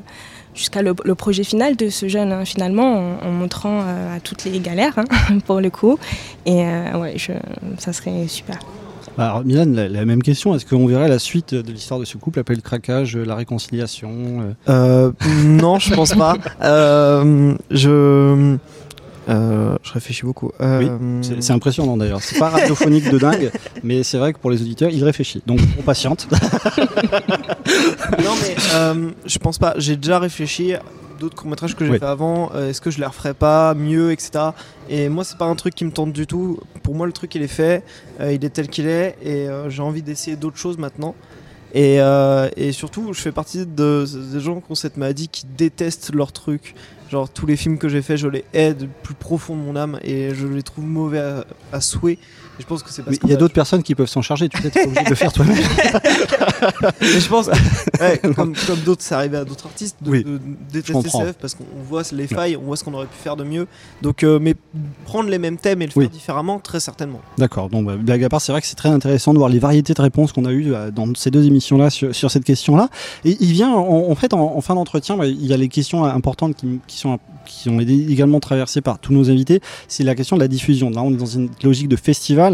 jusqu'à 0.60 0.82
le, 0.82 0.94
le 1.06 1.16
projet 1.16 1.44
final 1.46 1.76
de 1.78 1.90
ce 1.90 2.08
jeune, 2.10 2.34
hein, 2.34 2.44
finalement, 2.44 3.18
en, 3.24 3.28
en 3.28 3.32
montrant 3.32 3.82
euh, 3.82 4.18
à 4.18 4.20
toutes 4.20 4.44
les 4.44 4.60
galères, 4.60 4.98
hein, 5.00 5.40
pour 5.48 5.62
le 5.62 5.70
coup. 5.70 5.98
Et 6.46 6.64
euh, 6.66 6.98
ouais, 7.00 7.14
je, 7.16 7.32
ça 7.78 7.94
serait 7.94 8.28
super. 8.28 8.60
Alors 9.18 9.44
Milan, 9.44 9.66
la, 9.68 9.90
la 9.90 10.06
même 10.06 10.22
question, 10.22 10.56
est-ce 10.56 10.66
qu'on 10.66 10.86
verrait 10.86 11.10
la 11.10 11.20
suite 11.20 11.54
de 11.54 11.72
l'histoire 11.72 12.00
de 12.00 12.06
ce 12.06 12.18
couple, 12.18 12.40
après 12.40 12.56
le 12.56 12.62
craquage, 12.62 13.18
la 13.18 13.36
réconciliation 13.36 14.12
euh? 14.70 15.12
Euh, 15.18 15.46
non, 15.46 15.80
je 15.80 15.94
pense 15.94 16.14
pas. 16.14 16.36
Euh, 16.62 17.54
je. 17.72 18.58
Euh, 19.30 19.78
je 19.84 19.94
réfléchis 19.94 20.24
beaucoup. 20.26 20.52
Euh, 20.60 20.98
Oui, 21.22 21.38
c'est 21.42 21.54
impressionnant 21.54 21.96
d'ailleurs. 21.98 22.22
C'est 22.22 22.40
pas 22.40 22.50
radiophonique 22.58 23.10
de 23.12 23.18
dingue, 23.18 23.52
mais 23.84 24.04
c'est 24.04 24.18
vrai 24.18 24.34
que 24.34 24.40
pour 24.40 24.50
les 24.52 24.62
auditeurs, 24.62 24.90
ils 24.92 25.04
réfléchissent. 25.04 25.44
Donc 25.46 25.60
on 25.78 25.82
patiente. 25.84 26.28
non 28.24 28.34
mais 28.42 28.56
euh, 28.74 29.12
je 29.26 29.38
pense 29.38 29.58
pas. 29.58 29.74
J'ai 29.78 29.96
déjà 29.96 30.20
réfléchi 30.20 30.74
d'autres 31.20 31.36
courts 31.36 31.50
métrages 31.50 31.76
que 31.76 31.86
j'ai 31.86 31.92
Oui. 31.92 32.00
fait 32.00 32.06
avant, 32.06 32.52
est-ce 32.54 32.80
que 32.82 32.92
je 32.92 33.00
les 33.00 33.06
referais 33.06 33.34
pas 33.34 33.74
mieux, 33.74 34.12
etc. 34.12 34.32
Et 34.90 35.10
moi, 35.10 35.24
c'est 35.26 35.38
pas 35.38 35.46
un 35.46 35.56
truc 35.56 35.76
qui 35.76 35.84
me 35.86 35.92
tente 35.92 36.14
du 36.14 36.26
tout. 36.26 36.60
Pour 36.82 36.96
moi, 36.96 37.06
le 37.06 37.12
truc 37.12 37.36
il 37.36 37.42
est 37.42 37.48
fait, 37.48 37.84
il 38.22 38.44
est 38.46 38.50
tel 38.50 38.68
qu'il 38.70 38.88
est, 38.88 39.18
et 39.24 39.48
j'ai 39.68 39.82
envie 39.82 40.02
d'essayer 40.02 40.38
d'autres 40.38 40.58
choses 40.58 40.78
maintenant. 40.78 41.16
Et, 41.74 42.00
et 42.56 42.72
surtout, 42.72 43.12
je 43.14 43.20
fais 43.20 43.34
partie 43.34 43.66
de, 43.66 44.06
des 44.34 44.40
gens 44.40 44.62
qui 44.62 44.72
ont 44.72 44.76
cette 44.76 44.96
maladie 44.98 45.28
qui 45.28 45.46
détestent 45.46 46.14
leur 46.14 46.32
truc. 46.32 46.74
Genre, 47.10 47.28
tous 47.28 47.48
les 47.48 47.58
films 47.58 47.80
que 47.80 47.90
j'ai 47.90 48.04
fait, 48.04 48.18
je 48.18 48.28
les 48.28 48.46
hais 48.54 48.74
du 48.76 48.88
plus 48.88 49.16
profond 49.16 49.56
de 49.56 49.62
mon 49.62 49.76
âme 49.76 50.00
et 50.04 50.36
je 50.36 50.46
les 50.46 50.62
trouve 50.62 50.86
mauvais 50.86 51.20
à, 51.20 51.46
à 51.72 51.82
souhait. 51.82 52.20
Je 52.60 52.66
pense 52.66 52.84
que 52.84 52.92
c'est 52.92 53.04
parce 53.04 53.18
il 53.24 53.30
y 53.30 53.34
a 53.34 53.38
d'autres 53.38 53.54
personnes 53.54 53.84
qui 53.84 53.96
peuvent 53.96 54.10
s'en 54.10 54.22
charger. 54.22 54.50
Tu 54.50 54.62
peut-être 54.62 54.74
pas 54.74 54.84
obligé 54.84 55.04
de 55.04 55.10
le 55.10 55.16
faire 55.16 55.32
toi-même. 55.32 55.56
Je 57.02 57.28
pense, 57.28 57.48
ouais, 58.02 58.20
comme, 58.36 58.54
comme 58.68 58.80
d'autres, 58.86 59.02
c'est 59.02 59.16
arrivé 59.16 59.38
à 59.38 59.46
d'autres 59.46 59.66
artistes 59.66 59.96
de, 60.02 60.10
Oui, 60.10 60.24
de 60.24 60.40
détester. 60.72 61.10
CF 61.10 61.34
parce 61.40 61.56
qu'on 61.56 61.64
on 61.80 61.84
voit 61.84 62.04
les 62.12 62.28
failles, 62.28 62.58
on 62.58 62.64
voit 62.64 62.76
ce 62.76 62.84
qu'on 62.84 62.94
aurait 62.94 63.06
pu 63.06 63.18
faire 63.18 63.36
de 63.36 63.44
mieux. 63.44 63.68
Donc, 64.02 64.24
euh, 64.24 64.40
mais 64.42 64.56
prendre 65.06 65.30
les 65.30 65.40
mêmes 65.40 65.58
thèmes 65.58 65.82
et 65.82 65.86
le 65.86 65.92
faire 65.92 66.10
différemment, 66.10 66.60
très 66.60 66.80
certainement. 66.80 67.22
D'accord, 67.38 67.70
donc 67.70 67.86
bah, 67.86 67.96
blague 67.96 68.24
à 68.24 68.30
part, 68.30 68.42
c'est 68.42 68.52
vrai 68.52 68.62
que 68.62 68.68
c'est 68.68 68.76
très 68.76 68.90
intéressant 68.90 69.34
de 69.34 69.38
voir 69.38 69.50
les 69.50 69.60
variétés 69.60 69.94
de 69.94 70.02
réponses 70.02 70.32
qu'on 70.32 70.46
a 70.46 70.52
eues 70.52 70.74
euh, 70.74 70.92
dans 70.92 71.14
ces 71.16 71.32
deux 71.32 71.46
émissions-là 71.46 71.90
sur, 71.90 72.14
sur 72.14 72.30
cette 72.32 72.44
question-là. 72.44 72.90
Et 73.26 73.38
il 73.40 73.52
vient, 73.52 73.72
en, 73.72 74.10
en 74.10 74.16
fait, 74.16 74.34
en, 74.34 74.56
en 74.58 74.62
fin 74.62 74.76
d'entretien, 74.76 75.18
bah, 75.18 75.28
il 75.28 75.46
y 75.46 75.54
a 75.54 75.58
les 75.58 75.70
questions 75.70 76.04
importantes 76.04 76.56
qui, 76.56 76.80
qui 76.88 76.98
sont, 76.98 77.20
qui 77.46 77.70
ont 77.70 77.80
été 77.80 77.94
également 78.12 78.40
traversées 78.40 78.82
par 78.82 79.00
tous 79.00 79.14
nos 79.14 79.30
invités. 79.30 79.62
C'est 79.88 80.04
la 80.04 80.16
question 80.16 80.36
de 80.36 80.42
la 80.42 80.48
diffusion. 80.48 80.90
Là, 80.90 81.02
on 81.04 81.12
est 81.12 81.18
dans 81.18 81.26
une 81.26 81.50
logique 81.64 81.88
de 81.88 81.96
festival. 81.96 82.49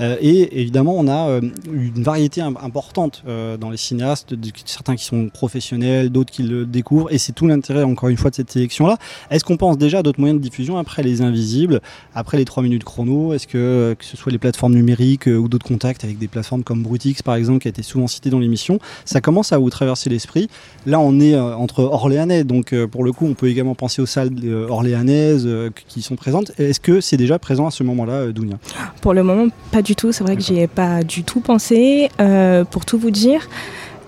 Euh, 0.00 0.16
et 0.20 0.60
évidemment, 0.60 0.94
on 0.96 1.08
a 1.08 1.28
euh, 1.28 1.40
une 1.72 2.02
variété 2.02 2.40
im- 2.40 2.54
importante 2.62 3.22
euh, 3.26 3.56
dans 3.56 3.70
les 3.70 3.76
cinéastes, 3.76 4.34
certains 4.64 4.96
qui 4.96 5.04
sont 5.04 5.28
professionnels, 5.28 6.10
d'autres 6.10 6.30
qui 6.32 6.42
le 6.42 6.66
découvrent. 6.66 7.12
Et 7.12 7.18
c'est 7.18 7.32
tout 7.32 7.46
l'intérêt, 7.46 7.82
encore 7.82 8.08
une 8.08 8.16
fois, 8.16 8.30
de 8.30 8.34
cette 8.36 8.50
sélection-là. 8.50 8.98
Est-ce 9.30 9.44
qu'on 9.44 9.56
pense 9.56 9.78
déjà 9.78 9.98
à 9.98 10.02
d'autres 10.02 10.20
moyens 10.20 10.40
de 10.40 10.44
diffusion 10.46 10.76
après 10.78 11.02
les 11.02 11.22
invisibles, 11.22 11.80
après 12.14 12.36
les 12.36 12.44
3 12.44 12.62
minutes 12.62 12.84
chrono? 12.84 13.32
Est-ce 13.32 13.46
que, 13.46 13.96
que 13.98 14.04
ce 14.04 14.16
soit 14.16 14.30
les 14.32 14.38
plateformes 14.38 14.74
numériques 14.74 15.26
ou 15.26 15.48
d'autres 15.48 15.66
contacts 15.66 16.04
avec 16.04 16.18
des 16.18 16.28
plateformes 16.28 16.62
comme 16.62 16.82
Brutix, 16.82 17.22
par 17.22 17.34
exemple, 17.34 17.60
qui 17.60 17.68
a 17.68 17.70
été 17.70 17.82
souvent 17.82 18.06
cité 18.06 18.30
dans 18.30 18.38
l'émission, 18.38 18.78
ça 19.04 19.20
commence 19.20 19.52
à 19.52 19.58
vous 19.58 19.70
traverser 19.70 20.10
l'esprit. 20.10 20.48
Là, 20.86 21.00
on 21.00 21.20
est 21.20 21.38
entre 21.38 21.82
Orléanais, 21.84 22.44
donc 22.44 22.74
pour 22.86 23.04
le 23.04 23.12
coup, 23.12 23.26
on 23.26 23.34
peut 23.34 23.48
également 23.48 23.74
penser 23.74 24.02
aux 24.02 24.06
salles 24.06 24.30
orléanaises 24.68 25.48
qui 25.88 26.02
sont 26.02 26.16
présentes. 26.16 26.52
Est-ce 26.58 26.80
que 26.80 27.00
c'est 27.00 27.16
déjà 27.16 27.38
présent 27.38 27.66
à 27.66 27.70
ce 27.70 27.82
moment-là, 27.82 28.32
Dounia? 28.32 28.58
Pour 29.00 29.14
le 29.14 29.22
moment, 29.22 29.46
pas 29.72 29.82
du 29.82 29.96
tout. 29.96 30.12
C'est 30.12 30.24
vrai 30.24 30.36
que 30.36 30.42
j'y 30.42 30.58
ai 30.60 30.66
pas 30.66 31.02
du 31.02 31.24
tout 31.24 31.40
pensé. 31.40 32.10
Euh, 32.20 32.64
pour 32.64 32.84
tout 32.84 32.98
vous 32.98 33.10
dire, 33.10 33.48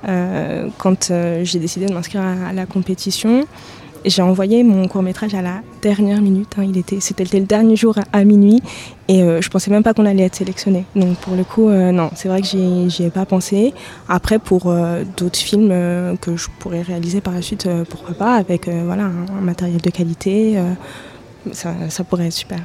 euh, 0.06 0.68
quand 0.78 1.10
euh, 1.10 1.44
j'ai 1.44 1.58
décidé 1.58 1.86
de 1.86 1.94
m'inscrire 1.94 2.20
à, 2.22 2.48
à 2.50 2.52
la 2.52 2.66
compétition, 2.66 3.46
j'ai 4.04 4.20
envoyé 4.20 4.64
mon 4.64 4.88
court 4.88 5.02
métrage 5.02 5.34
à 5.34 5.42
la 5.42 5.62
dernière 5.80 6.20
minute. 6.20 6.54
hein. 6.58 6.64
Il 6.68 6.76
était, 6.76 7.00
c'était 7.00 7.24
le 7.38 7.46
dernier 7.46 7.76
jour 7.76 7.96
à, 7.98 8.18
à 8.18 8.24
minuit, 8.24 8.60
et 9.08 9.22
euh, 9.22 9.40
je 9.40 9.48
pensais 9.48 9.70
même 9.70 9.82
pas 9.82 9.94
qu'on 9.94 10.04
allait 10.04 10.24
être 10.24 10.34
sélectionné. 10.34 10.84
Donc 10.96 11.16
pour 11.18 11.36
le 11.36 11.44
coup, 11.44 11.68
euh, 11.68 11.92
non, 11.92 12.10
c'est 12.14 12.28
vrai 12.28 12.42
que 12.42 12.46
j'y, 12.48 13.04
ai 13.04 13.10
pas 13.10 13.24
pensé. 13.24 13.72
Après, 14.08 14.38
pour 14.38 14.66
euh, 14.66 15.04
d'autres 15.16 15.38
films 15.38 15.70
que 16.20 16.36
je 16.36 16.48
pourrais 16.58 16.82
réaliser 16.82 17.20
par 17.20 17.32
la 17.32 17.40
suite, 17.40 17.68
pourquoi 17.88 18.14
pas, 18.14 18.34
avec 18.34 18.68
voilà 18.68 19.04
un, 19.04 19.38
un 19.38 19.40
matériel 19.40 19.80
de 19.80 19.90
qualité, 19.90 20.58
ça, 21.52 21.72
ça 21.88 22.04
pourrait 22.04 22.26
être 22.26 22.32
super. 22.32 22.58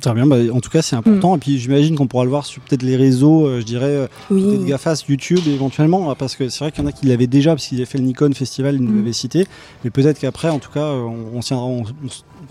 Très 0.00 0.14
bien, 0.14 0.26
bah, 0.26 0.36
en 0.52 0.60
tout 0.60 0.70
cas 0.70 0.82
c'est 0.82 0.96
important. 0.96 1.36
Et 1.36 1.38
puis 1.38 1.58
j'imagine 1.58 1.94
qu'on 1.96 2.06
pourra 2.06 2.24
le 2.24 2.30
voir 2.30 2.46
sur 2.46 2.62
peut-être 2.62 2.82
les 2.82 2.96
réseaux, 2.96 3.46
euh, 3.46 3.60
je 3.60 3.64
dirais, 3.66 3.84
euh, 3.86 4.06
Oui. 4.30 4.42
peut-être 4.42 4.64
GAFAS, 4.64 5.04
YouTube 5.08 5.40
éventuellement, 5.46 6.10
hein, 6.10 6.14
parce 6.18 6.36
que 6.36 6.48
c'est 6.48 6.60
vrai 6.64 6.72
qu'il 6.72 6.82
y 6.82 6.86
en 6.86 6.88
a 6.88 6.92
qui 6.92 7.06
l'avaient 7.06 7.26
déjà, 7.26 7.50
parce 7.50 7.66
qu'ils 7.66 7.78
avaient 7.78 7.84
fait 7.86 7.98
le 7.98 8.04
Nikon 8.04 8.32
Festival, 8.32 8.76
ils 8.76 8.82
nous 8.82 8.96
l'avaient 8.96 9.12
cité. 9.12 9.46
Mais 9.84 9.90
peut-être 9.90 10.18
qu'après, 10.18 10.48
en 10.48 10.58
tout 10.58 10.70
cas, 10.70 10.80
euh, 10.86 11.02
on, 11.02 11.38
on, 11.38 11.56
on- 11.82 11.84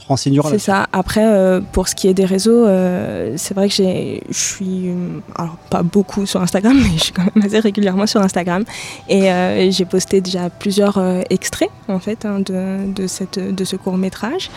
renseignera 0.07 0.49
C'est 0.49 0.59
ça. 0.59 0.87
Après, 0.93 1.25
euh, 1.25 1.61
pour 1.71 1.87
ce 1.87 1.95
qui 1.95 2.07
est 2.07 2.13
des 2.13 2.25
réseaux, 2.25 2.65
euh, 2.65 3.33
c'est 3.37 3.53
vrai 3.53 3.69
que 3.69 3.75
je 3.75 4.19
suis, 4.31 4.89
alors 5.35 5.57
pas 5.69 5.83
beaucoup 5.83 6.25
sur 6.25 6.41
Instagram, 6.41 6.77
mais 6.81 6.97
je 6.97 7.03
suis 7.05 7.11
quand 7.13 7.23
même 7.35 7.45
assez 7.45 7.59
régulièrement 7.59 8.07
sur 8.07 8.21
Instagram. 8.21 8.63
Et 9.07 9.31
euh, 9.31 9.69
j'ai 9.71 9.85
posté 9.85 10.21
déjà 10.21 10.49
plusieurs 10.49 10.99
extraits, 11.29 11.69
en 11.87 11.99
fait, 11.99 12.25
hein, 12.25 12.39
de, 12.39 12.91
de, 12.93 13.07
cette, 13.07 13.39
de 13.39 13.63
ce 13.63 13.75
court 13.75 13.97
métrage. 13.97 14.49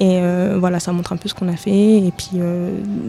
Et 0.00 0.20
voilà, 0.58 0.80
ça 0.80 0.92
montre 0.92 1.12
un 1.12 1.16
peu 1.16 1.28
ce 1.28 1.34
qu'on 1.34 1.48
a 1.48 1.56
fait. 1.56 1.70
Et 1.70 2.12
puis 2.16 2.40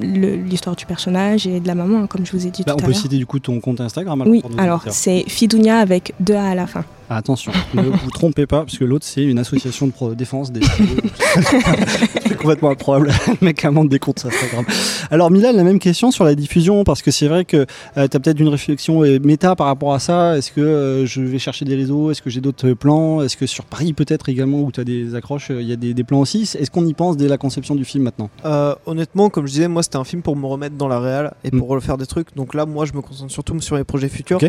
l'histoire 0.01 0.75
du 0.75 0.85
personnage 0.85 1.47
et 1.47 1.59
de 1.59 1.67
la 1.67 1.75
maman, 1.75 2.03
hein, 2.03 2.07
comme 2.07 2.25
je 2.25 2.31
vous 2.31 2.45
ai 2.45 2.51
dit 2.51 2.63
Bah, 2.65 2.73
on 2.73 2.77
tout 2.77 2.83
à 2.83 2.87
peut 2.87 2.91
l'heure. 2.93 3.01
citer 3.01 3.17
du 3.17 3.25
coup 3.25 3.39
ton 3.39 3.59
compte 3.59 3.79
Instagram. 3.81 4.21
alors, 4.21 4.31
Oui, 4.31 4.43
alors 4.57 4.83
c'est 4.89 5.23
Fidounia 5.27 5.77
avec 5.77 6.13
deux 6.19 6.35
A 6.35 6.49
à 6.49 6.55
la 6.55 6.67
fin. 6.67 6.83
Attention, 7.13 7.51
ne 7.73 7.81
vous 7.81 8.09
trompez 8.11 8.47
pas, 8.47 8.59
parce 8.59 8.77
que 8.77 8.85
l'autre 8.85 9.05
c'est 9.05 9.23
une 9.23 9.37
association 9.37 9.87
de 9.87 10.13
défense 10.13 10.53
des 10.53 10.61
complètement 12.41 12.69
improbable. 12.71 13.11
Le 13.27 13.45
mec 13.45 13.63
invente 13.63 13.89
des 13.89 13.99
comptes 13.99 14.25
Instagram. 14.25 14.65
Alors 15.09 15.31
Milan, 15.31 15.51
la 15.53 15.63
même 15.63 15.79
question 15.79 16.11
sur 16.11 16.23
la 16.25 16.35
diffusion, 16.35 16.83
parce 16.83 17.01
que 17.01 17.11
c'est 17.11 17.27
vrai 17.27 17.45
que 17.45 17.65
tu 17.65 17.99
as 17.99 18.07
peut-être 18.07 18.39
une 18.39 18.47
réflexion 18.49 19.03
euh, 19.03 19.19
méta 19.23 19.55
par 19.55 19.67
rapport 19.67 19.93
à 19.93 19.99
ça. 19.99 20.37
Est-ce 20.37 20.51
que 20.51 20.61
euh, 20.61 21.05
je 21.05 21.21
vais 21.21 21.39
chercher 21.39 21.65
des 21.65 21.75
réseaux? 21.75 22.11
Est-ce 22.11 22.21
que 22.21 22.29
j'ai 22.29 22.41
d'autres 22.41 22.69
euh, 22.69 22.75
plans? 22.75 23.21
Est-ce 23.21 23.37
que 23.37 23.45
sur 23.45 23.65
Paris 23.65 23.93
peut-être 23.93 24.29
également, 24.29 24.61
où 24.61 24.71
tu 24.71 24.79
as 24.79 24.83
des 24.83 25.15
accroches, 25.15 25.51
euh, 25.51 25.61
il 25.61 25.67
y 25.67 25.73
a 25.73 25.75
des, 25.75 25.93
des 25.93 26.03
plans 26.03 26.19
aussi? 26.19 26.41
Est-ce 26.41 26.71
qu'on 26.71 26.85
y 26.85 26.93
pense 26.93 27.17
dès 27.17 27.27
la 27.27 27.37
conception 27.37 27.75
du 27.75 27.85
film 27.85 28.03
maintenant? 28.05 28.29
Euh, 28.45 28.75
honnêtement, 28.85 29.29
comme 29.29 29.45
je 29.47 29.51
disais, 29.53 29.67
moi 29.67 29.83
c'était 29.83 29.97
un 29.97 30.03
film 30.03 30.21
pour 30.21 30.35
me 30.35 30.45
remettre 30.45 30.75
dans 30.75 30.87
la 30.87 30.99
réal 30.99 31.33
et 31.43 31.51
Mm. 31.51 31.59
pour 31.59 31.69
refaire 31.69 31.97
des 31.97 32.05
trucs. 32.05 32.35
Donc 32.35 32.53
là, 32.53 32.65
moi 32.65 32.85
je 32.85 32.93
me 32.93 33.01
concentre 33.01 33.31
surtout 33.31 33.59
sur 33.61 33.75
les 33.75 33.83
projets 33.83 34.09
futurs. 34.09 34.39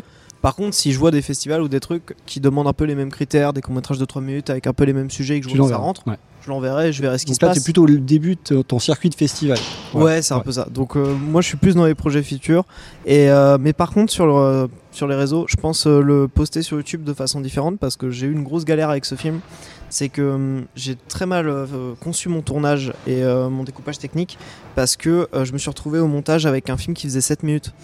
Par 0.40 0.56
contre, 0.56 0.74
si 0.74 0.92
je 0.92 0.98
vois 0.98 1.10
des 1.12 1.22
festivals 1.22 1.62
ou 1.62 1.68
des 1.68 1.78
trucs 1.80 2.16
qui 2.26 2.40
demandent 2.40 2.66
un 2.66 2.72
peu 2.72 2.84
les 2.84 2.94
mêmes 2.96 3.10
critères, 3.10 3.52
des 3.52 3.60
courts-métrages 3.60 3.98
de 3.98 4.04
3 4.04 4.22
minutes 4.22 4.50
avec 4.50 4.66
un 4.66 4.72
peu 4.72 4.84
les 4.84 4.92
mêmes 4.92 5.10
sujets 5.10 5.36
et 5.36 5.40
que 5.40 5.48
je 5.48 5.54
vois 5.56 5.66
que 5.66 5.72
ça 5.72 5.78
rentre, 5.78 6.02
ouais. 6.08 6.16
Je 6.44 6.50
l'enverrai, 6.50 6.92
je 6.92 7.02
verrai 7.02 7.18
ce 7.18 7.26
qui 7.26 7.34
se 7.34 7.40
là, 7.42 7.48
passe. 7.48 7.58
c'est 7.58 7.64
plutôt 7.64 7.86
le 7.86 7.98
début 7.98 8.36
de 8.50 8.62
ton 8.62 8.78
circuit 8.78 9.10
de 9.10 9.14
festival. 9.14 9.58
Ouais, 9.94 10.22
c'est 10.22 10.34
un 10.34 10.40
peu 10.40 10.52
ça. 10.52 10.66
Donc 10.70 10.96
euh, 10.96 11.14
moi 11.14 11.40
je 11.40 11.48
suis 11.48 11.56
plus 11.56 11.74
dans 11.74 11.86
les 11.86 11.94
projets 11.94 12.22
futurs. 12.22 12.64
Et 13.06 13.30
euh, 13.30 13.58
mais 13.60 13.72
par 13.72 13.92
contre 13.92 14.12
sur 14.12 14.26
le, 14.26 14.68
sur 14.90 15.06
les 15.06 15.14
réseaux, 15.14 15.46
je 15.48 15.56
pense 15.56 15.86
euh, 15.86 16.00
le 16.00 16.28
poster 16.28 16.62
sur 16.62 16.76
YouTube 16.76 17.04
de 17.04 17.14
façon 17.14 17.40
différente 17.40 17.78
parce 17.78 17.96
que 17.96 18.10
j'ai 18.10 18.26
eu 18.26 18.32
une 18.32 18.42
grosse 18.42 18.64
galère 18.64 18.90
avec 18.90 19.04
ce 19.04 19.14
film. 19.14 19.40
C'est 19.88 20.08
que 20.08 20.64
j'ai 20.74 20.96
très 20.96 21.26
mal 21.26 21.66
conçu 22.00 22.30
mon 22.30 22.40
tournage 22.40 22.94
et 23.06 23.22
mon 23.22 23.62
découpage 23.62 23.98
technique 23.98 24.38
parce 24.74 24.96
que 24.96 25.28
je 25.34 25.52
me 25.52 25.58
suis 25.58 25.68
retrouvé 25.68 25.98
au 25.98 26.06
montage 26.06 26.46
avec 26.46 26.70
un 26.70 26.78
film 26.78 26.94
qui 26.94 27.06
faisait 27.06 27.20
7 27.20 27.42
minutes. 27.42 27.74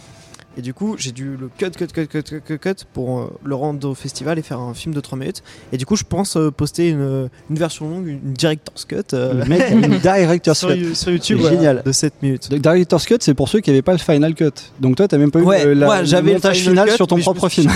Et 0.58 0.62
du 0.62 0.74
coup, 0.74 0.96
j'ai 0.98 1.12
dû 1.12 1.36
le 1.40 1.48
cut, 1.56 1.70
cut, 1.70 1.86
cut, 1.86 2.06
cut, 2.08 2.22
cut, 2.24 2.40
cut, 2.44 2.58
cut 2.58 2.84
pour 2.92 3.20
euh, 3.20 3.30
le 3.44 3.54
rendre 3.54 3.88
au 3.88 3.94
festival 3.94 4.38
et 4.40 4.42
faire 4.42 4.58
un 4.58 4.74
film 4.74 4.92
de 4.92 5.00
3 5.00 5.16
minutes. 5.16 5.42
Et 5.72 5.76
du 5.76 5.86
coup, 5.86 5.94
je 5.94 6.02
pense 6.02 6.36
euh, 6.36 6.50
poster 6.50 6.88
une, 6.88 7.28
une 7.48 7.56
version 7.56 7.88
longue, 7.88 8.08
une 8.08 8.32
director's 8.32 8.84
cut. 8.84 8.96
euh, 9.14 9.44
mec 9.48 9.60
a 9.62 9.68
une 9.70 9.98
director's 9.98 10.58
sur, 10.58 10.68
cut. 10.70 10.74
You- 10.76 10.94
sur 10.94 11.12
YouTube. 11.12 11.40
Génial. 11.48 11.82
De 11.86 11.92
7 11.92 12.14
minutes. 12.22 12.52
Director's 12.52 13.06
Cut, 13.06 13.18
c'est 13.20 13.34
pour 13.34 13.48
ceux 13.48 13.60
qui 13.60 13.70
n'avaient 13.70 13.82
pas 13.82 13.92
le 13.92 13.98
Final 13.98 14.34
Cut. 14.34 14.50
Donc 14.80 14.96
toi, 14.96 15.06
t'as 15.06 15.16
même 15.18 15.30
pas 15.30 15.38
Ouais, 15.38 15.62
eu 15.62 15.66
le, 15.66 15.74
la- 15.74 15.86
moi, 15.86 16.02
le 16.02 16.22
montage 16.22 16.58
Final 16.58 16.88
Cut, 16.88 16.96
sur 16.96 17.06
ton 17.06 17.18
propre 17.18 17.48
film. 17.48 17.70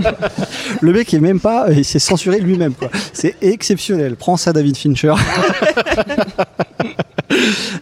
le 0.80 0.92
mec 0.92 1.12
est 1.12 1.18
même 1.20 1.40
pas, 1.40 1.66
il 1.72 1.84
s'est 1.84 1.98
censuré 1.98 2.38
lui-même. 2.38 2.74
quoi. 2.74 2.88
C'est 3.12 3.34
exceptionnel. 3.42 4.14
Prends 4.16 4.36
ça, 4.36 4.52
David 4.52 4.76
Fincher. 4.76 5.14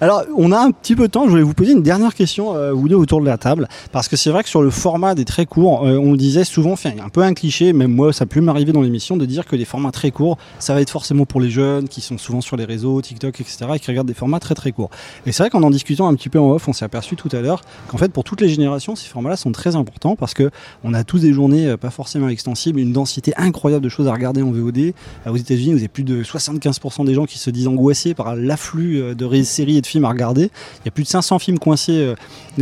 Alors, 0.05 0.23
on 0.37 0.53
a 0.53 0.59
un 0.59 0.71
petit 0.71 0.95
peu 0.95 1.05
de 1.05 1.13
temps. 1.13 1.25
Je 1.25 1.31
voulais 1.31 1.43
vous 1.43 1.55
poser 1.55 1.73
une 1.73 1.83
dernière 1.83 2.15
question, 2.15 2.55
euh, 2.55 2.73
vous 2.73 2.91
deux, 2.91 2.95
autour 2.95 3.23
de 3.23 3.25
la 3.25 3.39
table. 3.39 3.69
Parce 3.91 4.07
que 4.07 4.17
c'est 4.17 4.29
vrai 4.29 4.43
que 4.43 4.51
sur 4.51 4.61
le 4.61 4.69
format 4.69 5.15
des 5.15 5.25
très 5.25 5.47
courts, 5.47 5.87
euh, 5.87 5.97
on 5.97 6.15
disait 6.15 6.45
souvent, 6.45 6.73
enfin, 6.73 6.91
un 7.03 7.09
peu 7.09 7.23
un 7.23 7.33
cliché, 7.33 7.73
même 7.73 7.91
moi, 7.91 8.13
ça 8.13 8.27
peut 8.27 8.43
m'arriver 8.43 8.73
dans 8.73 8.83
l'émission, 8.83 9.17
de 9.17 9.25
dire 9.25 9.47
que 9.47 9.57
les 9.57 9.65
formats 9.65 9.93
très 9.93 10.11
courts, 10.11 10.37
ça 10.59 10.75
va 10.75 10.83
être 10.83 10.91
forcément 10.91 11.25
pour 11.25 11.41
les 11.41 11.49
jeunes 11.49 11.89
qui 11.89 12.03
sont 12.03 12.19
souvent 12.19 12.43
sur 12.43 12.59
les 12.59 12.67
réseaux, 12.67 13.01
TikTok, 13.01 13.41
etc., 13.41 13.65
et 13.77 13.79
qui 13.79 13.91
regardent 13.91 14.07
des 14.07 14.13
formats 14.13 14.41
très 14.41 14.55
très 14.55 14.73
courts. 14.73 14.91
Et 15.25 15.33
c'est 15.33 15.43
vrai 15.43 15.49
qu'en 15.49 15.63
en 15.63 15.71
discutant 15.71 16.07
un 16.07 16.15
petit 16.17 16.29
peu 16.29 16.39
en 16.39 16.51
off, 16.51 16.69
on 16.69 16.75
s'est 16.75 16.85
aperçu 16.85 17.17
tout 17.17 17.31
à 17.33 17.41
l'heure 17.41 17.63
qu'en 17.89 17.97
fait, 17.97 18.13
pour 18.13 18.25
toutes 18.25 18.43
les 18.43 18.51
générations, 18.51 18.97
ces 18.97 19.09
formats-là 19.09 19.39
sont 19.39 19.53
très 19.53 19.75
importants 19.75 20.17
parce 20.17 20.35
que 20.35 20.51
on 20.83 20.93
a 20.93 21.03
tous 21.05 21.21
des 21.21 21.33
journées 21.33 21.67
euh, 21.67 21.77
pas 21.79 21.89
forcément 21.89 22.29
extensibles, 22.29 22.79
une 22.79 22.93
densité 22.93 23.33
incroyable 23.39 23.83
de 23.83 23.89
choses 23.89 24.07
à 24.07 24.13
regarder 24.13 24.43
en 24.43 24.51
VOD. 24.51 24.93
Aux 25.27 25.37
États-Unis, 25.37 25.73
vous 25.73 25.79
avez 25.79 25.89
plus 25.89 26.05
de 26.05 26.23
75% 26.23 27.07
des 27.07 27.15
gens 27.15 27.25
qui 27.25 27.39
se 27.39 27.49
disent 27.49 27.69
angoissés 27.69 28.13
par 28.13 28.37
l'afflux 28.37 29.15
de 29.15 29.43
séries 29.45 29.79
et 29.79 29.81
de 29.81 29.87
films 29.87 29.94
à 30.03 30.09
regarder. 30.09 30.51
Il 30.83 30.87
y 30.87 30.89
a 30.89 30.91
plus 30.91 31.05
de 31.05 31.09
500 31.09 31.39
films 31.39 31.59
coincés 31.59 31.93
euh, 31.99 32.15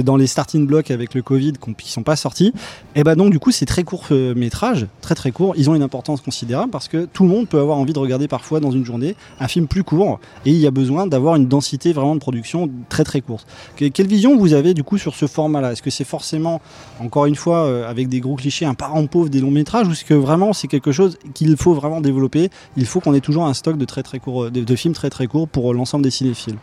dans 0.02 0.16
les 0.16 0.26
starting 0.26 0.66
blocks 0.66 0.90
avec 0.90 1.14
le 1.14 1.22
Covid 1.22 1.52
qui 1.78 1.90
sont 1.90 2.02
pas 2.02 2.16
sortis. 2.16 2.52
Et 2.96 3.04
bah 3.04 3.14
donc 3.14 3.30
du 3.30 3.38
coup, 3.38 3.50
ces 3.52 3.64
très 3.64 3.84
courts 3.84 4.04
euh, 4.10 4.34
métrages, 4.34 4.86
très 5.00 5.14
très 5.14 5.30
courts, 5.32 5.54
ils 5.56 5.70
ont 5.70 5.74
une 5.74 5.82
importance 5.82 6.20
considérable 6.20 6.70
parce 6.70 6.88
que 6.88 7.06
tout 7.06 7.22
le 7.22 7.30
monde 7.30 7.48
peut 7.48 7.60
avoir 7.60 7.78
envie 7.78 7.92
de 7.94 7.98
regarder 7.98 8.28
parfois 8.28 8.60
dans 8.60 8.70
une 8.72 8.84
journée 8.84 9.14
un 9.40 9.48
film 9.48 9.66
plus 9.68 9.84
court 9.84 10.20
et 10.44 10.50
il 10.50 10.58
y 10.58 10.66
a 10.66 10.70
besoin 10.70 11.06
d'avoir 11.06 11.36
une 11.36 11.46
densité 11.48 11.92
vraiment 11.92 12.14
de 12.14 12.20
production 12.20 12.68
très 12.88 13.04
très 13.04 13.20
courte. 13.20 13.46
Que- 13.76 13.86
quelle 13.88 14.08
vision 14.08 14.36
vous 14.36 14.52
avez 14.52 14.74
du 14.74 14.82
coup 14.84 14.98
sur 14.98 15.14
ce 15.14 15.26
format-là? 15.26 15.72
Est-ce 15.72 15.82
que 15.82 15.90
c'est 15.90 16.04
forcément, 16.04 16.60
encore 17.00 17.26
une 17.26 17.36
fois, 17.36 17.64
euh, 17.66 17.88
avec 17.88 18.08
des 18.08 18.20
gros 18.20 18.34
clichés, 18.34 18.64
un 18.66 18.74
parent 18.74 19.06
pauvre 19.06 19.28
des 19.28 19.40
longs 19.40 19.50
métrages 19.52 19.86
ou 19.88 19.92
est-ce 19.92 20.04
que 20.04 20.14
vraiment 20.14 20.52
c'est 20.52 20.68
quelque 20.68 20.90
chose 20.92 21.18
qu'il 21.34 21.56
faut 21.56 21.74
vraiment 21.74 22.00
développer? 22.00 22.50
Il 22.76 22.86
faut 22.86 23.00
qu'on 23.00 23.14
ait 23.14 23.20
toujours 23.20 23.44
un 23.46 23.54
stock 23.54 23.76
de 23.78 23.84
très 23.84 24.02
très 24.02 24.18
courts, 24.18 24.50
de, 24.50 24.62
de 24.64 24.76
films 24.76 24.94
très 24.94 25.10
très 25.10 25.26
courts 25.26 25.48
pour 25.48 25.72
l'ensemble 25.74 26.02
des 26.04 26.10
cinéphiles. 26.10 26.56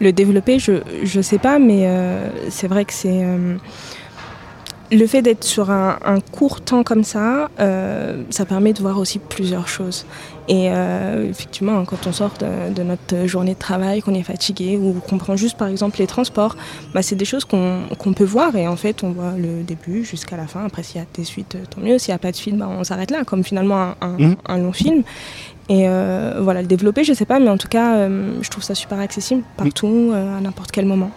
Le 0.00 0.12
développer, 0.12 0.58
je 0.58 0.72
je 1.04 1.20
sais 1.20 1.38
pas, 1.38 1.58
mais 1.58 1.86
euh, 1.86 2.28
c'est 2.50 2.68
vrai 2.68 2.84
que 2.84 2.92
c'est. 2.92 3.22
euh, 3.24 3.56
le 4.92 5.06
fait 5.06 5.22
d'être 5.22 5.44
sur 5.44 5.70
un, 5.70 5.98
un 6.04 6.20
court 6.20 6.60
temps 6.60 6.82
comme 6.84 7.04
ça, 7.04 7.48
euh, 7.58 8.22
ça 8.30 8.44
permet 8.44 8.72
de 8.72 8.80
voir 8.80 8.98
aussi 8.98 9.18
plusieurs 9.18 9.66
choses. 9.66 10.04
Et 10.46 10.66
effectivement, 11.30 11.84
quand 11.86 12.06
on 12.06 12.12
sort 12.12 12.32
de, 12.38 12.72
de 12.74 12.82
notre 12.82 13.26
journée 13.26 13.54
de 13.54 13.58
travail, 13.58 14.02
qu'on 14.02 14.12
est 14.14 14.22
fatigué 14.22 14.76
ou 14.76 14.92
qu'on 15.08 15.16
prend 15.16 15.36
juste 15.36 15.56
par 15.56 15.68
exemple 15.68 15.98
les 16.00 16.06
transports, 16.06 16.54
bah, 16.92 17.00
c'est 17.00 17.16
des 17.16 17.24
choses 17.24 17.46
qu'on 17.46 18.12
peut 18.14 18.24
voir 18.24 18.54
et 18.54 18.68
en 18.68 18.76
fait 18.76 19.02
on 19.02 19.12
voit 19.12 19.32
le 19.38 19.62
début 19.62 20.04
jusqu'à 20.04 20.36
la 20.36 20.46
fin. 20.46 20.64
Après 20.66 20.82
s'il 20.82 21.00
y 21.00 21.02
a 21.02 21.06
des 21.14 21.24
suites, 21.24 21.56
tant 21.74 21.80
mieux. 21.80 21.98
S'il 21.98 22.12
n'y 22.12 22.16
a 22.16 22.18
pas 22.18 22.30
de 22.30 22.36
suite, 22.36 22.58
bah, 22.58 22.68
on 22.70 22.84
s'arrête 22.84 23.10
là, 23.10 23.24
comme 23.24 23.42
finalement 23.42 23.80
un, 23.80 23.96
un- 24.02 24.34
un 24.46 24.58
long 24.58 24.72
film. 24.74 25.02
Et 25.68 25.88
euh, 25.88 26.40
voilà, 26.42 26.60
le 26.62 26.68
développer, 26.68 27.04
je 27.04 27.12
sais 27.14 27.24
pas, 27.24 27.38
mais 27.40 27.48
en 27.48 27.56
tout 27.56 27.68
cas, 27.68 27.96
euh, 27.96 28.34
je 28.42 28.50
trouve 28.50 28.62
ça 28.62 28.74
super 28.74 28.98
accessible 28.98 29.42
partout, 29.56 30.10
euh, 30.12 30.36
à 30.36 30.40
n'importe 30.40 30.70
quel 30.72 30.84
moment. 30.86 31.10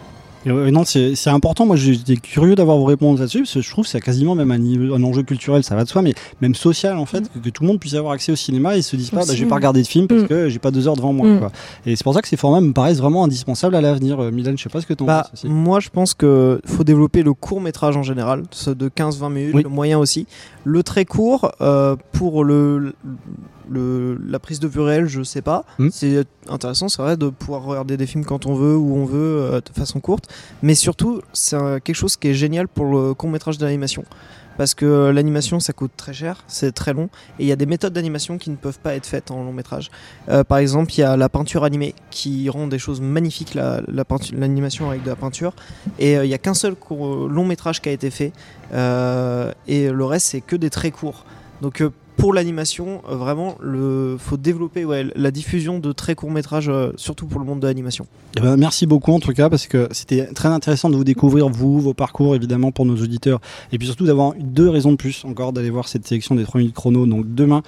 Et 0.46 0.52
ouais, 0.52 0.72
non, 0.72 0.84
c'est 0.86 1.14
important. 1.28 1.66
Moi, 1.66 1.76
j'étais 1.76 2.16
curieux 2.16 2.56
d'avoir 2.56 2.78
vos 2.78 2.86
réponses 2.86 3.20
là-dessus, 3.20 3.40
parce 3.40 3.56
que 3.56 3.62
je 3.62 3.70
trouve 3.70 3.84
que 3.84 3.90
c'est 3.92 4.00
quasiment 4.00 4.34
même 4.34 4.52
un, 4.52 5.04
enjeu 5.04 5.24
culturel, 5.24 5.62
ça 5.64 5.76
va 5.76 5.84
de 5.84 5.90
soi, 5.90 6.02
mais 6.02 6.14
même 6.40 6.56
social, 6.56 6.98
en 6.98 7.06
fait, 7.06 7.30
que, 7.34 7.40
que 7.40 7.50
tout 7.50 7.64
le 7.64 7.68
monde 7.68 7.80
puisse 7.82 7.96
avoir 7.96 8.14
accès 8.14 8.32
au 8.32 8.38
cinéma 8.38 8.78
et 8.78 8.82
se 8.82 8.96
dise 8.96 9.10
pas, 9.10 9.26
bah, 9.26 9.34
vais 9.34 9.46
pas 9.46 9.56
regarder 9.56 9.82
de 9.82 9.88
film 9.88 10.08
parce 10.08 10.22
Mm. 10.22 10.28
que 10.28 10.48
j'ai 10.48 10.60
pas 10.60 10.72
deux 10.72 10.88
heures 10.88 10.96
devant 10.96 11.12
moi. 11.12 11.28
Mm. 11.28 11.40
quoi. 11.40 11.52
Et 11.86 11.98
c'est 11.98 12.04
pour 12.06 12.14
ça 12.14 12.22
que 12.22 12.30
ces 12.30 12.38
formats 12.38 12.62
me 12.62 12.72
paraissent 12.72 13.00
vraiment 13.00 13.26
indispensables 13.26 13.76
à 13.76 13.82
l'avenir. 13.82 14.22
Euh, 14.22 14.32
Milan, 14.32 14.54
je 14.56 14.64
sais 14.64 14.70
pas 14.70 14.80
ce 14.80 14.86
que 14.86 14.94
tu 14.94 15.04
en 15.04 15.08
Bah, 15.08 15.24
penses 15.30 15.44
aussi. 15.44 15.48
moi, 15.52 15.82
je 15.82 15.90
pense 15.90 16.14
que 16.14 16.62
faut 16.66 16.86
développer 16.86 17.24
le 17.24 17.34
court 17.34 17.60
métrage 17.60 17.98
en 17.98 18.04
général, 18.04 18.44
ce 18.52 18.70
de 18.70 18.88
15-20 18.88 19.30
minutes, 19.34 19.56
Oui. 19.56 19.64
le 19.64 19.70
moyen 19.70 20.00
aussi. 20.00 20.28
Le 20.64 20.82
très 20.82 21.04
court, 21.04 21.52
euh, 21.60 21.98
pour 22.14 22.46
le, 22.46 22.94
le, 23.70 24.18
la 24.28 24.40
prise 24.40 24.60
de 24.60 24.68
vue 24.68 24.82
réelle, 24.82 25.08
je 25.08 25.24
sais 25.24 25.42
pas. 25.42 25.66
Hmm. 25.80 25.90
C'est 25.92 26.26
intéressant, 26.50 26.90
c'est 26.90 27.02
vrai, 27.02 27.18
de 27.18 27.30
pouvoir 27.30 27.64
regarder 27.64 27.98
des 27.98 28.08
films 28.08 28.26
quand 28.26 28.46
on 28.46 28.54
veut, 28.56 28.76
où 28.76 28.96
on 28.96 29.06
veut, 29.06 29.42
euh, 29.42 29.62
de 29.62 29.78
façon 29.78 30.00
courte. 30.00 30.28
Mais 30.62 30.76
surtout, 30.76 31.22
c'est 31.34 31.58
quelque 31.84 31.96
chose 31.96 32.18
qui 32.18 32.30
est 32.30 32.34
génial 32.34 32.68
pour 32.68 32.86
le 32.86 33.14
court 33.14 33.30
métrage 33.30 33.58
d'animation. 33.58 34.04
Parce 34.58 34.74
que 34.74 34.88
euh, 34.88 35.14
l'animation, 35.14 35.60
ça 35.60 35.72
coûte 35.72 35.92
très 35.96 36.14
cher, 36.14 36.44
c'est 36.48 36.72
très 36.72 36.92
long, 36.92 37.10
et 37.38 37.44
il 37.44 37.46
y 37.46 37.52
a 37.52 37.56
des 37.56 37.68
méthodes 37.68 37.94
d'animation 37.94 38.40
qui 38.40 38.50
ne 38.50 38.56
peuvent 38.56 38.80
pas 38.80 38.96
être 38.96 39.06
faites 39.06 39.30
en 39.30 39.44
long 39.44 39.54
métrage. 39.54 39.92
Euh, 40.30 40.44
par 40.44 40.58
exemple, 40.58 40.92
il 40.94 41.02
y 41.02 41.04
a 41.04 41.16
la 41.16 41.30
peinture 41.30 41.64
animée 41.64 41.94
qui 42.10 42.50
rend 42.50 42.66
des 42.66 42.80
choses 42.80 43.00
magnifiques, 43.00 43.54
la- 43.54 43.82
la 43.88 44.04
l'animation 44.34 44.90
avec 44.90 45.04
de 45.04 45.10
la 45.12 45.16
peinture. 45.16 45.54
Et 46.00 46.18
euh, 46.18 46.26
il 46.26 46.30
n'y 46.30 46.34
a 46.34 46.40
qu'un 46.40 46.56
seul 46.56 46.74
court- 46.74 47.28
long 47.30 47.46
métrage 47.46 47.84
qui 47.84 47.90
a 47.90 47.92
été 47.92 48.10
fait, 48.10 48.34
euh, 48.74 49.52
et 49.68 49.90
le 49.92 50.06
reste, 50.06 50.26
c'est 50.28 50.42
que 50.42 50.56
des 50.56 50.72
très 50.72 50.90
courts. 50.90 51.26
Donc 51.62 51.82
euh, 51.82 51.92
pour 52.18 52.34
l'animation, 52.34 53.02
euh, 53.10 53.16
vraiment, 53.16 53.58
il 53.64 54.18
faut 54.20 54.38
développer 54.38 54.86
la 55.16 55.32
diffusion 55.32 55.80
de 55.80 55.92
très 55.92 56.16
courts 56.16 56.32
métrages, 56.32 56.68
euh, 56.68 56.92
surtout 56.96 57.28
pour 57.28 57.40
le 57.40 57.46
monde 57.46 57.60
de 57.60 57.68
l'animation. 57.68 58.08
Eh 58.38 58.42
ben, 58.42 58.58
merci 58.58 58.86
beaucoup 58.86 59.14
en 59.14 59.20
tout 59.20 59.34
cas 59.34 59.50
parce 59.50 59.68
que 59.68 59.88
c'était 59.92 60.26
très 60.34 60.50
intéressant 60.50 60.90
de 60.90 60.96
vous 60.96 61.04
découvrir 61.04 61.48
vous, 61.50 61.80
vos 61.80 61.94
parcours 61.94 62.36
évidemment 62.36 62.72
pour 62.72 62.86
nos 62.86 62.96
auditeurs 62.96 63.40
et 63.72 63.78
puis 63.78 63.88
surtout 63.88 64.06
d'avoir 64.06 64.34
deux 64.40 64.70
raisons 64.70 64.92
de 64.92 64.98
plus 64.98 65.26
encore 65.26 65.54
d'aller 65.54 65.72
voir 65.72 65.88
cette 65.88 66.06
sélection 66.06 66.36
des 66.36 66.44
3 66.44 66.60
minutes 66.60 66.76
chrono 66.76 67.08
donc 67.08 67.34
demain 67.34 67.64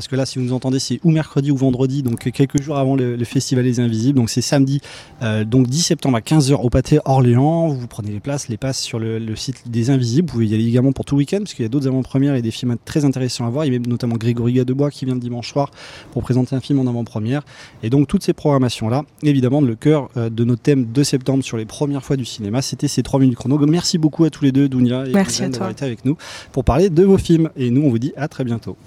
parce 0.00 0.08
que 0.08 0.16
là 0.16 0.24
si 0.24 0.38
vous 0.38 0.46
nous 0.46 0.54
entendez 0.54 0.78
c'est 0.78 0.98
ou 1.04 1.10
mercredi 1.10 1.50
ou 1.50 1.56
vendredi 1.58 2.02
donc 2.02 2.32
quelques 2.32 2.62
jours 2.62 2.78
avant 2.78 2.96
le, 2.96 3.16
le 3.16 3.24
festival 3.26 3.64
des 3.64 3.80
invisibles. 3.80 4.16
Donc 4.18 4.30
c'est 4.30 4.40
samedi 4.40 4.80
euh, 5.20 5.44
donc 5.44 5.66
10 5.66 5.82
septembre 5.82 6.16
à 6.16 6.20
15h 6.20 6.54
au 6.54 6.70
pâté 6.70 7.00
Orléans. 7.04 7.68
Vous 7.68 7.86
prenez 7.86 8.10
les 8.10 8.18
places 8.20 8.48
les 8.48 8.56
passes 8.56 8.80
sur 8.80 8.98
le, 8.98 9.18
le 9.18 9.36
site 9.36 9.68
des 9.70 9.90
invisibles. 9.90 10.28
Vous 10.28 10.32
pouvez 10.32 10.46
y 10.46 10.54
aller 10.54 10.66
également 10.66 10.92
pour 10.92 11.04
tout 11.04 11.16
le 11.16 11.18
week-end 11.18 11.40
parce 11.40 11.52
qu'il 11.52 11.64
y 11.64 11.66
a 11.66 11.68
d'autres 11.68 11.86
avant-premières 11.86 12.34
et 12.34 12.40
des 12.40 12.50
films 12.50 12.76
très 12.86 13.04
intéressants 13.04 13.44
à 13.44 13.50
voir. 13.50 13.66
Il 13.66 13.74
y 13.74 13.76
a 13.76 13.78
même 13.78 13.86
notamment 13.86 14.16
Grégory 14.16 14.54
Gadebois 14.54 14.90
qui 14.90 15.04
vient 15.04 15.12
le 15.12 15.20
dimanche 15.20 15.52
soir 15.52 15.70
pour 16.12 16.22
présenter 16.22 16.56
un 16.56 16.60
film 16.60 16.78
en 16.78 16.86
avant-première. 16.86 17.42
Et 17.82 17.90
donc 17.90 18.08
toutes 18.08 18.22
ces 18.22 18.32
programmations 18.32 18.88
là 18.88 19.02
évidemment 19.22 19.60
le 19.60 19.74
cœur 19.74 20.08
euh, 20.16 20.30
de 20.30 20.44
nos 20.44 20.56
thèmes 20.56 20.90
de 20.90 21.02
septembre 21.02 21.44
sur 21.44 21.58
les 21.58 21.66
premières 21.66 22.02
fois 22.02 22.16
du 22.16 22.24
cinéma 22.24 22.62
c'était 22.62 22.88
ces 22.88 23.02
3 23.02 23.20
minutes 23.20 23.36
chrono. 23.36 23.58
Merci 23.66 23.98
beaucoup 23.98 24.24
à 24.24 24.30
tous 24.30 24.44
les 24.44 24.52
deux 24.52 24.66
Dounia 24.66 25.04
et 25.06 25.12
Merci 25.12 25.42
à 25.42 25.50
d'avoir 25.50 25.68
toi. 25.68 25.72
été 25.72 25.84
avec 25.84 26.06
nous 26.06 26.16
pour 26.52 26.64
parler 26.64 26.88
de 26.88 27.02
vos 27.04 27.18
films. 27.18 27.50
Et 27.54 27.68
nous 27.68 27.82
on 27.82 27.90
vous 27.90 27.98
dit 27.98 28.14
à 28.16 28.28
très 28.28 28.44
bientôt 28.44 28.78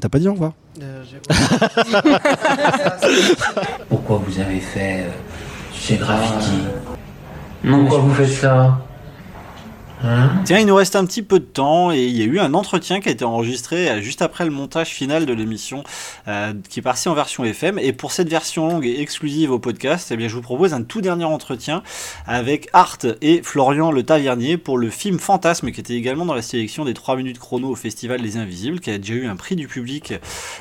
T'as 0.00 0.08
pas 0.08 0.18
dit 0.18 0.28
au 0.28 0.32
revoir. 0.32 0.52
Pourquoi 3.88 4.16
vous 4.26 4.40
avez 4.40 4.60
fait 4.60 5.00
euh, 5.00 5.10
ces 5.78 5.96
graffitis? 5.96 6.64
Pourquoi 7.62 7.98
vous 7.98 8.14
faites 8.14 8.32
ça? 8.32 8.78
Hein 10.06 10.42
Tiens, 10.44 10.58
il 10.58 10.66
nous 10.66 10.74
reste 10.74 10.96
un 10.96 11.06
petit 11.06 11.22
peu 11.22 11.40
de 11.40 11.44
temps 11.46 11.90
et 11.90 12.04
il 12.04 12.14
y 12.14 12.20
a 12.20 12.26
eu 12.26 12.38
un 12.38 12.52
entretien 12.52 13.00
qui 13.00 13.08
a 13.08 13.12
été 13.12 13.24
enregistré 13.24 13.88
euh, 13.88 14.02
juste 14.02 14.20
après 14.20 14.44
le 14.44 14.50
montage 14.50 14.88
final 14.88 15.24
de 15.24 15.32
l'émission 15.32 15.82
euh, 16.28 16.52
qui 16.68 16.80
est 16.80 16.82
passé 16.82 17.08
en 17.08 17.14
version 17.14 17.42
FM. 17.42 17.78
Et 17.78 17.94
pour 17.94 18.12
cette 18.12 18.28
version 18.28 18.68
longue 18.68 18.84
et 18.84 19.00
exclusive 19.00 19.50
au 19.50 19.58
podcast, 19.58 20.08
eh 20.10 20.16
bien, 20.18 20.28
je 20.28 20.34
vous 20.34 20.42
propose 20.42 20.74
un 20.74 20.82
tout 20.82 21.00
dernier 21.00 21.24
entretien 21.24 21.82
avec 22.26 22.68
Art 22.74 22.98
et 23.22 23.40
Florian 23.42 23.90
Le 23.90 24.02
Tavernier 24.02 24.58
pour 24.58 24.76
le 24.76 24.90
film 24.90 25.18
Fantasme 25.18 25.70
qui 25.70 25.80
était 25.80 25.94
également 25.94 26.26
dans 26.26 26.34
la 26.34 26.42
sélection 26.42 26.84
des 26.84 26.92
3 26.92 27.16
minutes 27.16 27.38
chrono 27.38 27.70
au 27.70 27.74
Festival 27.74 28.20
des 28.20 28.36
Invisibles, 28.36 28.80
qui 28.80 28.90
a 28.90 28.98
déjà 28.98 29.14
eu 29.14 29.26
un 29.26 29.36
prix 29.36 29.56
du 29.56 29.68
public 29.68 30.12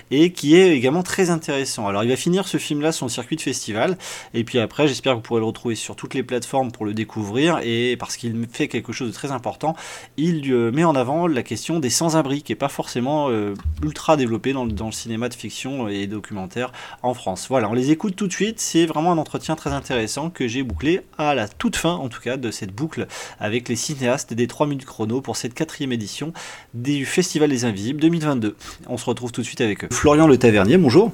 et 0.10 0.32
qui 0.32 0.56
est 0.56 0.70
également 0.74 1.04
très 1.04 1.32
intéressant. 1.32 1.86
Alors, 1.90 2.06
il 2.06 2.10
va 2.10 2.16
finir 2.16 2.48
ce 2.48 2.58
film-là 2.58 2.94
son 2.94 3.10
circuit 3.10 3.36
de 3.36 3.42
festival 3.42 3.98
et 4.34 4.46
puis 4.46 4.60
après, 4.60 4.88
j'espère 4.88 5.14
que 5.14 5.18
vous 5.18 5.22
pourrez 5.22 5.42
le 5.42 5.48
retrouver 5.48 5.76
sur 5.76 5.98
toutes 5.98 6.14
les 6.14 6.24
plateformes 6.24 6.72
pour 6.72 6.86
le 6.86 6.94
découvrir 6.94 7.60
et 7.62 7.98
parce 7.98 8.16
qu'il 8.16 8.48
fait 8.50 8.70
quelque 8.70 8.94
chose 8.94 9.10
de 9.10 9.14
très 9.14 9.33
important, 9.34 9.76
il 10.18 10.52
euh, 10.52 10.72
met 10.72 10.84
en 10.84 10.96
avant 10.96 11.28
la 11.28 11.44
question 11.44 11.80
des 11.80 11.90
sans-abri 11.90 12.42
qui 12.44 12.52
n'est 12.52 12.58
pas 12.58 12.70
forcément 12.70 13.30
euh, 13.30 13.54
ultra 13.84 14.16
développée 14.18 14.54
dans, 14.54 14.66
le- 14.66 14.92
cinéma 14.92 15.30
de 15.30 15.34
fiction 15.34 15.88
et 15.88 16.08
documentaire 16.08 16.72
en 17.02 17.14
France. 17.14 17.48
Voilà, 17.50 17.70
on 17.70 17.74
les 17.74 17.92
écoute 17.92 18.16
tout 18.16 18.28
de 18.28 18.34
suite. 18.34 18.60
C'est 18.60 18.86
vraiment 18.86 19.12
un 19.12 19.18
entretien 19.18 19.56
très 19.56 19.72
intéressant 19.72 20.30
que 20.30 20.48
j'ai 20.48 20.64
bouclé 20.64 21.02
à 21.18 21.34
la 21.36 21.48
toute 21.48 21.76
fin, 21.76 21.94
en 21.94 22.10
tout 22.10 22.22
cas, 22.22 22.38
de 22.38 22.52
cette 22.52 22.74
boucle 22.74 23.08
avec 23.40 23.70
les 23.70 23.76
cinéastes 23.76 24.34
des 24.34 24.48
3 24.48 24.68
minutes 24.68 24.86
chrono 24.86 25.22
pour 25.22 25.36
cette 25.38 25.54
quatrième 25.54 25.92
édition 25.92 26.34
du 26.74 27.06
Festival 27.06 27.50
des 27.50 27.66
Invisibles 27.66 28.00
2022. 28.00 28.56
On 28.88 28.98
se 28.98 29.06
retrouve 29.06 29.32
tout 29.32 29.42
de 29.42 29.46
suite 29.46 29.62
avec 29.62 29.84
eux. 29.86 29.88
Florian 29.92 30.28
Le 30.28 30.38
Tavernier, 30.38 30.78
bonjour. 30.78 31.12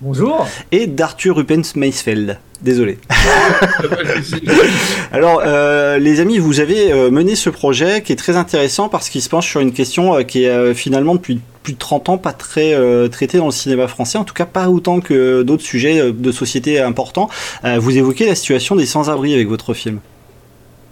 Bonjour. 0.00 0.46
Et 0.72 0.86
d'Arthur 0.86 1.36
Rupens 1.36 1.76
Meisfeld. 1.76 2.38
Désolé. 2.62 2.98
Alors, 5.12 5.42
euh, 5.44 5.98
les 5.98 6.20
amis, 6.20 6.38
vous 6.38 6.60
avez 6.60 6.92
euh, 6.92 7.10
mené 7.10 7.36
ce 7.36 7.50
projet 7.50 8.02
qui 8.02 8.12
est 8.12 8.16
très 8.16 8.36
intéressant 8.36 8.88
parce 8.88 9.10
qu'il 9.10 9.22
se 9.22 9.28
penche 9.28 9.48
sur 9.48 9.60
une 9.60 9.72
question 9.72 10.16
euh, 10.16 10.22
qui 10.22 10.44
est 10.44 10.74
finalement 10.74 11.14
depuis 11.14 11.40
plus 11.64 11.72
de 11.72 11.78
30 11.78 12.10
ans 12.10 12.18
pas 12.18 12.32
très 12.32 12.74
euh, 12.74 13.08
traitée 13.08 13.38
dans 13.38 13.46
le 13.46 13.52
cinéma 13.52 13.88
français, 13.88 14.18
en 14.18 14.24
tout 14.24 14.34
cas 14.34 14.46
pas 14.46 14.68
autant 14.68 15.00
que 15.00 15.42
d'autres 15.42 15.64
sujets 15.64 16.12
de 16.12 16.30
société 16.30 16.78
importants. 16.78 17.28
Euh, 17.64 17.78
vous 17.80 17.96
évoquez 17.96 18.26
la 18.26 18.36
situation 18.36 18.76
des 18.76 18.86
sans-abri 18.86 19.34
avec 19.34 19.48
votre 19.48 19.74
film. 19.74 19.98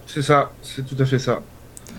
C'est 0.07 0.23
ça, 0.23 0.51
c'est 0.63 0.85
tout 0.85 1.01
à 1.01 1.05
fait 1.05 1.19
ça. 1.19 1.43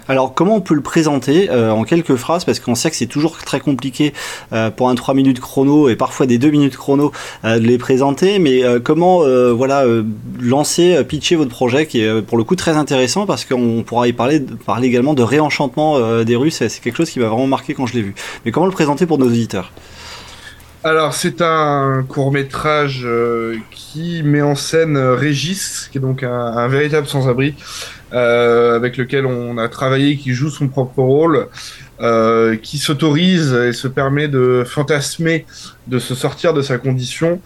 Alors, 0.10 0.34
comment 0.34 0.58
on 0.58 0.62
peut 0.62 0.74
le 0.74 0.82
présenter 0.82 1.50
euh, 1.50 1.72
en 1.72 1.84
quelques 1.84 2.16
phrases? 2.16 2.44
Parce 2.44 2.60
qu'on 2.60 2.76
sait 2.76 2.90
que 2.90 2.96
c'est 2.96 3.06
toujours 3.06 3.38
très 3.38 3.60
compliqué 3.62 4.14
euh, 4.52 4.70
pour 4.70 4.90
un 4.90 4.96
3 4.96 5.14
minutes 5.14 5.40
chrono 5.40 5.88
et 5.88 5.96
parfois 5.96 6.26
des 6.26 6.38
2 6.38 6.50
minutes 6.50 6.76
chrono 6.76 7.12
euh, 7.46 7.58
de 7.58 7.66
les 7.66 7.78
présenter. 7.78 8.38
Mais 8.40 8.64
euh, 8.64 8.80
comment 8.82 9.24
euh, 9.24 9.54
voilà, 9.54 9.86
lancer, 10.42 11.04
pitcher 11.06 11.36
votre 11.36 11.52
projet 11.52 11.88
qui 11.88 12.02
est 12.02 12.22
pour 12.22 12.38
le 12.38 12.44
coup 12.44 12.56
très 12.56 12.76
intéressant 12.76 13.26
parce 13.26 13.46
qu'on 13.46 13.84
pourra 13.86 14.08
y 14.08 14.14
parler, 14.14 14.42
parler 14.42 14.88
également 14.88 15.14
de 15.14 15.24
réenchantement 15.24 16.24
des 16.24 16.36
Russes. 16.36 16.64
C'est 16.68 16.82
quelque 16.82 16.98
chose 16.98 17.10
qui 17.10 17.20
m'a 17.20 17.28
vraiment 17.28 17.48
marqué 17.48 17.74
quand 17.74 17.86
je 17.86 17.94
l'ai 17.94 18.02
vu. 18.02 18.16
Mais 18.46 18.52
comment 18.52 18.66
le 18.66 18.72
présenter 18.72 19.06
pour 19.06 19.18
nos 19.18 19.28
auditeurs? 19.28 19.72
Alors, 20.86 21.14
c'est 21.14 21.42
un 21.42 22.04
court 22.08 22.34
métrage 22.34 23.08
qui 23.72 24.22
met 24.24 24.42
en 24.42 24.56
scène 24.56 24.98
euh, 24.98 25.16
Régis, 25.16 25.88
qui 25.90 25.98
est 25.98 26.02
donc 26.02 26.24
un, 26.24 26.68
véritable 26.68 27.08
sans-abri, 27.08 27.56
euh, 28.12 28.76
avec 28.76 28.98
lequel 28.98 29.26
on 29.26 29.58
a 29.58 29.70
travaillé, 29.70 30.18
qui 30.18 30.34
joue 30.34 30.50
son 30.50 30.68
propre 30.68 31.02
rôle, 31.02 31.48
euh, 32.02 32.58
qui 32.58 32.80
s'autorise 32.80 33.54
et 33.54 33.72
se 33.72 33.88
permet 33.88 34.28
de 34.28 34.64
fantasmer, 34.66 35.46
de 35.88 36.00
se 36.00 36.16
sortir 36.16 36.54
de 36.54 36.62
sa 36.62 36.78
condition 36.78 37.40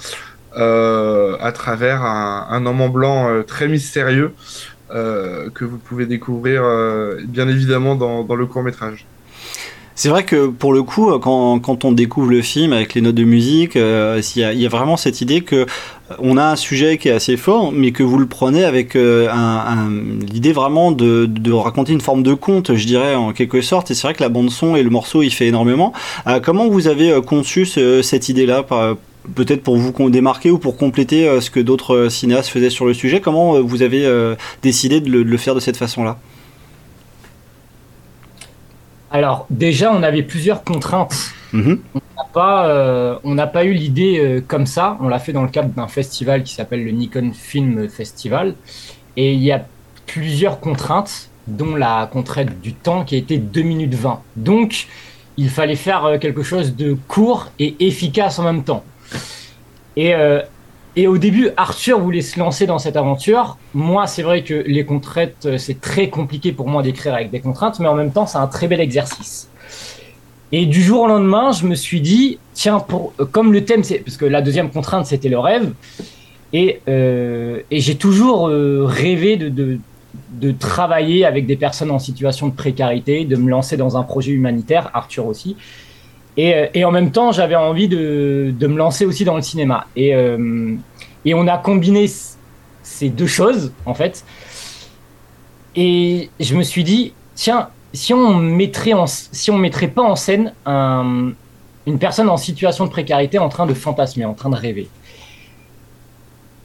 euh, 0.55 1.37
à 1.39 1.51
travers 1.51 2.03
un, 2.03 2.65
homme 2.65 2.81
en 2.81 2.89
blanc 2.89 3.29
euh, 3.29 3.43
très 3.43 3.67
mystérieux 3.67 4.33
euh, 4.89 5.51
que 5.51 5.63
vous 5.65 5.77
pouvez 5.77 6.07
découvrir 6.07 6.63
euh, 6.63 7.19
bien 7.25 7.47
évidemment 7.47 7.95
dans, 7.95 8.23
dans 8.23 8.35
le 8.35 8.47
court 8.47 8.63
métrage. 8.63 9.05
C'est 9.99 10.09
vrai 10.09 10.25
que 10.25 10.45
pour 10.45 10.73
le 10.73 10.83
coup, 10.83 11.09
quand, 11.17 11.83
on 11.83 11.91
découvre 11.91 12.29
le 12.29 12.43
film 12.43 12.71
avec 12.71 12.93
les 12.93 13.01
notes 13.01 13.15
de 13.15 13.23
musique, 13.23 13.75
euh, 13.75 14.21
il 14.35 14.59
y, 14.61 14.65
a- 14.67 14.69
vraiment 14.69 14.95
cette 14.95 15.21
idée 15.21 15.41
que 15.41 15.55
euh, 15.55 15.65
on 16.19 16.37
a 16.37 16.43
un 16.51 16.55
sujet 16.55 16.99
qui 16.99 17.09
est 17.09 17.13
assez 17.13 17.35
fort, 17.35 17.71
mais 17.71 17.91
que 17.91 18.03
vous 18.03 18.19
le 18.19 18.27
prenez 18.27 18.63
avec 18.63 18.95
euh, 18.95 19.27
l'idée 20.31 20.51
vraiment 20.53 20.91
de, 20.91 21.51
raconter 21.51 21.93
une 21.93 22.01
forme 22.01 22.21
de 22.21 22.35
conte, 22.35 22.75
je 22.75 22.85
dirais 22.85 23.15
en 23.15 23.33
quelque 23.33 23.61
sorte. 23.61 23.89
Et 23.89 23.95
c'est 23.95 24.03
vrai 24.05 24.13
que 24.13 24.21
la 24.21 24.29
bande 24.29 24.51
son 24.51 24.75
et 24.75 24.83
le 24.83 24.91
morceau, 24.91 25.23
il 25.23 25.31
fait 25.31 25.47
énormément. 25.47 25.93
Comment 26.43 26.67
vous 26.67 26.87
avez 26.87 27.19
conçu 27.25 27.65
ce- 27.65 28.03
cette 28.03 28.29
idée-là? 28.29 28.63
Peut-être 29.33 29.63
pour 29.63 29.77
vous 29.77 30.09
démarquer 30.11 30.51
ou 30.51 30.59
pour 30.59 30.77
compléter 30.77 31.41
ce 31.41 31.49
que 31.49 31.59
d'autres 31.59 32.09
cinéastes 32.09 32.49
faisaient 32.49 32.69
sur 32.69 32.85
le 32.85 32.93
sujet. 32.93 33.19
Comment 33.19 33.59
vous 33.63 33.81
avez 33.81 34.07
décidé 34.61 35.01
de 35.01 35.09
le 35.09 35.37
faire 35.37 35.55
de 35.55 35.59
cette 35.59 35.77
façon-là? 35.77 36.19
Alors, 39.11 39.45
déjà, 39.49 39.91
on 39.93 40.03
avait 40.03 40.23
plusieurs 40.23 40.63
contraintes. 40.63 41.31
Mhm. 41.53 41.79
On 41.95 41.99
n'a 42.17 42.27
pas, 42.33 42.67
euh, 42.67 43.17
on 43.23 43.35
n'a 43.35 43.47
pas 43.47 43.63
eu 43.63 43.73
l'idée 43.73 44.19
euh, 44.19 44.41
comme 44.45 44.65
ça. 44.65 44.97
On 44.99 45.07
l'a 45.07 45.19
fait 45.19 45.33
dans 45.33 45.43
le 45.43 45.49
cadre 45.49 45.69
d'un 45.69 45.87
festival 45.87 46.43
qui 46.43 46.53
s'appelle 46.53 46.83
le 46.83 46.91
Nikon 46.91 47.31
Film 47.33 47.87
Festival. 47.89 48.55
Et 49.15 49.33
il 49.33 49.41
y 49.41 49.51
a 49.51 49.65
plusieurs 50.05 50.59
contraintes. 50.59 51.29
dont 51.47 51.77
la 51.77 52.09
contrainte 52.11 52.59
du 52.61 52.73
temps 52.73 53.05
qui 53.05 53.15
a 53.15 53.17
été 53.17 53.37
2 53.37 53.61
minutes 53.61 53.93
20. 53.95 54.19
Donc, 54.35 54.87
il 55.37 55.49
fallait 55.49 55.77
faire 55.77 56.03
euh, 56.03 56.17
quelque 56.17 56.43
chose 56.43 56.75
de 56.75 56.97
court 57.07 57.47
et 57.57 57.75
efficace 57.79 58.37
en 58.39 58.43
même 58.43 58.63
temps. 58.65 58.83
Et, 59.95 60.13
euh, 60.13 60.41
et 60.97 61.05
au 61.05 61.19
début, 61.19 61.49
Arthur 61.57 61.99
voulait 61.99 62.21
se 62.21 62.39
lancer 62.39 62.65
dans 62.65 62.79
cette 62.79 62.97
aventure. 62.97 63.59
Moi, 63.75 64.07
c'est 64.07 64.23
vrai 64.23 64.43
que 64.43 64.55
les 64.55 64.83
contraintes, 64.83 65.45
euh, 65.45 65.59
c'est 65.59 65.79
très 65.79 66.09
compliqué 66.09 66.51
pour 66.51 66.67
moi 66.67 66.81
d'écrire 66.81 67.13
avec 67.13 67.29
des 67.29 67.39
contraintes, 67.39 67.79
mais 67.79 67.87
en 67.87 67.93
même 67.93 68.11
temps, 68.11 68.25
c'est 68.25 68.39
un 68.39 68.47
très 68.47 68.67
bel 68.67 68.81
exercice. 68.81 69.47
Et 70.51 70.65
du 70.65 70.81
jour 70.81 71.01
au 71.01 71.07
lendemain, 71.07 71.51
je 71.51 71.67
me 71.67 71.75
suis 71.75 72.01
dit, 72.01 72.39
tiens, 72.55 72.79
pour, 72.79 73.13
euh, 73.19 73.25
comme 73.25 73.53
le 73.53 73.63
thème, 73.63 73.83
c'est 73.83 73.99
parce 73.99 74.17
que 74.17 74.25
la 74.25 74.41
deuxième 74.41 74.71
contrainte, 74.71 75.05
c'était 75.05 75.29
le 75.29 75.37
rêve, 75.37 75.71
et, 76.51 76.81
euh, 76.87 77.61
et 77.69 77.79
j'ai 77.79 77.95
toujours 77.95 78.47
rêvé 78.47 79.37
de, 79.37 79.49
de, 79.49 79.77
de 80.31 80.51
travailler 80.51 81.25
avec 81.25 81.45
des 81.45 81.57
personnes 81.57 81.91
en 81.91 81.99
situation 81.99 82.47
de 82.47 82.53
précarité, 82.53 83.23
de 83.23 83.35
me 83.35 83.51
lancer 83.51 83.77
dans 83.77 83.97
un 83.97 84.03
projet 84.03 84.31
humanitaire, 84.31 84.89
Arthur 84.95 85.27
aussi. 85.27 85.57
Et, 86.37 86.53
euh, 86.53 86.67
et 86.73 86.85
en 86.85 86.91
même 86.91 87.11
temps, 87.11 87.31
j'avais 87.31 87.55
envie 87.55 87.87
de, 87.87 88.53
de 88.57 88.67
me 88.67 88.77
lancer 88.77 89.05
aussi 89.05 89.25
dans 89.25 89.35
le 89.35 89.41
cinéma. 89.41 89.87
Et, 89.95 90.13
euh, 90.15 90.75
et 91.25 91.33
on 91.33 91.47
a 91.47 91.57
combiné 91.57 92.05
ces 92.83 93.09
deux 93.09 93.27
choses, 93.27 93.71
en 93.85 93.93
fait. 93.93 94.23
Et 95.75 96.29
je 96.39 96.55
me 96.55 96.63
suis 96.63 96.83
dit, 96.83 97.13
tiens, 97.35 97.69
si 97.93 98.13
on 98.13 98.35
mettrait, 98.35 98.93
si 99.07 99.51
on 99.51 99.57
mettrait 99.57 99.87
pas 99.87 100.03
en 100.03 100.15
scène 100.15 100.53
un- 100.65 101.31
une 101.85 101.99
personne 101.99 102.29
en 102.29 102.37
situation 102.37 102.85
de 102.85 102.89
précarité 102.91 103.39
en 103.39 103.49
train 103.49 103.65
de 103.65 103.73
fantasmer, 103.73 104.25
en 104.25 104.33
train 104.33 104.49
de 104.49 104.55
rêver. 104.55 104.89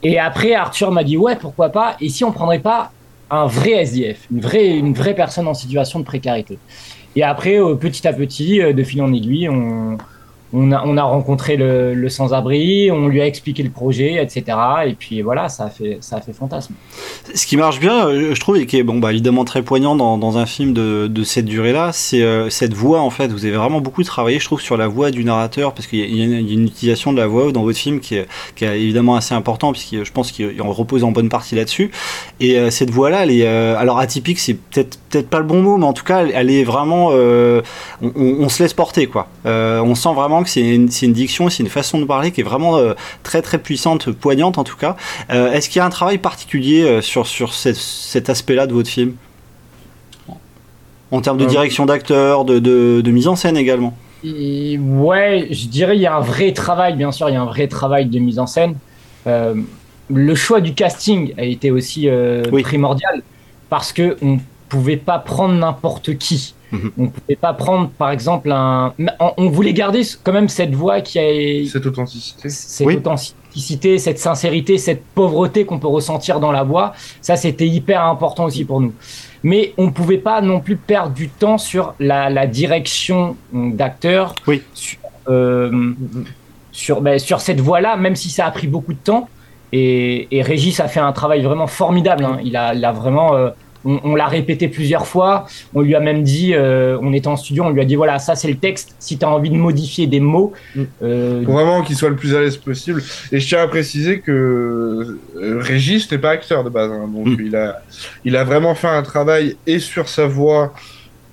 Et 0.03 0.19
après, 0.19 0.53
Arthur 0.53 0.91
m'a 0.91 1.03
dit, 1.03 1.15
ouais, 1.17 1.35
pourquoi 1.37 1.69
pas, 1.69 1.95
et 2.01 2.09
si 2.09 2.23
on 2.25 2.31
prendrait 2.31 2.59
pas 2.59 2.91
un 3.29 3.45
vrai 3.47 3.71
SDF, 3.83 4.27
une 4.31 4.41
vraie, 4.41 4.77
une 4.77 4.93
vraie 4.93 5.15
personne 5.15 5.47
en 5.47 5.53
situation 5.53 5.99
de 5.99 6.05
précarité. 6.05 6.57
Et 7.15 7.23
après, 7.23 7.59
euh, 7.59 7.75
petit 7.75 8.07
à 8.07 8.13
petit, 8.13 8.61
euh, 8.61 8.73
de 8.73 8.83
fil 8.83 9.01
en 9.01 9.13
aiguille, 9.13 9.49
on, 9.49 9.97
on, 10.53 10.71
a, 10.71 10.83
on 10.85 10.97
a 10.97 11.03
rencontré 11.03 11.57
le, 11.57 12.07
sans-abri, 12.09 12.91
on 12.91 13.07
lui 13.07 13.21
a 13.21 13.25
expliqué 13.25 13.63
le 13.63 13.69
projet, 13.71 14.21
etc. 14.23 14.57
Et 14.85 14.93
puis 14.93 15.21
voilà, 15.21 15.49
ça 15.49 15.65
a 15.65 15.69
fait, 15.69 15.97
ça 16.01 16.17
a 16.17 16.21
fait 16.21 16.33
fantasme. 16.33 16.73
Ce 17.33 17.45
qui 17.47 17.57
marche 17.57 17.79
bien, 17.79 18.07
euh, 18.07 18.35
je 18.35 18.39
trouve, 18.39 18.57
et 18.57 18.65
qui 18.65 18.77
est 18.77 18.83
bon, 18.83 18.99
bah, 18.99 19.11
évidemment 19.11 19.45
très 19.45 19.63
poignant 19.63 19.95
dans, 19.95 20.37
un 20.37 20.45
film 20.45 20.73
de, 20.73 21.07
de 21.07 21.23
cette 21.23 21.45
durée-là, 21.45 21.91
c'est 21.91 22.21
euh, 22.21 22.49
cette 22.49 22.73
voix 22.73 23.01
en 23.01 23.09
fait. 23.09 23.27
Vous 23.31 23.45
avez 23.45 23.55
vraiment 23.55 23.81
beaucoup 23.81 24.03
travaillé, 24.03 24.39
je 24.39 24.45
trouve, 24.45 24.61
sur 24.61 24.77
la 24.77 24.87
voix 24.87 25.11
du 25.11 25.23
narrateur, 25.23 25.73
parce 25.73 25.87
qu'il 25.87 25.99
y, 25.99 26.21
a- 26.21 26.25
une 26.25 26.65
utilisation 26.65 27.13
de 27.13 27.17
la 27.17 27.27
voix 27.27 27.51
dans 27.51 27.63
votre 27.63 27.77
film 27.77 27.99
qui 27.99 28.15
est, 28.15 28.27
qui 28.55 28.65
est 28.65 28.79
évidemment 28.79 29.15
assez 29.15 29.33
important, 29.33 29.71
puisque 29.71 30.03
je 30.03 30.11
pense 30.11 30.31
qu'il 30.31 30.61
repose 30.61 31.03
en 31.03 31.11
bonne 31.11 31.29
partie 31.29 31.55
là-dessus. 31.55 31.91
Et 32.39 32.59
euh, 32.59 32.69
cette 32.69 32.89
voix-là, 32.91 33.23
elle 33.23 33.31
est, 33.31 33.47
alors 33.47 33.99
atypique, 33.99 34.39
c'est 34.39 34.53
peut-être 34.55 34.99
peut-être 35.09 35.29
pas 35.29 35.39
le 35.39 35.45
bon 35.45 35.61
mot, 35.61 35.77
mais 35.77 35.85
en 35.85 35.93
tout 35.93 36.03
cas, 36.03 36.25
elle, 36.25 36.49
est 36.49 36.63
vraiment, 36.63 37.09
on, 37.09 37.61
on- 38.15 38.49
se 38.49 38.63
laisse 38.63 38.73
porter, 38.73 39.05
quoi. 39.07 39.27
On 39.45 39.95
sent 39.95 40.13
vraiment 40.15 40.42
que 40.43 40.49
c'est 40.49 40.61
une, 40.61 40.87
diction, 40.87 41.49
c'est 41.49 41.63
une 41.63 41.69
façon 41.69 41.99
de 41.99 42.05
parler 42.05 42.31
qui 42.31 42.41
est 42.41 42.43
vraiment 42.43 42.77
euh, 42.77 42.93
très 43.23 43.41
très 43.41 43.59
puissante, 43.59 44.11
poignante 44.11 44.57
en 44.57 44.63
tout 44.63 44.77
cas. 44.77 44.95
Euh, 45.31 45.51
Est-ce 45.51 45.69
qu'il 45.69 45.79
y 45.79 45.81
a 45.81 45.85
un 45.85 45.89
travail 45.89 46.17
particulier 46.17 46.83
euh, 46.83 47.01
sur, 47.01 47.27
sur 47.27 47.53
cet, 47.53 47.75
cet 47.75 48.29
aspect-là 48.29 48.67
de 48.67 48.73
votre 48.73 48.89
film? 48.89 49.15
En 51.11 51.21
termes 51.21 51.37
de 51.37 51.45
direction 51.45 51.85
d'acteur, 51.85 52.43
de, 52.43 52.59
de, 52.59 53.01
de 53.01 53.11
mise 53.11 53.27
en 53.27 53.35
scène 53.35 53.55
également 53.55 53.95
Et 54.23 54.79
ouais, 54.79 55.47
je 55.51 55.67
dirais 55.67 55.95
il 55.95 56.01
y 56.01 56.07
a 56.07 56.15
un 56.15 56.21
vrai 56.21 56.53
travail, 56.53 56.95
bien 56.95 57.11
sûr, 57.11 57.29
il 57.29 57.33
y 57.33 57.35
a 57.35 57.41
un 57.41 57.45
vrai 57.45 57.67
travail 57.67 58.07
de 58.07 58.19
mise 58.19 58.39
en 58.39 58.47
scène. 58.47 58.75
Euh, 59.27 59.55
le 60.09 60.35
choix 60.35 60.61
du 60.61 60.73
casting 60.73 61.33
a 61.37 61.43
été 61.43 61.71
aussi 61.71 62.09
euh, 62.09 62.43
primordial 62.63 63.21
parce 63.69 63.93
que 63.93 64.17
on 64.21 64.39
pouvait 64.69 64.97
pas 64.97 65.19
prendre 65.19 65.53
n'importe 65.55 66.17
qui. 66.17 66.55
On 66.97 67.07
pouvait 67.07 67.35
pas 67.35 67.53
prendre, 67.53 67.89
par 67.89 68.09
exemple, 68.11 68.51
un. 68.51 68.93
On 69.19 69.31
on 69.37 69.49
voulait 69.49 69.73
garder 69.73 70.01
quand 70.23 70.33
même 70.33 70.49
cette 70.49 70.73
voix 70.73 71.01
qui 71.01 71.19
a. 71.19 71.67
Cette 71.69 71.85
authenticité. 71.85 72.49
Cette 72.49 72.87
authenticité, 72.87 73.99
cette 73.99 74.17
sincérité, 74.19 74.77
cette 74.79 75.03
pauvreté 75.13 75.65
qu'on 75.65 75.77
peut 75.79 75.87
ressentir 75.87 76.39
dans 76.39 76.51
la 76.51 76.63
voix. 76.63 76.93
Ça, 77.21 77.35
c'était 77.35 77.67
hyper 77.67 78.03
important 78.03 78.45
aussi 78.45 78.65
pour 78.65 78.81
nous. 78.81 78.93
Mais 79.43 79.73
on 79.77 79.91
pouvait 79.91 80.17
pas 80.17 80.41
non 80.41 80.59
plus 80.61 80.77
perdre 80.77 81.13
du 81.13 81.29
temps 81.29 81.57
sur 81.57 81.93
la, 81.99 82.29
la 82.29 82.47
direction 82.47 83.35
d'acteur. 83.51 84.33
Sur, 84.73 84.99
euh, 85.27 85.93
sur, 86.71 87.01
ben, 87.01 87.19
sur 87.19 87.39
cette 87.41 87.59
voie-là, 87.59 87.97
même 87.97 88.15
si 88.15 88.29
ça 88.29 88.45
a 88.47 88.51
pris 88.51 88.67
beaucoup 88.67 88.93
de 88.93 88.99
temps. 89.03 89.29
Et, 89.71 90.27
et 90.35 90.41
Régis 90.41 90.79
a 90.79 90.87
fait 90.87 90.99
un 90.99 91.11
travail 91.11 91.43
vraiment 91.43 91.67
formidable. 91.67 92.23
hein. 92.25 92.39
Il, 92.43 92.55
a, 92.57 92.73
il 92.73 92.83
a 92.85 92.91
vraiment. 92.91 93.35
euh, 93.35 93.49
on 93.85 93.99
on 94.03 94.15
l'a 94.15 94.27
répété 94.27 94.67
plusieurs 94.67 95.05
fois. 95.07 95.45
On 95.73 95.81
lui 95.81 95.95
a 95.95 95.99
même 95.99 96.23
dit, 96.23 96.53
euh, 96.53 96.97
on 97.01 97.13
était 97.13 97.27
en 97.27 97.35
studio, 97.35 97.63
on 97.65 97.69
lui 97.71 97.81
a 97.81 97.85
dit 97.85 97.95
voilà, 97.95 98.19
ça 98.19 98.35
c'est 98.35 98.47
le 98.47 98.55
texte. 98.57 98.95
Si 98.99 99.17
tu 99.17 99.25
as 99.25 99.29
envie 99.29 99.49
de 99.49 99.55
modifier 99.55 100.07
des 100.07 100.19
mots, 100.19 100.53
euh, 101.01 101.43
Pour 101.43 101.53
vraiment 101.53 101.81
qu'il 101.81 101.95
soit 101.95 102.09
le 102.09 102.15
plus 102.15 102.35
à 102.35 102.41
l'aise 102.41 102.57
possible. 102.57 103.01
Et 103.31 103.39
je 103.39 103.47
tiens 103.47 103.61
à 103.63 103.67
préciser 103.67 104.19
que 104.19 104.31
euh, 105.37 105.59
Régis 105.59 106.09
n'est 106.11 106.17
pas 106.17 106.31
acteur 106.31 106.63
de 106.63 106.69
base, 106.69 106.91
hein, 106.91 107.07
donc 107.13 107.27
il 107.39 107.55
a, 107.55 107.81
il 108.25 108.35
a 108.37 108.43
vraiment 108.43 108.75
fait 108.75 108.87
un 108.87 109.03
travail 109.03 109.55
et 109.67 109.79
sur 109.79 110.07
sa 110.09 110.25
voix 110.27 110.73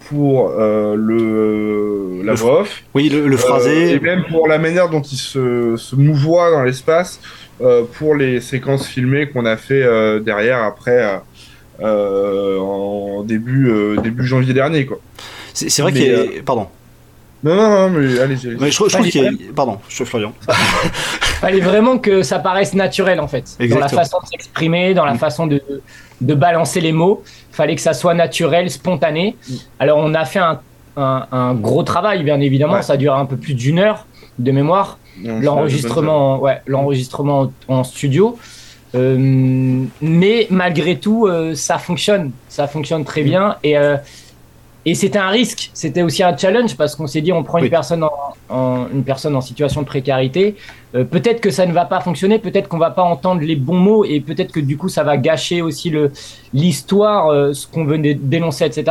pour 0.08 0.50
euh, 0.58 0.96
le 0.96 2.22
la 2.24 2.32
Le 2.32 2.38
voix 2.38 2.60
off. 2.62 2.82
oui, 2.94 3.08
le- 3.08 3.28
le 3.28 3.36
phrasé. 3.36 3.92
Euh, 3.92 3.96
et 3.96 4.00
même 4.00 4.24
pour 4.28 4.48
la 4.48 4.58
manière 4.58 4.88
dont 4.88 5.02
il 5.02 5.16
se, 5.16 5.76
se 5.76 5.94
mouvoie 5.96 6.50
dans 6.50 6.62
l'espace 6.64 7.20
euh, 7.60 7.82
pour 7.98 8.14
les 8.16 8.40
séquences 8.40 8.86
filmées 8.86 9.28
qu'on 9.28 9.46
a 9.46 9.56
fait 9.56 9.82
euh, 9.82 10.18
derrière 10.18 10.62
après 10.62 10.98
euh, 11.02 11.16
euh, 11.16 11.18
en 11.82 13.22
début 13.24 13.68
euh, 13.70 13.96
début 14.00 14.24
janvier 14.26 14.54
dernier 14.54 14.86
quoi. 14.86 14.98
C'est 15.54 15.68
c'est 15.70 15.82
vrai 15.82 15.92
Mais, 15.92 16.00
qu'il 16.00 16.08
y 16.08 16.14
a. 16.14 16.18
euh, 16.18 16.42
Pardon. 16.44 16.66
Non 17.42 17.54
non 17.56 17.70
non 17.70 17.90
mais 17.90 18.18
allez-y. 18.20 18.20
allez-y. 18.48 18.56
Mais 18.60 18.70
je, 18.70 18.74
trouve- 18.76 18.88
je 18.88 18.92
trouve 18.94 19.02
Allez, 19.04 19.10
qu'il 19.10 19.22
y 19.22 19.24
a. 19.24 19.28
allez. 19.28 19.50
Pardon, 19.54 19.78
je 19.88 19.94
suis 19.94 20.04
Florian. 20.04 20.32
fallait 21.40 21.60
vraiment 21.60 21.98
que 21.98 22.22
ça 22.22 22.38
paraisse 22.38 22.74
naturel 22.74 23.18
en 23.20 23.28
fait. 23.28 23.56
Dans 23.68 23.78
la 23.78 23.88
façon 23.88 24.18
de 24.22 24.26
s'exprimer, 24.26 24.92
dans 24.94 25.04
la 25.06 25.14
façon 25.14 25.46
de, 25.46 25.62
de 26.20 26.34
balancer 26.34 26.80
les 26.80 26.92
mots. 26.92 27.22
fallait 27.50 27.74
que 27.76 27.80
ça 27.80 27.94
soit 27.94 28.14
naturel, 28.14 28.70
spontané. 28.70 29.36
Alors 29.78 29.98
on 29.98 30.12
a 30.14 30.24
fait 30.26 30.38
un, 30.38 30.60
un- 30.96 31.26
un 31.32 31.54
gros 31.54 31.82
travail, 31.82 32.22
bien 32.24 32.40
évidemment. 32.40 32.82
Ça 32.82 32.94
a 32.94 32.96
duré 32.98 33.16
un 33.18 33.24
peu 33.26 33.36
plus 33.36 33.54
d'une 33.54 33.78
heure 33.78 34.06
de 34.38 34.52
mémoire. 34.52 34.98
L'enregistrement, 35.24 36.38
ouais, 36.40 36.60
l'enregistrement 36.66 37.50
en, 37.68 37.74
en 37.78 37.84
studio. 37.84 38.38
Euh, 38.94 39.84
mais 40.00 40.46
malgré 40.50 40.96
tout, 40.98 41.26
euh, 41.26 41.54
ça 41.54 41.78
fonctionne. 41.78 42.32
Ça 42.48 42.66
fonctionne 42.66 43.04
très 43.04 43.22
bien. 43.22 43.56
Et, 43.62 43.76
euh, 43.78 43.96
et 44.86 44.94
c'était 44.94 45.18
un 45.18 45.28
risque. 45.28 45.70
C'était 45.74 46.02
aussi 46.02 46.22
un 46.22 46.34
challenge 46.36 46.74
parce 46.76 46.96
qu'on 46.96 47.06
s'est 47.06 47.20
dit, 47.20 47.32
on 47.32 47.42
prend 47.44 47.58
une, 47.58 47.64
personne 47.70 48.02
en, 48.02 48.10
en- 48.48 48.86
une 48.92 49.04
personne 49.04 49.36
en 49.36 49.42
situation 49.42 49.82
de 49.82 49.86
précarité. 49.86 50.56
Euh, 50.94 51.04
peut-être 51.04 51.40
que 51.40 51.50
ça 51.50 51.66
ne 51.66 51.72
va 51.72 51.84
pas 51.84 52.00
fonctionner. 52.00 52.38
Peut-être 52.38 52.66
qu'on 52.66 52.78
va 52.78 52.90
pas 52.90 53.02
entendre 53.02 53.42
les 53.42 53.56
bons 53.56 53.76
mots. 53.78 54.04
Et 54.06 54.20
peut-être 54.20 54.50
que 54.52 54.58
du 54.60 54.76
coup, 54.78 54.88
ça 54.88 55.04
va 55.04 55.16
gâcher 55.18 55.60
aussi 55.62 55.90
le 55.90 56.10
l'histoire, 56.54 57.28
euh, 57.28 57.52
ce 57.52 57.66
qu'on 57.68 57.84
veut 57.84 57.98
dé- 57.98 58.14
dénoncer, 58.14 58.64
etc. 58.64 58.84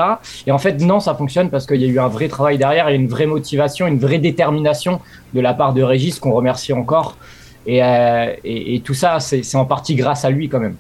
Et 0.47 0.51
en 0.51 0.59
fait, 0.59 0.79
non, 0.79 0.99
ça 0.99 1.13
fonctionne 1.15 1.49
parce 1.49 1.65
qu'il 1.65 1.81
y 1.81 1.85
a 1.85 1.87
eu 1.87 1.99
un 1.99 2.07
vrai 2.07 2.27
travail 2.29 2.57
derrière 2.57 2.87
et 2.87 2.95
une 2.95 3.07
vraie 3.07 3.25
motivation, 3.25 3.85
une 3.87 3.99
vraie 3.99 4.19
détermination 4.19 5.01
de 5.33 5.41
la 5.41 5.53
part 5.53 5.73
de 5.73 5.81
Régis 5.81 6.19
qu'on 6.19 6.31
remercie 6.31 6.71
encore. 6.71 7.17
Et, 7.67 7.83
euh, 7.83 8.33
et, 8.43 8.81
tout 8.83 8.93
ça, 8.93 9.19
c'est 9.19 9.55
en 9.55 9.65
partie 9.65 9.95
grâce 9.95 10.23
à 10.23 10.29
lui 10.29 10.49
quand 10.49 10.59
même. 10.59 10.75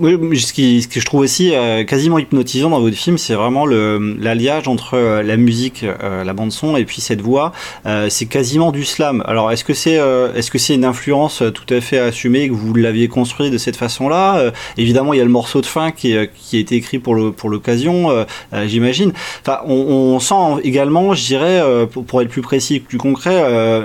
Oui, 0.00 0.40
ce, 0.40 0.88
que 0.88 1.00
je 1.00 1.04
trouve 1.04 1.20
aussi 1.20 1.54
euh, 1.54 1.84
quasiment 1.84 2.18
hypnotisant 2.18 2.70
dans 2.70 2.80
votre 2.80 2.96
film, 2.96 3.18
c'est 3.18 3.34
vraiment 3.34 3.66
l'alliage 3.66 4.66
entre 4.66 4.94
euh, 4.94 5.22
la 5.22 5.36
musique, 5.36 5.84
la 6.02 6.32
bande 6.32 6.52
son 6.52 6.76
et 6.76 6.84
puis 6.84 7.00
cette 7.00 7.20
voix. 7.20 7.52
C'est 8.08 8.26
quasiment 8.26 8.72
du 8.72 8.84
slam. 8.84 9.22
Alors, 9.26 9.52
est-ce 9.52 9.64
que 9.64 9.74
c'est 9.74 10.00
est-ce 10.34 10.50
que 10.50 10.72
une 10.72 10.84
influence 10.84 11.42
tout 11.54 11.74
à 11.74 11.80
fait 11.80 11.98
assumée 11.98 12.48
que 12.48 12.54
vous 12.54 12.74
l'aviez 12.74 13.08
construit 13.08 13.50
de 13.50 13.58
cette 13.58 13.76
façon-là? 13.76 14.52
Évidemment, 14.76 15.12
il 15.12 15.18
y 15.18 15.20
a 15.20 15.24
le 15.24 15.30
morceau 15.30 15.60
de 15.60 15.66
fin 15.66 15.92
qui, 15.92 16.16
a 16.16 16.26
été 16.52 16.74
écrit 16.74 16.98
pour 16.98 17.14
l'occasion, 17.14 18.26
j'imagine. 18.66 19.12
Enfin, 19.42 19.60
on, 19.66 20.18
sent 20.18 20.60
également, 20.64 21.14
je 21.14 21.24
dirais, 21.24 21.62
pour, 21.92 22.04
pour 22.04 22.22
être 22.22 22.28
plus 22.28 22.42
précis, 22.42 22.80
plus 22.80 22.98
concret, 22.98 23.36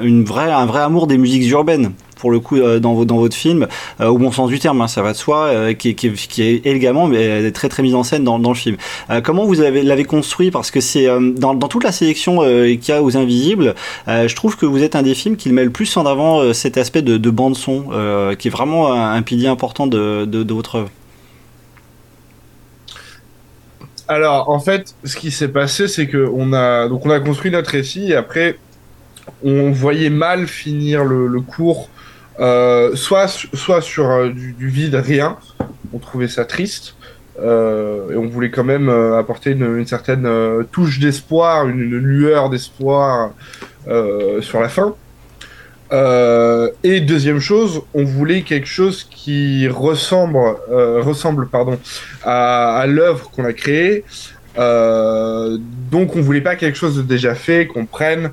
une 0.02 0.24
vraie 0.24 0.52
un 0.52 0.66
vrai 0.66 0.82
amour 0.82 1.08
des 1.08 1.18
musiques 1.18 1.50
urbaines 1.52 1.92
pour 2.22 2.32
le 2.32 2.40
coup 2.40 2.58
euh, 2.58 2.80
dans, 2.80 2.94
vo- 2.94 3.04
dans 3.04 3.18
votre 3.18 3.36
film, 3.36 3.68
euh, 4.00 4.08
au 4.08 4.18
bon 4.20 4.32
sens 4.32 4.50
du 4.50 4.60
terme, 4.60 4.80
hein, 4.80 4.88
ça 4.88 5.02
va 5.02 5.12
de 5.12 5.18
soi, 5.18 5.48
euh, 5.48 5.74
qui, 5.74 5.90
est- 5.90 6.66
élégamment 6.66 7.08
mais 7.08 7.52
très 7.52 7.68
très 7.68 7.82
mise 7.82 7.96
en 7.96 8.04
scène 8.04 8.24
dans, 8.24 8.38
le 8.38 8.54
film. 8.54 8.78
Comment 9.24 9.46
vous 9.46 9.62
avez 9.62 9.82
l'avez 9.82 10.04
construit? 10.04 10.52
Parce 10.52 10.70
que 10.72 10.80
c'est 10.80 11.08
dans, 11.36 11.56
toute 11.56 11.84
la 11.84 11.92
sélection 11.92 12.42
qu'il 12.42 12.90
y 12.90 12.92
a 12.92 13.02
aux 13.02 13.18
Invisibles, 13.18 13.76
je 14.08 14.36
trouve 14.36 14.56
que 14.56 14.66
vous 14.66 14.84
êtes 14.84 14.96
un 14.96 15.02
des 15.02 15.16
films 15.16 15.36
qui 15.36 15.52
met 15.52 15.64
le 15.64 15.72
plus 15.72 15.98
en 15.98 16.06
avant 16.06 16.54
cet 16.54 16.78
aspect 16.78 17.02
de, 17.02 17.18
de 17.18 17.30
bande 17.30 17.56
son, 17.58 17.86
qui 18.38 18.48
est 18.48 18.52
vraiment 18.52 18.94
un, 18.94 19.22
pilier 19.22 19.48
important 19.48 19.88
de, 19.88 20.54
votre 20.54 20.76
œuvre. 20.76 20.90
Alors, 24.08 24.50
en 24.50 24.60
fait, 24.60 24.94
ce 25.06 25.16
qui 25.16 25.32
s'est 25.32 25.48
passé, 25.48 25.88
c'est 25.88 26.08
que 26.08 26.30
on 26.34 26.54
a 26.54 26.88
donc 26.90 27.06
on 27.06 27.10
a 27.10 27.20
construit 27.20 27.52
notre 27.52 27.72
récit 27.72 28.12
et 28.12 28.16
après 28.16 28.58
on 29.44 29.72
voyait 29.72 30.10
mal 30.10 30.48
finir 30.48 31.04
le, 31.04 31.28
le 31.28 31.42
cours, 31.42 31.91
soit 32.38 33.28
soit 33.54 33.82
sur 33.82 34.10
euh, 34.10 34.30
du, 34.30 34.68
vide, 34.68 34.96
rien. 34.96 35.38
On 35.94 36.00
trouvait 36.00 36.28
ça 36.28 36.46
triste. 36.46 36.96
Euh, 37.40 38.12
et 38.12 38.18
on 38.18 38.28
voulait 38.28 38.52
quand 38.52 38.64
même 38.64 38.90
euh, 38.90 39.18
apporter 39.18 39.52
une, 39.52 39.86
certaine 39.88 40.26
euh, 40.26 40.64
touche 40.64 41.00
d'espoir, 41.00 41.68
une, 41.68 41.98
lueur 41.98 42.50
d'espoir 42.50 43.32
euh, 43.88 44.42
sur 44.42 44.60
la 44.62 44.70
fin. 44.70 44.96
Euh, 45.92 46.70
et 46.84 47.02
deuxième 47.02 47.40
chose, 47.40 47.82
on 47.94 48.04
voulait 48.04 48.44
quelque 48.44 48.68
chose 48.68 49.04
qui 49.10 49.68
ressemble, 49.68 50.38
euh, 50.72 51.02
ressemble 51.02 51.48
pardon, 51.48 51.78
à, 52.24 52.86
l'œuvre 52.88 53.30
qu'on 53.32 53.46
a 53.46 53.54
créée. 53.54 54.04
Euh, 54.58 55.58
donc 55.90 56.16
on 56.16 56.22
voulait 56.22 56.42
pas 56.42 56.56
quelque 56.56 56.78
chose 56.78 56.98
de 56.98 57.02
déjà 57.02 57.36
fait, 57.36 57.68
qu'on 57.68 57.86
prenne 57.86 58.26
euh, 58.26 58.30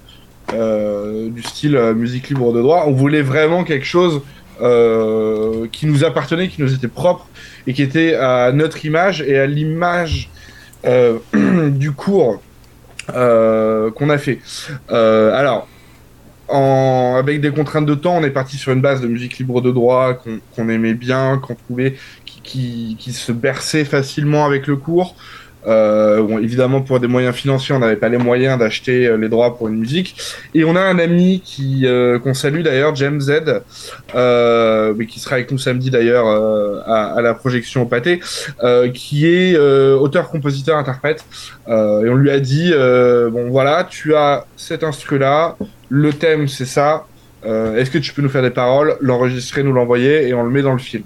du 0.52 1.42
style 1.42 1.76
euh, 1.76 1.94
musique 1.94 2.28
libre 2.28 2.52
de 2.52 2.60
droit. 2.60 2.84
On 2.86 2.92
voulait 2.92 3.22
vraiment 3.22 3.64
quelque 3.64 3.86
chose 3.86 4.22
euh, 4.60 5.66
qui 5.70 5.86
nous 5.86 6.04
appartenait, 6.04 6.48
qui 6.48 6.62
nous 6.62 6.74
était 6.74 6.88
propre 6.88 7.28
et 7.66 7.72
qui 7.72 7.82
était 7.82 8.14
à 8.14 8.52
notre 8.52 8.84
image 8.84 9.22
et 9.22 9.38
à 9.38 9.46
l'image 9.46 10.30
euh, 10.84 11.18
du 11.70 11.92
cours 11.92 12.42
euh, 13.14 13.90
qu'on 13.90 14.10
a 14.10 14.18
fait. 14.18 14.40
Euh, 14.90 15.32
alors, 15.34 15.68
avec 17.18 17.40
des 17.40 17.50
contraintes 17.50 17.86
de 17.86 17.94
temps, 17.94 18.16
on 18.16 18.24
est 18.24 18.30
parti 18.30 18.56
sur 18.56 18.72
une 18.72 18.80
base 18.80 19.00
de 19.00 19.06
musique 19.06 19.38
libre 19.38 19.60
de 19.60 19.70
droit 19.70 20.14
qu'on 20.14 20.68
aimait 20.68 20.94
bien, 20.94 21.38
qu'on 21.38 21.54
trouvait 21.54 21.96
qui, 22.24 22.96
qui 22.98 23.12
se 23.12 23.32
berçait 23.32 23.84
facilement 23.84 24.46
avec 24.46 24.66
le 24.66 24.76
cours. 24.76 25.14
Euh, 25.68 26.38
évidemment, 26.38 26.80
pour 26.80 26.98
des 26.98 27.06
moyens 27.06 27.34
financiers, 27.34 27.74
on 27.74 27.78
n'avait 27.78 27.96
pas 27.96 28.08
les 28.08 28.16
moyens 28.16 28.58
d'acheter 28.58 29.06
euh, 29.06 29.16
les 29.16 29.28
droits 29.28 29.56
pour 29.56 29.68
une 29.68 29.76
musique. 29.76 30.16
Et 30.54 30.64
on 30.64 30.74
a 30.76 30.80
un 30.80 30.98
ami 30.98 31.42
qui 31.44 31.86
euh, 31.86 32.18
qu'on 32.18 32.34
salue 32.34 32.62
d'ailleurs, 32.62 32.94
James 32.96 33.20
Z, 33.20 33.60
euh, 34.14 34.94
mais 34.96 35.06
qui 35.06 35.20
sera 35.20 35.34
avec 35.34 35.50
nous 35.50 35.58
samedi 35.58 35.90
d'ailleurs 35.90 36.26
à, 36.86 37.20
la 37.20 37.34
projection 37.34 37.82
au 37.82 37.86
pâté, 37.86 38.20
qui 38.94 39.26
est 39.26 39.56
auteur, 39.58 40.30
compositeur, 40.30 40.78
interprète. 40.78 41.24
Et 41.68 41.70
on 41.70 42.14
lui 42.14 42.30
a 42.30 42.40
dit 42.40 42.72
bon 42.72 43.50
voilà, 43.50 43.84
tu 43.84 44.14
as 44.14 44.46
cet 44.56 44.84
instru 44.84 45.18
là, 45.18 45.56
le 45.88 46.12
thème 46.12 46.48
c'est 46.48 46.66
ça. 46.66 47.06
Est-ce 47.44 47.90
que 47.90 47.98
tu 47.98 48.12
peux 48.12 48.22
nous 48.22 48.28
faire 48.28 48.42
des 48.42 48.50
paroles, 48.50 48.96
l'enregistrer, 49.00 49.62
nous 49.62 49.72
l'envoyer 49.72 50.28
et 50.28 50.34
on 50.34 50.44
le 50.44 50.50
met 50.50 50.62
dans 50.62 50.72
le 50.72 50.78
film. 50.78 51.04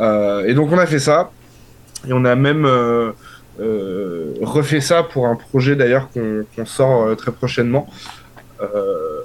Et 0.00 0.54
donc 0.54 0.72
on 0.72 0.78
a 0.78 0.86
fait 0.86 0.98
ça 0.98 1.30
et 2.08 2.12
on 2.12 2.24
a 2.24 2.34
même 2.34 2.66
refait 3.58 4.80
ça 4.80 5.02
pour 5.02 5.26
un 5.26 5.36
projet 5.36 5.76
d'ailleurs 5.76 6.08
qu'on 6.12 6.66
sort 6.66 7.02
euh, 7.02 7.14
très 7.14 7.32
prochainement. 7.32 7.88
Euh, 8.60 9.20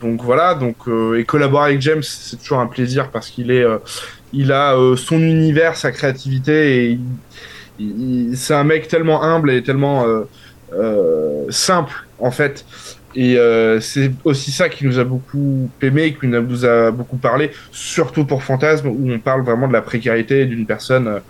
donc 0.00 0.22
voilà, 0.22 0.54
donc 0.54 0.76
euh, 0.86 1.18
et 1.18 1.24
collaborer 1.24 1.70
avec 1.70 1.80
James, 1.80 2.02
c'est 2.02 2.36
toujours 2.36 2.58
un 2.58 2.66
plaisir 2.66 3.10
parce 3.10 3.30
qu'il 3.30 3.50
est, 3.50 3.62
euh, 3.62 3.78
il 4.32 4.52
a 4.52 4.76
euh, 4.76 4.96
son 4.96 5.18
univers, 5.18 5.76
sa 5.76 5.92
créativité 5.92 6.92
et 6.92 6.98
c'est 8.34 8.54
un 8.54 8.64
mec 8.64 8.86
tellement 8.88 9.22
humble 9.22 9.50
et 9.50 9.62
tellement 9.62 10.04
euh, 10.06 10.24
euh, 10.74 11.44
simple 11.50 12.06
en 12.18 12.30
fait. 12.30 12.64
Et 13.16 13.38
euh, 13.38 13.80
c'est 13.80 14.10
aussi 14.24 14.50
ça 14.50 14.68
qui 14.68 14.84
nous 14.84 14.98
a 14.98 15.04
beaucoup 15.04 15.70
aimé, 15.80 16.16
qui 16.20 16.26
nous 16.26 16.64
a 16.66 16.90
beaucoup 16.90 17.16
parlé, 17.16 17.52
surtout 17.70 18.24
pour 18.24 18.42
Fantasme, 18.42 18.88
où 18.88 19.10
on 19.10 19.20
parle 19.20 19.42
vraiment 19.42 19.68
de 19.68 19.72
la 19.72 19.82
précarité 19.82 20.46
d'une 20.46 20.66
personne 20.66 21.06
euh, 21.06 21.20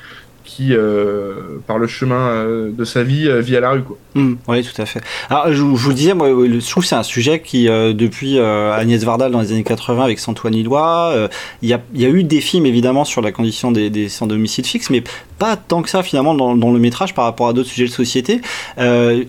qui, 0.44 0.72
euh, 0.72 1.58
par 1.66 1.78
le 1.78 1.86
chemin 1.86 2.28
euh, 2.28 2.70
de 2.70 2.84
sa 2.84 3.02
vie, 3.02 3.28
euh, 3.28 3.40
vit 3.40 3.56
à 3.56 3.60
la 3.60 3.70
rue. 3.70 3.82
Quoi. 3.82 3.96
Hmm, 4.14 4.34
oui, 4.46 4.62
tout 4.62 4.80
à 4.80 4.86
fait. 4.86 5.00
Alors, 5.30 5.52
je, 5.52 5.62
vous- 5.62 5.92
disais, 5.92 6.14
moi, 6.14 6.28
je 6.28 6.70
trouve 6.70 6.82
que 6.82 6.88
c'est 6.88 6.94
un 6.94 7.02
sujet 7.02 7.40
qui, 7.40 7.64
depuis 7.66 8.38
Agnès 8.38 9.02
Varda 9.02 9.28
dans 9.28 9.40
les 9.40 9.52
années 9.52 9.64
80 9.64 10.04
avec 10.04 10.18
Santoine 10.18 10.52
Lillois, 10.54 11.10
euh, 11.14 11.28
il 11.62 11.68
y, 11.68 12.00
y 12.00 12.04
a 12.04 12.08
eu 12.08 12.22
des 12.22 12.40
films 12.40 12.66
évidemment 12.66 13.04
sur 13.04 13.22
la 13.22 13.32
condition 13.32 13.72
des, 13.72 13.90
des 13.90 14.08
sans 14.08 14.26
domicile 14.26 14.64
fixe, 14.64 14.90
mais 14.90 15.02
pas 15.38 15.56
tant 15.56 15.82
que 15.82 15.90
ça 15.90 16.02
finalement 16.02 16.34
dans, 16.34 16.72
le 16.72 16.78
métrage 16.78 17.14
par 17.14 17.24
rapport 17.24 17.48
à 17.48 17.52
d'autres 17.52 17.68
sujets 17.68 17.86
de 17.86 17.92
société. 17.92 18.40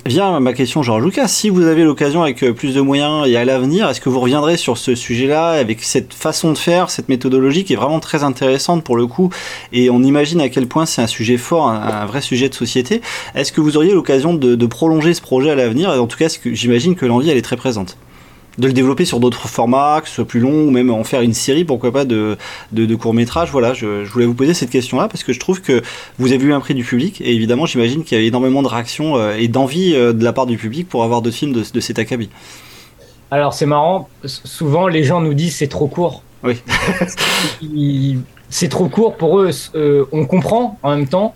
Vient 0.05 0.39
ma 0.39 0.53
question, 0.53 0.83
Georges 0.83 1.03
Lucas, 1.03 1.27
si 1.27 1.49
vous 1.49 1.63
avez 1.63 1.83
l'occasion 1.83 2.21
avec 2.21 2.45
plus 2.53 2.75
de 2.75 2.81
moyens 2.81 3.27
et 3.27 3.37
à 3.37 3.45
l'avenir, 3.45 3.89
est-ce 3.89 4.01
que 4.01 4.09
vous 4.09 4.19
reviendrez 4.19 4.57
sur 4.57 4.77
ce 4.77 4.93
sujet-là 4.95 5.49
avec 5.49 5.81
cette 5.83 6.13
façon 6.13 6.51
de 6.51 6.57
faire, 6.57 6.89
cette 6.89 7.09
méthodologie 7.09 7.63
qui 7.63 7.73
est 7.73 7.77
vraiment 7.77 7.99
très 7.99 8.23
intéressante 8.23 8.83
pour 8.83 8.97
le 8.97 9.07
coup, 9.07 9.29
et 9.73 9.89
on 9.89 10.03
imagine 10.03 10.41
à 10.41 10.49
quel 10.49 10.67
point 10.67 10.85
c'est 10.85 11.01
un 11.05 11.07
sujet 11.07 11.37
fort, 11.37 11.67
un, 11.69 11.81
un 11.81 12.05
vrai 12.05 12.21
sujet 12.21 12.49
de 12.49 12.53
société. 12.53 13.01
Est-ce 13.33 13.51
que 13.51 13.61
vous 13.61 13.77
auriez 13.77 13.93
l'occasion 13.93 14.33
de, 14.33 14.55
de 14.55 14.65
prolonger 14.65 15.13
ce 15.13 15.21
projet 15.21 15.49
à 15.51 15.55
l'avenir? 15.55 15.89
En 15.89 16.07
tout 16.07 16.17
cas, 16.17 16.27
j'imagine 16.45 16.95
que 16.95 17.05
l'envie 17.05 17.29
elle 17.29 17.37
est 17.37 17.41
très 17.41 17.57
présente. 17.57 17.97
De 18.57 18.67
le 18.67 18.73
développer 18.73 19.03
sur 19.03 19.19
d'autres 19.19 19.49
formats, 19.49 19.99
que 20.01 20.07
ce 20.07 20.15
soit 20.15 20.25
plus 20.25 20.39
long, 20.39 20.67
ou 20.67 20.71
même 20.71 20.89
en 20.89 21.03
faire 21.03 21.19
une 21.19 21.33
série, 21.33 21.65
pourquoi 21.65 21.91
pas, 21.91 22.05
de, 22.05 22.37
de, 22.71 22.85
de 22.85 22.95
courts-métrages. 22.95 23.51
Voilà, 23.51 23.73
je, 23.73 24.05
je 24.05 24.09
voulais 24.13 24.25
vous 24.25 24.33
poser 24.33 24.53
cette 24.53 24.69
question-là 24.69 25.09
parce 25.09 25.23
que 25.25 25.33
je 25.33 25.39
trouve 25.41 25.61
que 25.61 25.81
vous 26.19 26.31
avez 26.31 26.45
eu 26.45 26.53
un 26.53 26.61
prix 26.61 26.73
du 26.73 26.85
public 26.85 27.19
et 27.19 27.33
évidemment, 27.33 27.65
j'imagine 27.65 28.05
qu'il 28.05 28.17
y 28.17 28.21
a 28.21 28.23
énormément 28.23 28.63
de 28.63 28.69
réactions 28.69 29.17
euh, 29.17 29.35
et 29.37 29.49
d'envie 29.49 29.93
euh, 29.93 30.13
de 30.13 30.23
la 30.23 30.31
part 30.31 30.45
du 30.45 30.55
public 30.55 30.87
pour 30.87 31.03
avoir 31.03 31.21
d'autres 31.21 31.35
films 31.35 31.51
de, 31.51 31.63
de 31.73 31.79
cet 31.81 31.99
acabit. 31.99 32.29
Alors 33.29 33.53
c'est 33.53 33.65
marrant, 33.65 34.07
souvent 34.23 34.87
les 34.87 35.03
gens 35.03 35.19
nous 35.19 35.33
disent 35.33 35.55
c'est 35.57 35.67
trop 35.67 35.87
court. 35.87 36.23
Oui. 36.43 36.55
Ils- 37.61 38.19
c'est 38.55 38.69
trop 38.69 38.87
court 38.87 39.17
pour 39.17 39.41
eux, 39.41 39.49
euh, 39.75 40.05
on 40.13 40.25
comprend 40.25 40.79
en 40.81 40.95
même 40.95 41.07
temps. 41.07 41.35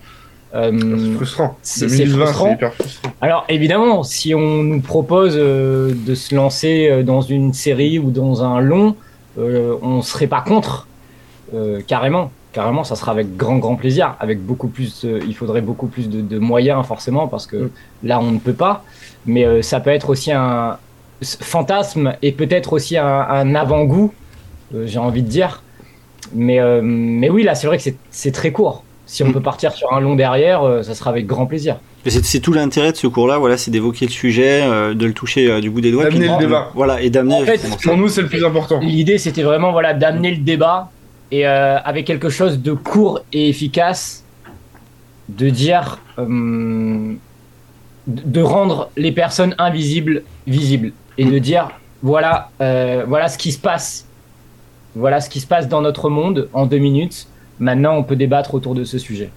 Euh, 0.56 0.72
C'est 0.72 1.16
frustrant. 1.16 1.58
c'est 1.62 1.90
c'est 1.90 2.06
2020, 2.06 2.26
frustrant. 2.28 2.58
frustrant. 2.72 3.12
Alors 3.20 3.44
évidemment, 3.50 4.04
si 4.04 4.34
on 4.34 4.64
nous 4.64 4.80
propose 4.80 5.34
euh, 5.36 5.94
de 5.94 6.16
se 6.16 6.34
lancer 6.34 7.04
dans 7.04 7.20
une 7.20 7.52
série 7.52 8.00
ou 8.00 8.10
dans 8.10 8.42
un 8.46 8.62
long, 8.62 8.96
on 9.38 10.02
serait 10.02 10.28
pas 10.28 10.42
contre, 10.42 10.88
carrément. 11.88 12.32
Carrément, 12.54 12.84
ça 12.86 12.96
sera 12.96 13.12
avec 13.12 13.36
grand 13.36 13.58
grand 13.58 13.76
plaisir, 13.76 14.16
avec 14.22 14.42
beaucoup 14.42 14.70
plus. 14.70 15.06
il 15.06 15.36
faudrait 15.36 15.62
beaucoup 15.62 15.88
plus 15.88 16.10
de, 16.10 16.22
de 16.22 16.40
moyens 16.40 16.86
forcément 16.86 17.28
parce 17.28 17.48
que 17.48 17.70
là 18.02 18.20
on 18.22 18.32
ne 18.32 18.40
peut 18.40 18.54
pas. 18.54 18.86
Mais 19.26 19.62
ça 19.62 19.82
peut 19.82 19.92
être 19.92 20.10
aussi 20.10 20.32
un 20.32 20.78
fantasme 21.22 22.14
et 22.22 22.32
peut-être 22.32 22.72
aussi 22.74 22.98
un, 22.98 23.06
un 23.06 23.56
avant-goût, 23.56 24.14
j'ai 24.86 25.00
envie 25.00 25.22
de 25.22 25.28
dire. 25.30 25.62
Mais 26.34 26.60
euh, 26.60 26.82
mais 26.84 27.30
oui, 27.30 27.44
là 27.44 27.56
c'est 27.56 27.68
vrai 27.68 27.78
que 27.78 27.84
c'est- 27.84 27.98
c'est 28.12 28.32
très 28.32 28.52
court. 28.52 28.84
Si 29.06 29.24
on 29.24 29.32
peut 29.32 29.42
partir 29.42 29.72
sur 29.72 29.92
un 29.94 30.00
long 30.00 30.16
derrière, 30.16 30.62
euh, 30.64 30.84
ça 30.84 30.94
sera 30.94 31.10
avec 31.10 31.26
grand 31.26 31.48
plaisir. 31.48 31.78
C'est 32.06 32.40
tout 32.40 32.54
l'intérêt 32.54 32.92
de 32.92 32.98
ce 32.98 33.08
cours-là, 33.08 33.38
voilà, 33.40 33.58
c'est 33.58 33.72
d'évoquer 33.72 34.06
le 34.06 34.12
sujet, 34.12 34.62
euh, 34.64 34.94
de 34.94 35.06
le 35.06 35.14
toucher 35.14 35.50
euh, 35.50 35.60
du 35.62 35.70
bout 35.70 35.82
des 35.82 35.92
doigts, 35.92 36.06
D'amener 36.06 36.28
le 36.30 36.38
débat. 36.38 36.72
Voilà, 36.76 37.02
et 37.02 37.10
d'amener. 37.10 37.36
En 37.42 37.46
fait. 37.46 37.60
Pour 37.84 37.98
nous, 37.98 38.08
c'est 38.08 38.22
le 38.22 38.28
plus 38.28 38.46
important. 38.46 38.80
L'idée, 38.80 39.18
c'était 39.18 39.42
vraiment 39.44 39.72
voilà, 39.72 39.94
d'amener 39.96 40.32
le 40.32 40.38
débat 40.38 40.92
et 41.32 41.48
euh, 41.48 41.78
avec 41.80 42.06
quelque 42.06 42.30
chose 42.30 42.60
de 42.62 42.74
court 42.74 43.22
et 43.34 43.50
efficace, 43.50 44.24
de 45.28 45.50
dire, 45.50 46.00
euh, 46.20 47.14
de 48.08 48.42
rendre 48.42 48.90
les 48.96 49.12
personnes 49.12 49.54
invisibles 49.58 50.24
visibles 50.48 50.94
et 51.18 51.26
de 51.26 51.38
dire 51.40 51.70
voilà, 52.02 52.50
euh, 52.62 53.04
voilà 53.08 53.28
ce 53.28 53.38
qui 53.38 53.52
se 53.52 53.60
passe, 53.60 54.06
voilà 54.96 55.22
ce 55.22 55.30
qui 55.30 55.40
se 55.40 55.48
passe 55.48 55.68
dans 55.68 55.82
notre 55.82 56.10
monde 56.10 56.50
en 56.54 56.66
deux 56.66 56.78
minutes. 56.80 57.28
Maintenant, 57.62 57.98
on 57.98 58.04
peut 58.04 58.16
débattre 58.16 58.54
autour 58.56 58.74
de 58.74 58.86
ce 58.86 58.98
sujet. 58.98 59.32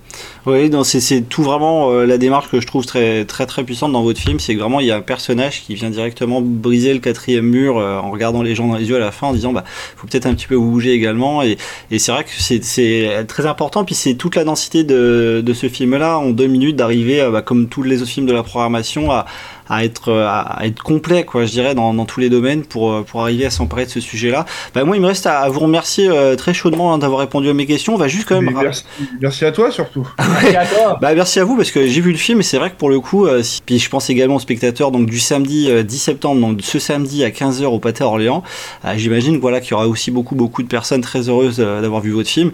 Oui, 0.46 0.70
c'est- 0.84 1.28
tout 1.28 1.42
vraiment 1.42 1.90
euh, 1.90 2.06
la 2.06 2.18
démarche 2.18 2.48
que 2.48 2.60
je 2.60 2.66
trouve 2.68 2.86
très 2.86 3.24
très 3.24 3.46
très 3.46 3.64
puissante 3.64 3.90
dans 3.90 4.04
votre 4.04 4.20
film, 4.20 4.38
c'est 4.38 4.54
que 4.54 4.60
vraiment 4.60 4.78
il 4.78 4.86
y 4.86 4.92
a 4.92 4.96
un 4.96 5.00
personnage 5.00 5.62
qui 5.64 5.74
vient 5.74 5.90
directement 5.90 6.40
briser 6.40 6.94
le 6.94 7.00
quatrième 7.00 7.46
mur 7.46 7.78
euh, 7.78 7.98
en 7.98 8.12
regardant 8.12 8.42
les 8.42 8.54
gens 8.54 8.68
dans 8.68 8.76
les 8.76 8.88
yeux 8.88 8.94
à 8.94 9.00
la 9.00 9.10
fin, 9.10 9.26
en 9.26 9.32
disant 9.32 9.52
bah 9.52 9.64
faut 9.96 10.06
peut-être 10.06 10.26
un 10.26 10.34
petit 10.34 10.46
peu 10.46 10.54
vous 10.54 10.70
bouger 10.70 10.92
également, 10.92 11.42
et, 11.42 11.58
et 11.90 11.98
c'est 11.98 12.12
vrai 12.12 12.22
que 12.22 12.30
c'est- 12.30 12.62
c'est 12.62 13.24
très 13.26 13.44
important, 13.46 13.84
puis 13.84 13.96
c'est 13.96 14.14
toute 14.14 14.36
la 14.36 14.44
densité 14.44 14.84
de, 14.84 15.42
de 15.44 15.52
ce 15.52 15.68
film-là 15.68 16.18
en 16.18 16.30
deux 16.30 16.46
minutes 16.46 16.76
d'arriver, 16.76 17.20
euh, 17.22 17.30
bah, 17.32 17.42
comme 17.42 17.66
tous 17.68 17.82
les 17.82 18.02
autres 18.02 18.10
films 18.12 18.26
de 18.26 18.32
la 18.32 18.44
programmation, 18.44 19.10
à, 19.10 19.26
à 19.68 19.84
être 19.84 20.12
à, 20.12 20.58
être 20.66 20.82
complet 20.82 21.24
quoi, 21.24 21.44
je 21.44 21.50
dirais 21.52 21.74
dans, 21.74 21.94
dans 21.94 22.04
tous 22.04 22.20
les 22.20 22.28
domaines 22.30 22.64
pour 22.64 22.92
euh, 22.92 23.02
pour 23.02 23.22
arriver 23.22 23.46
à 23.46 23.50
s'emparer 23.50 23.84
de 23.86 23.90
ce 23.90 24.00
sujet-là. 24.00 24.44
Bah 24.74 24.84
moi 24.84 24.96
il 24.96 25.02
me 25.02 25.06
reste 25.06 25.26
à, 25.26 25.38
à 25.40 25.48
vous 25.48 25.60
remercier 25.60 26.08
euh, 26.08 26.36
très 26.36 26.52
chaudement 26.54 26.92
hein, 26.92 26.98
d'avoir 26.98 27.20
répondu 27.20 27.48
à 27.48 27.54
mes 27.54 27.66
questions. 27.66 27.94
On 27.94 27.98
va 27.98 28.08
juste 28.08 28.28
quand 28.28 28.40
même 28.40 28.52
merci, 28.54 28.84
merci 29.20 29.44
à 29.44 29.52
toi 29.52 29.70
surtout. 29.70 30.06
Merci 30.18 30.56
à 30.56 30.66
toi. 30.66 30.98
bah 31.00 31.14
merci 31.14 31.40
à 31.40 31.44
vous 31.44 31.56
parce 31.56 31.70
que 31.70 31.86
j'ai 31.86 32.00
vu 32.00 32.10
le 32.12 32.18
film 32.18 32.40
et 32.40 32.42
c'est 32.42 32.58
vrai 32.58 32.70
que 32.70 32.76
pour 32.76 32.90
le 32.90 33.00
coup, 33.00 33.26
euh, 33.26 33.42
si- 33.42 33.60
puis 33.64 33.78
je 33.78 33.88
pense 33.88 34.10
également 34.10 34.36
aux 34.36 34.40
spectateurs 34.40 34.90
donc 34.90 35.06
du 35.06 35.18
samedi 35.20 35.70
euh, 35.70 35.82
10 35.82 35.98
septembre, 35.98 36.40
donc 36.40 36.60
ce 36.62 36.78
samedi 36.78 37.24
à 37.24 37.30
15h 37.30 37.64
au 37.64 37.78
Pâté 37.78 38.04
Orléans. 38.04 38.42
Euh, 38.84 38.94
J'imagine 38.96 39.38
voilà 39.38 39.60
qu'il 39.60 39.70
y 39.70 39.74
aura 39.74 39.86
aussi 39.88 40.10
beaucoup 40.10 40.34
beaucoup 40.34 40.62
de 40.62 40.68
personnes 40.68 41.00
très 41.02 41.28
heureuses 41.28 41.56
euh, 41.60 41.80
d'avoir 41.80 42.00
vu 42.02 42.10
votre 42.10 42.28
film. 42.28 42.50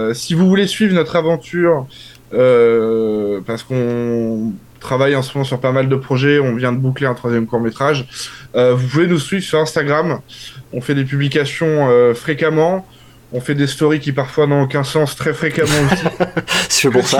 Euh, 0.00 0.12
si 0.14 0.34
vous 0.34 0.46
voulez 0.46 0.66
suivre 0.66 0.94
notre 0.94 1.16
aventure, 1.16 1.86
euh, 2.34 3.40
parce 3.46 3.62
qu'on 3.62 4.52
travaille 4.86 5.16
en 5.16 5.22
ce 5.22 5.34
moment 5.34 5.44
sur 5.44 5.58
pas 5.58 5.72
mal 5.72 5.88
de 5.88 5.96
projets, 5.96 6.38
on 6.38 6.54
vient 6.54 6.72
de 6.72 6.78
boucler 6.78 7.06
un 7.06 7.14
troisième 7.14 7.46
court 7.46 7.60
métrage, 7.60 8.06
euh, 8.54 8.72
vous 8.74 8.86
pouvez 8.86 9.06
nous 9.08 9.18
suivre 9.18 9.42
sur 9.42 9.58
Instagram. 9.58 10.20
On 10.72 10.80
fait 10.80 10.94
des 10.94 11.04
publications 11.04 11.88
euh, 11.90 12.14
fréquemment. 12.14 12.86
On 13.32 13.40
fait 13.40 13.56
des 13.56 13.66
stories 13.66 13.98
qui 13.98 14.12
parfois 14.12 14.46
n'ont 14.46 14.62
aucun 14.62 14.84
sens 14.84 15.16
très 15.16 15.34
fréquemment 15.34 15.72
aussi. 15.90 16.04
C'est 16.68 16.90
pour 16.90 17.04
ça. 17.04 17.18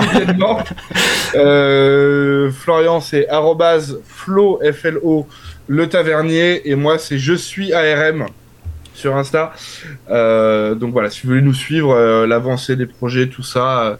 Euh, 1.35 2.49
Florian, 2.51 3.01
c'est 3.01 3.27
flo, 4.05 4.61
F-L-O, 4.63 5.27
le 5.67 5.89
tavernier. 5.89 6.69
Et 6.69 6.75
moi, 6.75 6.97
c'est 6.97 7.17
je 7.17 7.33
suis 7.33 7.73
ARM 7.73 8.27
sur 8.93 9.17
Insta. 9.17 9.53
Donc 10.07 10.93
voilà, 10.93 11.09
si 11.09 11.23
vous 11.23 11.29
voulez 11.29 11.41
nous 11.41 11.53
suivre, 11.53 12.25
l'avancée 12.25 12.77
des 12.77 12.85
projets, 12.85 13.27
tout 13.27 13.43
ça, 13.43 13.99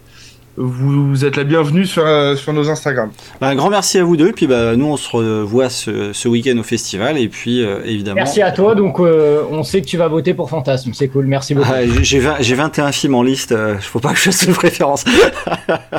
vous 0.59 1.23
êtes 1.23 1.35
la 1.35 1.43
bienvenue 1.43 1.85
sur, 1.85 2.03
euh, 2.05 2.35
sur 2.35 2.51
nos 2.51 2.69
Instagram. 2.69 3.11
Bah, 3.39 3.47
un 3.47 3.55
grand 3.55 3.69
merci 3.69 3.99
à 3.99 4.03
vous 4.03 4.17
deux. 4.17 4.31
Puis 4.31 4.47
bah, 4.47 4.75
nous, 4.75 4.87
on 4.87 4.97
se 4.97 5.09
revoit 5.15 5.69
ce, 5.69 6.11
ce 6.13 6.27
week-end 6.27 6.57
au 6.57 6.63
festival. 6.63 7.17
Et 7.19 7.27
puis, 7.29 7.63
euh, 7.63 7.79
évidemment. 7.85 8.15
Merci 8.15 8.41
à 8.41 8.51
toi. 8.51 8.73
Donc, 8.73 8.99
euh, 8.99 9.43
on 9.51 9.61
sait 9.63 9.81
que 9.81 9.85
tu 9.85 9.97
vas 9.97 10.07
voter 10.07 10.33
pour 10.33 10.49
Fantasme. 10.49 10.91
C'est 10.93 11.07
cool. 11.09 11.27
Merci 11.27 11.53
beaucoup. 11.53 11.69
Ah, 11.71 11.85
j'ai- 11.85 12.03
j'ai 12.03 12.19
20 12.19 12.35
j'ai 12.39 12.55
21 12.55 12.91
films 12.91 13.13
en 13.15 13.23
liste. 13.23 13.51
euh, 13.51 13.77
faut 13.79 13.99
pas 13.99 14.09
que 14.13 14.17
je 14.17 14.23
fasse 14.23 14.43
une 14.43 14.53
préférence. 14.53 15.05